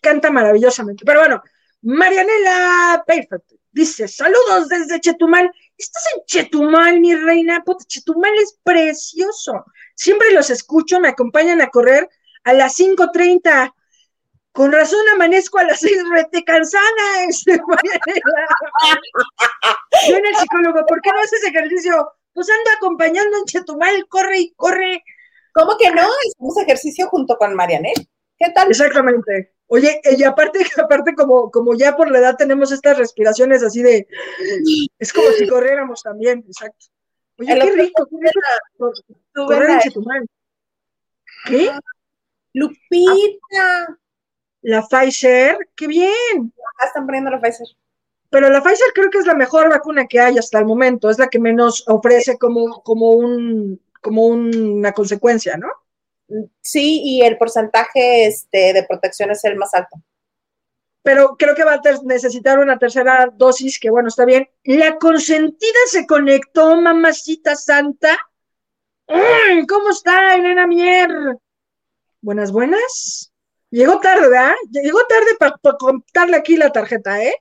canta 0.00 0.30
maravillosamente. 0.30 1.04
Pero 1.04 1.20
bueno, 1.20 1.42
Marianela 1.82 3.02
Perfect 3.06 3.52
dice, 3.72 4.06
saludos 4.06 4.68
desde 4.68 5.00
Chetumal. 5.00 5.50
¿Estás 5.76 6.04
en 6.14 6.24
Chetumal, 6.26 7.00
mi 7.00 7.14
reina? 7.16 7.64
Puta, 7.64 7.84
Chetumal 7.84 8.32
es 8.40 8.56
precioso. 8.62 9.64
Siempre 9.96 10.30
los 10.32 10.48
escucho, 10.50 11.00
me 11.00 11.08
acompañan 11.08 11.60
a 11.60 11.70
correr 11.70 12.08
a 12.44 12.52
las 12.52 12.76
5.30. 12.78 13.74
Con 14.52 14.70
razón 14.70 15.00
amanezco 15.14 15.58
a 15.58 15.64
las 15.64 15.80
6 15.80 16.04
rete 16.10 16.44
cansada. 16.44 16.84
este. 17.28 17.60
Yo 20.08 20.16
en 20.16 20.26
el 20.26 20.36
psicólogo, 20.36 20.84
¿por 20.86 21.00
qué 21.00 21.10
no 21.10 21.20
haces 21.20 21.42
ejercicio? 21.44 22.12
Pues 22.34 22.48
ando 22.50 22.70
acompañando 22.76 23.38
en 23.38 23.44
Chetumal, 23.44 24.06
corre 24.08 24.38
y 24.40 24.52
corre. 24.54 25.02
¿Cómo 25.54 25.76
que 25.78 25.90
no? 25.90 26.08
Hicimos 26.26 26.56
ejercicio 26.58 27.08
junto 27.08 27.36
con 27.36 27.54
Marianel. 27.54 27.94
¿Qué 28.38 28.50
tal? 28.54 28.68
Exactamente. 28.68 29.54
Oye, 29.68 30.00
y 30.04 30.22
aparte, 30.22 30.58
aparte 30.82 31.14
como, 31.14 31.50
como 31.50 31.74
ya 31.74 31.96
por 31.96 32.10
la 32.10 32.18
edad 32.18 32.36
tenemos 32.36 32.72
estas 32.72 32.98
respiraciones 32.98 33.62
así 33.62 33.82
de, 33.82 34.06
es 34.98 35.12
como 35.12 35.30
si 35.30 35.46
corriéramos 35.46 36.02
también, 36.02 36.44
exacto. 36.46 36.86
Oye, 37.38 37.58
qué 37.58 37.70
rico, 37.70 38.06
qué 38.06 38.16
rico 38.20 38.92
correr 39.46 39.70
en. 39.70 39.80
Chetumal. 39.80 40.26
¿Qué? 41.46 41.70
Lupita. 42.52 43.98
La 44.62 44.82
Pfizer, 44.86 45.58
qué 45.76 45.86
bien. 45.86 46.52
Acá 46.76 46.86
están 46.86 47.06
poniendo 47.06 47.30
la 47.30 47.40
Pfizer. 47.40 47.66
Pero 48.30 48.48
la 48.48 48.62
Pfizer 48.62 48.92
creo 48.94 49.10
que 49.10 49.18
es 49.18 49.26
la 49.26 49.34
mejor 49.34 49.68
vacuna 49.68 50.06
que 50.06 50.18
hay 50.18 50.38
hasta 50.38 50.58
el 50.58 50.64
momento, 50.64 51.10
es 51.10 51.18
la 51.18 51.28
que 51.28 51.38
menos 51.38 51.84
ofrece 51.88 52.38
como, 52.38 52.82
como 52.82 53.10
un, 53.10 53.80
como 54.00 54.26
una 54.26 54.92
consecuencia, 54.92 55.56
¿no? 55.56 55.68
Sí, 56.62 57.02
y 57.04 57.22
el 57.22 57.36
porcentaje 57.36 58.26
este, 58.26 58.72
de 58.72 58.84
protección 58.88 59.30
es 59.30 59.44
el 59.44 59.56
más 59.56 59.74
alto. 59.74 59.96
pero 61.02 61.36
creo 61.36 61.54
que 61.54 61.64
va 61.64 61.74
a 61.74 61.80
necesitar 62.04 62.58
una 62.58 62.78
tercera 62.78 63.28
dosis, 63.34 63.78
que 63.78 63.90
bueno, 63.90 64.08
está 64.08 64.24
bien. 64.24 64.48
La 64.64 64.96
consentida 64.98 65.80
se 65.88 66.06
conectó, 66.06 66.80
mamacita 66.80 67.56
santa. 67.56 68.16
¡Ay! 69.08 69.66
¿Cómo 69.66 69.90
está, 69.90 70.36
Elena 70.36 70.66
Mier? 70.66 71.10
Buenas, 72.20 72.52
buenas. 72.52 73.31
Llegó 73.72 73.98
tarde, 74.00 74.28
¿verdad? 74.28 74.52
Llegó 74.70 75.00
tarde 75.06 75.30
para 75.38 75.76
contarle 75.78 76.36
aquí 76.36 76.56
la 76.56 76.70
tarjeta, 76.70 77.22
¿eh? 77.24 77.34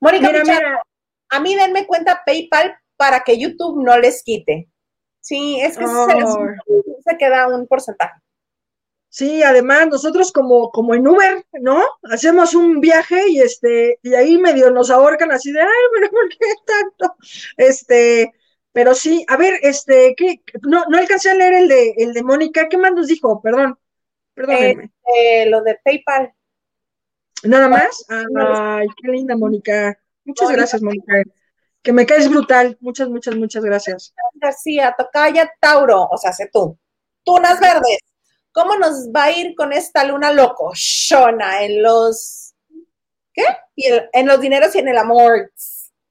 Mónica 0.00 0.28
Mira, 0.32 0.82
a 1.28 1.40
mí 1.40 1.54
denme 1.54 1.86
cuenta 1.86 2.22
PayPal 2.26 2.76
para 2.96 3.20
que 3.20 3.38
YouTube 3.38 3.80
no 3.82 3.96
les 3.96 4.24
quite. 4.24 4.68
Sí, 5.20 5.60
es 5.60 5.78
que 5.78 5.84
Oh. 5.86 6.08
se 7.08 7.16
queda 7.16 7.46
un 7.46 7.68
porcentaje. 7.68 8.20
Sí, 9.08 9.44
además 9.44 9.86
nosotros 9.86 10.32
como, 10.32 10.72
como 10.72 10.96
en 10.96 11.06
Uber, 11.06 11.46
¿no? 11.60 11.80
Hacemos 12.10 12.56
un 12.56 12.80
viaje 12.80 13.28
y 13.28 13.38
este, 13.40 14.00
y 14.02 14.14
ahí 14.14 14.36
medio 14.38 14.72
nos 14.72 14.90
ahorcan 14.90 15.30
así 15.30 15.52
de, 15.52 15.60
ay, 15.60 15.68
pero 15.94 16.10
¿por 16.10 16.28
qué 16.28 16.38
tanto? 16.66 17.14
Este, 17.56 18.32
pero 18.72 18.96
sí, 18.96 19.24
a 19.28 19.36
ver, 19.36 19.60
este, 19.62 20.16
¿qué? 20.16 20.40
No, 20.62 20.84
no 20.88 20.98
alcancé 20.98 21.30
a 21.30 21.34
leer 21.34 21.54
el 21.54 21.68
de, 21.68 21.94
el 21.98 22.12
de 22.12 22.22
Mónica, 22.24 22.68
¿qué 22.68 22.76
más 22.76 22.92
nos 22.92 23.06
dijo? 23.06 23.40
Perdón, 23.40 23.78
perdónenme. 24.34 24.90
Eh, 25.16 25.46
lo 25.46 25.62
de 25.62 25.78
PayPal. 25.84 26.32
¿Nada 27.44 27.68
más? 27.68 28.04
Ay, 28.08 28.86
qué 29.00 29.08
linda, 29.10 29.36
Mónica. 29.36 29.98
Muchas 30.24 30.44
Mónica. 30.46 30.58
gracias, 30.60 30.82
Mónica. 30.82 31.22
Que 31.82 31.92
me 31.92 32.06
caes 32.06 32.28
brutal. 32.30 32.76
Muchas, 32.80 33.08
muchas, 33.08 33.36
muchas 33.36 33.62
gracias. 33.64 34.14
García, 34.34 34.94
Tocaya, 34.96 35.52
Tauro, 35.60 36.08
o 36.10 36.16
sea, 36.16 36.32
sé 36.32 36.48
tú. 36.52 36.78
Tunas 37.22 37.60
verdes. 37.60 37.98
¿Cómo 38.52 38.76
nos 38.76 39.08
va 39.08 39.24
a 39.24 39.32
ir 39.32 39.54
con 39.54 39.72
esta 39.72 40.04
luna 40.04 40.32
loco? 40.32 40.72
Shona, 40.74 41.64
en 41.64 41.82
los. 41.82 42.54
¿Qué? 43.32 43.44
Y 43.74 43.86
el- 43.88 44.08
en 44.12 44.26
los 44.26 44.40
dineros 44.40 44.74
y 44.74 44.78
en 44.78 44.88
el 44.88 44.96
amor. 44.96 45.52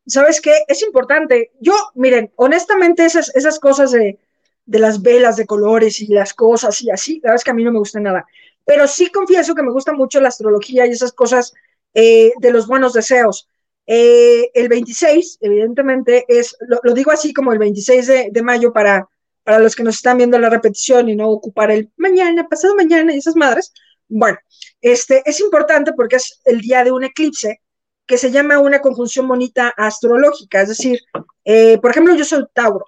¿Sabes 0.06 0.42
qué? 0.42 0.64
Es 0.68 0.84
importante. 0.84 1.52
Yo, 1.62 1.74
miren, 1.96 2.32
honestamente, 2.36 3.06
esas, 3.06 3.34
esas 3.36 3.60
cosas 3.60 3.92
de, 3.92 4.20
de 4.66 4.80
las 4.80 5.02
velas 5.02 5.36
de 5.36 5.46
colores 5.46 6.00
y 6.02 6.08
las 6.08 6.34
cosas 6.34 6.82
y 6.82 6.90
así, 6.90 7.16
la 7.16 7.30
verdad 7.30 7.36
es 7.36 7.44
que 7.44 7.52
a 7.52 7.54
mí 7.54 7.64
no 7.64 7.72
me 7.72 7.80
gusta 7.80 8.00
nada. 8.00 8.26
Pero 8.66 8.88
sí 8.88 9.12
confieso 9.12 9.56
que 9.56 9.64
me 9.64 9.72
gusta 9.72 9.94
mucho 9.94 10.22
la 10.22 10.30
astrología 10.30 10.86
y 10.88 10.92
esas 10.92 11.12
cosas 11.12 11.54
eh, 11.94 12.32
de 12.40 12.52
los 12.52 12.68
buenos 12.68 12.94
deseos. 12.94 13.50
Eh, 13.86 14.50
el 14.54 14.70
26, 14.70 15.40
evidentemente, 15.42 16.26
es, 16.28 16.56
lo, 16.62 16.94
digo 16.94 17.12
así 17.12 17.34
como 17.34 17.52
el 17.52 17.60
26 17.60 18.08
de, 18.08 18.30
de 18.32 18.42
mayo 18.42 18.72
para, 18.72 19.10
para 19.44 19.60
los 19.60 19.76
que 19.76 19.84
nos 19.84 19.96
están 19.96 20.18
viendo 20.18 20.40
la 20.40 20.50
repetición 20.50 21.10
y 21.10 21.16
no 21.16 21.30
ocupar 21.30 21.72
el 21.72 21.92
mañana, 21.98 22.48
pasado 22.48 22.76
mañana 22.76 23.14
y 23.14 23.18
esas 23.18 23.36
madres. 23.36 23.74
Bueno, 24.08 24.38
este 24.82 25.22
es 25.26 25.40
importante 25.40 25.94
porque 25.94 26.18
es 26.18 26.40
el 26.46 26.62
día 26.62 26.84
de 26.84 26.92
un 26.92 27.04
eclipse 27.04 27.62
que 28.06 28.18
se 28.18 28.32
llama 28.32 28.60
una 28.60 28.80
conjunción 28.82 29.28
bonita 29.28 29.74
astrológica, 29.78 30.62
es 30.62 30.70
decir, 30.70 31.00
eh, 31.46 31.78
por 31.80 31.92
ejemplo, 31.92 32.16
yo 32.16 32.26
soy 32.26 32.46
Tauro. 32.54 32.86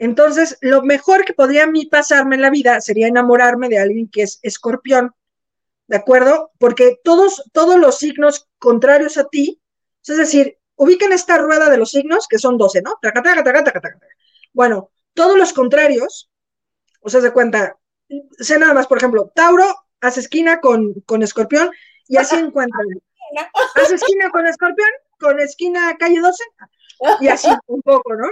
Entonces, 0.00 0.56
lo 0.62 0.80
mejor 0.80 1.26
que 1.26 1.34
podría 1.34 1.64
a 1.64 1.66
mí 1.66 1.84
pasarme 1.84 2.36
en 2.36 2.40
la 2.40 2.48
vida 2.48 2.80
sería 2.80 3.06
enamorarme 3.06 3.68
de 3.68 3.78
alguien 3.78 4.08
que 4.08 4.22
es 4.22 4.38
escorpión, 4.42 5.14
¿de 5.88 5.98
acuerdo? 5.98 6.52
Porque 6.58 6.98
todos, 7.04 7.44
todos 7.52 7.78
los 7.78 7.98
signos 7.98 8.48
contrarios 8.58 9.18
a 9.18 9.28
ti, 9.28 9.60
es 10.06 10.16
decir, 10.16 10.56
ubican 10.76 11.12
esta 11.12 11.36
rueda 11.36 11.68
de 11.68 11.76
los 11.76 11.90
signos, 11.90 12.26
que 12.28 12.38
son 12.38 12.56
12, 12.56 12.80
¿no? 12.80 12.98
Taca, 13.02 13.22
taca, 13.22 13.44
taca. 13.44 13.98
Bueno, 14.54 14.90
todos 15.12 15.36
los 15.36 15.52
contrarios, 15.52 16.30
o 17.02 17.10
sea, 17.10 17.20
se 17.20 17.34
cuenta, 17.34 17.76
sé 18.38 18.58
nada 18.58 18.72
más, 18.72 18.86
por 18.86 18.96
ejemplo, 18.96 19.30
Tauro 19.34 19.66
hace 20.00 20.20
esquina 20.20 20.60
con, 20.60 20.94
con 21.04 21.22
escorpión 21.22 21.70
y 22.08 22.16
así 22.16 22.36
encuentran. 22.36 22.86
Hace 23.76 23.94
esquina 23.94 24.30
con 24.30 24.44
escorpión, 24.46 24.88
con 25.20 25.38
esquina 25.38 25.94
calle 25.98 26.18
12 26.18 26.42
y 27.20 27.28
así 27.28 27.48
un 27.66 27.80
poco, 27.82 28.16
¿no? 28.16 28.26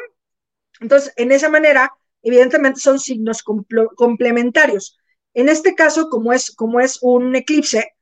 Entonces, 0.80 1.12
en 1.16 1.32
esa 1.32 1.48
manera, 1.48 1.92
evidentemente 2.22 2.80
son 2.80 2.98
signos 2.98 3.42
complementarios. 3.42 4.98
En 5.34 5.48
este 5.48 5.74
caso, 5.74 6.08
como 6.08 6.32
es, 6.32 6.50
como 6.50 6.80
es 6.80 6.98
un 7.02 7.34
eclipse, 7.36 7.92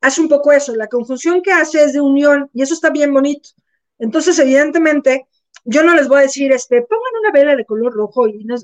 hace 0.00 0.20
un 0.20 0.28
poco 0.28 0.52
eso, 0.52 0.74
la 0.74 0.88
conjunción 0.88 1.42
que 1.42 1.52
hace 1.52 1.84
es 1.84 1.92
de 1.92 2.00
unión 2.00 2.50
y 2.54 2.62
eso 2.62 2.74
está 2.74 2.90
bien 2.90 3.12
bonito. 3.12 3.50
Entonces, 3.98 4.38
evidentemente, 4.38 5.26
yo 5.64 5.82
no 5.82 5.94
les 5.94 6.08
voy 6.08 6.20
a 6.20 6.22
decir, 6.22 6.52
este, 6.52 6.82
pongan 6.82 7.20
una 7.20 7.32
vela 7.32 7.56
de 7.56 7.64
color 7.64 7.92
rojo 7.92 8.28
y 8.28 8.44
no. 8.44 8.56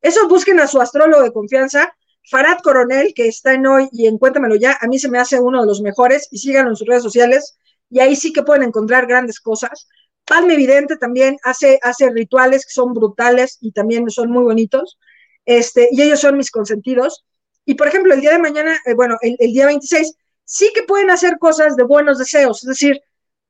Eso 0.00 0.28
busquen 0.28 0.60
a 0.60 0.66
su 0.66 0.80
astrólogo 0.80 1.22
de 1.22 1.32
confianza, 1.32 1.92
Farad 2.30 2.58
Coronel, 2.62 3.14
que 3.14 3.26
está 3.26 3.54
en 3.54 3.66
hoy 3.66 3.88
y 3.90 4.06
en 4.06 4.18
ya, 4.60 4.76
a 4.80 4.86
mí 4.86 4.98
se 4.98 5.08
me 5.08 5.18
hace 5.18 5.40
uno 5.40 5.62
de 5.62 5.66
los 5.66 5.80
mejores 5.80 6.28
y 6.30 6.38
síganlo 6.38 6.70
en 6.70 6.76
sus 6.76 6.86
redes 6.86 7.02
sociales 7.02 7.58
y 7.90 8.00
ahí 8.00 8.16
sí 8.16 8.32
que 8.32 8.42
pueden 8.42 8.64
encontrar 8.64 9.06
grandes 9.06 9.40
cosas. 9.40 9.88
Padme 10.28 10.54
Evidente 10.54 10.96
también 10.96 11.38
hace, 11.42 11.78
hace 11.82 12.10
rituales 12.10 12.66
que 12.66 12.72
son 12.72 12.92
brutales 12.92 13.58
y 13.60 13.72
también 13.72 14.08
son 14.10 14.30
muy 14.30 14.44
bonitos. 14.44 14.98
Este, 15.46 15.88
y 15.90 16.02
ellos 16.02 16.20
son 16.20 16.36
mis 16.36 16.50
consentidos. 16.50 17.24
Y 17.64 17.74
por 17.74 17.88
ejemplo, 17.88 18.14
el 18.14 18.20
día 18.20 18.32
de 18.32 18.38
mañana, 18.38 18.78
eh, 18.84 18.94
bueno, 18.94 19.16
el, 19.22 19.36
día 19.38 19.66
26, 19.66 20.14
sí 20.44 20.70
que 20.74 20.82
pueden 20.82 21.10
hacer 21.10 21.38
cosas 21.38 21.76
de 21.76 21.84
buenos 21.84 22.18
deseos, 22.18 22.62
es 22.62 22.68
decir, 22.68 23.00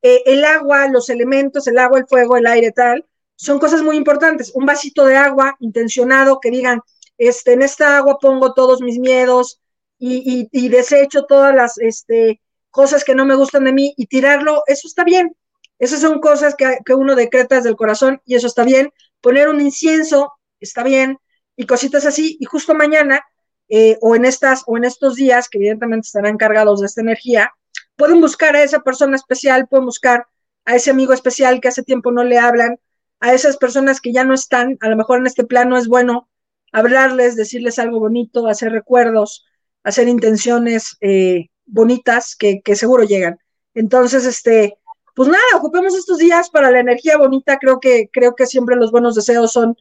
eh, 0.03 0.23
el 0.27 0.45
agua, 0.45 0.89
los 0.89 1.09
elementos, 1.09 1.67
el 1.67 1.79
agua, 1.79 1.99
el 1.99 2.07
fuego, 2.07 2.37
el 2.37 2.47
aire, 2.47 2.71
tal, 2.73 3.05
son 3.37 3.59
cosas 3.59 3.83
muy 3.83 3.97
importantes. 3.97 4.53
Un 4.55 4.67
vasito 4.67 5.05
de 5.05 5.17
agua 5.17 5.57
intencionado 5.61 6.39
que 6.41 6.51
digan, 6.51 6.81
este, 7.19 7.55
en 7.55 7.63
esta 7.63 7.97
agua 7.97 8.19
pongo 8.21 8.55
todos 8.55 8.81
mis 8.81 8.99
miedos 8.99 9.61
y, 9.99 10.49
y, 10.53 10.67
y 10.67 10.69
desecho 10.69 11.25
todas 11.25 11.55
las 11.55 11.79
este, 11.79 12.41
cosas 12.71 13.05
que 13.05 13.15
no 13.15 13.25
me 13.27 13.35
gustan 13.35 13.65
de 13.65 13.73
mí 13.73 13.95
y 13.97 14.07
tirarlo, 14.07 14.63
eso 14.67 14.87
está 14.87 15.03
bien. 15.05 15.35
Esas 15.79 16.01
son 16.01 16.21
cosas 16.21 16.55
que, 16.55 16.79
que, 16.85 16.95
uno 16.95 17.15
decreta 17.15 17.57
desde 17.57 17.69
el 17.71 17.77
corazón 17.77 18.21
y 18.25 18.35
eso 18.35 18.47
está 18.47 18.65
bien. 18.65 18.93
Poner 19.21 19.49
un 19.49 19.61
incienso 19.61 20.33
está 20.61 20.83
bien 20.83 21.19
y 21.57 21.67
cositas 21.67 22.07
así. 22.07 22.37
Y 22.41 22.45
justo 22.47 22.75
mañana 22.75 23.23
eh, 23.69 23.99
o 24.01 24.17
en 24.17 24.25
estas 24.25 24.63
o 24.67 24.79
en 24.79 24.85
estos 24.85 25.17
días 25.17 25.49
que 25.49 25.59
evidentemente 25.59 26.07
estarán 26.07 26.39
cargados 26.39 26.81
de 26.81 26.87
esta 26.87 27.03
energía, 27.03 27.53
pueden 27.97 28.21
buscar 28.21 28.57
a 28.57 28.63
esa 28.63 28.81
persona 28.81 29.17
especial, 29.17 29.69
pueden 29.69 29.85
buscar 29.85 30.27
a 30.65 30.77
ese 30.77 30.91
amigo 30.91 31.13
especial 31.13 31.61
que 31.61 31.69
hace 31.69 31.83
tiempo 31.83 32.11
no 32.11 32.25
le 32.25 32.39
hablan, 32.39 32.79
a 33.21 33.35
esas 33.35 33.57
personas 33.59 34.01
que 34.01 34.13
ya 34.13 34.25
no 34.25 34.33
están, 34.33 34.79
a 34.81 34.89
lo 34.89 34.97
mejor 34.97 35.19
en 35.19 35.27
este 35.27 35.45
plano 35.45 35.77
es 35.77 35.87
bueno 35.89 36.29
hablarles, 36.73 37.37
decirles 37.37 37.79
algo 37.79 38.01
bonito, 38.01 38.47
hacer 38.47 38.73
recuerdos, 38.73 39.45
hacer 39.83 40.09
intenciones 40.09 40.97
eh, 41.01 41.49
bonitas 41.67 42.37
que, 42.37 42.63
que 42.63 42.77
seguro 42.77 43.05
llegan. 43.05 43.39
Entonces, 43.75 44.25
este, 44.25 44.78
pues 45.19 45.29
nada, 45.31 45.43
ocupemos 45.57 45.97
estos 45.97 46.19
días 46.19 46.49
para 46.49 46.71
la 46.71 46.79
energía 46.79 47.19
bonita. 47.19 47.59
Creo 47.59 47.81
que, 47.81 48.09
creo 48.13 48.37
que 48.37 48.47
siempre 48.47 48.77
los 48.77 48.93
buenos 48.93 49.17
deseos 49.17 49.51
son, 49.51 49.77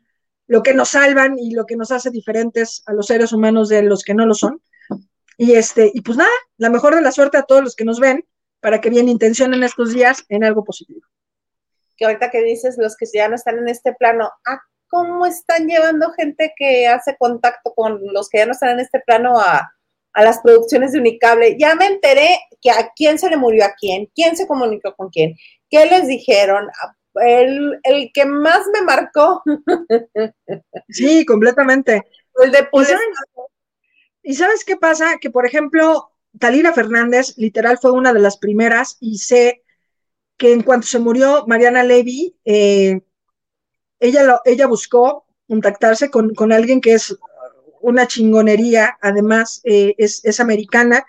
lo 0.47 0.63
que 0.63 0.73
nos 0.73 0.89
salvan 0.89 1.37
y 1.37 1.51
lo 1.51 1.67
que 1.67 1.75
nos 1.75 1.91
hace 1.91 2.09
diferentes 2.09 2.81
a 2.87 2.93
los 2.93 3.05
seres 3.05 3.31
humanos 3.33 3.69
de 3.69 3.83
los 3.83 4.03
que 4.03 4.15
no 4.15 4.25
lo 4.25 4.33
son. 4.33 4.59
Y 5.37 5.53
este, 5.53 5.91
y 5.93 6.01
pues 6.01 6.17
nada, 6.17 6.31
la 6.57 6.71
mejor 6.71 6.95
de 6.95 7.01
la 7.01 7.11
suerte 7.11 7.37
a 7.37 7.43
todos 7.43 7.63
los 7.63 7.75
que 7.75 7.85
nos 7.85 7.99
ven 7.99 8.25
para 8.61 8.81
que 8.81 8.89
bien 8.89 9.09
intencionen 9.09 9.61
estos 9.61 9.93
días 9.93 10.25
en 10.29 10.43
algo 10.43 10.63
positivo. 10.63 11.01
Que 11.97 12.05
ahorita 12.05 12.31
que 12.31 12.41
dices 12.41 12.75
los 12.79 12.97
que 12.97 13.05
ya 13.13 13.29
no 13.29 13.35
están 13.35 13.59
en 13.59 13.69
este 13.69 13.93
plano, 13.93 14.31
ah, 14.47 14.61
¿cómo 14.87 15.27
están 15.27 15.67
llevando 15.67 16.13
gente 16.13 16.51
que 16.57 16.87
hace 16.87 17.15
contacto 17.15 17.75
con 17.75 18.01
los 18.11 18.27
que 18.27 18.39
ya 18.39 18.47
no 18.47 18.53
están 18.53 18.69
en 18.69 18.79
este 18.79 19.01
plano 19.05 19.39
a, 19.39 19.71
a 20.17 20.23
las 20.23 20.39
producciones 20.41 20.91
de 20.91 20.99
Unicable? 20.99 21.55
Ya 21.59 21.75
me 21.75 21.85
enteré 21.87 22.29
que 22.61 22.71
a 22.71 22.91
quién 22.95 23.19
se 23.19 23.29
le 23.29 23.37
murió 23.37 23.65
a 23.65 23.73
quién, 23.79 24.09
quién 24.15 24.35
se 24.35 24.47
comunicó 24.47 24.95
con 24.95 25.09
quién, 25.09 25.35
qué 25.69 25.85
les 25.85 26.07
dijeron. 26.07 26.67
El, 27.15 27.79
el 27.83 28.11
que 28.13 28.25
más 28.25 28.61
me 28.73 28.81
marcó, 28.83 29.41
Sí, 30.89 31.25
completamente. 31.25 32.03
el 32.43 32.51
de 32.51 32.67
¿Y 32.71 32.85
sabes, 32.85 33.01
y 34.23 34.33
sabes 34.35 34.65
qué 34.65 34.75
pasa? 34.77 35.17
Que, 35.19 35.29
por 35.29 35.45
ejemplo, 35.45 36.11
Talira 36.39 36.73
Fernández, 36.73 37.33
literal, 37.37 37.77
fue 37.79 37.91
una 37.91 38.13
de 38.13 38.19
las 38.19 38.37
primeras 38.37 38.97
y 38.99 39.19
sé 39.19 39.63
que 40.37 40.53
en 40.53 40.63
cuanto 40.63 40.87
se 40.87 40.99
murió 40.99 41.45
Mariana 41.47 41.83
Levy, 41.83 42.37
eh, 42.45 43.01
ella, 43.99 44.23
lo- 44.23 44.41
ella 44.45 44.67
buscó 44.67 45.25
contactarse 45.47 46.09
con, 46.11 46.33
con 46.35 46.51
alguien 46.51 46.81
que 46.81 46.93
es 46.93 47.17
una 47.87 48.05
chingonería, 48.05 48.97
además 49.01 49.61
eh, 49.63 49.95
es, 49.97 50.23
es 50.25 50.41
americana, 50.41 51.05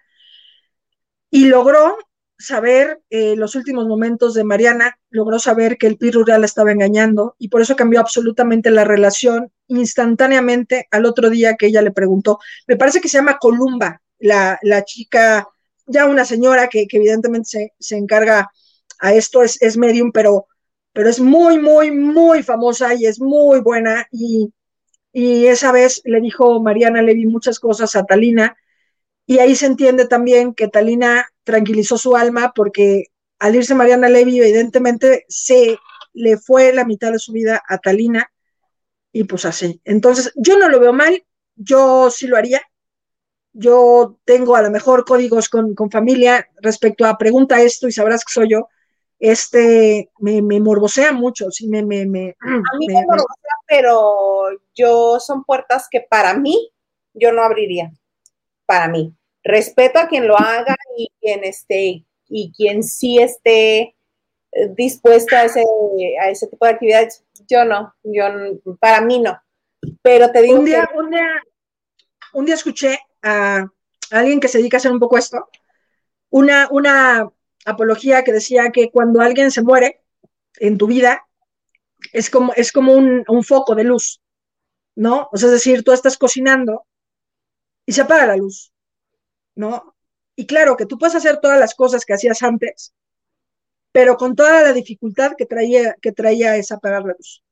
y 1.28 1.46
logró 1.46 1.98
saber 2.38 3.00
eh, 3.10 3.34
los 3.34 3.56
últimos 3.56 3.88
momentos 3.88 4.32
de 4.34 4.44
Mariana, 4.44 4.96
logró 5.10 5.40
saber 5.40 5.76
que 5.76 5.88
el 5.88 5.98
PIR 5.98 6.14
rural 6.14 6.44
estaba 6.44 6.70
engañando 6.70 7.34
y 7.36 7.48
por 7.48 7.62
eso 7.62 7.74
cambió 7.74 7.98
absolutamente 7.98 8.70
la 8.70 8.84
relación 8.84 9.50
instantáneamente 9.66 10.86
al 10.92 11.04
otro 11.04 11.30
día 11.30 11.56
que 11.56 11.66
ella 11.66 11.82
le 11.82 11.90
preguntó. 11.90 12.38
Me 12.68 12.76
parece 12.76 13.00
que 13.00 13.08
se 13.08 13.18
llama 13.18 13.38
Columba, 13.40 14.00
la, 14.20 14.56
la 14.62 14.84
chica, 14.84 15.48
ya 15.84 16.06
una 16.06 16.24
señora 16.24 16.68
que, 16.68 16.86
que 16.86 16.98
evidentemente 16.98 17.48
se, 17.48 17.72
se 17.80 17.96
encarga 17.96 18.52
a 19.00 19.14
esto, 19.14 19.42
es, 19.42 19.60
es 19.60 19.76
medium, 19.76 20.12
pero, 20.12 20.46
pero 20.92 21.08
es 21.08 21.18
muy, 21.18 21.58
muy, 21.58 21.90
muy 21.90 22.44
famosa 22.44 22.94
y 22.94 23.06
es 23.06 23.20
muy 23.20 23.60
buena 23.60 24.06
y, 24.12 24.52
y 25.12 25.46
esa 25.46 25.72
vez 25.72 26.02
le 26.04 26.20
dijo 26.20 26.60
Mariana 26.60 27.02
Levy 27.02 27.26
muchas 27.26 27.58
cosas 27.58 27.96
a 27.96 28.04
Talina 28.04 28.56
y 29.26 29.38
ahí 29.40 29.54
se 29.54 29.66
entiende 29.66 30.06
también 30.06 30.54
que 30.54 30.68
Talina 30.68 31.26
tranquilizó 31.44 31.98
su 31.98 32.16
alma 32.16 32.52
porque 32.54 33.06
al 33.38 33.54
irse 33.54 33.74
Mariana 33.74 34.08
Levy, 34.08 34.40
evidentemente 34.40 35.24
se 35.28 35.78
le 36.12 36.38
fue 36.38 36.72
la 36.72 36.84
mitad 36.84 37.12
de 37.12 37.18
su 37.18 37.32
vida 37.32 37.62
a 37.68 37.78
Talina 37.78 38.30
y 39.12 39.24
pues 39.24 39.44
así. 39.44 39.80
Entonces, 39.84 40.32
yo 40.36 40.58
no 40.58 40.68
lo 40.68 40.80
veo 40.80 40.92
mal, 40.92 41.24
yo 41.54 42.10
sí 42.10 42.26
lo 42.26 42.36
haría. 42.36 42.62
Yo 43.52 44.18
tengo 44.24 44.56
a 44.56 44.62
lo 44.62 44.70
mejor 44.70 45.04
códigos 45.04 45.48
con, 45.48 45.74
con 45.74 45.90
familia 45.90 46.48
respecto 46.62 47.04
a 47.04 47.18
pregunta 47.18 47.60
esto 47.60 47.88
y 47.88 47.92
sabrás 47.92 48.24
que 48.24 48.32
soy 48.32 48.50
yo. 48.50 48.68
Este 49.18 50.10
me, 50.18 50.42
me 50.42 50.60
morbosea 50.60 51.12
mucho, 51.12 51.50
sí, 51.50 51.68
me, 51.68 51.84
me, 51.84 52.06
me, 52.06 52.36
A 52.40 52.76
mí 52.78 52.86
me- 52.86 52.94
me 52.94 53.06
morbosea, 53.06 53.54
pero 53.66 54.48
yo 54.74 55.18
son 55.20 55.44
puertas 55.44 55.88
que 55.90 56.00
para 56.00 56.34
mí 56.34 56.70
yo 57.14 57.32
no 57.32 57.42
abriría. 57.42 57.90
Para 58.66 58.88
mí. 58.88 59.14
Respeto 59.42 59.98
a 59.98 60.08
quien 60.08 60.26
lo 60.26 60.36
haga 60.38 60.76
y 60.96 61.10
quien 61.20 61.44
esté 61.44 62.04
y 62.28 62.52
quien 62.52 62.82
sí 62.82 63.18
esté 63.18 63.96
eh, 64.52 64.68
dispuesto 64.76 65.34
a 65.36 65.44
ese, 65.44 65.64
a 66.20 66.28
ese 66.28 66.46
tipo 66.48 66.66
de 66.66 66.72
actividades. 66.72 67.24
Yo 67.48 67.64
no, 67.64 67.94
yo 68.02 68.24
para 68.78 69.00
mí 69.00 69.20
no. 69.20 69.40
Pero 70.02 70.30
te 70.30 70.42
digo 70.42 70.58
un 70.58 70.64
día, 70.64 70.86
que 70.86 70.98
un 70.98 71.10
día, 71.10 71.26
un 72.34 72.44
día 72.46 72.54
escuché 72.54 72.98
a 73.22 73.66
alguien 74.10 74.40
que 74.40 74.48
se 74.48 74.58
dedica 74.58 74.76
a 74.76 74.78
hacer 74.78 74.92
un 74.92 75.00
poco 75.00 75.16
esto, 75.16 75.48
una, 76.30 76.68
una 76.70 77.30
apología 77.64 78.24
que 78.24 78.32
decía 78.32 78.70
que 78.70 78.90
cuando 78.90 79.20
alguien 79.20 79.50
se 79.50 79.62
muere 79.62 80.02
en 80.56 80.78
tu 80.78 80.86
vida, 80.86 81.26
es 82.12 82.30
como, 82.30 82.52
es 82.54 82.72
como 82.72 82.94
un, 82.94 83.24
un 83.28 83.44
foco 83.44 83.74
de 83.74 83.84
luz, 83.84 84.20
¿no? 84.94 85.28
O 85.32 85.36
sea, 85.36 85.48
es 85.48 85.52
decir, 85.52 85.82
tú 85.84 85.92
estás 85.92 86.16
cocinando 86.16 86.86
y 87.86 87.92
se 87.92 88.02
apaga 88.02 88.26
la 88.26 88.36
luz, 88.36 88.72
¿no? 89.54 89.94
Y 90.36 90.46
claro 90.46 90.76
que 90.76 90.86
tú 90.86 90.98
puedes 90.98 91.16
hacer 91.16 91.40
todas 91.40 91.58
las 91.58 91.74
cosas 91.74 92.04
que 92.04 92.14
hacías 92.14 92.42
antes, 92.42 92.94
pero 93.92 94.16
con 94.16 94.36
toda 94.36 94.62
la 94.62 94.72
dificultad 94.72 95.32
que 95.36 95.46
traía, 95.46 95.96
que 96.00 96.12
traía 96.12 96.56
es 96.56 96.70
apagar 96.70 97.02
la 97.02 97.14
luz. 97.14 97.42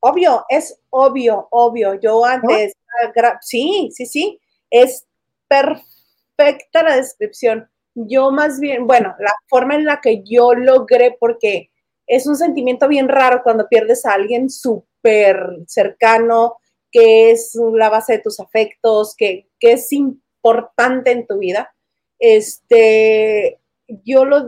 obvio, 0.00 0.44
es 0.48 0.78
obvio, 0.90 1.48
obvio. 1.50 1.94
Yo 1.94 2.24
antes, 2.24 2.74
ah, 3.22 3.38
sí, 3.40 3.90
sí, 3.92 4.06
sí, 4.06 4.40
es 4.70 5.06
perfecta 5.46 6.82
la 6.82 6.96
descripción. 6.96 7.70
Yo 7.94 8.30
más 8.30 8.60
bien, 8.60 8.86
bueno, 8.86 9.14
la 9.18 9.32
forma 9.48 9.76
en 9.76 9.84
la 9.84 10.00
que 10.00 10.22
yo 10.24 10.54
logré, 10.54 11.16
porque 11.18 11.70
es 12.06 12.26
un 12.26 12.36
sentimiento 12.36 12.88
bien 12.88 13.08
raro 13.08 13.42
cuando 13.42 13.68
pierdes 13.68 14.04
a 14.04 14.12
alguien 14.14 14.50
súper 14.50 15.38
cercano, 15.66 16.56
que 16.90 17.30
es 17.30 17.54
la 17.74 17.90
base 17.90 18.14
de 18.14 18.18
tus 18.20 18.40
afectos, 18.40 19.14
que, 19.16 19.48
que 19.58 19.72
es 19.72 19.92
importante 19.92 21.12
en 21.12 21.26
tu 21.26 21.38
vida. 21.38 21.74
Este, 22.18 23.60
yo 24.04 24.24
lo, 24.24 24.44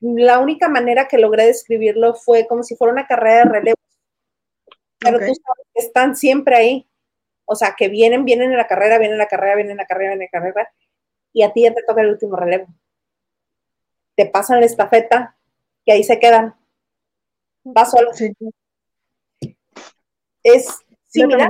la 0.00 0.38
única 0.38 0.68
manera 0.68 1.08
que 1.08 1.18
logré 1.18 1.46
describirlo 1.46 2.14
fue 2.14 2.46
como 2.46 2.62
si 2.62 2.76
fuera 2.76 2.92
una 2.92 3.06
carrera 3.06 3.44
de 3.44 3.50
relevo 3.50 3.76
pero 5.00 5.18
tú 5.18 5.24
sabes 5.24 5.66
que 5.74 5.80
están 5.80 6.14
siempre 6.14 6.56
ahí. 6.56 6.86
O 7.46 7.56
sea, 7.56 7.74
que 7.76 7.88
vienen, 7.88 8.24
vienen 8.24 8.52
en 8.52 8.56
la 8.56 8.68
carrera, 8.68 8.98
vienen 8.98 9.14
en 9.14 9.18
la 9.18 9.26
carrera, 9.26 9.56
vienen 9.56 9.72
en 9.72 9.78
la 9.78 9.86
carrera, 9.86 10.10
vienen 10.10 10.22
en 10.22 10.28
la 10.32 10.40
carrera, 10.40 10.72
y 11.32 11.42
a 11.42 11.52
ti 11.52 11.62
ya 11.62 11.74
te 11.74 11.82
toca 11.82 12.02
el 12.02 12.10
último 12.10 12.36
relevo. 12.36 12.68
Te 14.20 14.26
pasan 14.26 14.60
la 14.60 14.66
estafeta 14.66 15.34
y 15.82 15.92
ahí 15.92 16.04
se 16.04 16.18
quedan. 16.20 16.54
Vas 17.64 17.90
solo. 17.90 18.12
Sí, 18.12 18.30
Es 20.42 20.66
similar. 21.06 21.48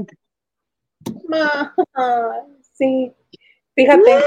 Sí, 2.73 3.13
fíjate. 3.75 4.19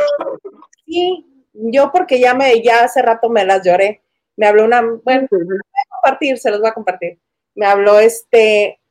Sí, 0.85 1.45
yo 1.53 1.89
porque 1.93 2.19
ya 2.19 2.33
me, 2.33 2.61
ya 2.61 2.83
hace 2.83 3.01
rato 3.01 3.29
me 3.29 3.45
las 3.45 3.65
lloré. 3.65 4.03
Me 4.35 4.45
habló 4.45 4.65
una, 4.65 4.81
bueno, 4.81 5.25
compartir, 5.89 6.37
se 6.37 6.51
los 6.51 6.59
voy 6.59 6.69
a 6.69 6.73
compartir. 6.73 7.21
Me 7.55 7.65
habló 7.65 7.97
este, 7.97 8.81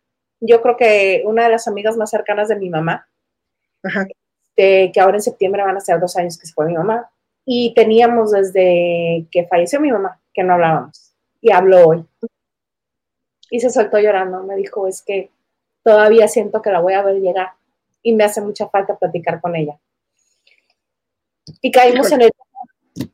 yo 0.41 0.62
creo 0.62 0.79
que 0.79 1.24
una 1.27 1.45
de 1.45 1.51
las 1.51 1.69
amigas 1.69 1.99
más 1.99 2.09
cercanas 2.09 2.49
de 2.49 2.57
mi 2.57 2.70
mamá, 2.70 3.07
Ajá. 3.83 4.07
este, 4.49 4.93
que 4.93 5.01
ahora 5.01 5.19
en 5.19 5.23
septiembre 5.23 5.62
van 5.62 5.77
a 5.77 5.81
ser 5.81 6.01
dos 6.01 6.16
años 6.16 6.39
que 6.39 6.47
se 6.47 6.55
fue 6.55 6.65
mi 6.65 6.74
mamá. 6.74 7.12
Y 7.44 7.74
teníamos 7.74 8.31
desde 8.31 9.27
que 9.31 9.47
falleció 9.48 9.81
mi 9.81 9.90
mamá, 9.90 10.20
que 10.32 10.44
no 10.44 10.55
hablábamos. 10.55 11.12
Y 11.40 11.51
habló 11.51 11.89
hoy. 11.89 12.05
Y 13.51 13.60
se 13.60 13.70
soltó 13.70 13.98
llorando. 13.98 14.43
Me 14.44 14.56
dijo, 14.56 14.86
es 14.86 15.02
que 15.02 15.31
todavía 15.82 16.28
siento 16.28 16.62
que 16.62 16.70
la 16.70 16.81
voy 16.81 16.94
a 16.94 17.02
ver 17.02 17.16
llegar. 17.20 17.52
Y 18.02 18.14
me 18.14 18.24
hace 18.24 18.40
mucha 18.40 18.69
falta 18.69 18.97
platicar 18.97 19.40
con 19.40 19.56
ella. 19.56 19.78
Y 21.60 21.70
caímos 21.70 22.10
en 22.12 22.23
el... 22.23 22.31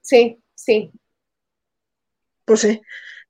Sí, 0.03 0.41
sí. 0.55 0.91
Pues 2.45 2.61
sí. 2.61 2.81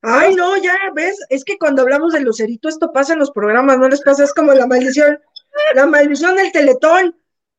Ay, 0.00 0.34
no, 0.34 0.56
ya 0.56 0.76
ves, 0.94 1.18
es 1.28 1.44
que 1.44 1.58
cuando 1.58 1.82
hablamos 1.82 2.12
de 2.12 2.20
Lucerito, 2.20 2.68
esto 2.68 2.92
pasa 2.92 3.14
en 3.14 3.18
los 3.18 3.32
programas, 3.32 3.78
¿no 3.78 3.88
les 3.88 4.00
pasa? 4.02 4.22
Es 4.22 4.32
como 4.32 4.52
la 4.52 4.66
maldición, 4.66 5.18
la 5.74 5.86
maldición 5.86 6.36
del 6.36 6.52
teletón. 6.52 7.16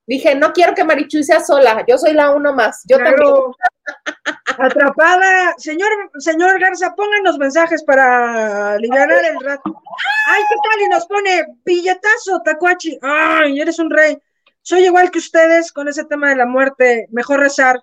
Dije, 0.09 0.33
no 0.33 0.51
quiero 0.53 0.73
que 0.73 0.83
Marichuy 0.83 1.23
sea 1.23 1.39
sola. 1.39 1.85
Yo 1.87 1.95
soy 1.99 2.13
la 2.13 2.31
uno 2.31 2.51
más. 2.51 2.81
Yo 2.85 2.97
también. 2.97 3.17
Claro. 3.17 3.55
Atrapada. 4.57 5.53
Señor, 5.59 5.87
señor 6.17 6.59
Garza, 6.59 6.95
pónganos 6.95 7.37
mensajes 7.37 7.83
para 7.83 8.71
aliviar 8.71 9.11
el 9.11 9.39
rato. 9.39 9.79
Ay, 10.25 10.41
¿qué 10.49 10.55
tal? 10.67 10.81
Y 10.81 10.89
nos 10.89 11.05
pone 11.05 11.45
billetazo, 11.63 12.41
Tacuachi. 12.43 12.97
Ay, 13.03 13.61
eres 13.61 13.77
un 13.77 13.91
rey. 13.91 14.17
Soy 14.63 14.85
igual 14.85 15.11
que 15.11 15.19
ustedes 15.19 15.71
con 15.71 15.87
ese 15.87 16.03
tema 16.05 16.29
de 16.29 16.37
la 16.37 16.47
muerte. 16.47 17.05
Mejor 17.11 17.41
rezar. 17.41 17.79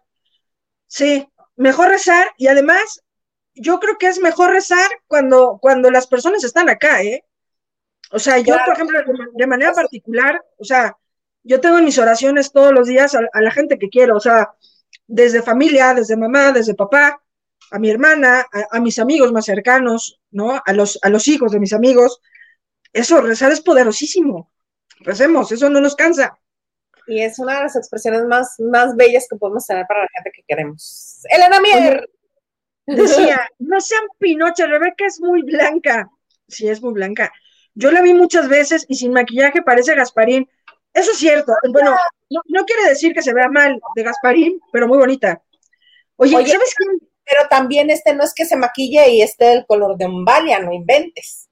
Sí, 0.88 1.28
mejor 1.54 1.90
rezar. 1.90 2.26
Y 2.38 2.48
además, 2.48 3.04
yo 3.54 3.78
creo 3.78 3.98
que 3.98 4.08
es 4.08 4.18
mejor 4.18 4.50
rezar 4.50 4.90
cuando, 5.06 5.60
cuando 5.62 5.92
las 5.92 6.08
personas 6.08 6.42
están 6.42 6.68
acá, 6.70 7.04
¿eh? 7.04 7.24
O 8.10 8.18
sea, 8.18 8.38
yo, 8.38 8.56
por 8.64 8.74
ejemplo, 8.74 8.98
de 9.32 9.46
manera 9.46 9.72
particular, 9.72 10.44
o 10.58 10.64
sea, 10.64 10.96
yo 11.46 11.60
tengo 11.60 11.78
en 11.78 11.84
mis 11.84 11.98
oraciones 11.98 12.52
todos 12.52 12.72
los 12.72 12.88
días 12.88 13.14
a, 13.14 13.20
a 13.32 13.40
la 13.40 13.50
gente 13.50 13.78
que 13.78 13.88
quiero, 13.88 14.16
o 14.16 14.20
sea, 14.20 14.50
desde 15.06 15.42
familia, 15.42 15.94
desde 15.94 16.16
mamá, 16.16 16.52
desde 16.52 16.74
papá, 16.74 17.22
a 17.70 17.78
mi 17.78 17.90
hermana, 17.90 18.46
a, 18.52 18.76
a, 18.76 18.80
mis 18.80 18.98
amigos 18.98 19.32
más 19.32 19.44
cercanos, 19.44 20.20
¿no? 20.30 20.60
A 20.64 20.72
los, 20.72 20.98
a 21.02 21.08
los 21.08 21.26
hijos 21.28 21.52
de 21.52 21.60
mis 21.60 21.72
amigos. 21.72 22.20
Eso, 22.92 23.20
rezar 23.20 23.52
es 23.52 23.60
poderosísimo. 23.60 24.50
Recemos, 25.00 25.52
eso 25.52 25.68
no 25.70 25.80
nos 25.80 25.94
cansa. 25.94 26.38
Y 27.06 27.22
es 27.22 27.38
una 27.38 27.56
de 27.56 27.62
las 27.62 27.76
expresiones 27.76 28.24
más, 28.24 28.58
más 28.58 28.96
bellas 28.96 29.26
que 29.30 29.36
podemos 29.36 29.66
tener 29.66 29.86
para 29.86 30.00
la 30.02 30.08
gente 30.14 30.32
que 30.34 30.42
queremos. 30.46 31.22
Elena 31.30 31.60
Mier. 31.60 32.08
Decía, 32.86 33.48
no 33.58 33.80
sean 33.80 34.02
pinocha, 34.18 34.66
Rebeca 34.66 35.06
es 35.06 35.20
muy 35.20 35.42
blanca. 35.42 36.08
Sí, 36.48 36.68
es 36.68 36.80
muy 36.82 36.92
blanca. 36.92 37.32
Yo 37.74 37.90
la 37.90 38.00
vi 38.00 38.14
muchas 38.14 38.48
veces 38.48 38.86
y 38.88 38.94
sin 38.96 39.12
maquillaje 39.12 39.62
parece 39.62 39.94
Gasparín. 39.94 40.48
Eso 40.96 41.10
es 41.12 41.18
cierto. 41.18 41.52
Bueno, 41.70 41.94
no, 42.30 42.40
no 42.46 42.64
quiere 42.64 42.88
decir 42.88 43.12
que 43.12 43.20
se 43.22 43.34
vea 43.34 43.48
mal 43.50 43.78
de 43.94 44.02
Gasparín, 44.02 44.58
pero 44.72 44.88
muy 44.88 44.96
bonita. 44.96 45.42
Oye, 46.16 46.34
Oye, 46.36 46.52
¿sabes 46.52 46.74
qué? 46.76 47.06
Pero 47.24 47.48
también 47.50 47.90
este 47.90 48.14
no 48.14 48.24
es 48.24 48.32
que 48.32 48.46
se 48.46 48.56
maquille 48.56 49.10
y 49.10 49.20
esté 49.20 49.52
el 49.52 49.66
color 49.66 49.98
de 49.98 50.06
un 50.06 50.24
Valia, 50.24 50.58
no 50.60 50.72
inventes. 50.72 51.48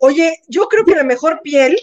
Oye, 0.00 0.42
yo 0.48 0.68
creo 0.68 0.84
que 0.84 0.94
la 0.96 1.04
mejor 1.04 1.40
piel, 1.42 1.78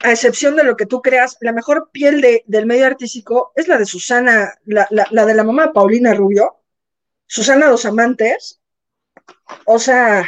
a 0.00 0.10
excepción 0.10 0.56
de 0.56 0.64
lo 0.64 0.76
que 0.76 0.86
tú 0.86 1.00
creas, 1.02 1.36
la 1.40 1.52
mejor 1.52 1.90
piel 1.92 2.20
de- 2.20 2.42
del 2.46 2.66
medio 2.66 2.86
artístico 2.86 3.52
es 3.54 3.68
la 3.68 3.78
de 3.78 3.86
Susana, 3.86 4.52
la, 4.64 4.86
la- 4.90 5.06
la 5.10 5.24
de 5.26 5.34
la 5.34 5.44
mamá 5.44 5.72
Paulina 5.72 6.12
Rubio, 6.14 6.56
Susana 7.26 7.68
Dos 7.68 7.84
Amantes. 7.84 8.60
O 9.64 9.78
sea, 9.78 10.24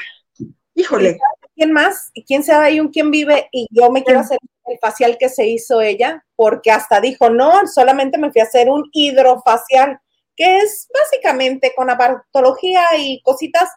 híjole, 0.74 1.18
¿Quién 1.56 1.72
más? 1.72 2.10
¿Y 2.14 2.24
quién 2.24 2.44
sabe 2.44 2.66
ahí 2.66 2.78
un 2.78 2.88
quién 2.92 3.10
vive? 3.10 3.48
Y 3.50 3.66
yo 3.72 3.90
me 3.90 4.04
quiero 4.04 4.20
hacer 4.20 4.38
el 4.68 4.78
facial 4.78 5.16
que 5.18 5.28
se 5.28 5.46
hizo 5.46 5.80
ella, 5.80 6.24
porque 6.36 6.70
hasta 6.70 7.00
dijo, 7.00 7.30
no, 7.30 7.66
solamente 7.66 8.18
me 8.18 8.30
fui 8.30 8.40
a 8.40 8.44
hacer 8.44 8.68
un 8.68 8.88
hidrofacial, 8.92 10.00
que 10.36 10.58
es 10.58 10.88
básicamente 10.92 11.72
con 11.74 11.90
aparatología 11.90 12.84
y 12.96 13.20
cositas, 13.22 13.70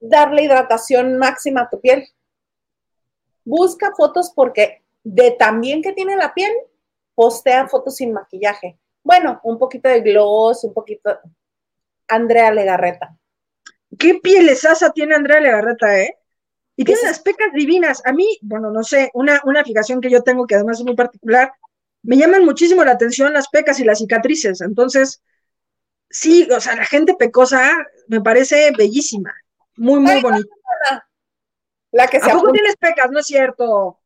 darle 0.00 0.44
hidratación 0.44 1.18
máxima 1.18 1.62
a 1.62 1.70
tu 1.70 1.80
piel. 1.80 2.08
Busca 3.44 3.92
fotos 3.96 4.32
porque 4.34 4.82
de 5.04 5.32
tan 5.32 5.60
bien 5.60 5.82
que 5.82 5.92
tiene 5.92 6.16
la 6.16 6.32
piel, 6.32 6.52
postea 7.14 7.68
fotos 7.68 7.96
sin 7.96 8.12
maquillaje. 8.12 8.78
Bueno, 9.02 9.40
un 9.42 9.58
poquito 9.58 9.88
de 9.88 10.00
gloss, 10.00 10.64
un 10.64 10.72
poquito. 10.72 11.18
Andrea 12.08 12.50
Legarreta. 12.50 13.16
qué 13.98 14.14
pielesaza 14.22 14.90
tiene 14.90 15.14
Andrea 15.14 15.40
Legarreta, 15.40 15.98
¿eh? 15.98 16.18
Y 16.82 16.84
tiene 16.84 17.00
unas 17.02 17.20
pecas 17.20 17.52
divinas. 17.54 18.02
A 18.04 18.12
mí, 18.12 18.38
bueno, 18.42 18.72
no 18.72 18.82
sé, 18.82 19.10
una, 19.14 19.40
una 19.44 19.64
fijación 19.64 20.00
que 20.00 20.10
yo 20.10 20.22
tengo 20.22 20.46
que 20.46 20.56
además 20.56 20.80
es 20.80 20.84
muy 20.84 20.96
particular, 20.96 21.52
me 22.02 22.16
llaman 22.16 22.44
muchísimo 22.44 22.84
la 22.84 22.90
atención 22.92 23.32
las 23.32 23.48
pecas 23.48 23.78
y 23.78 23.84
las 23.84 23.98
cicatrices. 23.98 24.60
Entonces, 24.60 25.22
sí, 26.10 26.48
o 26.50 26.60
sea, 26.60 26.74
la 26.76 26.84
gente 26.84 27.14
pecosa 27.14 27.72
me 28.08 28.20
parece 28.20 28.72
bellísima, 28.76 29.32
muy, 29.76 30.00
muy 30.00 30.14
Ay, 30.14 30.22
bonita. 30.22 30.54
La 31.92 32.08
que 32.08 32.18
se 32.18 32.30
¿A 32.30 32.34
poco 32.34 32.48
apunta. 32.48 32.52
tienes 32.54 32.76
pecas? 32.76 33.10
No 33.12 33.20
es 33.20 33.26
cierto. 33.26 34.00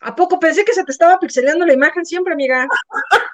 ¿A 0.00 0.14
poco 0.14 0.38
pensé 0.40 0.64
que 0.64 0.72
se 0.72 0.84
te 0.84 0.92
estaba 0.92 1.18
pixeleando 1.20 1.66
la 1.66 1.74
imagen 1.74 2.04
siempre, 2.06 2.32
amiga? 2.32 2.66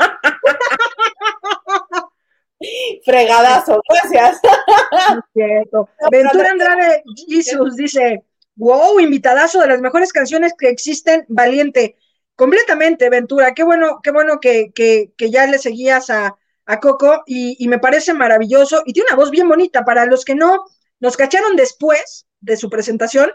Fregadazo, 3.04 3.80
gracias. 3.88 4.40
No 4.42 5.18
es 5.18 5.24
cierto. 5.32 5.88
Ventura 6.10 6.50
Andrade 6.50 7.02
Jesus 7.28 7.76
dice, 7.76 8.24
wow, 8.56 8.98
invitadazo 9.00 9.60
de 9.60 9.68
las 9.68 9.80
mejores 9.80 10.12
canciones 10.12 10.52
que 10.58 10.68
existen, 10.68 11.24
valiente. 11.28 11.96
Completamente, 12.34 13.10
Ventura. 13.10 13.54
Qué 13.54 13.64
bueno, 13.64 14.00
qué 14.02 14.10
bueno 14.10 14.38
que, 14.40 14.72
que, 14.72 15.12
que 15.16 15.30
ya 15.30 15.46
le 15.46 15.58
seguías 15.58 16.10
a, 16.10 16.36
a 16.66 16.80
Coco 16.80 17.22
y, 17.26 17.56
y 17.62 17.68
me 17.68 17.78
parece 17.78 18.12
maravilloso. 18.12 18.82
Y 18.86 18.92
tiene 18.92 19.08
una 19.10 19.16
voz 19.16 19.30
bien 19.30 19.48
bonita. 19.48 19.84
Para 19.84 20.06
los 20.06 20.24
que 20.24 20.34
no 20.34 20.64
nos 21.00 21.16
cacharon 21.16 21.56
después 21.56 22.26
de 22.40 22.56
su 22.56 22.70
presentación, 22.70 23.30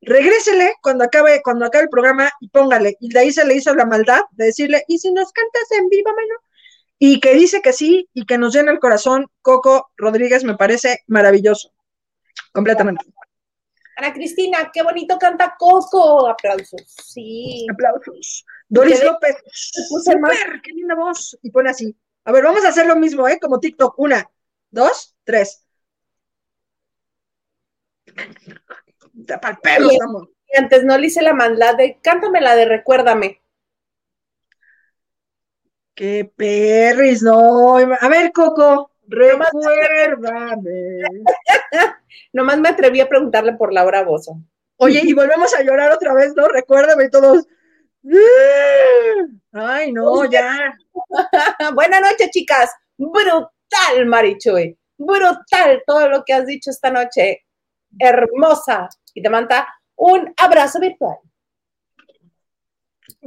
regrésele 0.00 0.74
cuando 0.82 1.04
acabe, 1.04 1.42
cuando 1.42 1.66
acabe 1.66 1.84
el 1.84 1.90
programa 1.90 2.30
y 2.40 2.48
póngale. 2.48 2.96
Y 3.00 3.08
de 3.08 3.20
ahí 3.20 3.32
se 3.32 3.44
le 3.44 3.54
hizo 3.54 3.74
la 3.74 3.84
maldad 3.84 4.20
de 4.32 4.46
decirle, 4.46 4.84
¿y 4.88 4.98
si 4.98 5.12
nos 5.12 5.32
cantas 5.32 5.70
en 5.72 5.88
vivo, 5.88 6.10
mano? 6.10 6.34
Y 6.98 7.20
que 7.20 7.34
dice 7.34 7.60
que 7.60 7.72
sí 7.72 8.08
y 8.14 8.24
que 8.24 8.38
nos 8.38 8.54
llena 8.54 8.72
el 8.72 8.80
corazón, 8.80 9.26
Coco 9.42 9.90
Rodríguez 9.96 10.44
me 10.44 10.56
parece 10.56 11.02
maravilloso. 11.06 11.72
Completamente. 12.52 13.04
Ana 13.96 14.12
Cristina, 14.12 14.70
qué 14.72 14.82
bonito 14.82 15.18
canta 15.18 15.56
Coco. 15.58 16.28
Aplausos. 16.28 16.82
Sí. 17.04 17.66
Aplausos. 17.70 18.44
Doris 18.68 19.02
López, 19.02 19.36
más- 20.20 20.36
súper, 20.38 20.60
qué 20.62 20.72
linda 20.72 20.94
voz. 20.94 21.38
Y 21.42 21.50
pone 21.50 21.70
así. 21.70 21.96
A 22.24 22.32
ver, 22.32 22.44
vamos 22.44 22.64
a 22.64 22.68
hacer 22.68 22.86
lo 22.86 22.96
mismo, 22.96 23.28
¿eh? 23.28 23.38
Como 23.40 23.60
TikTok. 23.60 23.98
Una, 23.98 24.28
dos, 24.70 25.14
tres. 25.24 25.64
Para 29.26 29.50
el 29.50 29.58
pelo. 29.58 29.90
Y 30.48 30.58
antes 30.58 30.84
no 30.84 30.96
le 30.98 31.06
hice 31.06 31.22
la 31.22 31.34
maldad 31.34 31.76
de 31.76 31.98
cántame 32.02 32.40
la 32.40 32.54
de 32.56 32.66
Recuérdame. 32.66 33.40
Qué 35.96 36.30
perris, 36.36 37.22
no. 37.22 37.78
A 37.78 38.08
ver, 38.08 38.30
Coco, 38.30 38.90
recuérdame. 39.08 41.00
Nomás 42.34 42.58
me 42.58 42.68
atreví 42.68 43.00
a 43.00 43.08
preguntarle 43.08 43.54
por 43.54 43.72
Laura 43.72 44.02
Bozo. 44.04 44.36
Oye, 44.76 45.00
y 45.02 45.14
volvemos 45.14 45.54
a 45.54 45.62
llorar 45.62 45.90
otra 45.90 46.12
vez, 46.12 46.34
¿no? 46.36 46.48
Recuérdame 46.48 47.08
todos. 47.08 47.46
Ay, 49.52 49.90
no, 49.90 50.26
ya. 50.26 50.76
Buenas 51.74 52.02
noches, 52.02 52.30
chicas. 52.30 52.70
Brutal, 52.98 54.04
Marichuy. 54.04 54.78
Brutal 54.98 55.82
todo 55.86 56.10
lo 56.10 56.24
que 56.24 56.34
has 56.34 56.44
dicho 56.44 56.70
esta 56.70 56.90
noche. 56.90 57.46
Hermosa. 57.98 58.90
Y 59.14 59.22
te 59.22 59.30
manda 59.30 59.66
un 59.96 60.30
abrazo 60.36 60.78
virtual. 60.78 61.16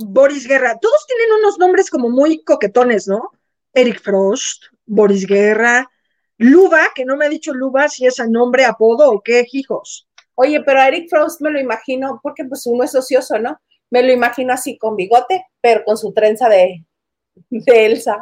Boris 0.05 0.47
Guerra. 0.47 0.77
Todos 0.79 1.05
tienen 1.07 1.39
unos 1.39 1.57
nombres 1.57 1.89
como 1.89 2.09
muy 2.09 2.43
coquetones, 2.43 3.07
¿no? 3.07 3.31
Eric 3.73 4.01
Frost, 4.01 4.65
Boris 4.85 5.25
Guerra, 5.25 5.89
Luba, 6.37 6.91
que 6.95 7.05
no 7.05 7.17
me 7.17 7.25
ha 7.25 7.29
dicho 7.29 7.53
Luba 7.53 7.89
si 7.89 8.05
es 8.05 8.19
a 8.19 8.25
nombre, 8.25 8.65
apodo 8.65 9.11
o 9.11 9.21
qué, 9.21 9.45
hijos. 9.51 10.07
Oye, 10.35 10.61
pero 10.63 10.79
a 10.79 10.87
Eric 10.87 11.09
Frost 11.09 11.41
me 11.41 11.51
lo 11.51 11.59
imagino, 11.59 12.19
porque 12.23 12.45
pues 12.45 12.65
uno 12.65 12.83
es 12.83 12.95
ocioso, 12.95 13.37
¿no? 13.39 13.59
Me 13.89 14.03
lo 14.03 14.13
imagino 14.13 14.53
así 14.53 14.77
con 14.77 14.95
bigote, 14.95 15.45
pero 15.59 15.83
con 15.83 15.97
su 15.97 16.13
trenza 16.13 16.47
de, 16.47 16.85
de 17.49 17.85
Elsa. 17.85 18.21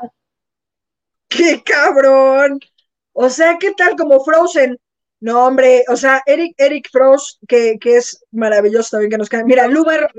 ¡Qué 1.27 1.61
cabrón! 1.63 2.59
O 3.13 3.29
sea, 3.29 3.57
¿qué 3.59 3.71
tal 3.73 3.95
como 3.95 4.23
Frozen? 4.23 4.79
No, 5.19 5.45
hombre, 5.45 5.83
o 5.89 5.95
sea, 5.95 6.21
Eric, 6.25 6.55
Eric 6.57 6.89
Frost, 6.91 7.41
que, 7.47 7.77
que 7.79 7.97
es 7.97 8.23
maravilloso 8.31 8.91
también 8.91 9.11
que 9.11 9.17
nos 9.17 9.29
cae. 9.29 9.43
Mira, 9.43 9.67
Luba, 9.67 10.09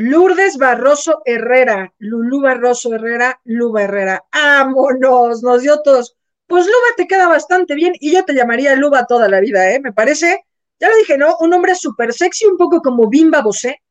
Lourdes 0.00 0.58
Barroso 0.58 1.22
Herrera, 1.24 1.92
Lulú 1.98 2.42
Barroso 2.42 2.94
Herrera, 2.94 3.40
Luba 3.42 3.82
Herrera. 3.82 4.24
¡Vámonos! 4.32 5.42
Nos 5.42 5.62
dio 5.62 5.82
todos. 5.82 6.16
Pues 6.46 6.66
Luba 6.66 6.94
te 6.96 7.08
queda 7.08 7.26
bastante 7.26 7.74
bien 7.74 7.94
y 7.98 8.12
yo 8.12 8.24
te 8.24 8.32
llamaría 8.32 8.76
Luba 8.76 9.08
toda 9.08 9.28
la 9.28 9.40
vida, 9.40 9.72
¿eh? 9.72 9.80
Me 9.80 9.92
parece, 9.92 10.44
ya 10.78 10.88
lo 10.88 10.96
dije, 10.98 11.18
¿no? 11.18 11.36
Un 11.40 11.50
nombre 11.50 11.74
súper 11.74 12.12
sexy, 12.12 12.46
un 12.46 12.56
poco 12.56 12.80
como 12.80 13.08
Bimba 13.08 13.42
Bosé. 13.42 13.82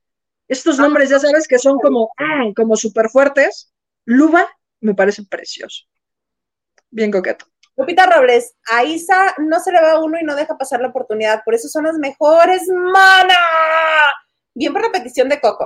Estos 0.47 0.79
nombres, 0.79 1.09
ya 1.09 1.19
sabes, 1.19 1.45
que 1.45 1.59
son 1.59 1.77
como, 1.77 2.09
ah, 2.17 2.53
como 2.55 2.77
súper 2.77 3.09
fuertes. 3.09 3.73
Luba 4.05 4.47
me 4.79 4.95
parece 4.95 5.23
precioso. 5.29 5.87
Bien 6.89 7.11
coqueto. 7.11 7.47
Lupita 7.75 8.05
Robles, 8.05 8.55
a 8.71 8.85
Isa 8.85 9.35
no 9.39 9.59
se 9.59 9.73
le 9.73 9.81
va 9.81 9.91
a 9.91 9.99
uno 9.99 10.17
y 10.17 10.23
no 10.23 10.37
deja 10.37 10.57
pasar 10.57 10.79
la 10.79 10.87
oportunidad, 10.87 11.43
por 11.43 11.53
eso 11.53 11.67
son 11.67 11.83
las 11.83 11.97
mejores, 11.97 12.65
mana. 12.69 13.35
Bien 14.53 14.71
por 14.71 14.81
la 14.81 14.91
petición 14.93 15.27
de 15.27 15.41
Coco. 15.41 15.65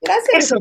Gracias. 0.00 0.44
Eso. 0.44 0.56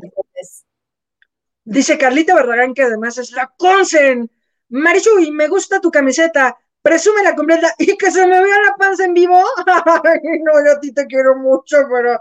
Dice 1.64 1.98
Carlita 1.98 2.34
Barragán, 2.34 2.74
que 2.74 2.84
además 2.84 3.18
es 3.18 3.32
la 3.32 3.53
Consen. 3.57 4.30
Marichuy, 4.70 5.32
me 5.32 5.48
gusta 5.48 5.80
tu 5.80 5.91
camiseta. 5.91 6.57
Presume 6.82 7.24
la 7.24 7.36
completa 7.36 7.74
y 7.78 7.98
que 7.98 8.11
se 8.11 8.26
me 8.26 8.41
vea 8.41 8.61
la 8.66 8.76
panza 8.76 9.06
en 9.06 9.14
vivo. 9.14 9.44
Ay, 9.66 10.40
no, 10.44 10.66
yo 10.66 10.72
a 10.74 10.80
ti 10.80 10.94
te 10.94 11.06
quiero 11.06 11.36
mucho, 11.36 11.78
pero. 11.90 12.20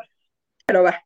Pero 0.67 0.83
va. 0.83 1.03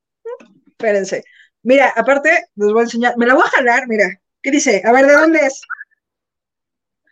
Espérense. 0.66 1.24
Mira, 1.62 1.92
aparte, 1.94 2.48
les 2.56 2.72
voy 2.72 2.80
a 2.80 2.84
enseñar. 2.84 3.16
Me 3.16 3.26
la 3.26 3.34
voy 3.34 3.44
a 3.44 3.50
jalar, 3.50 3.86
mira. 3.86 4.06
¿Qué 4.42 4.50
dice? 4.50 4.82
A 4.84 4.92
ver, 4.92 5.06
¿de 5.06 5.12
dónde 5.12 5.38
es? 5.40 5.62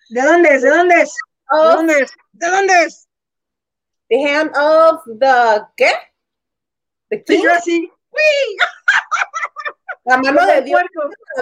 ¿De 0.08 0.22
dónde 0.22 0.54
es? 0.54 0.62
¿De 0.62 0.70
dónde 0.70 1.00
es? 1.02 1.14
¿De 1.50 1.58
dónde 1.58 2.00
es? 2.00 2.10
¿De 2.32 2.48
dónde 2.48 2.82
es? 2.84 3.08
the 4.10 4.18
hand 4.24 4.50
of 4.56 5.02
the, 5.06 5.66
¿qué? 5.76 5.92
The 7.10 7.22
king, 7.22 7.42
yo 7.42 7.52
así. 7.52 7.90
La 10.04 10.18
mano 10.18 10.46
de 10.46 10.62
Dios. 10.62 10.80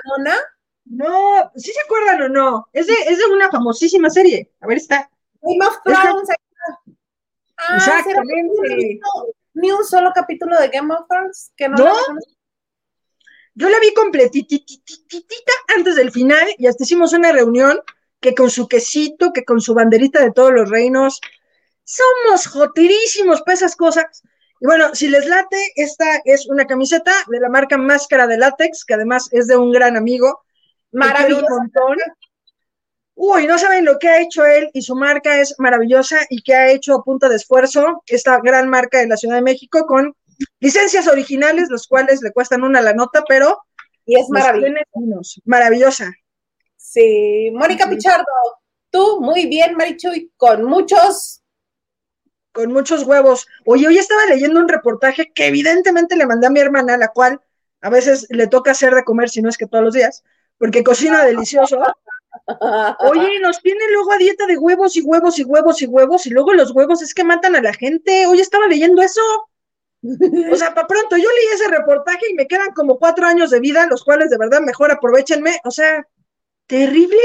Madonna. 0.04 0.36
No, 0.84 1.52
¿sí 1.54 1.70
se 1.72 1.80
acuerdan 1.80 2.22
o 2.22 2.28
no? 2.28 2.68
Es 2.72 2.86
de, 2.86 2.94
es 3.06 3.18
de 3.18 3.26
una 3.26 3.50
famosísima 3.50 4.08
serie. 4.08 4.50
A 4.60 4.66
ver, 4.66 4.78
está. 4.78 5.10
Game 5.42 5.64
of 5.64 5.76
Thrones. 5.84 6.28
Ah, 7.56 7.80
¿será 7.80 8.02
que 8.02 8.10
Exactamente. 8.10 9.00
Ni 9.54 9.72
un 9.72 9.84
solo 9.84 10.12
capítulo 10.14 10.58
de 10.58 10.68
Game 10.68 10.92
of 10.94 11.06
Thrones 11.08 11.52
que 11.56 11.68
no. 11.68 11.92
Yo 13.54 13.68
la 13.68 13.80
vi 13.80 13.92
completititita 13.92 15.52
antes 15.76 15.96
del 15.96 16.12
final 16.12 16.46
y 16.58 16.68
hasta 16.68 16.84
hicimos 16.84 17.12
una 17.12 17.32
reunión 17.32 17.80
que 18.20 18.34
con 18.34 18.50
su 18.50 18.68
quesito, 18.68 19.32
que 19.32 19.44
con 19.44 19.60
su 19.60 19.74
banderita 19.74 20.20
de 20.20 20.32
todos 20.32 20.52
los 20.52 20.70
reinos. 20.70 21.20
Somos 21.84 22.46
jotirísimos 22.46 23.42
para 23.42 23.54
esas 23.54 23.74
cosas. 23.74 24.22
Y 24.60 24.66
bueno, 24.66 24.94
si 24.94 25.08
les 25.08 25.26
late, 25.26 25.56
esta 25.76 26.20
es 26.24 26.48
una 26.48 26.66
camiseta 26.66 27.12
de 27.28 27.40
la 27.40 27.48
marca 27.48 27.78
Máscara 27.78 28.26
de 28.26 28.38
Látex, 28.38 28.84
que 28.84 28.94
además 28.94 29.28
es 29.32 29.46
de 29.46 29.56
un 29.56 29.72
gran 29.72 29.96
amigo. 29.96 30.42
Maravillosa. 30.92 31.46
montón. 31.48 31.96
Uy, 33.14 33.46
no 33.46 33.58
saben 33.58 33.84
lo 33.84 33.98
que 33.98 34.08
ha 34.08 34.20
hecho 34.20 34.44
él 34.46 34.70
y 34.72 34.82
su 34.82 34.94
marca 34.94 35.40
es 35.40 35.54
maravillosa 35.58 36.20
y 36.30 36.40
que 36.42 36.54
ha 36.54 36.70
hecho 36.70 36.94
a 36.94 37.02
punta 37.02 37.28
de 37.28 37.36
esfuerzo 37.36 38.02
esta 38.06 38.38
gran 38.40 38.68
marca 38.68 38.98
de 38.98 39.08
la 39.08 39.16
Ciudad 39.16 39.34
de 39.34 39.42
México 39.42 39.86
con 39.86 40.14
licencias 40.60 41.08
originales, 41.08 41.68
los 41.68 41.88
cuales 41.88 42.22
le 42.22 42.32
cuestan 42.32 42.62
una 42.62 42.80
la 42.80 42.92
nota, 42.92 43.24
pero 43.28 43.58
Y 44.06 44.18
es 44.18 44.28
maravilloso. 44.28 44.84
finos. 44.92 45.42
Maravillosa. 45.44 46.12
Sí, 46.76 47.50
Mónica. 47.52 47.88
Pichardo, 47.88 48.24
tú 48.90 49.20
muy 49.20 49.46
bien, 49.46 49.74
Marichuy, 49.74 50.32
con 50.36 50.64
muchos. 50.64 51.42
Con 52.52 52.72
muchos 52.72 53.04
huevos. 53.04 53.46
Oye, 53.64 53.86
hoy 53.86 53.98
estaba 53.98 54.26
leyendo 54.26 54.60
un 54.60 54.68
reportaje 54.68 55.32
que 55.32 55.46
evidentemente 55.46 56.16
le 56.16 56.26
mandé 56.26 56.46
a 56.46 56.50
mi 56.50 56.60
hermana, 56.60 56.96
la 56.96 57.08
cual 57.08 57.40
a 57.80 57.90
veces 57.90 58.26
le 58.30 58.46
toca 58.46 58.72
hacer 58.72 58.94
de 58.94 59.04
comer, 59.04 59.28
si 59.30 59.42
no 59.42 59.48
es 59.48 59.56
que 59.56 59.66
todos 59.66 59.84
los 59.84 59.94
días, 59.94 60.24
porque 60.58 60.82
cocina 60.82 61.24
delicioso. 61.24 61.80
Oye, 63.00 63.40
nos 63.40 63.60
tienen 63.60 63.92
luego 63.92 64.12
a 64.12 64.18
dieta 64.18 64.46
de 64.46 64.58
huevos 64.58 64.96
y 64.96 65.02
huevos 65.02 65.38
y 65.38 65.44
huevos 65.44 65.82
y 65.82 65.86
huevos, 65.86 66.26
y 66.26 66.30
luego 66.30 66.52
los 66.54 66.72
huevos 66.72 67.02
es 67.02 67.14
que 67.14 67.24
matan 67.24 67.56
a 67.56 67.62
la 67.62 67.72
gente. 67.72 68.26
Hoy 68.26 68.40
estaba 68.40 68.66
leyendo 68.66 69.02
eso. 69.02 69.20
O 70.02 70.56
sea, 70.56 70.74
para 70.74 70.86
pronto, 70.86 71.16
yo 71.16 71.28
leí 71.28 71.54
ese 71.54 71.68
reportaje 71.68 72.30
y 72.30 72.34
me 72.34 72.46
quedan 72.46 72.72
como 72.72 72.98
cuatro 72.98 73.26
años 73.26 73.50
de 73.50 73.60
vida, 73.60 73.86
los 73.86 74.04
cuales 74.04 74.30
de 74.30 74.38
verdad 74.38 74.60
mejor 74.60 74.90
aprovechenme. 74.90 75.60
O 75.64 75.70
sea, 75.70 76.06
terrible. 76.66 77.18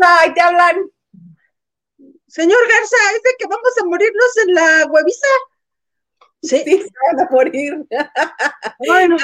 Ay, 0.00 0.34
te 0.34 0.40
hablan. 0.40 0.90
Señor 2.30 2.60
Garza, 2.68 2.96
es 3.16 3.22
de 3.22 3.30
que 3.38 3.46
vamos 3.46 3.72
a 3.80 3.84
morirnos 3.84 4.36
en 4.46 4.54
la 4.54 4.86
hueviza. 4.88 5.26
Sí. 6.42 6.62
Sí, 6.64 6.82
se 6.82 6.90
van 7.12 7.26
a 7.26 7.30
morir. 7.30 7.86
Bueno, 8.86 9.16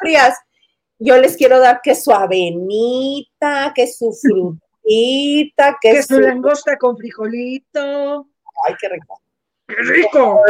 Frías. 0.00 0.38
Yo 0.98 1.16
les 1.16 1.36
quiero 1.36 1.58
dar 1.58 1.80
que 1.82 1.96
su 1.96 2.12
avenita, 2.12 3.72
que 3.74 3.88
su 3.88 4.12
frutita, 4.12 5.76
que, 5.80 5.94
que 5.94 6.02
su. 6.02 6.14
su 6.14 6.20
langosta 6.20 6.78
con 6.78 6.96
frijolito. 6.96 8.28
Ay, 8.66 8.74
qué 8.80 8.88
rico. 8.88 9.20
¡Qué 9.66 9.74
rico! 9.74 10.40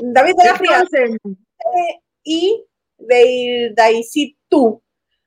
David 0.00 0.34
de 0.36 0.44
la 0.44 0.54
Frías. 0.54 0.88
Y 2.22 2.64
de 2.98 3.74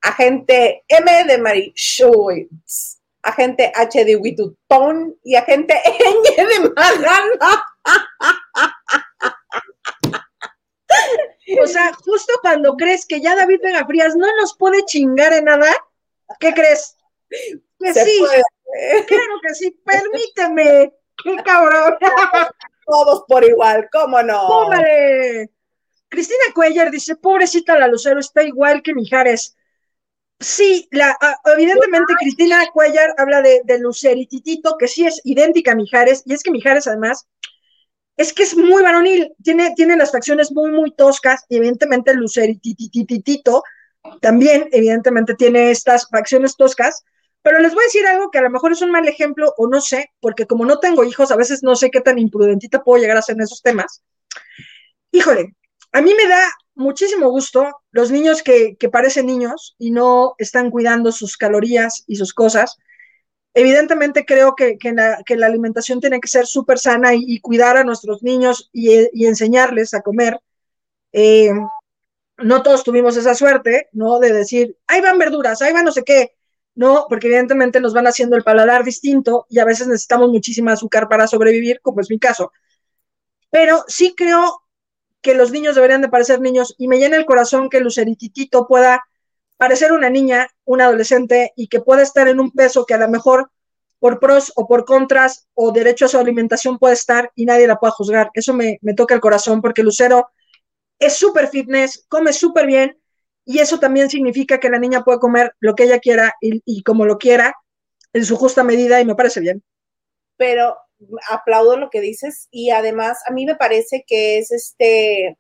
agente 0.01 0.83
M 0.87 1.23
de 1.25 1.37
Marichuy, 1.37 2.49
agente 3.27 3.71
H 3.75 4.05
de 4.05 4.15
Witutón 4.15 5.17
y 5.23 5.35
agente 5.35 5.75
Ñ 6.37 6.47
de 6.47 6.69
Magana. 6.69 7.65
o 11.61 11.67
sea, 11.67 11.93
justo 11.93 12.33
cuando 12.41 12.75
crees 12.75 13.05
que 13.05 13.21
ya 13.21 13.35
David 13.35 13.59
Vega 13.61 13.85
Frías 13.85 14.15
no 14.15 14.27
nos 14.37 14.55
puede 14.57 14.83
chingar 14.85 15.33
en 15.33 15.45
nada, 15.45 15.71
¿qué 16.39 16.53
crees? 16.53 16.95
Que 17.29 17.93
Se 17.93 18.05
sí, 18.05 18.19
puede. 18.19 19.05
claro 19.05 19.33
que 19.45 19.53
sí, 19.55 19.71
permíteme. 19.83 20.93
¡Qué 21.23 21.35
cabrón! 21.43 21.97
Todos 22.85 23.23
por 23.27 23.43
igual, 23.43 23.89
¿cómo 23.91 24.21
no? 24.23 24.47
¡Tómale! 24.47 25.51
Cristina 26.09 26.53
Cuellar 26.55 26.89
dice, 26.89 27.17
pobrecita 27.17 27.77
la 27.77 27.87
Lucero, 27.87 28.19
está 28.19 28.43
igual 28.43 28.81
que 28.81 28.93
Mijares. 28.93 29.56
Sí, 30.39 30.87
la, 30.91 31.17
evidentemente 31.45 32.13
Cristina 32.19 32.63
Cuellar 32.71 33.13
habla 33.17 33.41
de, 33.41 33.61
de 33.63 33.79
Lucerititito, 33.79 34.77
que 34.77 34.87
sí 34.87 35.05
es 35.05 35.19
idéntica 35.23 35.71
a 35.71 35.75
Mijares, 35.75 36.21
y 36.25 36.33
es 36.33 36.43
que 36.43 36.51
Mijares 36.51 36.87
además 36.87 37.27
es 38.17 38.33
que 38.33 38.43
es 38.43 38.55
muy 38.55 38.83
varonil, 38.83 39.31
tiene, 39.43 39.73
tiene 39.75 39.95
las 39.95 40.11
facciones 40.11 40.51
muy, 40.51 40.71
muy 40.71 40.91
toscas, 40.91 41.45
y 41.49 41.57
evidentemente 41.57 42.13
Luceritititito 42.13 43.63
también, 44.21 44.69
evidentemente, 44.71 45.35
tiene 45.35 45.71
estas 45.71 46.07
facciones 46.09 46.55
toscas, 46.55 47.03
pero 47.41 47.59
les 47.59 47.73
voy 47.73 47.83
a 47.83 47.87
decir 47.87 48.05
algo 48.05 48.29
que 48.31 48.39
a 48.39 48.41
lo 48.41 48.49
mejor 48.49 48.71
es 48.71 48.81
un 48.81 48.91
mal 48.91 49.07
ejemplo, 49.07 49.53
o 49.57 49.67
no 49.67 49.81
sé, 49.81 50.11
porque 50.19 50.45
como 50.45 50.65
no 50.65 50.79
tengo 50.79 51.03
hijos, 51.03 51.31
a 51.31 51.35
veces 51.35 51.63
no 51.63 51.75
sé 51.75 51.89
qué 51.89 52.01
tan 52.01 52.17
imprudentita 52.19 52.83
puedo 52.83 53.01
llegar 53.01 53.17
a 53.17 53.21
ser 53.21 53.35
en 53.35 53.41
esos 53.41 53.61
temas. 53.61 54.03
Híjole, 55.11 55.55
a 55.97 56.01
mí 56.03 56.13
me 56.13 56.27
da 56.27 56.53
muchísimo 56.75 57.27
gusto 57.29 57.65
los 57.89 58.11
niños 58.11 58.43
que, 58.43 58.75
que 58.75 58.87
parecen 58.87 59.25
niños 59.25 59.75
y 59.79 59.89
no 59.89 60.35
están 60.37 60.69
cuidando 60.69 61.11
sus 61.11 61.37
calorías 61.37 62.03
y 62.05 62.17
sus 62.17 62.35
cosas. 62.35 62.77
Evidentemente 63.55 64.23
creo 64.23 64.53
que, 64.55 64.77
que, 64.77 64.91
la, 64.91 65.23
que 65.25 65.35
la, 65.35 65.47
alimentación 65.47 65.99
tiene 65.99 66.19
que 66.19 66.27
ser 66.27 66.45
súper 66.45 66.77
sana 66.77 67.15
y, 67.15 67.39
cuidar 67.39 67.77
a 67.77 67.83
nuestros 67.83 68.21
niños 68.21 68.69
y, 68.71 68.91
y 69.11 69.25
enseñarles 69.25 69.95
a 69.95 70.01
comer. 70.01 70.39
Eh, 71.13 71.51
no 72.37 72.61
todos 72.61 72.83
tuvimos 72.83 73.17
esa 73.17 73.33
suerte, 73.33 73.89
¿no? 73.91 74.19
De 74.19 74.31
decir, 74.31 74.77
ahí 74.85 75.01
van 75.01 75.17
verduras, 75.17 75.63
ahí 75.63 75.73
van 75.73 75.85
no 75.85 75.91
sé 75.91 76.03
qué. 76.03 76.35
No, 76.75 77.07
porque 77.09 77.25
evidentemente 77.25 77.81
nos 77.81 77.95
van 77.95 78.05
haciendo 78.05 78.35
el 78.35 78.43
paladar 78.43 78.83
distinto 78.83 79.47
y 79.49 79.57
a 79.57 79.65
veces 79.65 79.87
necesitamos 79.87 80.29
muchísima 80.29 80.73
azúcar 80.73 81.09
para 81.09 81.25
sobrevivir, 81.25 81.81
como 81.81 82.01
es 82.01 82.09
mi 82.11 82.19
caso. 82.19 82.51
Pero 83.49 83.83
sí 83.87 84.13
creo 84.15 84.66
que 85.21 85.35
los 85.35 85.51
niños 85.51 85.75
deberían 85.75 86.01
de 86.01 86.09
parecer 86.09 86.41
niños 86.41 86.75
y 86.77 86.87
me 86.87 86.97
llena 86.97 87.17
el 87.17 87.25
corazón 87.25 87.69
que 87.69 87.79
Lucerititito 87.79 88.67
pueda 88.67 89.03
parecer 89.57 89.91
una 89.91 90.09
niña, 90.09 90.47
un 90.65 90.81
adolescente 90.81 91.53
y 91.55 91.67
que 91.67 91.81
pueda 91.81 92.03
estar 92.03 92.27
en 92.27 92.39
un 92.39 92.51
peso 92.51 92.85
que 92.85 92.93
a 92.93 92.99
lo 92.99 93.09
mejor 93.09 93.51
por 93.99 94.19
pros 94.19 94.53
o 94.55 94.67
por 94.67 94.85
contras 94.85 95.47
o 95.55 95.71
derecho 95.71 96.05
a 96.05 96.07
su 96.07 96.19
alimentación 96.19 96.77
puede 96.77 96.93
estar 96.93 97.31
y 97.35 97.45
nadie 97.45 97.67
la 97.67 97.77
pueda 97.77 97.91
juzgar. 97.91 98.29
Eso 98.33 98.53
me, 98.53 98.77
me 98.81 98.93
toca 98.93 99.15
el 99.15 99.21
corazón 99.21 99.61
porque 99.61 99.83
Lucero 99.83 100.29
es 100.99 101.13
súper 101.17 101.47
fitness, 101.47 102.05
come 102.07 102.31
súper 102.33 102.67
bien 102.67 102.99
y 103.45 103.59
eso 103.59 103.79
también 103.79 104.09
significa 104.09 104.59
que 104.59 104.69
la 104.69 104.79
niña 104.79 105.03
puede 105.03 105.19
comer 105.19 105.53
lo 105.59 105.73
que 105.73 105.85
ella 105.85 105.99
quiera 105.99 106.33
y, 106.41 106.61
y 106.65 106.83
como 106.83 107.05
lo 107.05 107.17
quiera 107.17 107.55
en 108.13 108.25
su 108.25 108.35
justa 108.35 108.63
medida 108.63 109.01
y 109.01 109.05
me 109.05 109.15
parece 109.15 109.39
bien. 109.39 109.63
Pero 110.37 110.77
aplaudo 111.29 111.77
lo 111.77 111.89
que 111.89 112.01
dices 112.01 112.47
y 112.51 112.71
además 112.71 113.19
a 113.27 113.31
mí 113.31 113.45
me 113.45 113.55
parece 113.55 114.03
que 114.07 114.37
es 114.39 114.51
este 114.51 115.37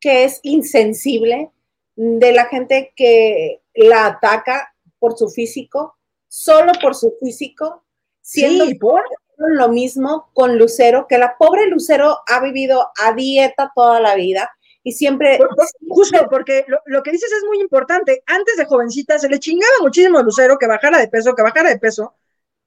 que 0.00 0.24
es 0.24 0.40
insensible 0.42 1.50
de 1.96 2.32
la 2.32 2.46
gente 2.46 2.92
que 2.96 3.62
la 3.74 4.06
ataca 4.06 4.74
por 4.98 5.16
su 5.16 5.28
físico, 5.28 5.96
solo 6.28 6.72
por 6.80 6.94
su 6.94 7.14
físico, 7.20 7.84
siendo 8.20 8.66
sí, 8.66 8.74
por 8.74 9.02
lo 9.36 9.68
mismo 9.68 10.30
con 10.34 10.58
Lucero, 10.58 11.06
que 11.08 11.18
la 11.18 11.36
pobre 11.38 11.66
Lucero 11.68 12.18
ha 12.26 12.40
vivido 12.40 12.90
a 13.02 13.12
dieta 13.14 13.72
toda 13.74 14.00
la 14.00 14.14
vida 14.14 14.50
y 14.82 14.92
siempre... 14.92 15.38
Por, 15.38 15.48
por, 15.56 15.66
justo, 15.88 16.26
porque 16.30 16.64
lo, 16.68 16.78
lo, 16.86 17.02
que 17.02 17.10
dices 17.10 17.32
es 17.32 17.44
muy 17.46 17.60
importante. 17.60 18.22
Antes 18.26 18.56
de 18.56 18.66
jovencita 18.66 19.18
se 19.18 19.28
le 19.28 19.38
chingaba 19.38 19.72
muchísimo 19.80 20.18
a 20.18 20.22
Lucero 20.22 20.58
que 20.58 20.66
bajara 20.66 20.98
de 20.98 21.08
peso, 21.08 21.34
que 21.34 21.42
bajara 21.42 21.70
de 21.70 21.78
peso, 21.78 22.14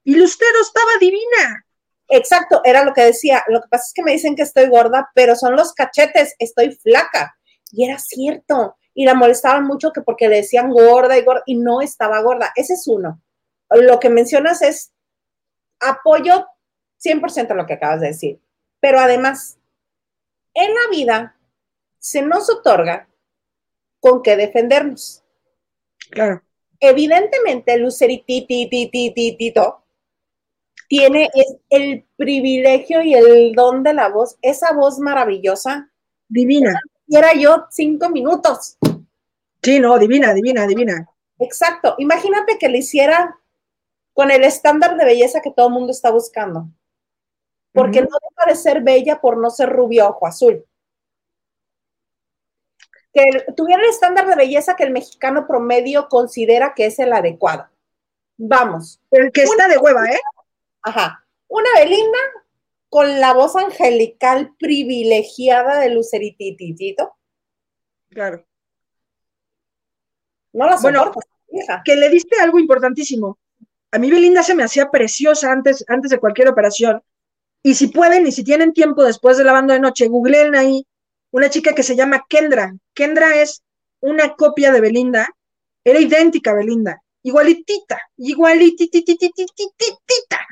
y 0.03 0.15
Lucero 0.15 0.59
estaba 0.61 0.91
divina. 0.99 1.66
Exacto, 2.09 2.61
era 2.63 2.83
lo 2.83 2.93
que 2.93 3.03
decía. 3.03 3.43
Lo 3.47 3.61
que 3.61 3.67
pasa 3.67 3.85
es 3.87 3.93
que 3.93 4.03
me 4.03 4.11
dicen 4.11 4.35
que 4.35 4.43
estoy 4.43 4.67
gorda, 4.67 5.09
pero 5.13 5.35
son 5.35 5.55
los 5.55 5.73
cachetes, 5.73 6.35
estoy 6.39 6.71
flaca. 6.71 7.37
Y 7.71 7.85
era 7.85 7.99
cierto. 7.99 8.77
Y 8.93 9.05
la 9.05 9.13
molestaban 9.13 9.65
mucho 9.65 9.91
que 9.91 10.01
porque 10.01 10.27
le 10.27 10.37
decían 10.37 10.71
gorda 10.71 11.17
y 11.17 11.23
gorda, 11.23 11.43
y 11.45 11.55
no 11.55 11.81
estaba 11.81 12.21
gorda. 12.21 12.51
Ese 12.55 12.73
es 12.73 12.87
uno. 12.87 13.21
Lo 13.69 13.99
que 13.99 14.09
mencionas 14.09 14.61
es 14.61 14.93
apoyo 15.79 16.47
100% 17.03 17.51
a 17.51 17.55
lo 17.55 17.65
que 17.65 17.73
acabas 17.73 18.01
de 18.01 18.07
decir. 18.07 18.39
Pero 18.79 18.99
además, 18.99 19.57
en 20.53 20.73
la 20.73 20.89
vida 20.89 21.37
se 21.99 22.21
nos 22.21 22.49
otorga 22.49 23.09
con 23.99 24.21
qué 24.21 24.37
defendernos. 24.37 25.23
Claro. 26.09 26.41
Evidentemente, 26.79 27.77
Luceritititititito 27.77 29.83
tiene 30.87 31.29
el 31.69 32.05
privilegio 32.15 33.01
y 33.01 33.13
el 33.13 33.53
don 33.53 33.83
de 33.83 33.93
la 33.93 34.09
voz, 34.09 34.37
esa 34.41 34.73
voz 34.73 34.99
maravillosa. 34.99 35.89
Divina. 36.27 36.79
Era 37.09 37.33
yo 37.33 37.67
cinco 37.69 38.09
minutos. 38.09 38.77
Sí, 39.61 39.79
no, 39.79 39.97
divina, 39.97 40.33
divina, 40.33 40.65
divina. 40.65 41.09
Exacto. 41.39 41.95
Imagínate 41.97 42.57
que 42.57 42.69
le 42.69 42.79
hiciera 42.79 43.37
con 44.13 44.31
el 44.31 44.43
estándar 44.43 44.97
de 44.97 45.05
belleza 45.05 45.41
que 45.41 45.51
todo 45.51 45.67
el 45.67 45.73
mundo 45.73 45.91
está 45.91 46.09
buscando. 46.09 46.67
Porque 47.73 47.99
uh 47.99 48.03
-huh. 48.03 48.09
no 48.09 48.17
deja 48.29 48.49
de 48.49 48.55
ser 48.55 48.81
bella 48.81 49.21
por 49.21 49.37
no 49.37 49.49
ser 49.49 49.69
rubio 49.69 50.09
ojo 50.09 50.25
azul. 50.25 50.65
Que 53.13 53.23
tuviera 53.55 53.83
el 53.83 53.89
estándar 53.89 54.27
de 54.27 54.35
belleza 54.35 54.75
que 54.75 54.83
el 54.83 54.91
mexicano 54.91 55.47
promedio 55.47 56.07
considera 56.09 56.73
que 56.75 56.85
es 56.85 56.97
el 56.99 57.13
adecuado. 57.13 57.67
Vamos. 58.37 58.99
El 59.11 59.31
que 59.31 59.43
está 59.43 59.67
de 59.67 59.77
hueva, 59.77 60.05
¿eh? 60.05 60.19
Ajá. 60.87 61.23
Una 61.47 61.69
Belinda 61.75 62.17
con 62.89 63.19
la 63.19 63.33
voz 63.33 63.55
angelical 63.55 64.55
privilegiada 64.57 65.79
de 65.79 65.89
Lucerititito. 65.89 67.13
Claro. 68.09 68.45
No 70.53 70.65
la 70.65 70.77
bueno, 70.77 71.11
hija. 71.51 71.81
que 71.83 71.95
le 71.95 72.09
diste 72.09 72.39
algo 72.39 72.57
importantísimo. 72.57 73.37
A 73.91 73.99
mí 73.99 74.09
Belinda 74.09 74.41
se 74.43 74.55
me 74.55 74.63
hacía 74.63 74.89
preciosa 74.89 75.51
antes, 75.51 75.83
antes 75.87 76.11
de 76.11 76.19
cualquier 76.19 76.47
operación. 76.47 77.01
Y 77.61 77.75
si 77.75 77.87
pueden 77.87 78.25
y 78.25 78.31
si 78.31 78.43
tienen 78.43 78.73
tiempo 78.73 79.03
después 79.03 79.37
de 79.37 79.43
la 79.43 79.51
banda 79.51 79.73
de 79.73 79.81
noche, 79.81 80.07
googleen 80.07 80.55
ahí 80.55 80.87
una 81.31 81.49
chica 81.49 81.75
que 81.75 81.83
se 81.83 81.97
llama 81.97 82.25
Kendra. 82.29 82.73
Kendra 82.93 83.41
es 83.41 83.61
una 83.99 84.35
copia 84.35 84.71
de 84.71 84.79
Belinda, 84.79 85.27
era 85.83 85.99
idéntica 85.99 86.51
a 86.51 86.55
Belinda. 86.55 87.01
igualitita, 87.23 87.99
igualititititititita. 88.15 90.47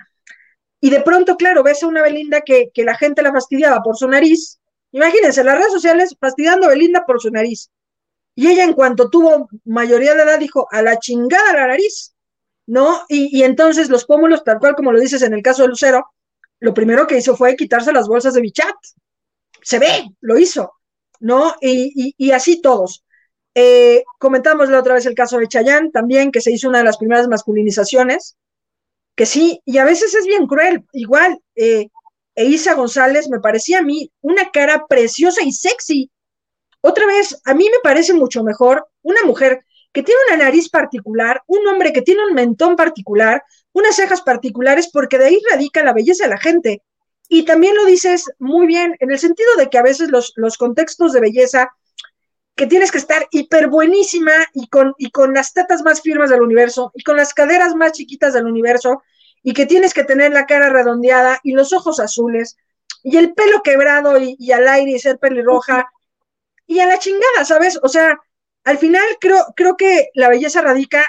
Y 0.82 0.90
de 0.90 1.02
pronto, 1.02 1.36
claro, 1.38 1.64
ves 1.64 1.84
a 1.84 1.88
una 1.88 2.02
Belinda 2.04 2.42
que, 2.42 2.70
que 2.74 2.84
la 2.84 2.96
gente 2.96 3.22
la 3.22 3.32
fastidiaba 3.32 3.82
por 3.82 3.98
su 3.98 4.08
nariz. 4.08 4.60
Imagínense, 4.92 5.44
las 5.44 5.58
redes 5.58 5.72
sociales 5.74 6.16
fastidiando 6.20 6.68
a 6.68 6.70
Belinda 6.70 7.06
por 7.06 7.22
su 7.22 7.32
nariz. 7.32 7.70
Y 8.36 8.48
ella, 8.48 8.64
en 8.66 8.74
cuanto 8.74 9.10
tuvo 9.10 9.50
mayoría 9.66 10.14
de 10.14 10.24
edad, 10.24 10.40
dijo, 10.40 10.68
a 10.72 10.82
la 10.82 11.00
chingada 11.00 11.54
la 11.54 11.68
nariz, 11.68 12.14
¿no? 12.68 13.02
Y, 13.08 13.38
y 13.38 13.44
entonces 13.44 13.90
los 13.90 14.06
pómulos, 14.06 14.44
tal 14.44 14.60
cual 14.60 14.76
como 14.76 14.92
lo 14.92 15.00
dices 15.00 15.22
en 15.22 15.34
el 15.34 15.42
caso 15.42 15.64
de 15.64 15.70
Lucero, 15.70 16.12
lo 16.60 16.74
primero 16.74 17.08
que 17.08 17.18
hizo 17.18 17.36
fue 17.36 17.56
quitarse 17.56 17.94
las 17.94 18.08
bolsas 18.08 18.34
de 18.34 18.42
bichat. 18.42 18.76
Se 19.62 19.80
ve, 19.80 20.10
lo 20.22 20.38
hizo, 20.38 20.74
¿no? 21.20 21.56
Y, 21.62 22.14
y- 22.18 22.32
así 22.32 22.62
todos. 22.62 23.04
Eh, 23.56 24.04
comentamos 24.20 24.70
la 24.70 24.80
otra 24.80 24.96
vez 24.96 25.06
el 25.06 25.16
caso 25.16 25.38
de 25.40 25.48
Chayanne 25.48 25.92
también, 25.92 26.32
que 26.32 26.42
se 26.42 26.52
hizo 26.52 26.68
una 26.70 26.80
de 26.80 26.84
las 26.84 26.98
primeras 26.98 27.28
masculinizaciones, 27.28 28.36
que 29.16 29.26
sí, 29.26 29.62
y 29.66 29.78
a 29.78 29.86
veces 29.86 30.14
es 30.14 30.26
bien 30.26 30.46
cruel. 30.48 30.84
Igual, 30.92 31.40
eh, 31.56 31.88
Eiza 32.36 32.74
González 32.74 33.30
me 33.30 33.40
parecía 33.40 33.80
a 33.80 33.84
mí 33.84 34.12
una 34.22 34.52
cara 34.52 34.86
preciosa 34.88 35.42
y 35.44 35.52
sexy. 35.54 36.12
Otra 36.82 37.06
vez, 37.08 37.40
a 37.46 37.54
mí 37.54 37.66
me 37.66 37.80
parece 37.82 38.14
mucho 38.14 38.44
mejor 38.44 38.88
una 39.02 39.24
mujer 39.24 39.66
que 39.94 40.04
tiene 40.04 40.20
una 40.28 40.44
nariz 40.44 40.70
particular, 40.70 41.42
un 41.48 41.66
hombre 41.68 41.94
que 41.94 42.02
tiene 42.02 42.26
un 42.26 42.34
mentón 42.34 42.76
particular, 42.76 43.42
unas 43.72 43.96
cejas 43.96 44.22
particulares, 44.22 44.90
porque 44.92 45.18
de 45.18 45.28
ahí 45.28 45.42
radica 45.50 45.84
la 45.84 45.94
belleza 45.94 46.26
de 46.26 46.32
la 46.32 46.38
gente. 46.38 46.84
Y 47.30 47.46
también 47.46 47.76
lo 47.76 47.86
dices 47.86 48.26
muy 48.38 48.68
bien, 48.68 48.96
en 49.00 49.12
el 49.12 49.18
sentido 49.18 49.56
de 49.58 49.70
que 49.70 49.78
a 49.78 49.84
veces 49.84 50.10
los, 50.10 50.34
los 50.36 50.58
contextos 50.58 51.14
de 51.14 51.22
belleza, 51.22 51.72
que 52.56 52.68
tienes 52.68 52.92
que 52.92 52.98
estar 52.98 53.28
hiper 53.32 53.68
buenísima 53.68 54.32
y 54.54 54.68
con, 54.68 54.94
y 54.98 55.12
con 55.12 55.34
las 55.34 55.54
tetas 55.54 55.84
más 55.84 56.02
firmes 56.02 56.30
del 56.30 56.42
universo 56.42 56.92
y 56.96 57.04
con 57.04 57.18
las 57.18 57.34
caderas 57.34 57.76
más 57.76 57.92
chiquitas 57.92 58.34
del 58.34 58.46
universo 58.46 59.04
y 59.44 59.54
que 59.54 59.66
tienes 59.66 59.94
que 59.94 60.06
tener 60.06 60.32
la 60.32 60.46
cara 60.46 60.70
redondeada 60.70 61.40
y 61.44 61.52
los 61.52 61.74
ojos 61.74 62.00
azules 62.00 62.58
y 63.04 63.18
el 63.18 63.34
pelo 63.34 63.62
quebrado 63.62 64.18
y, 64.20 64.36
y 64.40 64.52
al 64.52 64.68
aire 64.68 64.92
y 64.92 65.00
ser 65.00 65.20
pelirroja 65.20 65.90
y 66.66 66.80
a 66.80 66.88
la 66.88 66.98
chingada, 66.98 67.46
¿sabes? 67.46 67.78
O 67.84 67.90
sea, 67.90 68.18
al 68.64 68.78
final 68.78 69.06
creo, 69.20 69.46
creo 69.56 69.78
que 69.78 70.10
la 70.16 70.30
belleza 70.30 70.62
radica, 70.62 71.06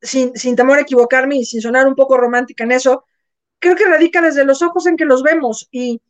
sin, 0.00 0.34
sin 0.36 0.56
temor 0.56 0.78
a 0.78 0.82
equivocarme 0.82 1.36
y 1.36 1.44
sin 1.44 1.60
sonar 1.60 1.86
un 1.86 1.94
poco 1.94 2.16
romántica 2.16 2.64
en 2.64 2.72
eso, 2.72 3.04
creo 3.58 3.76
que 3.76 3.84
radica 3.84 4.22
desde 4.22 4.44
los 4.44 4.62
ojos 4.62 4.86
en 4.86 4.96
que 4.96 5.04
los 5.04 5.22
vemos 5.22 5.68
y 5.70 6.00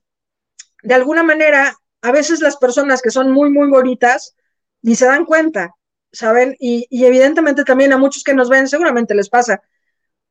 de 0.82 0.94
alguna 0.94 1.22
manera 1.22 1.76
a 2.02 2.12
veces 2.12 2.40
las 2.40 2.56
personas 2.56 3.02
que 3.02 3.10
son 3.10 3.30
muy, 3.30 3.50
muy 3.50 3.68
bonitas 3.68 4.36
ni 4.82 4.94
se 4.96 5.06
dan 5.06 5.24
cuenta, 5.24 5.74
¿saben? 6.12 6.56
Y, 6.58 6.86
evidentemente 6.90 7.64
también 7.64 7.92
a 7.92 7.98
muchos 7.98 8.24
que 8.24 8.34
nos 8.34 8.48
ven 8.48 8.68
seguramente 8.68 9.14
les 9.14 9.28
pasa, 9.28 9.62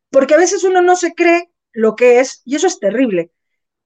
porque 0.10 0.36
a 0.36 0.38
veces 0.38 0.64
uno 0.64 0.82
no 0.82 0.96
se 0.96 1.14
cree 1.14 1.50
lo 1.74 1.96
que 1.96 2.20
es 2.20 2.42
y 2.46 2.56
eso 2.56 2.68
es 2.68 2.80
terrible. 2.80 3.32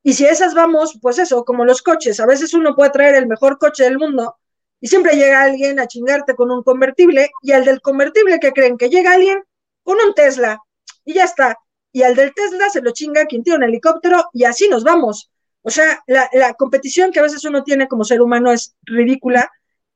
Y 0.04 0.14
si 0.14 0.26
a 0.26 0.32
esas 0.32 0.54
vamos, 0.54 1.00
pues 1.02 1.18
eso, 1.20 1.46
como 1.46 1.66
los 1.66 1.82
coches, 1.82 2.20
a 2.20 2.26
veces 2.26 2.54
uno 2.54 2.76
puede 2.76 2.92
traer 2.92 3.16
el 3.16 3.28
mejor 3.28 3.58
coche 3.58 3.84
del 3.84 3.98
mundo 3.98 4.38
y 4.80 4.88
siempre 4.88 5.16
llega 5.16 5.42
alguien 5.42 5.80
a 5.80 5.88
chingarte 5.88 6.36
con 6.36 6.52
un 6.52 6.64
convertible 6.64 7.32
y 7.42 7.54
al 7.54 7.66
del 7.66 7.82
convertible 7.82 8.40
que 8.40 8.52
creen 8.52 8.78
que 8.78 8.90
llega 8.90 9.14
alguien 9.14 9.44
con 9.84 9.98
un 10.06 10.14
Tesla 10.14 10.60
y 11.06 11.14
ya 11.14 11.24
está. 11.24 11.58
Y 11.92 12.04
al 12.04 12.16
del 12.16 12.34
Tesla 12.34 12.70
se 12.70 12.82
lo 12.82 12.92
chinga 12.92 13.26
quien 13.26 13.44
tiene 13.44 13.58
un 13.58 13.64
helicóptero 13.64 14.26
y 14.34 14.44
así 14.44 14.68
nos 14.68 14.84
vamos. 14.84 15.32
O 15.62 15.72
sea, 15.72 16.04
la, 16.08 16.30
la 16.34 16.54
competición 16.54 17.12
que 17.12 17.20
a 17.20 17.24
veces 17.24 17.44
uno 17.46 17.64
tiene 17.64 17.88
como 17.88 18.04
ser 18.04 18.22
humano 18.22 18.52
es 18.52 18.76
ridícula 18.84 19.50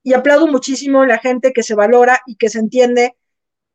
y 0.04 0.14
aplaudo 0.14 0.48
muchísimo 0.48 1.06
la 1.06 1.20
gente 1.20 1.54
que 1.54 1.64
se 1.64 1.76
valora 1.76 2.22
y 2.26 2.36
que 2.36 2.50
se 2.50 2.60
entiende. 2.60 3.16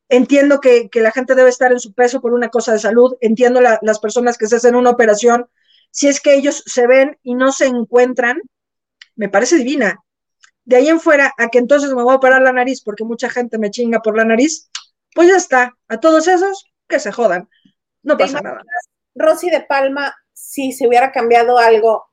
Entiendo 0.09 0.61
que, 0.61 0.89
que 0.91 1.01
la 1.01 1.13
gente 1.13 1.35
debe 1.35 1.49
estar 1.51 1.73
en 1.73 1.81
su 1.81 1.93
peso 1.95 2.21
por 2.21 2.33
una 2.33 2.49
cosa 2.49 2.73
de 2.73 2.79
salud. 2.79 3.17
Entiendo 3.21 3.61
la- 3.61 3.79
las 3.83 3.99
personas 3.99 4.39
que 4.39 4.47
se 4.47 4.57
hacen 4.57 4.75
una 4.75 4.91
operación. 4.91 5.47
Si 5.91 6.09
es 6.09 6.21
que 6.21 6.35
ellos 6.35 6.63
se 6.67 6.87
ven 6.87 7.19
y 7.23 7.35
no 7.35 7.53
se 7.53 7.67
encuentran, 7.67 8.41
me 9.17 9.29
parece 9.29 9.57
divina. 9.57 10.01
De 10.65 10.77
ahí 10.77 10.89
en 10.89 11.01
fuera, 11.01 11.33
a 11.39 11.49
que 11.49 11.59
entonces 11.59 11.93
me 11.95 12.03
voy 12.03 12.13
a 12.13 12.17
operar 12.17 12.43
la 12.43 12.53
nariz 12.53 12.83
porque 12.83 13.05
mucha 13.05 13.29
gente 13.29 13.59
me 13.59 13.71
chinga 13.71 14.01
por 14.01 14.17
la 14.17 14.25
nariz, 14.25 14.71
pues 15.15 15.29
ya 15.29 15.37
está. 15.37 15.77
A 15.89 16.01
todos 16.01 16.27
esos, 16.27 16.67
que 16.89 16.99
se 16.99 17.13
jodan. 17.13 17.49
No 18.03 18.17
¿Te 18.17 18.25
pasa 18.25 18.41
nada. 18.41 18.63
Rosy 19.15 19.51
de 19.51 19.61
Palma, 19.61 20.15
si 20.33 20.73
se 20.73 20.89
hubiera 20.89 21.13
cambiado 21.13 21.59
algo 21.59 22.05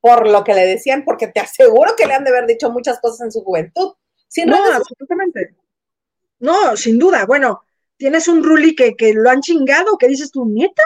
por 0.00 0.28
lo 0.28 0.44
que 0.44 0.54
le 0.54 0.66
decían, 0.66 1.04
porque 1.04 1.28
te 1.28 1.40
aseguro 1.40 1.94
que 1.96 2.06
le 2.06 2.14
han 2.14 2.24
de 2.24 2.30
haber 2.30 2.46
dicho 2.46 2.70
muchas 2.70 3.00
cosas 3.00 3.22
en 3.22 3.32
su 3.32 3.42
juventud. 3.42 3.94
Sin 4.28 4.46
No, 4.46 4.62
redes 4.62 4.76
absolutamente. 4.76 5.56
No, 6.38 6.76
sin 6.76 6.98
duda. 6.98 7.24
Bueno, 7.26 7.64
tienes 7.96 8.28
un 8.28 8.44
Ruli 8.44 8.74
que, 8.74 8.94
que 8.94 9.12
lo 9.14 9.30
han 9.30 9.40
chingado, 9.40 9.98
que 9.98 10.08
dices 10.08 10.30
tú, 10.30 10.46
neta, 10.46 10.82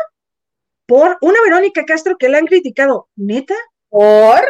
por 0.86 1.18
una 1.20 1.40
Verónica 1.42 1.84
Castro 1.84 2.16
que 2.18 2.28
la 2.28 2.38
han 2.38 2.46
criticado, 2.46 3.08
neta. 3.16 3.54
por 3.88 4.40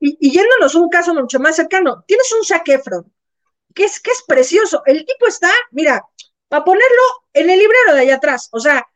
y, 0.00 0.16
y 0.20 0.30
yéndonos 0.32 0.74
a 0.74 0.78
un 0.78 0.88
caso 0.88 1.14
mucho 1.14 1.38
más 1.38 1.56
cercano, 1.56 2.04
tienes 2.06 2.32
un 2.32 2.44
Zac 2.44 2.68
Efron, 2.68 3.12
que 3.74 3.84
es, 3.84 4.00
que 4.00 4.10
es 4.10 4.22
precioso. 4.26 4.82
El 4.86 5.04
tipo 5.04 5.26
está, 5.26 5.50
mira, 5.70 6.04
para 6.48 6.64
ponerlo 6.64 7.02
en 7.32 7.50
el 7.50 7.58
librero 7.58 7.94
de 7.94 8.00
allá 8.00 8.16
atrás, 8.16 8.48
o 8.52 8.58
sea, 8.60 8.86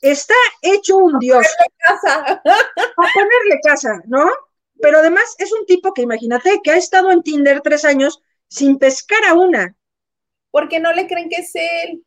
está 0.00 0.34
hecho 0.62 0.96
un 0.98 1.18
dios. 1.18 1.46
casa. 1.78 2.42
a 2.44 3.06
ponerle 3.14 3.60
casa, 3.64 4.00
¿no? 4.06 4.30
Pero 4.80 4.98
además 4.98 5.34
es 5.38 5.52
un 5.52 5.64
tipo 5.66 5.92
que 5.94 6.02
imagínate 6.02 6.60
que 6.62 6.70
ha 6.72 6.76
estado 6.76 7.10
en 7.10 7.22
Tinder 7.22 7.60
tres 7.62 7.84
años 7.84 8.22
sin 8.48 8.78
pescar 8.78 9.24
a 9.24 9.34
una. 9.34 9.74
porque 10.50 10.80
no 10.80 10.92
le 10.92 11.06
creen 11.06 11.28
que 11.28 11.40
es 11.42 11.52
él. 11.54 12.04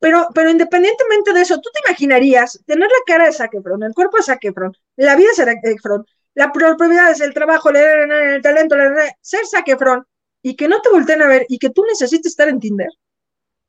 Pero, 0.00 0.28
pero 0.34 0.50
independientemente 0.50 1.32
de 1.32 1.40
eso, 1.42 1.60
¿tú 1.60 1.70
te 1.72 1.80
imaginarías 1.88 2.60
tener 2.66 2.88
la 2.88 3.02
cara 3.06 3.24
de 3.26 3.32
Zac 3.32 3.54
Efron, 3.54 3.82
el 3.82 3.94
cuerpo 3.94 4.16
de 4.18 4.22
Zac 4.22 4.44
Efron, 4.44 4.72
la 4.96 5.16
vida 5.16 5.28
de 5.30 5.44
Zac 5.44 5.58
Efron, 5.64 6.04
las 6.34 6.50
propiedades, 6.52 7.20
el 7.20 7.34
trabajo, 7.34 7.70
el, 7.70 7.76
el 7.76 8.42
talento, 8.42 8.76
ser 9.20 9.46
Zac 9.46 9.68
Efron, 9.68 10.04
y 10.42 10.54
que 10.56 10.68
no 10.68 10.80
te 10.80 10.90
volteen 10.90 11.22
a 11.22 11.26
ver 11.26 11.46
y 11.48 11.58
que 11.58 11.70
tú 11.70 11.84
necesites 11.84 12.30
estar 12.32 12.48
en 12.48 12.60
Tinder? 12.60 12.88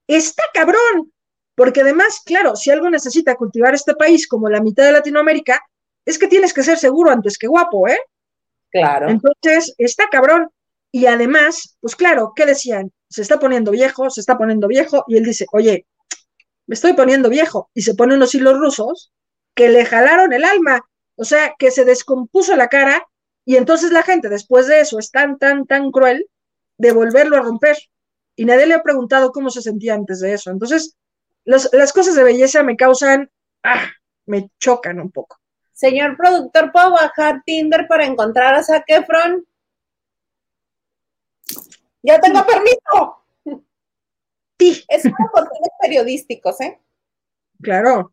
Está 0.08 0.44
cabrón, 0.54 1.14
porque 1.56 1.82
además, 1.82 2.22
claro, 2.26 2.56
si 2.56 2.72
algo 2.72 2.90
necesita 2.90 3.36
cultivar 3.36 3.74
este 3.76 3.96
país 3.96 4.28
como 4.28 4.50
la 4.50 4.62
mitad 4.62 4.86
de 4.86 4.92
Latinoamérica, 4.94 5.62
es 6.06 6.20
que 6.20 6.28
tienes 6.28 6.54
que 6.54 6.64
ser 6.64 6.78
seguro 6.78 7.12
antes 7.12 7.38
que 7.38 7.48
guapo, 7.48 7.88
¿eh? 7.88 8.00
Claro. 8.72 9.10
Entonces, 9.10 9.74
está 9.78 10.08
cabrón. 10.10 10.50
Y 10.92 11.06
además, 11.06 11.78
pues 11.82 11.96
claro, 11.96 12.34
¿qué 12.36 12.46
decían? 12.46 12.92
Se 13.10 13.22
está 13.22 13.40
poniendo 13.40 13.72
viejo, 13.72 14.10
se 14.10 14.22
está 14.22 14.38
poniendo 14.38 14.68
viejo, 14.68 15.04
y 15.08 15.18
él 15.18 15.24
dice, 15.24 15.46
oye, 15.52 15.86
me 16.66 16.74
estoy 16.74 16.94
poniendo 16.94 17.30
viejo, 17.30 17.70
y 17.74 17.84
se 17.84 17.94
pone 17.94 18.16
unos 18.16 18.34
hilos 18.34 18.58
rusos 18.58 19.12
que 19.54 19.70
le 19.70 19.86
jalaron 19.86 20.34
el 20.34 20.44
alma, 20.44 20.82
o 21.16 21.24
sea, 21.24 21.54
que 21.60 21.70
se 21.70 21.86
descompuso 21.86 22.56
la 22.56 22.70
cara, 22.70 23.06
y 23.46 23.56
entonces 23.56 23.92
la 23.92 24.04
gente 24.04 24.30
después 24.30 24.68
de 24.68 24.82
eso 24.82 25.00
es 25.00 25.12
tan, 25.12 25.38
tan, 25.38 25.66
tan 25.66 25.92
cruel 25.92 26.28
de 26.78 26.92
volverlo 26.92 27.38
a 27.38 27.42
romper. 27.42 27.78
Y 28.36 28.46
nadie 28.46 28.68
le 28.68 28.76
ha 28.76 28.84
preguntado 28.84 29.32
cómo 29.32 29.50
se 29.50 29.62
sentía 29.62 29.96
antes 29.96 30.22
de 30.22 30.34
eso. 30.34 30.50
Entonces, 30.50 30.96
las, 31.44 31.70
las 31.74 31.92
cosas 31.92 32.16
de 32.16 32.24
belleza 32.24 32.64
me 32.64 32.78
causan, 32.78 33.30
ah, 33.64 33.90
me 34.28 34.50
chocan 34.60 35.00
un 35.00 35.12
poco. 35.12 35.39
Señor 35.80 36.18
productor, 36.18 36.74
¿puedo 36.74 36.92
bajar 36.92 37.42
Tinder 37.46 37.88
para 37.88 38.04
encontrar 38.06 38.54
a 38.54 38.62
Zac 38.62 38.84
Efron? 38.88 39.48
Ya 42.04 42.20
tengo 42.20 42.46
permiso. 42.46 43.24
Sí, 44.60 44.84
Es 44.90 45.04
para 45.04 45.30
cuestiones 45.32 45.70
periodísticos, 45.82 46.60
¿eh? 46.60 46.82
claro. 47.62 48.12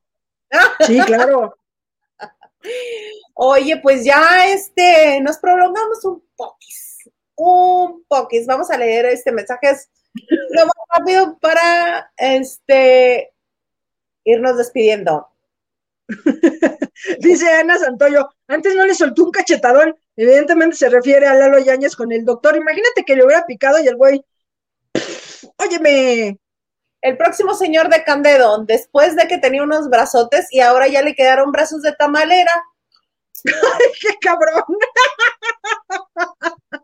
Sí, 0.86 1.01
claro. 1.01 1.59
Oye, 3.34 3.78
pues 3.78 4.05
ya 4.05 4.47
este, 4.47 5.20
nos 5.20 5.38
prolongamos 5.38 6.05
un 6.05 6.22
poquis, 6.36 7.10
un 7.34 8.05
poquis. 8.06 8.47
Vamos 8.47 8.70
a 8.70 8.78
leer 8.78 9.06
este 9.06 9.32
mensajes 9.32 9.90
lo 10.51 10.66
más 10.66 10.74
rápido 10.97 11.36
para 11.40 12.12
este 12.16 13.34
irnos 14.22 14.56
despidiendo. 14.56 15.28
Dice 17.20 17.51
Ana 17.51 17.78
Santoyo, 17.78 18.28
antes 18.49 18.74
no 18.74 18.87
le 18.87 18.95
soltó 18.95 19.24
un 19.24 19.31
cachetadón. 19.31 19.97
Evidentemente 20.16 20.77
se 20.77 20.89
refiere 20.89 21.27
a 21.27 21.35
Lalo 21.35 21.59
Yáñez 21.59 21.95
con 21.95 22.12
el 22.12 22.24
doctor. 22.24 22.57
Imagínate 22.57 23.05
que 23.05 23.16
le 23.16 23.24
hubiera 23.24 23.47
picado 23.47 23.78
y 23.78 23.87
el 23.87 23.97
güey, 23.97 24.24
óyeme, 25.57 26.39
El 27.03 27.16
próximo 27.16 27.55
señor 27.55 27.89
de 27.89 28.05
Candedo, 28.05 28.65
después 28.65 29.16
de 29.16 29.28
que 29.28 29.39
tenía 29.39 29.62
unos 29.62 29.89
brazotes 29.89 30.49
y 30.51 30.61
ahora 30.61 30.89
ya 30.89 31.03
le 31.03 31.15
quedaron 31.15 31.53
brazos 31.53 31.83
de 31.83 31.93
tamalera. 31.93 32.53
qué 34.01 34.16
cabrón. 34.20 34.65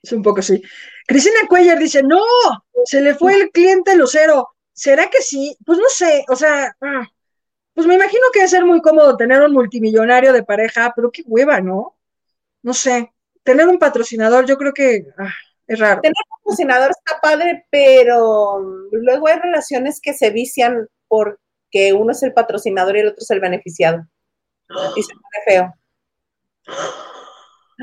Es 0.00 0.12
un 0.12 0.22
poco 0.22 0.38
así. 0.38 0.62
Cristina 1.06 1.40
Cuellar 1.48 1.76
dice, 1.76 2.04
no, 2.04 2.22
se 2.84 3.00
le 3.00 3.16
fue 3.16 3.34
el 3.34 3.50
cliente 3.50 3.96
lucero. 3.96 4.50
¿Será 4.72 5.10
que 5.10 5.20
sí? 5.20 5.56
Pues 5.66 5.76
no 5.76 5.88
sé, 5.88 6.24
o 6.28 6.36
sea, 6.36 6.72
ah, 6.80 7.04
pues 7.78 7.86
me 7.86 7.94
imagino 7.94 8.24
que 8.32 8.40
debe 8.40 8.48
ser 8.48 8.64
muy 8.64 8.80
cómodo 8.80 9.16
tener 9.16 9.40
un 9.40 9.52
multimillonario 9.52 10.32
de 10.32 10.42
pareja, 10.42 10.92
pero 10.96 11.12
qué 11.12 11.22
hueva, 11.24 11.60
¿no? 11.60 11.96
No 12.60 12.74
sé, 12.74 13.14
tener 13.44 13.68
un 13.68 13.78
patrocinador, 13.78 14.46
yo 14.46 14.58
creo 14.58 14.72
que, 14.74 15.06
ah, 15.16 15.32
Es 15.64 15.78
raro. 15.78 16.00
Tener 16.00 16.12
un 16.28 16.38
patrocinador 16.38 16.90
está 16.90 17.20
padre, 17.20 17.68
pero 17.70 18.58
luego 18.90 19.28
hay 19.28 19.38
relaciones 19.38 20.00
que 20.00 20.12
se 20.12 20.30
vician 20.30 20.88
porque 21.06 21.92
uno 21.92 22.10
es 22.10 22.20
el 22.24 22.32
patrocinador 22.32 22.96
y 22.96 23.00
el 23.00 23.08
otro 23.10 23.22
es 23.22 23.30
el 23.30 23.38
beneficiado. 23.38 24.04
Y 24.96 25.02
se 25.04 25.14
pone 25.14 25.44
feo. 25.46 25.74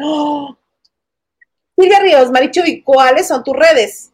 ¡Oh! 0.04 0.58
Silvia 1.78 2.00
Ríos, 2.02 2.32
Marichuy, 2.32 2.84
¿cuáles 2.84 3.30
son 3.30 3.46
tus 3.46 3.56
redes? 3.56 4.12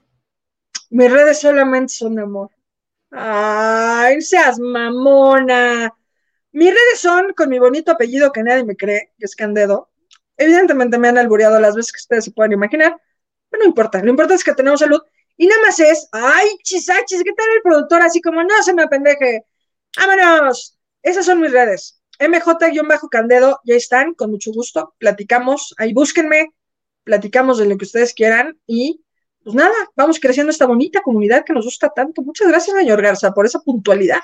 Mis 0.91 1.11
redes 1.11 1.39
solamente 1.39 1.91
son 1.91 2.13
de 2.17 2.21
amor. 2.21 2.51
Ay, 3.11 4.21
seas 4.21 4.59
mamona. 4.59 5.93
Mis 6.53 6.69
redes 6.69 6.99
son 6.99 7.33
con 7.33 7.49
mi 7.49 7.59
bonito 7.59 7.91
apellido 7.91 8.31
que 8.31 8.43
nadie 8.43 8.63
me 8.63 8.75
cree, 8.75 9.13
que 9.17 9.25
es 9.25 9.35
Candedo. 9.35 9.89
Evidentemente 10.38 10.97
me 10.97 11.09
han 11.09 11.17
albureado 11.17 11.59
las 11.59 11.75
veces 11.75 11.91
que 11.91 11.99
ustedes 11.99 12.25
se 12.25 12.31
pueden 12.31 12.53
imaginar, 12.53 12.97
pero 13.49 13.63
no 13.63 13.69
importa. 13.69 14.01
Lo 14.01 14.09
importante 14.09 14.35
es 14.35 14.43
que 14.43 14.53
tenemos 14.53 14.79
salud. 14.79 15.01
Y 15.38 15.47
nada 15.47 15.61
más 15.65 15.79
es, 15.79 16.07
ay, 16.11 16.49
chisachis, 16.63 17.23
¿qué 17.23 17.33
tal 17.33 17.47
el 17.55 17.61
productor? 17.61 18.01
Así 18.01 18.21
como, 18.21 18.43
no 18.43 18.63
se 18.63 18.73
me 18.73 18.83
apendeje. 18.83 19.45
¡Vámonos! 19.97 20.77
Esas 21.03 21.25
son 21.25 21.41
mis 21.41 21.51
redes. 21.51 22.01
MJ-Candedo, 22.19 23.59
ya 23.65 23.75
están, 23.75 24.13
con 24.13 24.31
mucho 24.31 24.51
gusto. 24.51 24.93
Platicamos, 24.99 25.73
ahí 25.77 25.93
búsquenme, 25.93 26.53
platicamos 27.03 27.57
de 27.57 27.65
lo 27.65 27.77
que 27.77 27.85
ustedes 27.85 28.13
quieran 28.13 28.59
y 28.67 29.03
pues 29.43 29.55
nada, 29.55 29.73
vamos 29.95 30.19
creciendo 30.19 30.51
esta 30.51 30.65
bonita 30.65 31.01
comunidad 31.01 31.43
que 31.43 31.53
nos 31.53 31.65
gusta 31.65 31.89
tanto. 31.89 32.22
Muchas 32.22 32.47
gracias, 32.47 32.76
señor 32.76 33.01
Garza, 33.01 33.34
por 33.34 33.45
esa 33.45 33.59
puntualidad. 33.59 34.22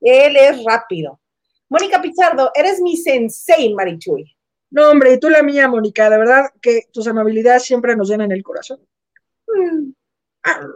Él 0.00 0.36
es 0.36 0.64
rápido. 0.64 1.20
Mónica 1.68 2.02
Pizardo, 2.02 2.50
eres 2.54 2.80
mi 2.80 2.96
sensei, 2.96 3.72
Marichuy. 3.74 4.36
No, 4.70 4.90
hombre, 4.90 5.12
y 5.12 5.20
tú 5.20 5.28
la 5.28 5.42
mía, 5.42 5.68
Mónica, 5.68 6.08
de 6.10 6.18
verdad 6.18 6.46
que 6.60 6.88
tus 6.92 7.06
amabilidades 7.06 7.64
siempre 7.64 7.96
nos 7.96 8.08
llenan 8.08 8.32
el 8.32 8.42
corazón. 8.42 8.80
Mm, 9.46 9.90
Ah, 10.42 10.66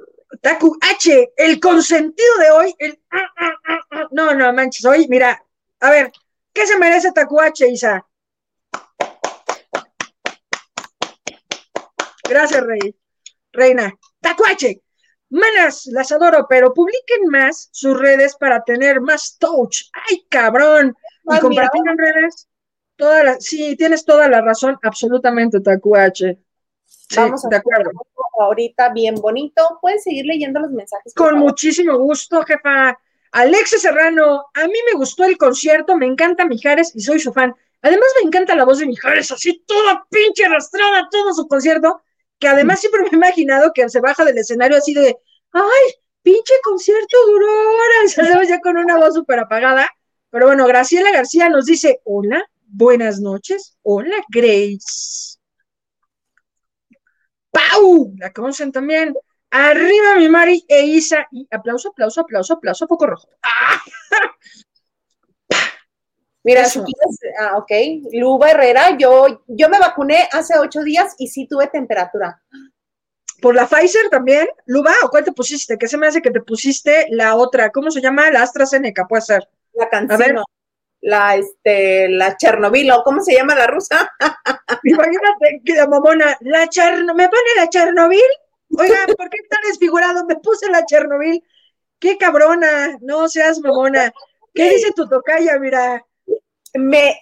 Taku 0.42 0.76
H, 0.80 1.32
el 1.36 1.58
consentido 1.60 2.36
de 2.38 2.50
hoy, 2.50 2.74
el 2.78 3.00
ah, 3.10 3.32
ah. 3.36 4.08
no, 4.10 4.34
no 4.34 4.52
manches, 4.52 4.84
hoy, 4.84 5.06
mira, 5.08 5.42
a 5.80 5.90
ver, 5.90 6.12
¿qué 6.52 6.66
se 6.66 6.78
merece 6.78 7.12
Taku 7.12 7.40
H, 7.40 7.66
Isa? 7.68 8.06
Gracias, 12.28 12.62
Rey, 12.62 12.94
Reina. 13.54 13.92
Taku 14.20 14.44
H, 14.46 14.82
manas, 15.30 15.86
las 15.86 16.12
adoro, 16.12 16.46
pero 16.48 16.74
publiquen 16.74 17.28
más 17.30 17.68
sus 17.72 17.98
redes 17.98 18.36
para 18.36 18.62
tener 18.62 19.00
más 19.00 19.38
touch. 19.38 19.84
¡Ay, 19.92 20.26
cabrón! 20.28 20.94
Y 21.24 21.38
compartir 21.40 21.82
en 21.88 21.98
redes. 21.98 22.48
Toda 22.96 23.24
la, 23.24 23.40
sí, 23.40 23.74
tienes 23.76 24.04
toda 24.04 24.28
la 24.28 24.40
razón, 24.40 24.78
absolutamente, 24.82 25.60
Taku 25.60 25.96
H. 25.96 26.38
Sí, 26.86 27.16
Vamos 27.16 27.44
a 27.44 27.48
de 27.48 27.56
acuerdo. 27.56 27.90
ahorita 28.38 28.90
bien 28.90 29.14
bonito. 29.16 29.78
Pueden 29.80 30.00
seguir 30.00 30.26
leyendo 30.26 30.60
los 30.60 30.70
mensajes. 30.70 31.14
Con 31.14 31.30
favor. 31.30 31.40
muchísimo 31.40 31.98
gusto, 31.98 32.42
jefa. 32.42 32.98
Alexis 33.32 33.82
Serrano, 33.82 34.44
a 34.54 34.66
mí 34.66 34.78
me 34.92 34.96
gustó 34.96 35.24
el 35.24 35.36
concierto, 35.36 35.96
me 35.96 36.06
encanta 36.06 36.44
Mijares 36.44 36.92
y 36.94 37.00
soy 37.00 37.18
su 37.18 37.32
fan. 37.32 37.52
Además 37.82 38.06
me 38.20 38.28
encanta 38.28 38.54
la 38.54 38.64
voz 38.64 38.78
de 38.78 38.86
Mijares, 38.86 39.32
así 39.32 39.64
toda 39.66 40.06
pinche 40.08 40.44
arrastrada, 40.46 41.08
todo 41.10 41.34
su 41.34 41.48
concierto, 41.48 42.00
que 42.38 42.48
además 42.48 42.80
siempre 42.80 43.02
me 43.02 43.08
he 43.08 43.14
imaginado 43.14 43.72
que 43.74 43.88
se 43.88 44.00
baja 44.00 44.24
del 44.24 44.38
escenario 44.38 44.76
así 44.76 44.94
de, 44.94 45.16
ay, 45.52 45.92
pinche 46.22 46.54
concierto 46.62 47.16
duró 47.26 47.46
horas, 47.46 48.16
ya 48.48 48.60
con 48.60 48.76
una 48.76 48.96
voz 48.96 49.14
súper 49.14 49.38
apagada. 49.38 49.88
Pero 50.30 50.46
bueno, 50.46 50.66
Graciela 50.66 51.12
García 51.12 51.48
nos 51.48 51.66
dice, 51.66 52.00
hola, 52.04 52.44
buenas 52.66 53.20
noches, 53.20 53.76
hola, 53.82 54.16
Grace. 54.28 55.38
¡Pau! 57.50 58.12
La 58.18 58.32
conocen 58.32 58.72
también. 58.72 59.14
Arriba 59.50 60.16
mi 60.16 60.28
Mari 60.28 60.64
e 60.66 60.86
Isa. 60.86 61.28
Y 61.30 61.46
aplauso, 61.52 61.90
aplauso, 61.90 62.22
aplauso, 62.22 62.54
aplauso, 62.54 62.88
poco 62.88 63.06
rojo. 63.06 63.28
¡Ah! 63.42 63.80
Mira, 66.44 66.66
si 66.66 66.78
quieres, 66.78 67.18
ah, 67.40 67.56
ok. 67.56 67.70
Luba 68.12 68.50
Herrera, 68.50 68.96
yo, 68.98 69.42
yo 69.48 69.68
me 69.70 69.78
vacuné 69.78 70.28
hace 70.30 70.58
ocho 70.58 70.82
días 70.82 71.14
y 71.18 71.28
sí 71.28 71.48
tuve 71.48 71.68
temperatura. 71.68 72.42
Por 73.40 73.54
la 73.54 73.66
Pfizer 73.66 74.10
también, 74.10 74.46
Luba, 74.66 74.92
¿o 75.02 75.08
cuál 75.08 75.24
te 75.24 75.32
pusiste? 75.32 75.78
¿Qué 75.78 75.88
se 75.88 75.96
me 75.96 76.06
hace 76.06 76.20
que 76.20 76.30
te 76.30 76.42
pusiste 76.42 77.06
la 77.10 77.36
otra? 77.36 77.70
¿Cómo 77.70 77.90
se 77.90 78.02
llama? 78.02 78.30
La 78.30 78.42
AstraZeneca, 78.42 79.06
puede 79.06 79.22
ser. 79.22 79.48
La 79.72 79.88
canción, 79.88 80.42
la, 81.00 81.36
este, 81.36 82.08
la 82.10 82.36
Chernobyl, 82.36 82.90
¿o 82.92 83.02
¿cómo 83.02 83.22
se 83.22 83.34
llama 83.34 83.54
la 83.54 83.66
rusa? 83.66 84.10
Imagínate 84.84 85.62
que 85.64 85.74
la 85.74 85.86
mamona, 85.86 86.36
la 86.40 86.68
Chernobyl, 86.68 87.16
¿me 87.16 87.28
pone 87.28 87.50
la 87.56 87.68
Chernobyl? 87.68 88.20
Oiga, 88.78 89.06
¿por 89.16 89.30
qué 89.30 89.38
tan 89.48 89.60
desfigurado? 89.66 90.24
Me 90.26 90.36
puse 90.36 90.70
la 90.70 90.84
Chernobyl. 90.84 91.42
Qué 91.98 92.18
cabrona, 92.18 92.98
no 93.00 93.28
seas 93.28 93.60
mamona. 93.60 94.12
¿Qué 94.52 94.70
dice 94.70 94.92
tu 94.92 95.08
tocaya? 95.08 95.58
Mira, 95.58 96.04
Me 96.74 97.18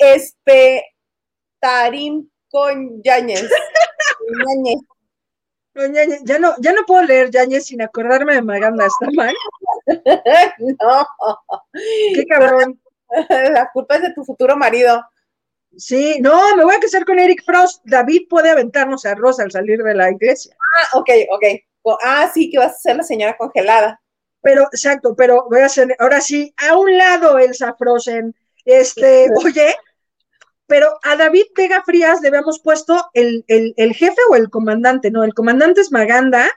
espetarín 1.61 2.31
con 2.51 3.03
Yañez. 3.03 3.49
Yañez. 4.47 4.81
no, 5.74 5.87
Ñañez, 5.87 6.20
ya 6.24 6.39
no, 6.39 6.55
ya 6.61 6.73
no 6.73 6.85
puedo 6.87 7.03
leer 7.03 7.31
Yañez 7.31 7.66
sin 7.66 7.83
acordarme 7.83 8.35
de 8.35 8.43
Maganda, 8.43 8.87
¿está 8.87 9.07
mal? 9.15 9.35
no, 10.59 11.07
Qué 12.15 12.24
cabrón. 12.27 12.81
la 13.29 13.70
culpa 13.73 13.97
es 13.97 14.03
de 14.03 14.12
tu 14.15 14.24
futuro 14.24 14.57
marido. 14.57 15.05
Sí, 15.77 16.19
no, 16.20 16.55
me 16.57 16.65
voy 16.65 16.74
a 16.74 16.81
casar 16.81 17.05
con 17.07 17.19
Eric 17.19 17.43
Frost. 17.45 17.83
David 17.85 18.29
puede 18.29 18.51
aventarnos 18.51 19.07
a 19.07 19.15
Rosa 19.15 19.43
al 19.43 19.51
salir 19.51 19.83
de 19.83 19.95
la 19.95 20.11
iglesia. 20.11 20.55
Ah, 20.79 20.99
ok, 20.99 21.09
ok. 21.31 21.45
O- 21.83 21.99
Ah, 22.03 22.31
sí, 22.33 22.51
que 22.51 22.59
vas 22.59 22.73
a 22.73 22.79
ser 22.79 22.97
la 22.97 23.03
señora 23.03 23.37
congelada. 23.39 23.99
Pero, 24.43 24.65
exacto, 24.65 25.15
pero 25.16 25.47
voy 25.49 25.61
a 25.61 25.66
hacer, 25.66 25.97
ahora 25.99 26.20
sí, 26.20 26.53
a 26.59 26.77
un 26.77 26.97
lado 26.99 27.39
Elsa 27.39 27.74
Frozen. 27.74 28.35
Este, 28.64 29.28
oye, 29.44 29.74
pero 30.66 30.98
a 31.02 31.16
David 31.16 31.47
Vega 31.55 31.82
Frías 31.84 32.20
le 32.20 32.28
habíamos 32.28 32.60
puesto 32.60 33.10
el, 33.14 33.44
el, 33.48 33.74
el 33.76 33.94
jefe 33.94 34.20
o 34.30 34.36
el 34.36 34.48
comandante, 34.51 35.10
no, 35.10 35.24
el 35.24 35.34
comandante 35.34 35.80
es 35.80 35.93
Maganda, 35.93 36.48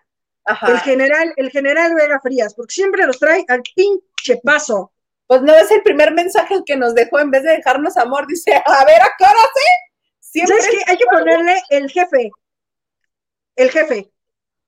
Ajá. 0.46 0.72
el 0.72 0.80
general, 0.80 1.34
el 1.36 1.50
general 1.50 1.96
Vega 1.96 2.20
Frías, 2.22 2.54
porque 2.54 2.76
siempre 2.76 3.06
los 3.06 3.20
trae 3.20 3.44
al 3.48 3.62
pinche 3.76 4.40
paso. 4.44 4.92
Pues 5.28 5.42
no 5.42 5.56
es 5.56 5.72
el 5.72 5.82
primer 5.82 6.14
mensaje 6.14 6.54
el 6.54 6.64
que 6.64 6.76
nos 6.76 6.94
dejó 6.94 7.20
en 7.20 7.32
vez 7.32 7.44
de 7.44 7.58
dejarnos 7.58 7.98
amor. 7.98 8.28
Dice, 8.28 8.54
a 8.54 8.86
ver, 8.86 9.02
¿a 9.02 9.10
qué 9.18 9.26
hora 9.26 9.34
sí? 9.56 9.96
Siempre 10.20 10.62
¿Sabes 10.62 10.70
qué? 10.70 10.92
Hay 10.92 10.98
que 10.98 11.06
ponerle 11.12 11.62
el 11.70 11.90
jefe. 11.90 12.30
El 13.56 13.72
jefe. 13.72 14.12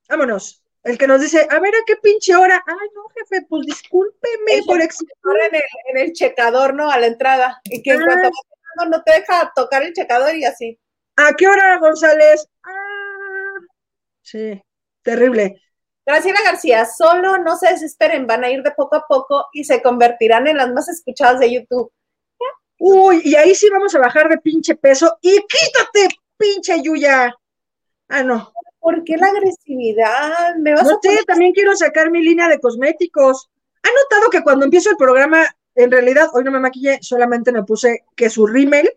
Vámonos. 0.08 0.62
El 0.88 0.96
que 0.96 1.06
nos 1.06 1.20
dice, 1.20 1.46
a 1.50 1.58
ver, 1.60 1.74
¿a 1.74 1.84
qué 1.86 1.96
pinche 1.96 2.34
hora? 2.34 2.62
Ay, 2.66 2.88
no, 2.94 3.02
jefe, 3.14 3.44
pues 3.48 3.66
discúlpeme 3.66 4.52
El 4.54 4.64
por 4.64 4.80
exigir. 4.80 5.12
en 5.48 5.54
el, 5.54 5.62
en 5.90 5.98
el 5.98 6.12
checador, 6.14 6.72
¿no? 6.74 6.90
A 6.90 6.98
la 6.98 7.06
entrada. 7.06 7.60
Y 7.64 7.82
que 7.82 7.90
en 7.92 8.00
Ah. 8.02 8.04
cuanto 8.06 8.28
vas 8.30 8.46
entrando, 8.56 8.96
no 8.96 9.02
te 9.04 9.12
deja 9.20 9.52
tocar 9.54 9.82
el 9.82 9.92
checador 9.92 10.34
y 10.34 10.44
así. 10.46 10.78
¿A 11.16 11.34
qué 11.34 11.46
hora, 11.46 11.78
González? 11.78 12.48
Ah, 12.62 13.52
sí, 14.22 14.62
terrible. 15.02 15.60
Graciela 16.06 16.40
García, 16.42 16.86
solo 16.86 17.36
no 17.36 17.56
se 17.56 17.68
desesperen, 17.68 18.26
van 18.26 18.44
a 18.44 18.50
ir 18.50 18.62
de 18.62 18.70
poco 18.70 18.96
a 18.96 19.06
poco 19.06 19.46
y 19.52 19.64
se 19.64 19.82
convertirán 19.82 20.46
en 20.48 20.56
las 20.56 20.72
más 20.72 20.88
escuchadas 20.88 21.38
de 21.40 21.52
YouTube. 21.52 21.92
Uy, 22.78 23.20
y 23.24 23.34
ahí 23.34 23.54
sí 23.54 23.68
vamos 23.68 23.94
a 23.94 23.98
bajar 23.98 24.28
de 24.30 24.38
pinche 24.38 24.74
peso. 24.76 25.18
Y 25.20 25.36
quítate, 25.46 26.16
pinche 26.38 26.80
Yuya. 26.80 27.34
Ah, 28.08 28.22
no. 28.22 28.52
¿Por 28.88 29.04
qué 29.04 29.18
la 29.18 29.26
agresividad? 29.26 30.56
¿Me 30.56 30.72
vas 30.72 30.84
No 30.84 30.94
a 30.94 30.98
poner 30.98 31.18
sé, 31.18 31.24
también 31.26 31.52
quiero 31.52 31.76
sacar 31.76 32.10
mi 32.10 32.22
línea 32.22 32.48
de 32.48 32.58
cosméticos. 32.58 33.50
¿Ha 33.82 33.88
notado 33.88 34.30
que 34.30 34.42
cuando 34.42 34.64
empiezo 34.64 34.88
el 34.88 34.96
programa, 34.96 35.44
en 35.74 35.90
realidad 35.90 36.30
hoy 36.32 36.42
no 36.42 36.50
me 36.50 36.58
maquillé, 36.58 36.98
solamente 37.02 37.52
me 37.52 37.64
puse 37.64 38.06
que 38.16 38.30
su 38.30 38.46
rímel 38.46 38.90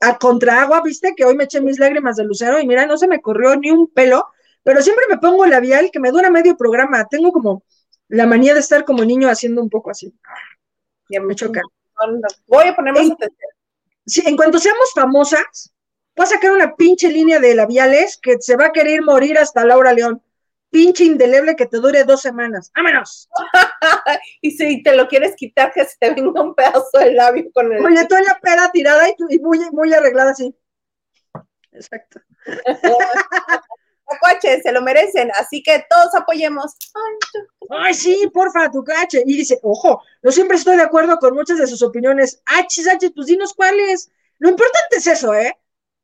a 0.00 0.16
contra 0.16 0.62
agua, 0.62 0.80
viste 0.82 1.12
que 1.14 1.26
hoy 1.26 1.36
me 1.36 1.44
eché 1.44 1.60
mis 1.60 1.78
lágrimas 1.78 2.16
de 2.16 2.24
lucero 2.24 2.60
y 2.60 2.66
mira, 2.66 2.86
no 2.86 2.96
se 2.96 3.08
me 3.08 3.20
corrió 3.20 3.54
ni 3.56 3.70
un 3.70 3.88
pelo, 3.88 4.24
pero 4.62 4.80
siempre 4.80 5.04
me 5.10 5.18
pongo 5.18 5.44
labial 5.44 5.90
que 5.90 6.00
me 6.00 6.12
dura 6.12 6.30
medio 6.30 6.56
programa. 6.56 7.06
Tengo 7.06 7.30
como 7.30 7.62
la 8.08 8.24
manía 8.26 8.54
de 8.54 8.60
estar 8.60 8.86
como 8.86 9.04
niño 9.04 9.28
haciendo 9.28 9.60
un 9.60 9.68
poco 9.68 9.90
así. 9.90 10.14
Ya 11.10 11.20
Me 11.20 11.34
choca. 11.34 11.60
Voy 12.46 12.68
a 12.68 12.74
poner 12.74 12.94
más 12.94 13.10
atención. 13.10 13.50
Sí, 14.06 14.22
en 14.24 14.34
cuanto 14.34 14.58
seamos 14.58 14.92
famosas, 14.94 15.74
voy 16.20 16.26
a 16.26 16.28
sacar 16.28 16.52
una 16.52 16.76
pinche 16.76 17.08
línea 17.08 17.40
de 17.40 17.54
labiales 17.54 18.18
que 18.18 18.36
se 18.40 18.54
va 18.54 18.66
a 18.66 18.72
querer 18.72 19.00
morir 19.00 19.38
hasta 19.38 19.64
Laura 19.64 19.94
León. 19.94 20.22
Pinche 20.68 21.04
indeleble 21.04 21.56
que 21.56 21.64
te 21.64 21.78
dure 21.78 22.04
dos 22.04 22.20
semanas. 22.20 22.70
¡Vámonos! 22.76 23.28
Y 24.42 24.50
si 24.50 24.82
te 24.82 24.94
lo 24.94 25.08
quieres 25.08 25.34
quitar, 25.34 25.72
que 25.72 25.84
se 25.84 25.96
te 25.98 26.12
venga 26.12 26.42
un 26.42 26.54
pedazo 26.54 26.98
de 26.98 27.12
labio 27.12 27.50
con 27.54 27.72
el. 27.72 27.84
Oye, 27.84 28.06
tú 28.06 28.16
en 28.16 28.24
la 28.24 28.38
peda 28.38 28.70
tirada 28.70 29.08
y, 29.08 29.14
y 29.30 29.38
muy, 29.38 29.58
muy 29.72 29.92
arreglada 29.94 30.32
así. 30.32 30.54
Exacto. 31.72 32.20
Tacuache, 34.06 34.60
se 34.60 34.72
lo 34.72 34.82
merecen, 34.82 35.30
así 35.38 35.62
que 35.62 35.84
todos 35.88 36.14
apoyemos. 36.14 36.76
Ay, 36.94 37.68
Ay, 37.70 37.94
sí, 37.94 38.30
porfa, 38.32 38.70
tu 38.70 38.84
cache. 38.84 39.22
Y 39.24 39.38
dice, 39.38 39.58
ojo, 39.62 40.02
no 40.22 40.30
siempre 40.32 40.58
estoy 40.58 40.76
de 40.76 40.82
acuerdo 40.82 41.18
con 41.18 41.34
muchas 41.34 41.58
de 41.58 41.66
sus 41.66 41.82
opiniones. 41.82 42.42
Achis, 42.44 42.88
achis, 42.88 43.12
pues 43.14 43.26
dinos 43.26 43.54
cuáles. 43.54 44.10
Lo 44.38 44.50
importante 44.50 44.96
es 44.96 45.06
eso, 45.06 45.34
¿eh? 45.34 45.56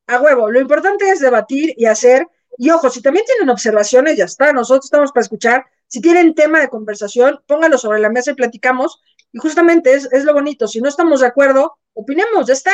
A 0.06 0.20
huevo. 0.20 0.50
Lo 0.50 0.60
importante 0.60 1.08
es 1.10 1.20
debatir 1.20 1.74
y 1.76 1.86
hacer 1.86 2.26
Y 2.58 2.70
ojo, 2.70 2.88
si 2.88 3.02
también 3.02 3.26
tienen 3.26 3.50
observaciones, 3.50 4.16
ya 4.16 4.24
está, 4.24 4.52
nosotros 4.52 4.86
estamos 4.86 5.12
para 5.12 5.22
escuchar. 5.22 5.66
Si 5.88 6.00
tienen 6.00 6.34
tema 6.34 6.60
de 6.60 6.68
conversación, 6.68 7.40
pónganlo 7.46 7.76
sobre 7.76 8.00
la 8.00 8.08
mesa 8.08 8.30
y 8.30 8.34
platicamos. 8.34 9.00
Y 9.32 9.38
justamente 9.38 9.92
es, 9.92 10.10
es 10.12 10.24
lo 10.24 10.32
bonito, 10.32 10.66
si 10.66 10.80
no 10.80 10.88
estamos 10.88 11.20
de 11.20 11.26
acuerdo, 11.26 11.78
opinemos, 11.92 12.46
ya 12.46 12.54
está. 12.54 12.72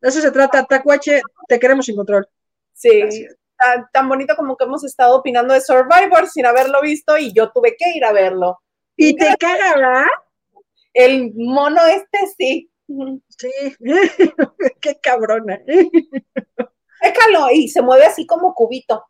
De 0.00 0.08
eso 0.08 0.20
se 0.20 0.30
trata, 0.30 0.64
Tacuache, 0.64 1.22
te 1.46 1.58
queremos 1.60 1.86
sin 1.86 1.96
control. 1.96 2.26
Sí, 2.72 3.00
Gracias. 3.00 3.36
tan, 3.56 3.88
tan 3.92 4.08
bonito 4.08 4.34
como 4.34 4.56
que 4.56 4.64
hemos 4.64 4.82
estado 4.82 5.16
opinando 5.16 5.54
de 5.54 5.60
Survivor 5.60 6.28
sin 6.28 6.46
haberlo 6.46 6.80
visto 6.80 7.16
y 7.18 7.32
yo 7.32 7.52
tuve 7.52 7.76
que 7.76 7.90
ir 7.94 8.04
a 8.04 8.12
verlo. 8.12 8.60
Y 8.96 9.14
te 9.16 9.36
caga, 9.38 9.74
¿verdad? 9.76 10.06
El 10.92 11.32
mono 11.34 11.86
este 11.86 12.18
sí. 12.36 12.69
Sí, 13.38 13.50
qué 14.80 15.00
cabrona. 15.00 15.60
Déjalo 17.02 17.50
y 17.52 17.68
se 17.68 17.82
mueve 17.82 18.06
así 18.06 18.26
como 18.26 18.54
cubito. 18.54 19.04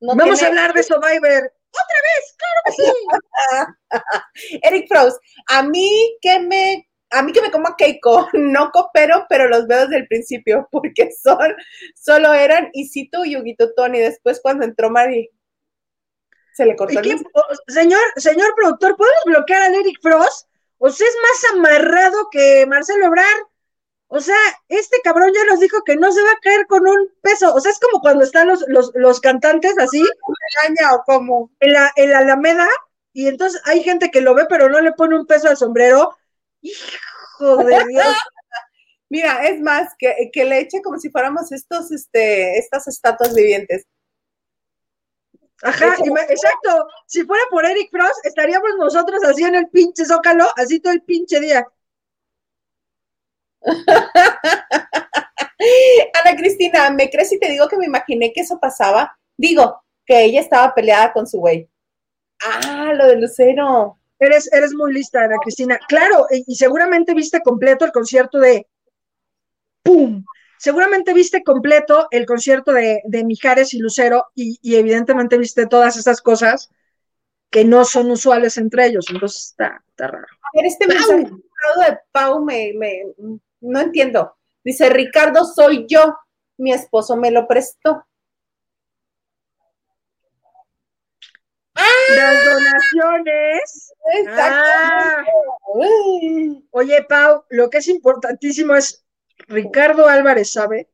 No 0.00 0.14
Vamos 0.16 0.38
tiene- 0.38 0.46
a 0.46 0.48
hablar 0.48 0.74
de 0.74 0.82
Survivor. 0.82 1.52
Otra 1.72 1.98
vez, 2.02 2.36
claro 2.36 2.60
que 2.64 2.72
sí. 2.72 4.58
Eric 4.62 4.88
Frost, 4.88 5.22
a 5.48 5.62
mí 5.62 6.18
que 6.20 6.40
me, 6.40 6.88
a 7.10 7.22
mí 7.22 7.32
que 7.32 7.42
me 7.42 7.50
coma 7.50 7.76
Keiko, 7.76 8.28
no 8.32 8.70
coopero, 8.70 9.26
pero 9.28 9.48
los 9.48 9.66
veo 9.66 9.82
desde 9.82 9.98
el 9.98 10.08
principio, 10.08 10.68
porque 10.72 11.10
son, 11.12 11.54
solo 11.94 12.32
eran 12.34 12.70
Isito 12.72 13.24
y 13.24 13.36
Huguito 13.36 13.72
Tony. 13.74 14.00
Después 14.00 14.40
cuando 14.42 14.64
entró 14.64 14.90
Mari, 14.90 15.30
se 16.54 16.66
le 16.66 16.74
cortó 16.74 16.94
¿Y 16.94 17.10
el 17.10 17.20
señor, 17.68 18.00
señor 18.16 18.52
productor, 18.56 18.96
¿podemos 18.96 19.22
bloquear 19.26 19.62
al 19.62 19.74
Eric 19.74 19.98
Frost? 20.02 20.49
O 20.82 20.88
sea, 20.90 21.06
es 21.06 21.14
más 21.22 21.52
amarrado 21.52 22.28
que 22.30 22.64
Marcelo 22.66 23.06
Ebrard. 23.06 23.42
O 24.08 24.18
sea, 24.20 24.38
este 24.68 24.96
cabrón 25.04 25.30
ya 25.34 25.44
nos 25.44 25.60
dijo 25.60 25.84
que 25.84 25.96
no 25.96 26.10
se 26.10 26.22
va 26.22 26.30
a 26.30 26.40
caer 26.42 26.66
con 26.66 26.88
un 26.88 27.10
peso. 27.20 27.54
O 27.54 27.60
sea, 27.60 27.70
es 27.70 27.78
como 27.78 28.00
cuando 28.00 28.24
están 28.24 28.48
los, 28.48 28.64
los, 28.66 28.90
los 28.94 29.20
cantantes 29.20 29.78
así 29.78 30.02
o 30.02 31.02
como. 31.04 31.50
en 31.60 31.74
la, 31.74 31.92
en 31.96 32.10
la 32.10 32.18
Alameda 32.20 32.66
y 33.12 33.26
entonces 33.26 33.60
hay 33.66 33.82
gente 33.82 34.10
que 34.10 34.22
lo 34.22 34.34
ve 34.34 34.46
pero 34.48 34.70
no 34.70 34.80
le 34.80 34.92
pone 34.92 35.18
un 35.18 35.26
peso 35.26 35.48
al 35.48 35.58
sombrero. 35.58 36.16
Hijo 36.62 37.56
de 37.58 37.84
Dios. 37.88 38.16
Mira, 39.10 39.46
es 39.48 39.60
más, 39.60 39.92
que, 39.98 40.30
que 40.32 40.44
le 40.44 40.60
eche 40.60 40.80
como 40.82 40.98
si 40.98 41.10
fuéramos 41.10 41.52
estos, 41.52 41.90
este, 41.90 42.58
estas 42.58 42.88
estatuas 42.88 43.34
vivientes. 43.34 43.84
Ajá, 45.62 45.94
exacto. 46.28 46.88
Si 47.06 47.24
fuera 47.24 47.42
por 47.50 47.64
Eric 47.66 47.90
Frost, 47.90 48.24
estaríamos 48.24 48.70
nosotros 48.78 49.22
así 49.24 49.44
en 49.44 49.54
el 49.54 49.68
pinche 49.68 50.04
zócalo, 50.04 50.46
así 50.56 50.80
todo 50.80 50.92
el 50.92 51.02
pinche 51.02 51.38
día. 51.40 51.66
Ana 56.24 56.36
Cristina, 56.36 56.90
¿me 56.90 57.10
crees 57.10 57.28
si 57.28 57.38
te 57.38 57.50
digo 57.50 57.68
que 57.68 57.76
me 57.76 57.84
imaginé 57.86 58.32
que 58.32 58.40
eso 58.40 58.58
pasaba? 58.58 59.18
Digo, 59.36 59.82
que 60.06 60.24
ella 60.24 60.40
estaba 60.40 60.74
peleada 60.74 61.12
con 61.12 61.26
su 61.26 61.38
güey. 61.38 61.68
Ah, 62.42 62.92
lo 62.94 63.06
de 63.06 63.16
Lucero. 63.16 63.98
Eres, 64.18 64.50
eres 64.52 64.72
muy 64.72 64.94
lista, 64.94 65.24
Ana 65.24 65.36
Cristina. 65.42 65.78
Claro, 65.88 66.26
y, 66.30 66.44
y 66.46 66.56
seguramente 66.56 67.12
viste 67.14 67.42
completo 67.42 67.84
el 67.84 67.92
concierto 67.92 68.38
de 68.38 68.66
¡Pum! 69.82 70.24
Seguramente 70.60 71.14
viste 71.14 71.42
completo 71.42 72.06
el 72.10 72.26
concierto 72.26 72.74
de, 72.74 73.00
de 73.06 73.24
Mijares 73.24 73.72
y 73.72 73.78
Lucero 73.78 74.26
y, 74.34 74.58
y 74.60 74.74
evidentemente 74.76 75.38
viste 75.38 75.66
todas 75.66 75.96
estas 75.96 76.20
cosas 76.20 76.68
que 77.48 77.64
no 77.64 77.86
son 77.86 78.10
usuales 78.10 78.58
entre 78.58 78.84
ellos. 78.84 79.06
Entonces 79.08 79.46
está, 79.52 79.82
está 79.88 80.08
raro. 80.08 80.26
A 80.42 80.48
ver, 80.54 80.66
este 80.66 80.86
¡Pau! 80.86 80.96
mensaje 80.96 81.24
de 81.24 81.98
Pau 82.12 82.44
me, 82.44 82.74
me- 82.74 83.06
no 83.62 83.80
entiendo. 83.80 84.36
Dice, 84.62 84.90
Ricardo, 84.90 85.46
soy 85.46 85.86
yo. 85.88 86.14
Mi 86.58 86.74
esposo 86.74 87.16
me 87.16 87.30
lo 87.30 87.48
prestó. 87.48 88.04
Las 91.74 92.44
donaciones. 92.44 93.94
Ah, 94.28 95.24
oye, 96.70 97.02
Pau, 97.08 97.44
lo 97.48 97.70
que 97.70 97.78
es 97.78 97.88
importantísimo 97.88 98.74
es 98.74 99.02
Ricardo 99.48 100.08
Álvarez 100.08 100.52
sabe 100.52 100.88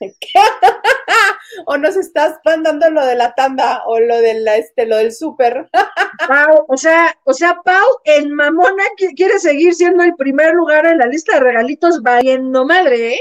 o 1.66 1.76
nos 1.76 1.96
estás 1.96 2.38
mandando 2.44 2.90
lo 2.90 3.04
de 3.06 3.14
la 3.14 3.34
tanda 3.34 3.82
o 3.86 4.00
lo 4.00 4.18
de 4.18 4.34
la, 4.40 4.56
este, 4.56 4.86
lo 4.86 4.96
del 4.96 5.12
súper. 5.12 5.68
Pau, 6.28 6.64
o 6.68 6.76
sea, 6.76 7.16
o 7.24 7.32
sea, 7.32 7.56
Pau 7.64 7.86
en 8.04 8.34
Mamona 8.34 8.84
qui- 8.98 9.14
quiere 9.14 9.38
seguir 9.38 9.74
siendo 9.74 10.02
el 10.02 10.14
primer 10.16 10.54
lugar 10.54 10.86
en 10.86 10.98
la 10.98 11.06
lista 11.06 11.34
de 11.34 11.40
regalitos 11.40 12.02
valiendo 12.02 12.64
madre, 12.66 13.14
¿eh? 13.14 13.20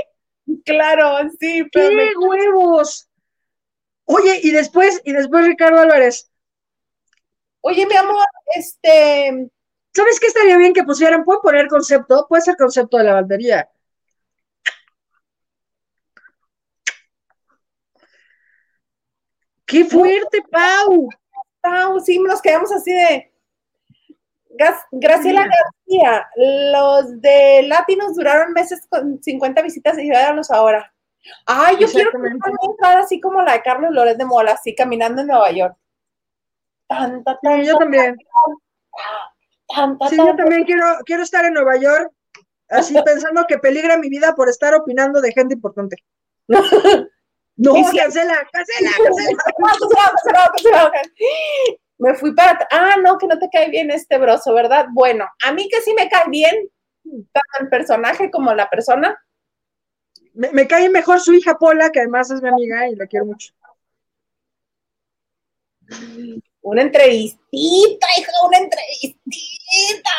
claro, 0.65 1.29
sí, 1.39 1.63
pero 1.71 1.89
¡Qué 1.89 1.95
me- 1.95 2.15
huevos! 2.17 3.07
Oye, 4.05 4.39
y 4.43 4.51
después, 4.51 5.01
y 5.05 5.13
después 5.13 5.45
Ricardo 5.45 5.79
Álvarez, 5.79 6.29
Oye, 7.63 7.85
mi 7.85 7.95
amor, 7.95 8.25
este, 8.55 9.47
¿sabes 9.93 10.19
qué 10.19 10.25
estaría 10.27 10.57
bien 10.57 10.73
que 10.73 10.83
pusieran? 10.83 11.23
Pueden 11.23 11.41
poner 11.43 11.67
concepto, 11.67 12.25
puede 12.27 12.41
ser 12.41 12.55
concepto 12.57 12.97
de 12.97 13.03
lavandería. 13.03 13.69
¡Qué 19.71 19.85
fuerte, 19.85 20.43
Pau! 20.51 21.09
Pau, 21.61 21.99
sí, 22.01 22.19
nos 22.19 22.41
quedamos 22.41 22.71
así 22.71 22.91
de. 22.93 23.31
Gas- 24.49 24.83
Graciela 24.91 25.47
García, 25.47 26.27
los 26.35 27.21
de 27.21 27.63
Latinos 27.67 28.15
duraron 28.15 28.51
meses 28.51 28.85
con 28.89 29.23
50 29.23 29.61
visitas 29.61 29.97
y 29.97 30.09
véanlos 30.09 30.51
ahora. 30.51 30.93
Ay, 31.45 31.77
yo 31.79 31.87
quiero 31.87 32.11
entrar 32.61 32.97
así 32.97 33.21
como 33.21 33.41
la 33.41 33.53
de 33.53 33.61
Carlos 33.61 33.91
Lórez 33.93 34.17
de 34.17 34.25
Mola, 34.25 34.51
así 34.53 34.75
caminando 34.75 35.21
en 35.21 35.27
Nueva 35.27 35.51
York. 35.51 35.77
Tanta, 36.87 37.33
Sí, 37.35 37.39
tanta, 37.43 37.63
yo 37.63 37.77
también. 37.77 38.17
tanta, 39.73 40.09
Sí, 40.09 40.17
yo 40.17 40.35
también 40.35 40.65
quiero, 40.65 40.85
quiero 41.05 41.23
estar 41.23 41.45
en 41.45 41.53
Nueva 41.53 41.77
York, 41.77 42.11
así 42.69 42.93
pensando 43.05 43.45
que 43.47 43.57
peligra 43.57 43.97
mi 43.97 44.09
vida 44.09 44.35
por 44.35 44.49
estar 44.49 44.73
opinando 44.73 45.21
de 45.21 45.31
gente 45.31 45.53
importante. 45.55 45.95
No, 47.61 47.75
sí. 47.75 47.95
cancela, 47.95 48.47
cancela, 48.51 48.89
cancela. 50.33 50.91
Me 51.99 52.15
fui 52.15 52.33
para. 52.33 52.67
Ah, 52.71 52.95
no, 52.99 53.19
que 53.19 53.27
no 53.27 53.37
te 53.37 53.49
cae 53.51 53.69
bien 53.69 53.91
este 53.91 54.17
broso, 54.17 54.51
¿verdad? 54.55 54.87
Bueno, 54.91 55.27
a 55.45 55.51
mí 55.51 55.69
que 55.69 55.79
sí 55.81 55.93
me 55.93 56.09
cae 56.09 56.27
bien, 56.29 56.69
tanto 57.03 57.59
el 57.59 57.69
personaje 57.69 58.31
como 58.31 58.51
la 58.55 58.67
persona. 58.67 59.15
Me, 60.33 60.51
me 60.51 60.67
cae 60.67 60.89
mejor 60.89 61.19
su 61.19 61.33
hija 61.33 61.59
Pola, 61.59 61.91
que 61.91 61.99
además 61.99 62.31
es 62.31 62.41
mi 62.41 62.49
amiga 62.49 62.89
y 62.89 62.95
la 62.95 63.05
quiero 63.05 63.27
mucho. 63.27 63.53
Una 66.61 66.81
entrevistita, 66.81 68.07
hija, 68.17 68.31
una 68.47 68.57
entrevistita. 68.57 70.09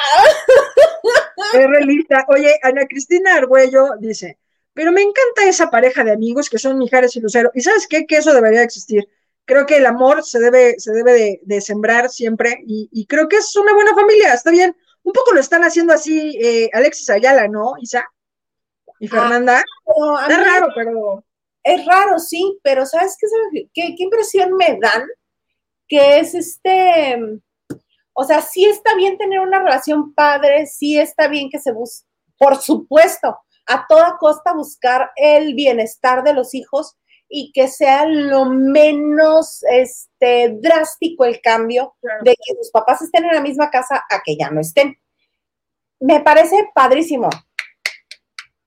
Es 1.54 1.66
realista. 1.66 2.24
Oye, 2.28 2.56
Ana 2.62 2.86
Cristina 2.86 3.34
Argüello 3.34 3.96
dice, 3.98 4.38
pero 4.74 4.92
me 4.92 5.02
encanta 5.02 5.46
esa 5.46 5.70
pareja 5.70 6.04
de 6.04 6.12
amigos 6.12 6.48
que 6.48 6.58
son 6.58 6.78
Mijares 6.78 7.14
y 7.16 7.20
Lucero. 7.20 7.50
¿Y 7.54 7.60
sabes 7.60 7.86
qué? 7.86 8.06
Que 8.06 8.16
eso 8.16 8.32
debería 8.32 8.62
existir. 8.62 9.08
Creo 9.44 9.66
que 9.66 9.76
el 9.76 9.86
amor 9.86 10.24
se 10.24 10.38
debe, 10.38 10.78
se 10.78 10.92
debe 10.92 11.12
de, 11.12 11.40
de 11.42 11.60
sembrar 11.60 12.08
siempre 12.10 12.58
y, 12.66 12.88
y 12.92 13.06
creo 13.06 13.28
que 13.28 13.36
es 13.36 13.54
una 13.56 13.74
buena 13.74 13.94
familia, 13.94 14.32
está 14.32 14.50
bien. 14.50 14.76
Un 15.02 15.12
poco 15.12 15.32
lo 15.32 15.40
están 15.40 15.64
haciendo 15.64 15.92
así 15.92 16.38
eh, 16.40 16.70
Alexis 16.72 17.10
Ayala, 17.10 17.48
¿no, 17.48 17.74
Isa? 17.80 18.04
Y 19.00 19.08
Fernanda. 19.08 19.62
Pero 19.84 20.16
a 20.16 20.22
Está 20.28 20.38
mí 20.38 20.44
raro, 20.44 20.68
pero 20.74 21.24
Es 21.64 21.84
raro, 21.86 22.18
sí, 22.18 22.58
pero 22.62 22.86
¿sabes 22.86 23.16
qué, 23.20 23.68
qué, 23.74 23.94
qué 23.96 24.02
impresión 24.04 24.54
me 24.54 24.78
dan? 24.80 25.06
Que 25.88 26.20
es 26.20 26.34
este, 26.34 27.18
o 28.12 28.24
sea, 28.24 28.40
sí 28.40 28.64
está 28.64 28.94
bien 28.94 29.18
tener 29.18 29.40
una 29.40 29.58
relación 29.58 30.14
padre, 30.14 30.66
sí 30.66 30.98
está 30.98 31.28
bien 31.28 31.50
que 31.50 31.58
se 31.58 31.72
busque, 31.72 32.06
por 32.38 32.56
supuesto, 32.56 33.38
a 33.66 33.86
toda 33.86 34.16
costa 34.18 34.52
buscar 34.52 35.10
el 35.16 35.54
bienestar 35.54 36.22
de 36.22 36.34
los 36.34 36.54
hijos 36.54 36.96
y 37.28 37.52
que 37.52 37.68
sea 37.68 38.04
lo 38.06 38.44
menos 38.44 39.62
este, 39.70 40.56
drástico 40.60 41.24
el 41.24 41.40
cambio 41.40 41.94
Claro. 42.00 42.20
de 42.24 42.32
que 42.32 42.54
sus 42.56 42.70
papás 42.70 43.00
estén 43.02 43.24
en 43.24 43.34
la 43.34 43.40
misma 43.40 43.70
casa 43.70 44.04
a 44.10 44.20
que 44.22 44.36
ya 44.36 44.50
no 44.50 44.60
estén. 44.60 44.96
Me 46.00 46.20
parece 46.20 46.70
padrísimo, 46.74 47.30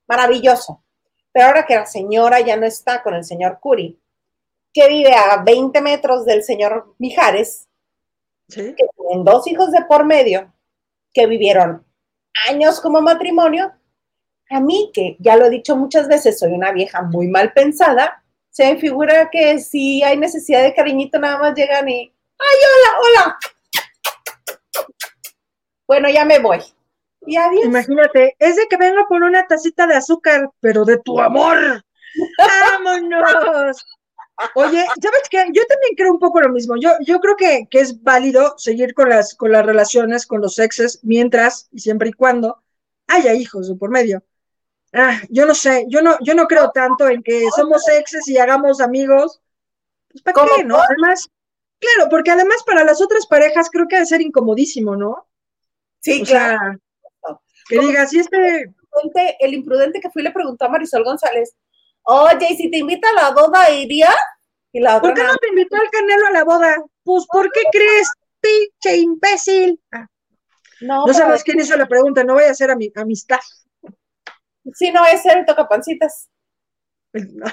maravilloso. 0.08 0.84
Pero 1.32 1.48
ahora 1.48 1.66
que 1.66 1.76
la 1.76 1.86
señora 1.86 2.40
ya 2.40 2.56
no 2.56 2.66
está 2.66 3.04
con 3.04 3.14
el 3.14 3.24
señor 3.24 3.60
Curi, 3.60 4.00
que 4.74 4.88
vive 4.88 5.14
a 5.14 5.44
20 5.44 5.82
metros 5.82 6.26
del 6.26 6.44
señor 6.44 6.96
Mijares, 6.98 7.68
¿sí? 8.48 8.74
que 8.76 8.86
tienen 8.98 9.26
dos 9.26 9.46
hijos 9.48 9.72
de 9.72 9.84
por 9.84 10.06
medio, 10.06 10.54
que 11.14 11.28
vivieron 11.28 11.86
años 12.50 12.80
como 12.82 13.02
matrimonio, 13.02 13.74
a 14.50 14.60
mí, 14.60 14.92
que 14.94 15.18
ya 15.20 15.36
lo 15.36 15.46
he 15.46 15.50
dicho 15.50 15.76
muchas 15.76 16.08
veces, 16.08 16.40
soy 16.40 16.54
una 16.54 16.72
vieja 16.72 17.02
muy 17.02 17.28
mal 17.28 17.54
pensada, 17.54 18.24
se 18.50 18.74
me 18.74 18.80
figura 18.80 19.30
que 19.30 19.60
si 19.60 20.02
hay 20.04 20.18
necesidad 20.18 20.64
de 20.64 20.74
cariñito, 20.74 21.20
nada 21.20 21.38
más 21.38 21.56
llegan 21.56 21.90
y, 21.90 22.14
¡ay, 22.38 22.58
hola, 22.72 23.00
hola! 23.02 23.40
Bueno, 25.88 26.10
ya 26.10 26.26
me 26.26 26.40
voy. 26.40 26.60
Y 27.28 27.36
adiós. 27.36 27.66
Imagínate, 27.66 28.36
es 28.40 28.56
de 28.56 28.68
que 28.68 28.78
venga 28.78 29.06
por 29.08 29.24
una 29.24 29.46
tacita 29.48 29.88
de 29.88 29.96
azúcar, 29.96 30.50
pero 30.60 30.86
de 30.86 30.98
tu 31.00 31.20
amor. 31.20 31.84
¡Vámonos! 32.38 33.86
Oye, 34.54 34.86
¿sabes 35.02 35.24
qué? 35.30 35.46
Yo 35.52 35.66
también 35.66 35.96
creo 35.96 36.12
un 36.14 36.20
poco 36.20 36.42
lo 36.42 36.50
mismo. 36.50 36.76
Yo, 36.78 36.92
yo 37.02 37.20
creo 37.20 37.36
que, 37.36 37.68
que 37.70 37.80
es 37.80 38.04
válido 38.04 38.56
seguir 38.58 38.94
con 38.94 39.10
las, 39.10 39.36
con 39.36 39.52
las 39.52 39.66
relaciones, 39.66 40.26
con 40.26 40.42
los 40.42 40.60
exes, 40.60 41.00
mientras 41.04 41.68
y 41.72 41.80
siempre 41.80 42.10
y 42.10 42.14
cuando 42.14 42.62
haya 43.08 43.34
hijos 43.34 43.70
de 43.70 43.76
por 43.76 43.90
medio. 43.90 44.24
Ah, 44.96 45.20
yo 45.30 45.46
no 45.46 45.54
sé, 45.54 45.86
yo 45.90 46.02
no, 46.02 46.18
yo 46.22 46.34
no 46.36 46.48
creo 46.48 46.72
tanto 46.72 47.10
en 47.10 47.22
que 47.22 47.50
somos 47.56 47.88
exes 47.90 48.28
y 48.28 48.38
hagamos 48.38 48.80
amigos. 48.80 49.42
Pues, 50.10 50.24
¿para 50.24 50.34
¿Cómo 50.36 50.56
qué, 50.56 50.64
no? 50.64 50.78
Además, 50.80 51.30
claro, 51.80 52.10
porque 52.10 52.32
además 52.32 52.64
para 52.66 52.84
las 52.84 53.02
otras 53.02 53.28
parejas 53.28 53.70
creo 53.70 53.88
que 53.88 53.98
ha 53.98 54.00
de 54.00 54.06
ser 54.06 54.22
incomodísimo, 54.22 54.96
¿no? 54.96 55.28
Sí, 56.00 56.22
O 56.22 56.26
claro. 56.26 56.58
sea, 56.60 56.80
que 57.68 57.80
digas, 57.80 58.14
y 58.14 58.20
este, 58.20 58.74
el 59.40 59.54
imprudente 59.54 60.00
que 60.00 60.10
fui 60.10 60.24
le 60.24 60.32
preguntó 60.32 60.66
a 60.66 60.70
Marisol 60.70 61.04
González, 61.04 61.56
oye, 62.04 62.48
¿y 62.52 62.56
si 62.56 62.72
te 62.72 62.78
invita 62.78 63.10
a 63.10 63.14
la 63.22 63.32
boda, 63.32 63.70
irías? 63.72 64.16
Y 64.72 64.80
la 64.80 65.02
¿por 65.02 65.14
qué 65.14 65.24
no 65.24 65.36
te 65.38 65.50
invitó 65.50 65.76
el 65.76 65.90
Canelo 65.90 66.28
a 66.28 66.32
la 66.32 66.44
boda? 66.44 66.76
Pues, 67.04 67.26
¿por 67.28 67.52
qué 67.52 67.62
crees, 67.72 68.12
pinche 68.40 68.98
imbécil? 68.98 69.82
Ah, 69.92 70.08
no, 70.82 71.08
no 71.08 71.14
sabes 71.14 71.44
quién 71.44 71.60
hizo 71.60 71.76
la 71.76 71.88
pregunta, 71.88 72.24
no 72.24 72.34
voy 72.34 72.44
a 72.44 72.52
hacer 72.52 72.70
ami- 72.70 72.92
amistad. 72.96 73.40
Sí, 74.74 74.92
no, 74.92 75.06
ese 75.06 75.30
era 75.30 75.40
el 75.40 75.46
tocapancitas. 75.46 76.30
No. 77.14 77.46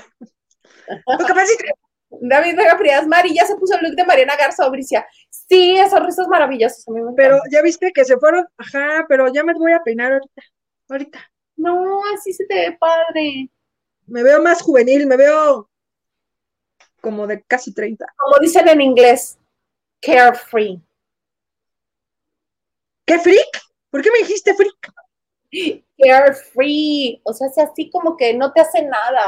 Que- 0.86 1.72
David 2.20 2.56
Vega 2.56 2.76
Frías, 2.76 3.06
Mari, 3.06 3.34
ya 3.34 3.46
se 3.46 3.56
puso 3.56 3.74
el 3.76 3.82
look 3.82 3.96
de 3.96 4.04
Mariana 4.04 4.36
Garza 4.36 4.66
Obricia. 4.66 5.06
Sí, 5.30 5.76
esos 5.78 6.04
rizos 6.04 6.28
maravillosos. 6.28 6.86
a 6.88 6.92
mí 6.92 7.00
me 7.00 7.12
pero 7.14 7.38
ya 7.50 7.62
viste 7.62 7.90
que 7.92 8.04
se 8.04 8.18
fueron, 8.18 8.46
ajá, 8.58 9.06
pero 9.08 9.32
ya 9.32 9.42
me 9.44 9.54
voy 9.54 9.72
a 9.72 9.82
peinar 9.82 10.12
ahorita, 10.12 10.42
ahorita. 10.88 11.30
No, 11.56 12.02
así 12.14 12.32
se 12.32 12.44
te 12.46 12.54
ve 12.54 12.76
padre. 12.78 13.48
Me 14.06 14.22
veo 14.22 14.42
más 14.42 14.60
juvenil, 14.60 15.06
me 15.06 15.16
veo 15.16 15.70
como 17.00 17.26
de 17.26 17.42
casi 17.42 17.72
30. 17.72 18.06
Como 18.16 18.38
dicen 18.38 18.68
en 18.68 18.80
inglés, 18.80 19.38
carefree. 20.00 20.80
¿Qué 23.04 23.18
freak? 23.18 23.60
¿Por 23.90 24.02
qué 24.02 24.10
me 24.10 24.18
dijiste 24.18 24.54
freak? 24.54 24.92
Carefree. 25.98 27.20
O 27.24 27.32
sea, 27.32 27.48
es 27.48 27.58
así 27.58 27.90
como 27.90 28.16
que 28.16 28.34
no 28.34 28.52
te 28.52 28.60
hace 28.60 28.82
nada. 28.82 29.22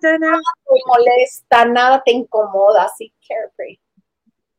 no 0.00 0.38
te 0.38 0.80
molesta, 0.86 1.64
nada 1.64 2.02
te 2.04 2.12
incomoda, 2.12 2.84
así 2.84 3.12
carefree. 3.26 3.80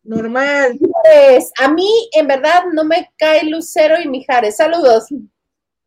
Normal. 0.03 0.79
Pues, 1.03 1.51
a 1.59 1.67
mí, 1.69 2.09
en 2.13 2.27
verdad, 2.27 2.63
no 2.73 2.83
me 2.85 3.11
cae 3.17 3.43
Lucero 3.43 3.99
y 3.99 4.07
Mijares. 4.07 4.55
Saludos. 4.55 5.07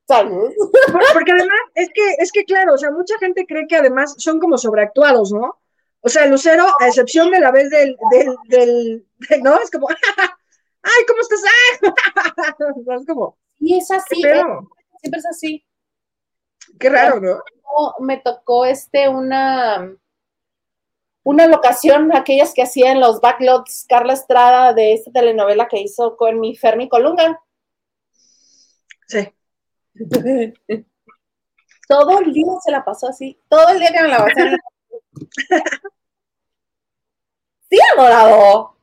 Saludos. 0.07 0.53
Por- 0.93 1.03
Porque 1.15 1.33
además, 1.33 1.59
es 1.75 1.89
que, 1.95 2.15
es 2.19 2.33
que 2.33 2.45
claro, 2.45 2.75
o 2.75 2.79
sea, 2.79 2.91
mucha 2.91 3.17
gente 3.19 3.47
cree 3.47 3.67
que 3.67 3.77
además 3.77 4.15
son 4.19 4.39
como 4.39 4.59
sobreactuados, 4.59 5.33
¿no? 5.33 5.59
O 6.01 6.09
sea, 6.09 6.27
Lucero, 6.27 6.67
a 6.81 6.89
excepción 6.89 7.31
de 7.31 7.41
la 7.41 7.51
vez 7.51 7.71
del, 7.71 7.97
del, 8.11 8.35
del, 8.49 9.07
de- 9.29 9.39
¿no? 9.43 9.59
Es 9.61 9.71
como, 9.71 9.89
ay, 10.83 11.05
¿cómo 11.07 11.21
estás? 11.21 11.41
Ah, 12.37 12.55
es 12.99 13.07
como, 13.07 13.39
Y 13.61 13.77
es 13.77 13.91
así, 13.91 14.21
siempre 14.21 15.19
es 15.19 15.27
así. 15.27 15.65
Qué 16.79 16.89
raro, 16.91 17.21
¿no? 17.21 17.39
me 18.01 18.19
tocó 18.19 18.65
este 18.65 19.09
una 19.09 19.95
una 21.23 21.47
locación, 21.47 22.15
aquellas 22.17 22.55
que 22.55 22.63
hacían 22.63 22.99
los 22.99 23.21
backlots 23.21 23.85
Carla 23.89 24.15
Estrada 24.15 24.73
de 24.73 24.95
esta 24.95 25.13
telenovela 25.13 25.69
que 25.69 25.79
hizo 25.79 26.17
con 26.17 26.41
mi 26.41 26.57
Fermi 26.57 26.89
Colunga. 26.89 27.41
Sí. 29.07 29.33
Todo 31.89 32.21
el 32.21 32.33
día 32.33 32.47
se 32.65 32.71
la 32.71 32.85
pasó 32.85 33.09
así, 33.09 33.37
todo 33.49 33.69
el 33.71 33.81
día 33.81 33.91
que 33.91 34.03
me 34.03 34.09
la 34.09 34.19
pasé. 34.19 34.43
en 34.43 34.57
Sí, 37.69 37.79
adorado. 37.97 38.77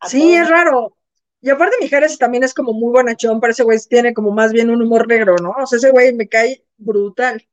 A 0.00 0.08
Sí, 0.08 0.34
es 0.34 0.48
raro. 0.48 0.94
Y 1.42 1.50
aparte 1.50 1.76
Mijares 1.80 2.18
también 2.18 2.44
es 2.44 2.52
como 2.52 2.72
muy 2.72 2.92
bonachón, 2.92 3.40
pero 3.40 3.52
ese 3.52 3.62
güey 3.62 3.78
tiene 3.88 4.12
como 4.12 4.30
más 4.30 4.52
bien 4.52 4.70
un 4.70 4.82
humor 4.82 5.08
negro, 5.08 5.36
¿no? 5.40 5.54
O 5.58 5.66
sea, 5.66 5.78
ese 5.78 5.90
güey 5.90 6.12
me 6.12 6.28
cae 6.28 6.64
brutal. 6.76 7.46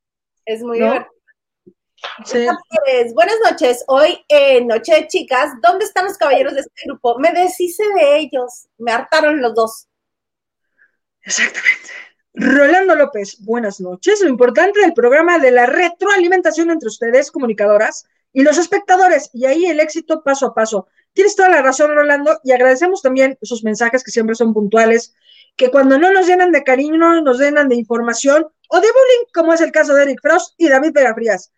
Es 0.45 0.61
muy 0.61 0.79
¿no? 0.79 0.85
divertido. 0.85 1.17
Sí. 2.25 2.45
Buenas 3.13 3.37
noches. 3.49 3.83
Hoy 3.87 4.23
en 4.27 4.67
Noche 4.67 4.93
de 4.93 5.07
Chicas, 5.07 5.51
¿dónde 5.61 5.85
están 5.85 6.05
los 6.05 6.17
caballeros 6.17 6.53
de 6.53 6.61
este 6.61 6.81
grupo? 6.85 7.17
Me 7.19 7.31
deshice 7.31 7.83
de 7.95 8.17
ellos. 8.17 8.67
Me 8.77 8.91
hartaron 8.91 9.41
los 9.41 9.53
dos. 9.53 9.87
Exactamente. 11.21 11.89
Rolando 12.33 12.95
López, 12.95 13.37
buenas 13.43 13.79
noches. 13.79 14.21
Lo 14.21 14.29
importante 14.29 14.79
del 14.79 14.93
programa 14.93 15.39
de 15.39 15.51
la 15.51 15.65
retroalimentación 15.65 16.69
entre 16.69 16.87
ustedes, 16.87 17.31
comunicadoras, 17.31 18.05
y 18.31 18.43
los 18.43 18.59
espectadores, 18.59 19.31
y 19.33 19.45
ahí 19.45 19.65
el 19.65 19.79
éxito 19.79 20.21
paso 20.23 20.45
a 20.45 20.53
paso. 20.53 20.87
Tienes 21.17 21.35
toda 21.35 21.49
la 21.49 21.63
razón, 21.63 21.95
Rolando, 21.95 22.39
y 22.43 22.51
agradecemos 22.51 23.01
también 23.01 23.39
sus 23.41 23.63
mensajes 23.63 24.03
que 24.03 24.11
siempre 24.11 24.35
son 24.35 24.53
puntuales, 24.53 25.15
que 25.55 25.71
cuando 25.71 25.97
no 25.97 26.11
nos 26.11 26.27
llenan 26.27 26.51
de 26.51 26.63
cariño, 26.63 26.95
no 26.95 27.23
nos 27.23 27.39
llenan 27.39 27.69
de 27.69 27.75
información 27.75 28.45
o 28.69 28.79
de 28.79 28.87
bullying, 28.87 29.25
como 29.33 29.51
es 29.51 29.61
el 29.61 29.71
caso 29.71 29.95
de 29.95 30.03
Eric 30.03 30.19
Frost 30.21 30.53
y 30.57 30.69
David 30.69 30.91
Vega 30.93 31.15
Frías. 31.15 31.51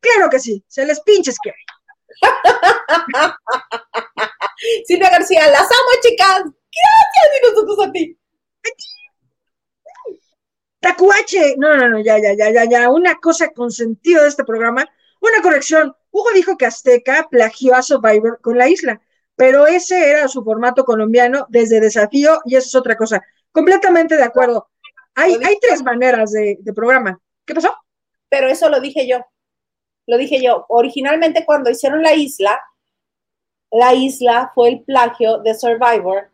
Claro 0.00 0.28
que 0.28 0.40
sí, 0.40 0.64
se 0.66 0.84
les 0.84 1.00
pinches 1.02 1.36
que 1.40 1.54
Silvia 4.88 5.10
García, 5.10 5.50
las 5.50 5.60
amo, 5.60 6.00
chicas. 6.02 6.42
Gracias 6.42 7.30
y 7.30 7.48
nosotros 7.48 7.78
a 7.86 7.92
ti. 7.92 8.18
Tacuache, 10.80 11.54
no, 11.58 11.76
no, 11.76 11.88
no, 11.88 12.00
ya, 12.00 12.18
ya, 12.18 12.34
ya, 12.34 12.50
ya, 12.50 12.64
ya, 12.64 12.90
una 12.90 13.20
cosa 13.20 13.50
con 13.50 13.70
sentido 13.70 14.24
de 14.24 14.30
este 14.30 14.42
programa, 14.42 14.84
una 15.32 15.42
corrección. 15.42 15.94
Hugo 16.10 16.30
dijo 16.34 16.56
que 16.56 16.66
Azteca 16.66 17.28
plagió 17.30 17.74
a 17.74 17.82
Survivor 17.82 18.40
con 18.40 18.56
la 18.56 18.68
isla, 18.68 19.00
pero 19.34 19.66
ese 19.66 20.10
era 20.10 20.28
su 20.28 20.42
formato 20.42 20.84
colombiano 20.84 21.46
desde 21.48 21.80
desafío 21.80 22.40
y 22.44 22.56
eso 22.56 22.66
es 22.66 22.74
otra 22.74 22.96
cosa. 22.96 23.22
Completamente 23.52 24.16
de 24.16 24.22
acuerdo. 24.22 24.68
Hay, 25.14 25.34
hay 25.34 25.58
tres 25.60 25.82
maneras 25.82 26.32
de, 26.32 26.58
de 26.60 26.72
programa. 26.72 27.18
¿Qué 27.44 27.54
pasó? 27.54 27.74
Pero 28.28 28.48
eso 28.48 28.68
lo 28.68 28.80
dije 28.80 29.06
yo. 29.06 29.24
Lo 30.06 30.18
dije 30.18 30.42
yo. 30.42 30.66
Originalmente 30.68 31.44
cuando 31.44 31.70
hicieron 31.70 32.02
la 32.02 32.14
isla, 32.14 32.60
la 33.70 33.94
isla 33.94 34.52
fue 34.54 34.68
el 34.68 34.84
plagio 34.84 35.38
de 35.38 35.54
Survivor, 35.54 36.30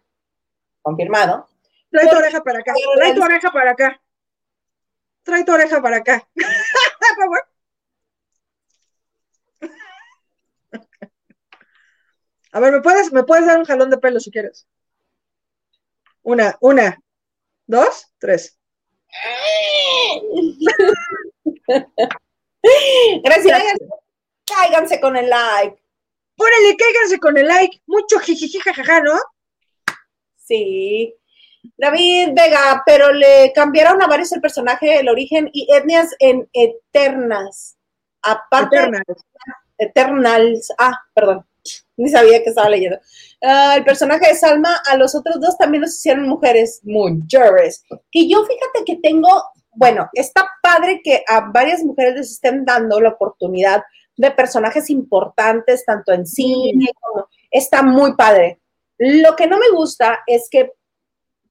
confirmado. 0.82 1.48
Trae 1.90 2.08
tu 2.08 2.16
oreja 2.16 2.42
para 2.42 2.60
acá, 2.60 2.72
trae 2.96 3.14
tu 3.14 3.22
oreja 3.22 3.50
para 3.50 3.70
acá. 3.72 4.02
Trae 5.22 5.44
tu 5.44 5.52
oreja 5.52 5.82
para 5.82 5.96
acá. 5.98 6.28
Por 6.34 7.16
favor. 7.16 7.52
A 12.52 12.60
ver, 12.60 12.72
¿me 12.72 12.80
puedes, 12.80 13.12
¿me 13.12 13.24
puedes 13.24 13.46
dar 13.46 13.58
un 13.58 13.64
jalón 13.64 13.90
de 13.90 13.98
pelo 13.98 14.20
si 14.20 14.30
quieres? 14.30 14.66
Una, 16.22 16.56
una, 16.60 17.00
dos, 17.66 18.12
tres. 18.18 18.58
Gracias. 23.24 23.62
Cáiganse 24.44 25.00
con 25.00 25.16
el 25.16 25.28
like. 25.30 25.82
Órale, 26.36 26.76
cáiganse 26.76 27.18
con 27.18 27.36
el 27.38 27.46
like. 27.46 27.82
Mucho 27.86 28.18
jijiji, 28.18 28.58
jajaja, 28.60 29.00
¿no? 29.00 29.18
Sí. 30.36 31.14
David 31.76 32.30
Vega, 32.34 32.82
pero 32.84 33.12
le 33.12 33.52
cambiaron 33.54 34.02
a 34.02 34.06
varios 34.06 34.32
el 34.32 34.40
personaje, 34.40 34.98
el 34.98 35.08
origen 35.08 35.48
y 35.52 35.68
etnias 35.74 36.14
en 36.18 36.48
Eternas. 36.52 37.76
Aparte, 38.22 38.76
Eterna. 38.76 39.02
Eternals. 39.78 40.72
Ah, 40.78 41.00
perdón. 41.14 41.46
Ni 41.96 42.08
sabía 42.08 42.42
que 42.42 42.50
estaba 42.50 42.68
leyendo. 42.68 42.98
Ah, 43.42 43.74
el 43.76 43.84
personaje 43.84 44.28
de 44.28 44.34
Salma, 44.34 44.80
a 44.88 44.96
los 44.96 45.14
otros 45.14 45.40
dos 45.40 45.56
también 45.56 45.82
los 45.82 45.96
hicieron 45.96 46.28
mujeres, 46.28 46.80
mujeres. 46.84 47.84
Que 48.10 48.28
yo 48.28 48.44
fíjate 48.44 48.84
que 48.86 48.96
tengo, 48.96 49.28
bueno, 49.72 50.08
está 50.12 50.48
padre 50.62 51.00
que 51.02 51.22
a 51.26 51.50
varias 51.52 51.82
mujeres 51.82 52.14
les 52.14 52.30
estén 52.32 52.64
dando 52.64 53.00
la 53.00 53.10
oportunidad 53.10 53.82
de 54.16 54.30
personajes 54.30 54.90
importantes, 54.90 55.84
tanto 55.84 56.12
en 56.12 56.26
cine 56.26 56.90
como. 57.00 57.28
Está 57.50 57.82
muy 57.82 58.14
padre. 58.14 58.60
Lo 58.98 59.36
que 59.36 59.46
no 59.46 59.58
me 59.58 59.70
gusta 59.70 60.20
es 60.26 60.48
que 60.50 60.72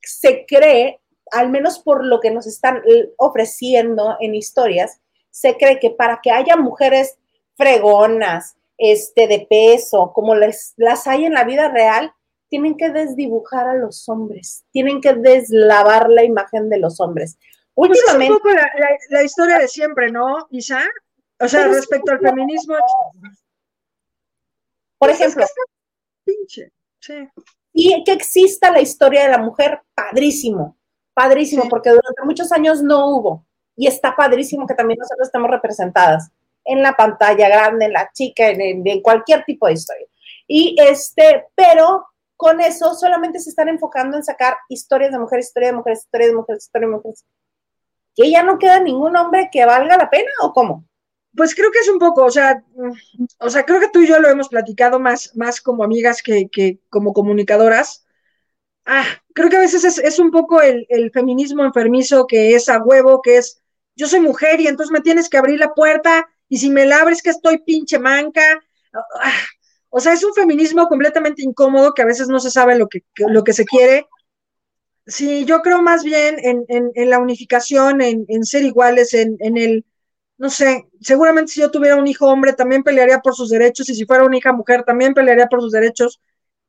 se 0.02 0.46
cree, 0.48 1.00
al 1.32 1.50
menos 1.50 1.80
por 1.80 2.06
lo 2.06 2.20
que 2.20 2.32
nos 2.32 2.48
están 2.48 2.82
ofreciendo 3.18 4.18
en 4.20 4.36
historias, 4.36 5.00
se 5.30 5.58
cree 5.58 5.80
que 5.80 5.92
para 5.92 6.20
que 6.22 6.32
haya 6.32 6.56
mujeres 6.56 7.18
fregonas, 7.56 8.56
este, 8.82 9.28
de 9.28 9.46
peso, 9.50 10.12
como 10.14 10.36
les, 10.36 10.74
las 10.78 11.06
hay 11.08 11.26
en 11.26 11.34
la 11.34 11.44
vida 11.44 11.70
real, 11.70 12.12
tienen 12.50 12.76
que 12.76 12.90
desdibujar 12.90 13.68
a 13.68 13.76
los 13.76 14.10
hombres, 14.10 14.66
tienen 14.72 15.00
que 15.02 15.14
deslavar 15.14 16.10
la 16.10 16.24
imagen 16.24 16.68
de 16.70 16.80
los 16.80 17.00
hombres. 17.00 17.38
Pues 17.74 17.92
es 17.92 17.98
un 17.98 18.04
Últimamente, 18.16 18.34
poco 18.34 18.50
la, 18.50 18.62
la- 18.78 18.98
la 19.10 19.24
historia 19.24 19.58
de 19.60 19.68
siempre, 19.68 20.12
¿no, 20.12 20.48
Isa? 20.50 20.84
O 21.40 21.48
sea, 21.48 21.68
respecto 21.68 22.12
al 22.12 22.20
feminismo. 22.20 22.76
por 24.98 25.10
pues 25.10 25.16
es 25.16 25.22
ejemplo, 25.22 25.46
que 25.46 26.34
pinche. 26.34 26.72
Sí. 27.00 27.28
y 27.74 28.04
que 28.04 28.12
exista 28.12 28.70
la 28.72 28.82
historia 28.82 29.24
de 29.24 29.30
la 29.30 29.38
mujer, 29.40 29.82
padrísimo, 29.96 30.78
padrísimo, 31.14 31.64
Sí. 31.64 31.70
porque 31.70 31.90
durante 31.90 32.24
muchos 32.24 32.52
años 32.52 32.84
no 32.84 33.08
hubo, 33.16 33.46
y 33.76 33.88
está 33.88 34.16
padrísimo 34.16 34.68
que 34.68 34.76
también 34.76 35.00
nosotros 35.00 35.28
estemos 35.28 35.50
representadas. 35.50 36.30
En 36.72 36.82
la 36.84 36.94
pantalla 36.96 37.50
grande, 37.50 37.86
en 37.86 37.94
la 37.94 38.10
chica, 38.14 38.50
en, 38.50 38.62
en- 38.62 38.88
en 38.88 39.02
cualquier 39.02 39.44
tipo 39.46 39.68
de 39.68 39.74
historia. 39.74 40.08
Y 40.48 40.76
este, 40.80 41.46
pero 41.56 42.06
con 42.38 42.62
eso 42.62 42.94
solamente 42.96 43.40
se 43.40 43.50
están 43.52 43.70
enfocando 43.70 44.18
en 44.18 44.24
sacar 44.24 44.56
historias 44.70 45.12
de 45.12 45.20
mujeres, 45.20 45.48
historias 45.48 45.72
de 45.74 45.78
mujeres, 45.78 46.00
historias 46.06 46.32
de 46.32 46.36
mujeres, 46.38 46.64
historias 46.66 46.90
de 46.92 46.96
mujeres. 46.98 47.26
Que 48.16 48.32
ya 48.32 48.44
no 48.44 48.58
queda 48.60 48.80
ningún 48.80 49.16
hombre 49.18 49.50
que 49.52 49.66
valga 49.66 49.98
la 49.98 50.10
pena, 50.10 50.32
¿o 50.44 50.54
cómo? 50.54 50.86
Pues 51.36 51.56
creo 51.56 51.72
que 51.72 51.80
es 51.80 51.90
un 51.90 51.98
poco, 52.00 52.26
o 52.26 52.32
sea, 52.32 52.64
mm, 52.76 52.92
o 53.40 53.50
sea, 53.50 53.64
creo 53.66 53.80
que 53.80 53.90
tú 53.90 54.02
y 54.02 54.08
yo 54.08 54.20
lo 54.20 54.30
hemos 54.30 54.50
platicado 54.50 55.00
más, 55.00 55.36
más 55.36 55.62
como 55.62 55.84
amigas 55.84 56.22
que, 56.22 56.50
que 56.50 56.80
como 56.90 57.14
comunicadoras. 57.14 58.06
Ah, 58.86 59.06
creo 59.34 59.50
que 59.50 59.58
a 59.58 59.62
veces 59.62 59.84
es, 59.86 60.00
es 60.00 60.20
un 60.20 60.32
poco 60.32 60.62
el, 60.62 60.86
el 60.90 61.12
feminismo 61.12 61.66
enfermizo 61.66 62.28
que 62.28 62.56
es 62.56 62.70
a 62.70 62.80
huevo, 62.84 63.22
que 63.22 63.38
es 63.38 63.62
yo 63.96 64.08
soy 64.08 64.22
mujer 64.22 64.62
y 64.62 64.68
entonces 64.68 64.92
me 64.92 65.02
tienes 65.02 65.30
que 65.30 65.38
abrir 65.38 65.60
la 65.60 65.74
puerta 65.76 66.30
y 66.52 66.60
si 66.60 66.70
me 66.72 66.86
la 66.86 67.02
abres 67.02 67.24
que 67.24 67.32
estoy 67.32 67.60
pinche 67.60 68.00
manca. 68.00 68.44
Ah, 69.22 69.34
o 69.90 70.00
sea, 70.02 70.14
es 70.14 70.24
un 70.26 70.34
feminismo 70.36 70.88
completamente 70.90 71.44
incómodo 71.44 71.94
que 71.96 72.04
a 72.04 72.06
veces 72.06 72.28
no 72.30 72.40
se 72.42 72.52
sabe 72.52 72.78
lo 72.78 72.90
que, 72.90 73.02
lo 73.16 73.44
que 73.46 73.54
se 73.54 73.66
quiere. 73.66 74.08
Sí, 75.08 75.46
yo 75.46 75.62
creo 75.62 75.82
más 75.82 76.04
bien 76.04 76.38
en, 76.40 76.66
en- 76.70 77.10
la 77.10 77.20
unificación, 77.20 78.02
en, 78.02 78.26
en 78.30 78.46
ser 78.46 78.64
iguales, 78.64 79.14
en 79.14 79.58
el, 79.58 79.86
no 80.38 80.50
sé, 80.50 80.88
seguramente 81.02 81.52
si 81.54 81.62
yo 81.62 81.72
tuviera 81.72 81.98
un 81.98 82.08
hijo 82.08 82.28
hombre 82.28 82.54
también 82.54 82.84
pelearía 82.84 83.20
por 83.20 83.36
sus 83.36 83.50
derechos 83.50 83.90
y 83.90 83.96
si 83.96 84.06
fuera 84.06 84.26
una 84.26 84.38
hija 84.38 84.54
mujer 84.54 84.84
también 84.84 85.14
pelearía 85.14 85.48
por 85.48 85.62
sus 85.62 85.72
derechos 85.72 86.22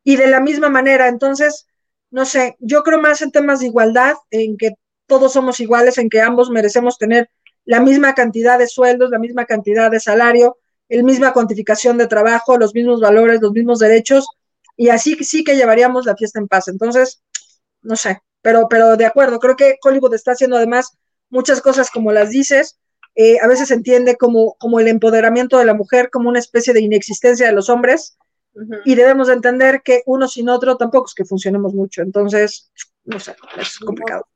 y 0.05 0.17
de 0.17 0.29
la 0.29 0.41
misma 0.41 0.69
manera. 0.71 1.09
Entonces, 1.09 1.67
no 2.11 2.25
sé, 2.27 2.57
yo 2.61 2.83
creo 2.83 3.01
más 3.01 3.23
en 3.23 3.33
temas 3.33 3.61
de 3.61 3.67
igualdad, 3.69 4.15
en 4.31 4.57
que 4.57 4.73
todos 5.07 5.33
somos 5.35 5.61
iguales, 5.61 5.99
en 5.99 6.09
que 6.11 6.21
ambos 6.21 6.51
merecemos 6.51 6.99
tener 6.99 7.31
la 7.65 7.81
misma 7.81 8.15
cantidad 8.15 8.59
de 8.59 8.67
sueldos, 8.67 9.11
la 9.11 9.19
misma 9.19 9.45
cantidad 9.45 9.91
de 9.91 10.01
salario, 10.01 10.59
la 10.89 11.03
misma 11.03 11.33
cuantificación 11.33 11.99
de 11.99 12.07
trabajo, 12.07 12.59
los 12.59 12.75
mismos 12.75 13.01
valores, 13.01 13.41
los 13.41 13.53
mismos 13.53 13.79
derechos 13.79 14.27
y 14.77 14.89
así 14.89 15.17
que 15.17 15.25
sí 15.25 15.45
que 15.45 15.57
llevaríamos 15.57 16.07
la 16.07 16.17
fiesta 16.17 16.39
en 16.39 16.49
paz. 16.49 16.69
Entonces, 16.69 17.23
no 17.83 17.97
sé, 17.97 18.21
pero, 18.43 18.69
pero 18.69 18.97
de 18.97 19.07
acuerdo, 19.07 19.39
creo 19.39 19.57
que 19.57 19.77
Hollywood 19.83 20.15
está 20.15 20.33
haciendo 20.33 20.57
además 20.57 20.97
muchas 21.31 21.61
cosas 21.61 21.91
como 21.91 22.13
las 22.13 22.31
dices, 22.31 22.79
eh, 23.15 23.39
a 23.41 23.47
veces 23.47 23.69
se 23.69 23.75
entiende 23.75 24.17
como, 24.17 24.55
como 24.59 24.81
el 24.81 24.89
empoderamiento 24.89 25.59
de 25.59 25.65
la 25.65 25.75
mujer, 25.75 26.11
como 26.11 26.29
una 26.29 26.39
especie 26.39 26.73
de 26.75 26.81
inexistencia 26.81 27.47
de 27.47 27.53
los 27.53 27.69
hombres, 27.69 28.19
y 28.85 28.97
debemos 28.97 29.29
de 29.29 29.35
entender 29.35 29.81
que 29.83 30.03
uno 30.05 30.29
sin 30.29 30.51
otro 30.51 30.77
tampoco 30.77 31.07
es 31.07 31.15
que 31.15 31.25
funcionemos 31.25 31.73
mucho, 31.73 32.03
entonces, 32.03 32.71
no 33.05 33.19
sé, 33.19 33.35
es 33.59 33.79
complicado. 33.79 34.27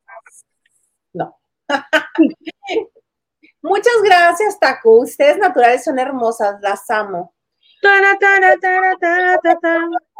Muchas 3.66 4.02
gracias, 4.04 4.58
Taku. 4.58 5.02
Ustedes 5.02 5.38
naturales 5.38 5.84
son 5.84 5.98
hermosas, 5.98 6.56
las 6.60 6.88
amo. 6.90 7.34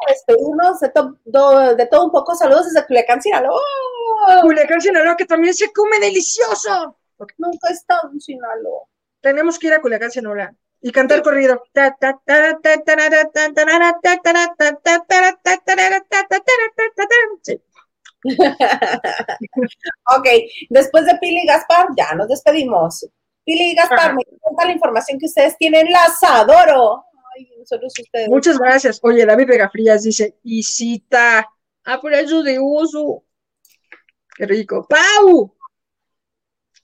Despedirnos 0.08 0.81
de, 0.81 0.89
to- 0.91 1.18
do- 1.25 1.75
de 1.75 1.86
todo 1.86 2.05
un 2.07 2.10
poco. 2.12 2.34
Saludos 2.34 2.66
desde 2.66 2.86
Culiacán, 2.86 3.23
Sinaloa. 3.23 3.60
Culiacán, 4.42 4.81
Sinaloa, 4.81 5.16
que 5.16 5.25
también 5.25 5.55
se 5.55 5.73
come 5.73 5.99
delicioso. 6.00 6.97
Nunca 7.39 7.68
he 7.70 7.73
estado 7.73 8.10
en 8.12 8.20
Sinaloa. 8.20 8.83
Tenemos 9.20 9.58
que 9.58 9.68
ir 9.68 9.73
a 9.75 9.81
Culiacán, 9.81 10.10
Sinaloa 10.10 10.52
y 10.83 10.92
cantar 10.92 11.23
corrido. 11.23 11.62
Sí. 17.42 17.60
Ok, 20.16 20.26
después 20.70 21.07
de 21.07 21.16
Pili 21.18 21.42
y 21.42 21.47
Gaspar, 21.47 21.89
ya 21.97 22.15
nos 22.15 22.28
despedimos. 22.28 23.07
Pili 23.47 23.70
y 23.70 23.75
Gaspar, 23.76 23.99
Ajá. 24.00 24.12
me 24.12 24.23
encanta 24.28 24.65
la 24.65 24.73
información 24.73 25.20
que 25.20 25.26
ustedes 25.26 25.57
tienen, 25.57 25.91
las 25.92 26.20
adoro. 26.25 27.05
Ay, 27.36 27.49
nosotros 27.57 27.94
ustedes. 27.97 28.28
Muchas 28.28 28.58
gracias. 28.58 28.99
Oye, 29.02 29.25
David 29.25 29.47
Vegafrías 29.47 30.02
dice, 30.02 30.36
Isita, 30.42 31.49
aprecio 31.84 32.42
de 32.42 32.58
uso. 32.58 33.23
Qué 34.34 34.47
rico. 34.47 34.84
¡Pau! 34.89 35.57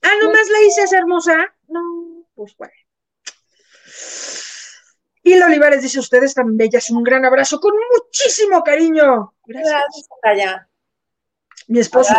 Ah, 0.01 0.15
nomás 0.21 0.49
la 0.49 0.61
hice 0.65 0.83
esa 0.83 0.97
hermosa. 0.99 1.53
No, 1.67 2.25
pues 2.33 2.55
bueno. 2.55 2.73
Y 5.21 5.41
Olivares 5.41 5.81
dice, 5.81 5.99
ustedes 5.99 6.33
tan 6.33 6.55
bellas, 6.55 6.89
un 6.91 7.03
gran 7.03 7.25
abrazo 7.25 7.59
con 7.59 7.73
muchísimo 7.93 8.63
cariño. 8.63 9.33
Gracias. 9.45 9.73
Gracias, 9.73 10.07
Taya. 10.21 10.69
Mi 11.67 11.79
esposo. 11.79 12.13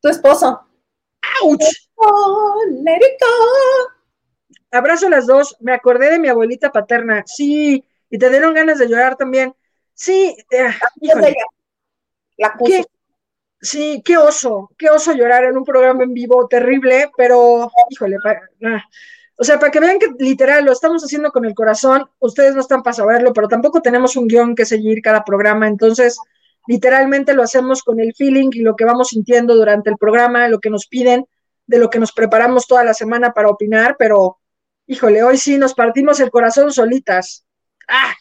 Tu 0.00 0.08
esposo. 0.08 0.68
¡Auch! 1.42 1.58
Oh, 1.96 2.62
let 2.82 2.96
it 2.96 3.20
go. 3.20 3.92
Abrazo 4.72 5.06
a 5.06 5.10
las 5.10 5.26
dos. 5.26 5.56
Me 5.60 5.72
acordé 5.72 6.10
de 6.10 6.18
mi 6.18 6.28
abuelita 6.28 6.72
paterna. 6.72 7.22
Sí, 7.26 7.84
y 8.10 8.18
te 8.18 8.30
dieron 8.30 8.54
ganas 8.54 8.78
de 8.78 8.88
llorar 8.88 9.16
también. 9.16 9.54
Sí, 9.94 10.36
eh. 10.50 10.74
La. 12.36 12.54
Sí, 13.60 14.02
qué 14.04 14.18
oso, 14.18 14.70
qué 14.76 14.90
oso 14.90 15.14
llorar 15.14 15.44
en 15.44 15.56
un 15.56 15.64
programa 15.64 16.04
en 16.04 16.12
vivo 16.12 16.46
terrible, 16.48 17.10
pero 17.16 17.70
híjole, 17.88 18.18
pa- 18.22 18.42
ah. 18.66 18.84
o 19.38 19.42
sea, 19.44 19.58
para 19.58 19.72
que 19.72 19.80
vean 19.80 19.98
que 19.98 20.08
literal 20.18 20.66
lo 20.66 20.72
estamos 20.72 21.02
haciendo 21.02 21.32
con 21.32 21.46
el 21.46 21.54
corazón, 21.54 22.04
ustedes 22.18 22.54
no 22.54 22.60
están 22.60 22.82
para 22.82 22.92
saberlo, 22.92 23.32
pero 23.32 23.48
tampoco 23.48 23.80
tenemos 23.80 24.16
un 24.16 24.28
guion 24.28 24.54
que 24.54 24.66
seguir 24.66 25.00
cada 25.00 25.24
programa, 25.24 25.66
entonces 25.66 26.18
literalmente 26.66 27.34
lo 27.34 27.42
hacemos 27.42 27.82
con 27.82 28.00
el 28.00 28.14
feeling 28.14 28.50
y 28.52 28.60
lo 28.60 28.76
que 28.76 28.84
vamos 28.84 29.08
sintiendo 29.08 29.54
durante 29.54 29.90
el 29.90 29.96
programa, 29.96 30.48
lo 30.48 30.60
que 30.60 30.70
nos 30.70 30.86
piden, 30.86 31.26
de 31.66 31.78
lo 31.78 31.90
que 31.90 31.98
nos 31.98 32.12
preparamos 32.12 32.66
toda 32.66 32.84
la 32.84 32.94
semana 32.94 33.32
para 33.32 33.48
opinar, 33.48 33.96
pero 33.98 34.38
híjole, 34.86 35.22
hoy 35.22 35.38
sí 35.38 35.58
nos 35.58 35.74
partimos 35.74 36.20
el 36.20 36.30
corazón 36.30 36.72
solitas. 36.72 37.44
Ah, 37.88 38.14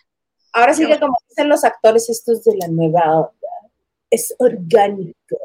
Ahora 0.54 0.76
sí 0.76 0.86
que 0.86 1.00
como 1.00 1.18
dicen 1.28 1.50
los 1.50 1.64
actores, 1.64 2.08
esto 2.10 2.32
es 2.32 2.44
de 2.44 2.56
la 2.56 2.68
nueva 2.68 3.18
onda. 3.18 3.32
Es 4.12 4.36
orgánico. 4.38 5.38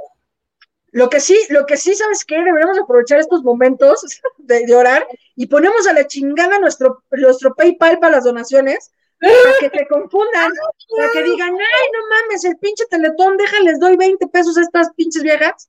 Lo 0.90 1.08
que 1.08 1.20
sí, 1.20 1.38
lo 1.48 1.64
que 1.64 1.78
sí, 1.78 1.94
¿sabes 1.94 2.24
qué? 2.26 2.36
Deberíamos 2.36 2.78
aprovechar 2.78 3.18
estos 3.18 3.42
momentos 3.42 4.02
de, 4.38 4.66
de 4.66 4.76
orar 4.76 5.06
y 5.34 5.46
ponemos 5.46 5.86
a 5.86 5.94
la 5.94 6.06
chingada 6.06 6.58
nuestro, 6.58 7.02
nuestro 7.10 7.54
PayPal 7.54 7.98
para 7.98 8.16
las 8.16 8.24
donaciones, 8.24 8.92
para 9.20 9.55
que 9.60 9.70
te 9.70 9.86
confundan, 9.88 10.50
para 10.97 11.12
que 11.12 11.22
digan, 11.22 11.50
ay, 11.50 11.88
no 11.92 11.98
mames, 12.08 12.44
el 12.44 12.56
pinche 12.58 12.84
teletón, 12.90 13.36
déjales, 13.36 13.78
doy 13.80 13.97
20 13.97 14.26
pesos 14.28 14.56
a 14.56 14.62
estas 14.62 14.90
pinches 14.94 15.22
viejas. 15.22 15.66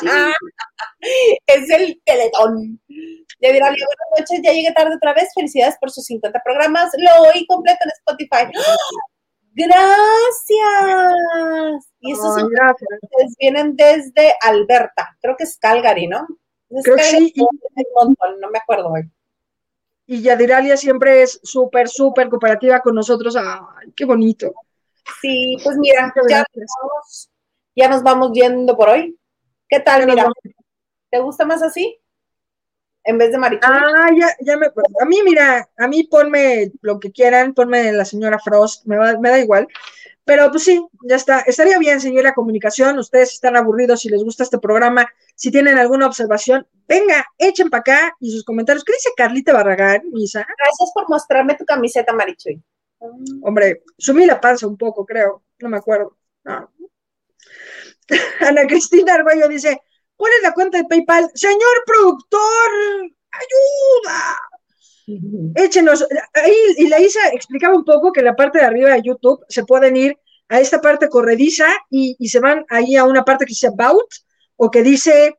Sí. 0.00 0.06
es 1.46 1.70
el 1.70 2.00
teletón. 2.04 2.80
Ya 3.40 3.52
dirá, 3.52 3.66
buenas 3.68 4.18
noches, 4.18 4.40
ya 4.42 4.52
llegué 4.52 4.72
tarde 4.72 4.96
otra 4.96 5.14
vez. 5.14 5.28
Felicidades 5.34 5.76
por 5.80 5.90
sus 5.90 6.04
50 6.06 6.40
programas. 6.42 6.90
Lo 6.96 7.28
oí 7.28 7.46
completo 7.46 7.78
en 7.84 7.90
Spotify. 7.90 8.50
Gracias. 9.54 9.88
Y 12.00 12.12
estos 12.12 12.36
Ay, 12.36 12.42
son- 12.42 12.50
gracias. 12.50 12.88
vienen 13.38 13.76
desde 13.76 14.34
Alberta. 14.40 15.16
Creo 15.20 15.36
que 15.36 15.44
es 15.44 15.58
Calgary, 15.58 16.06
¿no? 16.06 16.26
Es 16.70 16.84
Creo 16.84 16.96
que 16.96 17.02
Calgary 17.02 17.32
sí, 17.34 17.42
no 18.40 18.50
me 18.50 18.58
acuerdo, 18.58 18.90
güey. 18.90 19.04
Y 20.10 20.22
Yadiralia 20.22 20.78
siempre 20.78 21.20
es 21.22 21.38
súper, 21.42 21.86
súper 21.86 22.30
cooperativa 22.30 22.80
con 22.80 22.94
nosotros. 22.94 23.36
Ay, 23.36 23.92
qué 23.94 24.06
bonito. 24.06 24.54
Sí, 25.20 25.58
pues 25.62 25.76
mira, 25.76 26.14
ya 26.30 26.38
nos, 26.54 26.70
vamos, 26.80 27.30
ya 27.76 27.88
nos 27.88 28.02
vamos 28.02 28.30
yendo 28.32 28.74
por 28.74 28.88
hoy. 28.88 29.18
¿Qué 29.68 29.80
tal, 29.80 30.06
mira? 30.06 30.26
¿Te 31.10 31.20
gusta 31.20 31.44
más 31.44 31.62
así? 31.62 32.00
En 33.04 33.18
vez 33.18 33.32
de 33.32 33.38
marichuy. 33.38 33.70
Ah, 33.70 34.08
ya, 34.18 34.28
ya 34.40 34.56
me. 34.56 34.66
A 34.66 35.04
mí, 35.04 35.18
mira, 35.24 35.68
a 35.76 35.86
mí 35.88 36.04
ponme 36.04 36.72
lo 36.80 36.98
que 36.98 37.12
quieran, 37.12 37.52
ponme 37.52 37.92
la 37.92 38.06
señora 38.06 38.38
Frost, 38.38 38.86
me, 38.86 38.96
va- 38.96 39.18
me 39.18 39.28
da 39.28 39.38
igual. 39.38 39.68
Pero 40.24 40.50
pues 40.50 40.64
sí, 40.64 40.82
ya 41.02 41.16
está. 41.16 41.40
Estaría 41.40 41.78
bien 41.78 42.00
seguir 42.00 42.22
la 42.22 42.34
comunicación. 42.34 42.98
Ustedes 42.98 43.34
están 43.34 43.56
aburridos 43.56 44.00
si 44.00 44.08
les 44.08 44.24
gusta 44.24 44.42
este 44.42 44.58
programa. 44.58 45.06
Si 45.38 45.52
tienen 45.52 45.78
alguna 45.78 46.06
observación, 46.06 46.66
venga, 46.88 47.24
echen 47.38 47.70
para 47.70 47.80
acá 47.80 48.16
y 48.18 48.32
sus 48.32 48.42
comentarios. 48.42 48.82
¿Qué 48.82 48.92
dice 48.92 49.10
Carlita 49.16 49.52
Barragán, 49.52 50.02
Misa? 50.10 50.40
Gracias 50.40 50.90
por 50.92 51.08
mostrarme 51.08 51.54
tu 51.54 51.64
camiseta, 51.64 52.12
Marichuy. 52.12 52.60
Hombre, 53.42 53.84
sumí 53.96 54.26
la 54.26 54.40
panza 54.40 54.66
un 54.66 54.76
poco, 54.76 55.06
creo. 55.06 55.44
No 55.60 55.68
me 55.68 55.76
acuerdo. 55.76 56.18
No. 56.42 56.72
Ana 58.40 58.66
Cristina 58.66 59.14
Arguello 59.14 59.46
dice: 59.46 59.80
¿Cuál 60.16 60.32
es 60.38 60.42
la 60.42 60.52
cuenta 60.52 60.78
de 60.78 60.86
PayPal? 60.86 61.30
Señor 61.34 61.84
productor, 61.86 62.70
ayuda. 63.30 64.36
échenos, 65.54 66.04
ahí, 66.34 66.56
y 66.78 66.88
la 66.88 66.98
Isa 66.98 67.28
explicaba 67.28 67.76
un 67.76 67.84
poco 67.84 68.12
que 68.12 68.20
en 68.20 68.26
la 68.26 68.34
parte 68.34 68.58
de 68.58 68.64
arriba 68.64 68.90
de 68.90 69.02
YouTube 69.04 69.44
se 69.48 69.64
pueden 69.64 69.96
ir 69.96 70.18
a 70.48 70.58
esta 70.58 70.80
parte 70.80 71.08
corrediza 71.08 71.68
y, 71.90 72.16
y 72.18 72.28
se 72.28 72.40
van 72.40 72.66
ahí 72.70 72.96
a 72.96 73.04
una 73.04 73.24
parte 73.24 73.44
que 73.44 73.50
dice 73.50 73.68
About 73.68 74.10
o 74.58 74.70
que 74.70 74.82
dice 74.82 75.38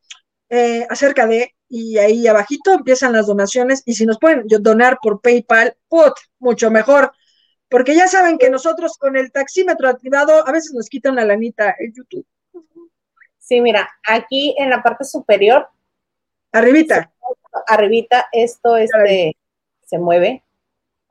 eh, 0.49 0.87
acerca 0.89 1.27
de, 1.27 1.53
y 1.67 1.99
ahí 1.99 2.25
abajito 2.25 2.73
empiezan 2.73 3.13
las 3.13 3.27
donaciones 3.27 3.83
y 3.85 3.93
si 3.93 4.05
nos 4.07 4.17
pueden 4.17 4.47
donar 4.47 4.97
por 5.01 5.21
PayPal, 5.21 5.75
¡put! 5.87 6.13
mucho 6.39 6.71
mejor, 6.71 7.11
porque 7.69 7.95
ya 7.95 8.07
saben 8.07 8.39
que 8.39 8.49
nosotros 8.49 8.97
con 8.97 9.15
el 9.15 9.31
taxímetro 9.31 9.87
activado 9.87 10.47
a 10.47 10.51
veces 10.51 10.73
nos 10.73 10.89
quitan 10.89 11.13
una 11.13 11.25
lanita 11.25 11.75
en 11.77 11.93
YouTube. 11.93 12.25
Sí, 13.37 13.61
mira, 13.61 13.89
aquí 14.07 14.55
en 14.57 14.69
la 14.69 14.81
parte 14.81 15.03
superior, 15.03 15.67
Arribita. 16.51 17.11
arribita, 17.67 18.27
esto, 18.31 18.75
este, 18.77 19.37
se 19.85 19.99
mueve. 19.99 20.43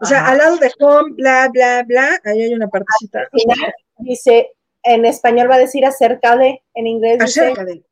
O 0.00 0.06
sea, 0.06 0.20
Ajá. 0.20 0.30
al 0.30 0.38
lado 0.38 0.56
de 0.56 0.72
home, 0.80 1.14
bla, 1.14 1.48
bla, 1.52 1.84
bla, 1.84 2.20
ahí 2.24 2.42
hay 2.42 2.54
una 2.54 2.68
partecita. 2.68 3.20
Al 3.20 3.40
final 3.40 3.74
dice, 3.98 4.52
en 4.82 5.04
español 5.04 5.50
va 5.50 5.56
a 5.56 5.58
decir 5.58 5.84
acerca 5.84 6.36
de, 6.36 6.62
en 6.74 6.86
inglés 6.86 7.18
dice 7.18 7.40
Acerca 7.40 7.64
de. 7.64 7.84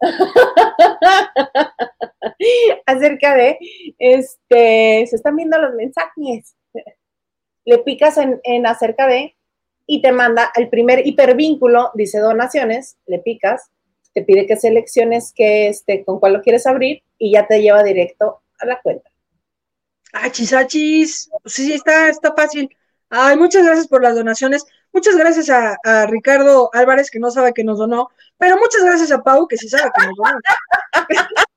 acerca 2.86 3.34
de, 3.34 3.58
este, 3.98 5.06
se 5.06 5.16
están 5.16 5.36
viendo 5.36 5.58
los 5.58 5.74
mensajes. 5.74 6.54
Le 7.64 7.78
picas 7.78 8.18
en, 8.18 8.40
en 8.44 8.66
acerca 8.66 9.06
de 9.06 9.36
y 9.86 10.02
te 10.02 10.12
manda 10.12 10.52
el 10.54 10.68
primer 10.68 11.06
hipervínculo, 11.06 11.90
dice 11.94 12.18
donaciones, 12.18 12.98
le 13.06 13.20
picas, 13.20 13.70
te 14.12 14.22
pide 14.22 14.46
que 14.46 14.56
selecciones 14.56 15.32
que, 15.34 15.68
este, 15.68 16.04
con 16.04 16.20
cuál 16.20 16.34
lo 16.34 16.42
quieres 16.42 16.66
abrir 16.66 17.02
y 17.18 17.32
ya 17.32 17.46
te 17.46 17.62
lleva 17.62 17.82
directo 17.82 18.42
a 18.58 18.66
la 18.66 18.80
cuenta. 18.80 19.10
Achis, 20.12 20.52
achis. 20.52 21.30
Sí, 21.44 21.72
está, 21.72 22.08
está 22.08 22.34
fácil. 22.34 22.70
Ay, 23.10 23.36
muchas 23.36 23.64
gracias 23.64 23.88
por 23.88 24.02
las 24.02 24.14
donaciones. 24.14 24.66
Muchas 24.92 25.16
gracias 25.16 25.50
a, 25.50 25.76
a 25.84 26.06
Ricardo 26.06 26.70
Álvarez, 26.72 27.10
que 27.10 27.18
no 27.18 27.30
sabe 27.30 27.52
que 27.52 27.64
nos 27.64 27.78
donó. 27.78 28.08
Pero 28.38 28.56
muchas 28.56 28.84
gracias 28.84 29.10
a 29.12 29.22
Pau, 29.22 29.46
que 29.46 29.56
sí 29.56 29.68
sabe 29.68 29.90
que 29.98 30.06
nos 30.06 30.16
donó. 30.16 30.38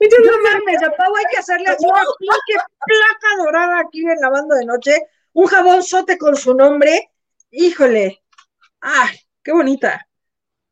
Muchas 0.00 0.18
No 0.24 0.42
mames, 0.42 0.82
a 0.82 0.90
Pau 0.90 1.14
hay 1.16 1.24
que 1.30 1.38
hacerle 1.38 1.68
así 1.68 1.84
una 1.86 2.02
pinche 2.18 2.64
placa 2.86 3.44
dorada 3.44 3.80
aquí 3.80 4.00
en 4.00 4.20
lavando 4.20 4.54
de 4.54 4.64
noche. 4.64 4.96
Un 5.32 5.46
jabón 5.46 5.82
sote 5.82 6.16
con 6.16 6.36
su 6.36 6.54
nombre. 6.54 7.10
Híjole. 7.50 8.22
Ay, 8.80 9.18
qué 9.42 9.52
bonita. 9.52 10.08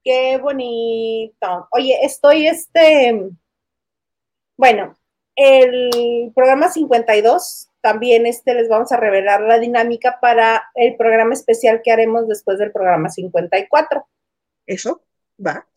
Qué 0.02 0.38
bonito. 0.38 1.68
Oye, 1.70 1.98
estoy 2.02 2.46
este. 2.46 3.30
Bueno, 4.56 4.94
el 5.36 6.30
programa 6.34 6.70
52 6.70 7.68
también 7.84 8.24
este 8.24 8.54
les 8.54 8.66
vamos 8.70 8.90
a 8.92 8.96
revelar 8.96 9.42
la 9.42 9.58
dinámica 9.58 10.18
para 10.18 10.70
el 10.74 10.96
programa 10.96 11.34
especial 11.34 11.82
que 11.84 11.92
haremos 11.92 12.26
después 12.26 12.58
del 12.58 12.72
programa 12.72 13.10
54. 13.10 14.08
Eso, 14.64 15.04
va. 15.38 15.68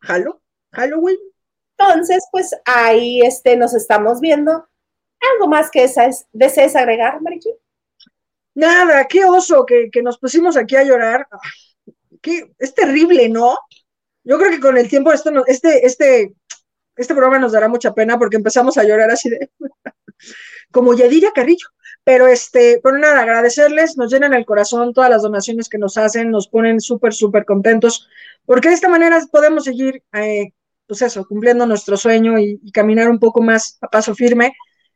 Jalo. 0.00 0.40
Halloween. 0.70 1.18
Entonces, 1.76 2.24
pues 2.30 2.54
ahí 2.64 3.22
este, 3.22 3.56
nos 3.56 3.74
estamos 3.74 4.20
viendo. 4.20 4.68
¿Algo 5.34 5.48
más 5.48 5.68
que 5.72 5.82
esa 5.82 6.04
es, 6.04 6.26
desees 6.30 6.76
agregar, 6.76 7.20
Marichu? 7.20 7.50
Nada, 8.54 9.08
qué 9.08 9.24
oso 9.24 9.66
que, 9.66 9.90
que 9.90 10.00
nos 10.00 10.16
pusimos 10.16 10.56
aquí 10.56 10.76
a 10.76 10.84
llorar. 10.84 11.26
Qué, 12.22 12.52
es 12.60 12.72
terrible, 12.72 13.28
¿no? 13.28 13.58
Yo 14.22 14.38
creo 14.38 14.52
que 14.52 14.60
con 14.60 14.78
el 14.78 14.88
tiempo 14.88 15.12
esto 15.12 15.32
no- 15.32 15.44
este, 15.44 15.84
este, 15.84 16.34
este 16.94 17.14
programa 17.14 17.40
nos 17.40 17.50
dará 17.50 17.66
mucha 17.66 17.92
pena 17.94 18.16
porque 18.16 18.36
empezamos 18.36 18.78
a 18.78 18.84
llorar 18.84 19.10
así 19.10 19.28
de 19.28 19.50
como 20.70 20.94
Yadira 20.94 21.30
Carrillo. 21.34 21.66
Pero 22.04 22.26
este, 22.26 22.80
por 22.82 22.98
nada, 22.98 23.20
agradecerles, 23.20 23.98
nos 23.98 24.10
llenan 24.10 24.32
el 24.32 24.46
corazón 24.46 24.94
todas 24.94 25.10
las 25.10 25.22
donaciones 25.22 25.68
que 25.68 25.76
nos 25.76 25.98
hacen, 25.98 26.30
nos 26.30 26.48
ponen 26.48 26.80
súper, 26.80 27.12
súper 27.12 27.44
contentos, 27.44 28.08
porque 28.46 28.68
de 28.68 28.74
esta 28.76 28.88
manera 28.88 29.20
podemos 29.30 29.64
seguir, 29.64 30.02
eh, 30.14 30.52
pues 30.86 31.02
eso, 31.02 31.26
cumpliendo 31.26 31.66
nuestro 31.66 31.98
sueño 31.98 32.38
y, 32.38 32.58
y 32.62 32.72
caminar 32.72 33.10
un 33.10 33.18
poco 33.18 33.42
más 33.42 33.76
a 33.82 33.88
paso 33.88 34.14
firme 34.14 34.54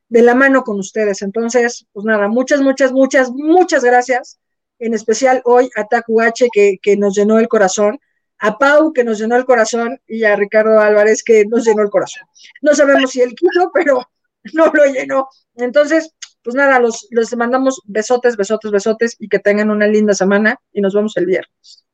de 0.09 0.23
la 0.23 0.35
mano 0.35 0.63
con 0.63 0.79
ustedes. 0.79 1.21
Entonces, 1.23 1.87
pues 1.93 2.07
nada, 2.07 2.29
muchas, 2.29 2.61
muchas, 2.63 2.93
muchas, 2.93 3.31
muchas 3.31 3.85
gracias. 3.85 4.39
En 4.79 4.95
especial 4.95 5.43
hoy 5.45 5.71
a 5.77 5.87
Taku 5.87 6.21
H, 6.21 6.49
que, 6.53 6.79
que 6.81 6.97
nos 6.97 7.15
llenó 7.15 7.39
el 7.39 7.49
corazón, 7.49 7.99
a 8.39 8.59
Pau, 8.59 8.93
que 8.93 9.05
nos 9.05 9.19
llenó 9.19 9.37
el 9.37 9.45
corazón, 9.45 10.01
y 10.07 10.25
a 10.25 10.35
Ricardo 10.35 10.81
Álvarez, 10.81 11.23
que 11.23 11.45
nos 11.47 11.65
llenó 11.65 11.83
el 11.83 11.91
corazón. 11.91 12.27
No 12.61 12.75
sabemos 12.75 13.11
si 13.11 13.21
él 13.21 13.35
quiso, 13.35 13.71
pero 13.73 14.03
no 14.53 14.67
lo 14.73 14.85
llenó. 14.87 15.29
Entonces, 15.57 16.15
pues 16.43 16.57
nada, 16.57 16.79
los, 16.81 17.07
les 17.11 17.35
mandamos 17.37 17.81
besotes, 17.87 18.37
besotes, 18.37 18.71
besotes, 18.71 19.17
y 19.19 19.29
que 19.29 19.39
tengan 19.39 19.71
una 19.71 19.87
linda 19.87 20.15
semana, 20.15 20.57
y 20.73 20.81
nos 20.81 20.95
vemos 20.95 21.17
el 21.17 21.27
viernes. 21.27 21.85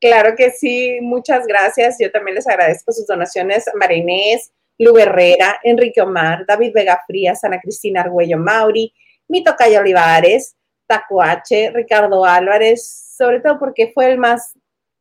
Claro 0.00 0.34
que 0.36 0.50
sí, 0.50 0.98
muchas 1.00 1.46
gracias. 1.46 1.96
Yo 1.98 2.10
también 2.10 2.34
les 2.34 2.46
agradezco 2.46 2.92
sus 2.92 3.06
donaciones. 3.06 3.64
María 3.74 3.98
Inés, 3.98 4.52
Lu 4.78 4.98
Herrera, 4.98 5.58
Enrique 5.62 6.02
Omar, 6.02 6.44
David 6.46 6.72
Vega 6.74 7.00
Frías, 7.06 7.42
Ana 7.44 7.60
Cristina 7.60 8.02
Argüello 8.02 8.38
Mauri, 8.38 8.92
Mito 9.28 9.54
Cayo 9.56 9.80
Olivares, 9.80 10.54
Taco 10.86 11.22
H, 11.22 11.70
Ricardo 11.74 12.24
Álvarez, 12.24 13.14
sobre 13.16 13.40
todo 13.40 13.58
porque 13.58 13.90
fue 13.94 14.10
el 14.10 14.18
más 14.18 14.52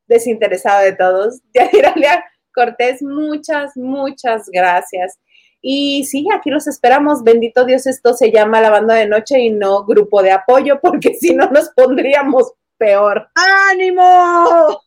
desinteresado 0.07 0.83
de 0.83 0.93
todos. 0.93 1.41
Yadiralia 1.53 2.23
Cortés, 2.53 3.01
muchas, 3.01 3.75
muchas 3.75 4.49
gracias. 4.49 5.19
Y 5.67 6.05
sí, 6.05 6.27
aquí 6.31 6.51
los 6.51 6.67
esperamos. 6.67 7.23
Bendito 7.23 7.65
Dios, 7.65 7.87
esto 7.87 8.13
se 8.13 8.31
llama 8.31 8.61
La 8.61 8.69
Banda 8.69 8.93
de 8.93 9.07
Noche 9.07 9.39
y 9.39 9.49
no 9.49 9.83
Grupo 9.83 10.21
de 10.21 10.31
Apoyo, 10.31 10.79
porque 10.81 11.15
si 11.15 11.33
no 11.33 11.49
nos 11.49 11.69
pondríamos 11.69 12.53
peor. 12.77 13.27
¡Ánimo! 13.33 14.79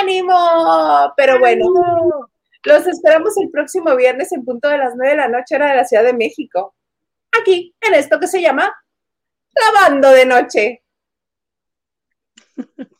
¡Ánimo! 0.00 1.12
Pero 1.18 1.38
bueno, 1.38 1.66
¡Ánimo! 1.66 2.30
los 2.64 2.86
esperamos 2.86 3.36
el 3.36 3.50
próximo 3.50 3.94
viernes 3.94 4.32
en 4.32 4.42
punto 4.42 4.70
de 4.70 4.78
las 4.78 4.94
9 4.96 5.10
de 5.10 5.16
la 5.18 5.28
noche, 5.28 5.56
hora 5.56 5.68
de 5.68 5.76
la 5.76 5.84
Ciudad 5.84 6.04
de 6.04 6.14
México. 6.14 6.74
Aquí, 7.38 7.74
en 7.82 7.92
esto 7.92 8.18
que 8.18 8.26
se 8.26 8.40
llama 8.40 8.74
Lavando 9.54 10.08
de 10.12 10.24
Noche. 10.24 10.82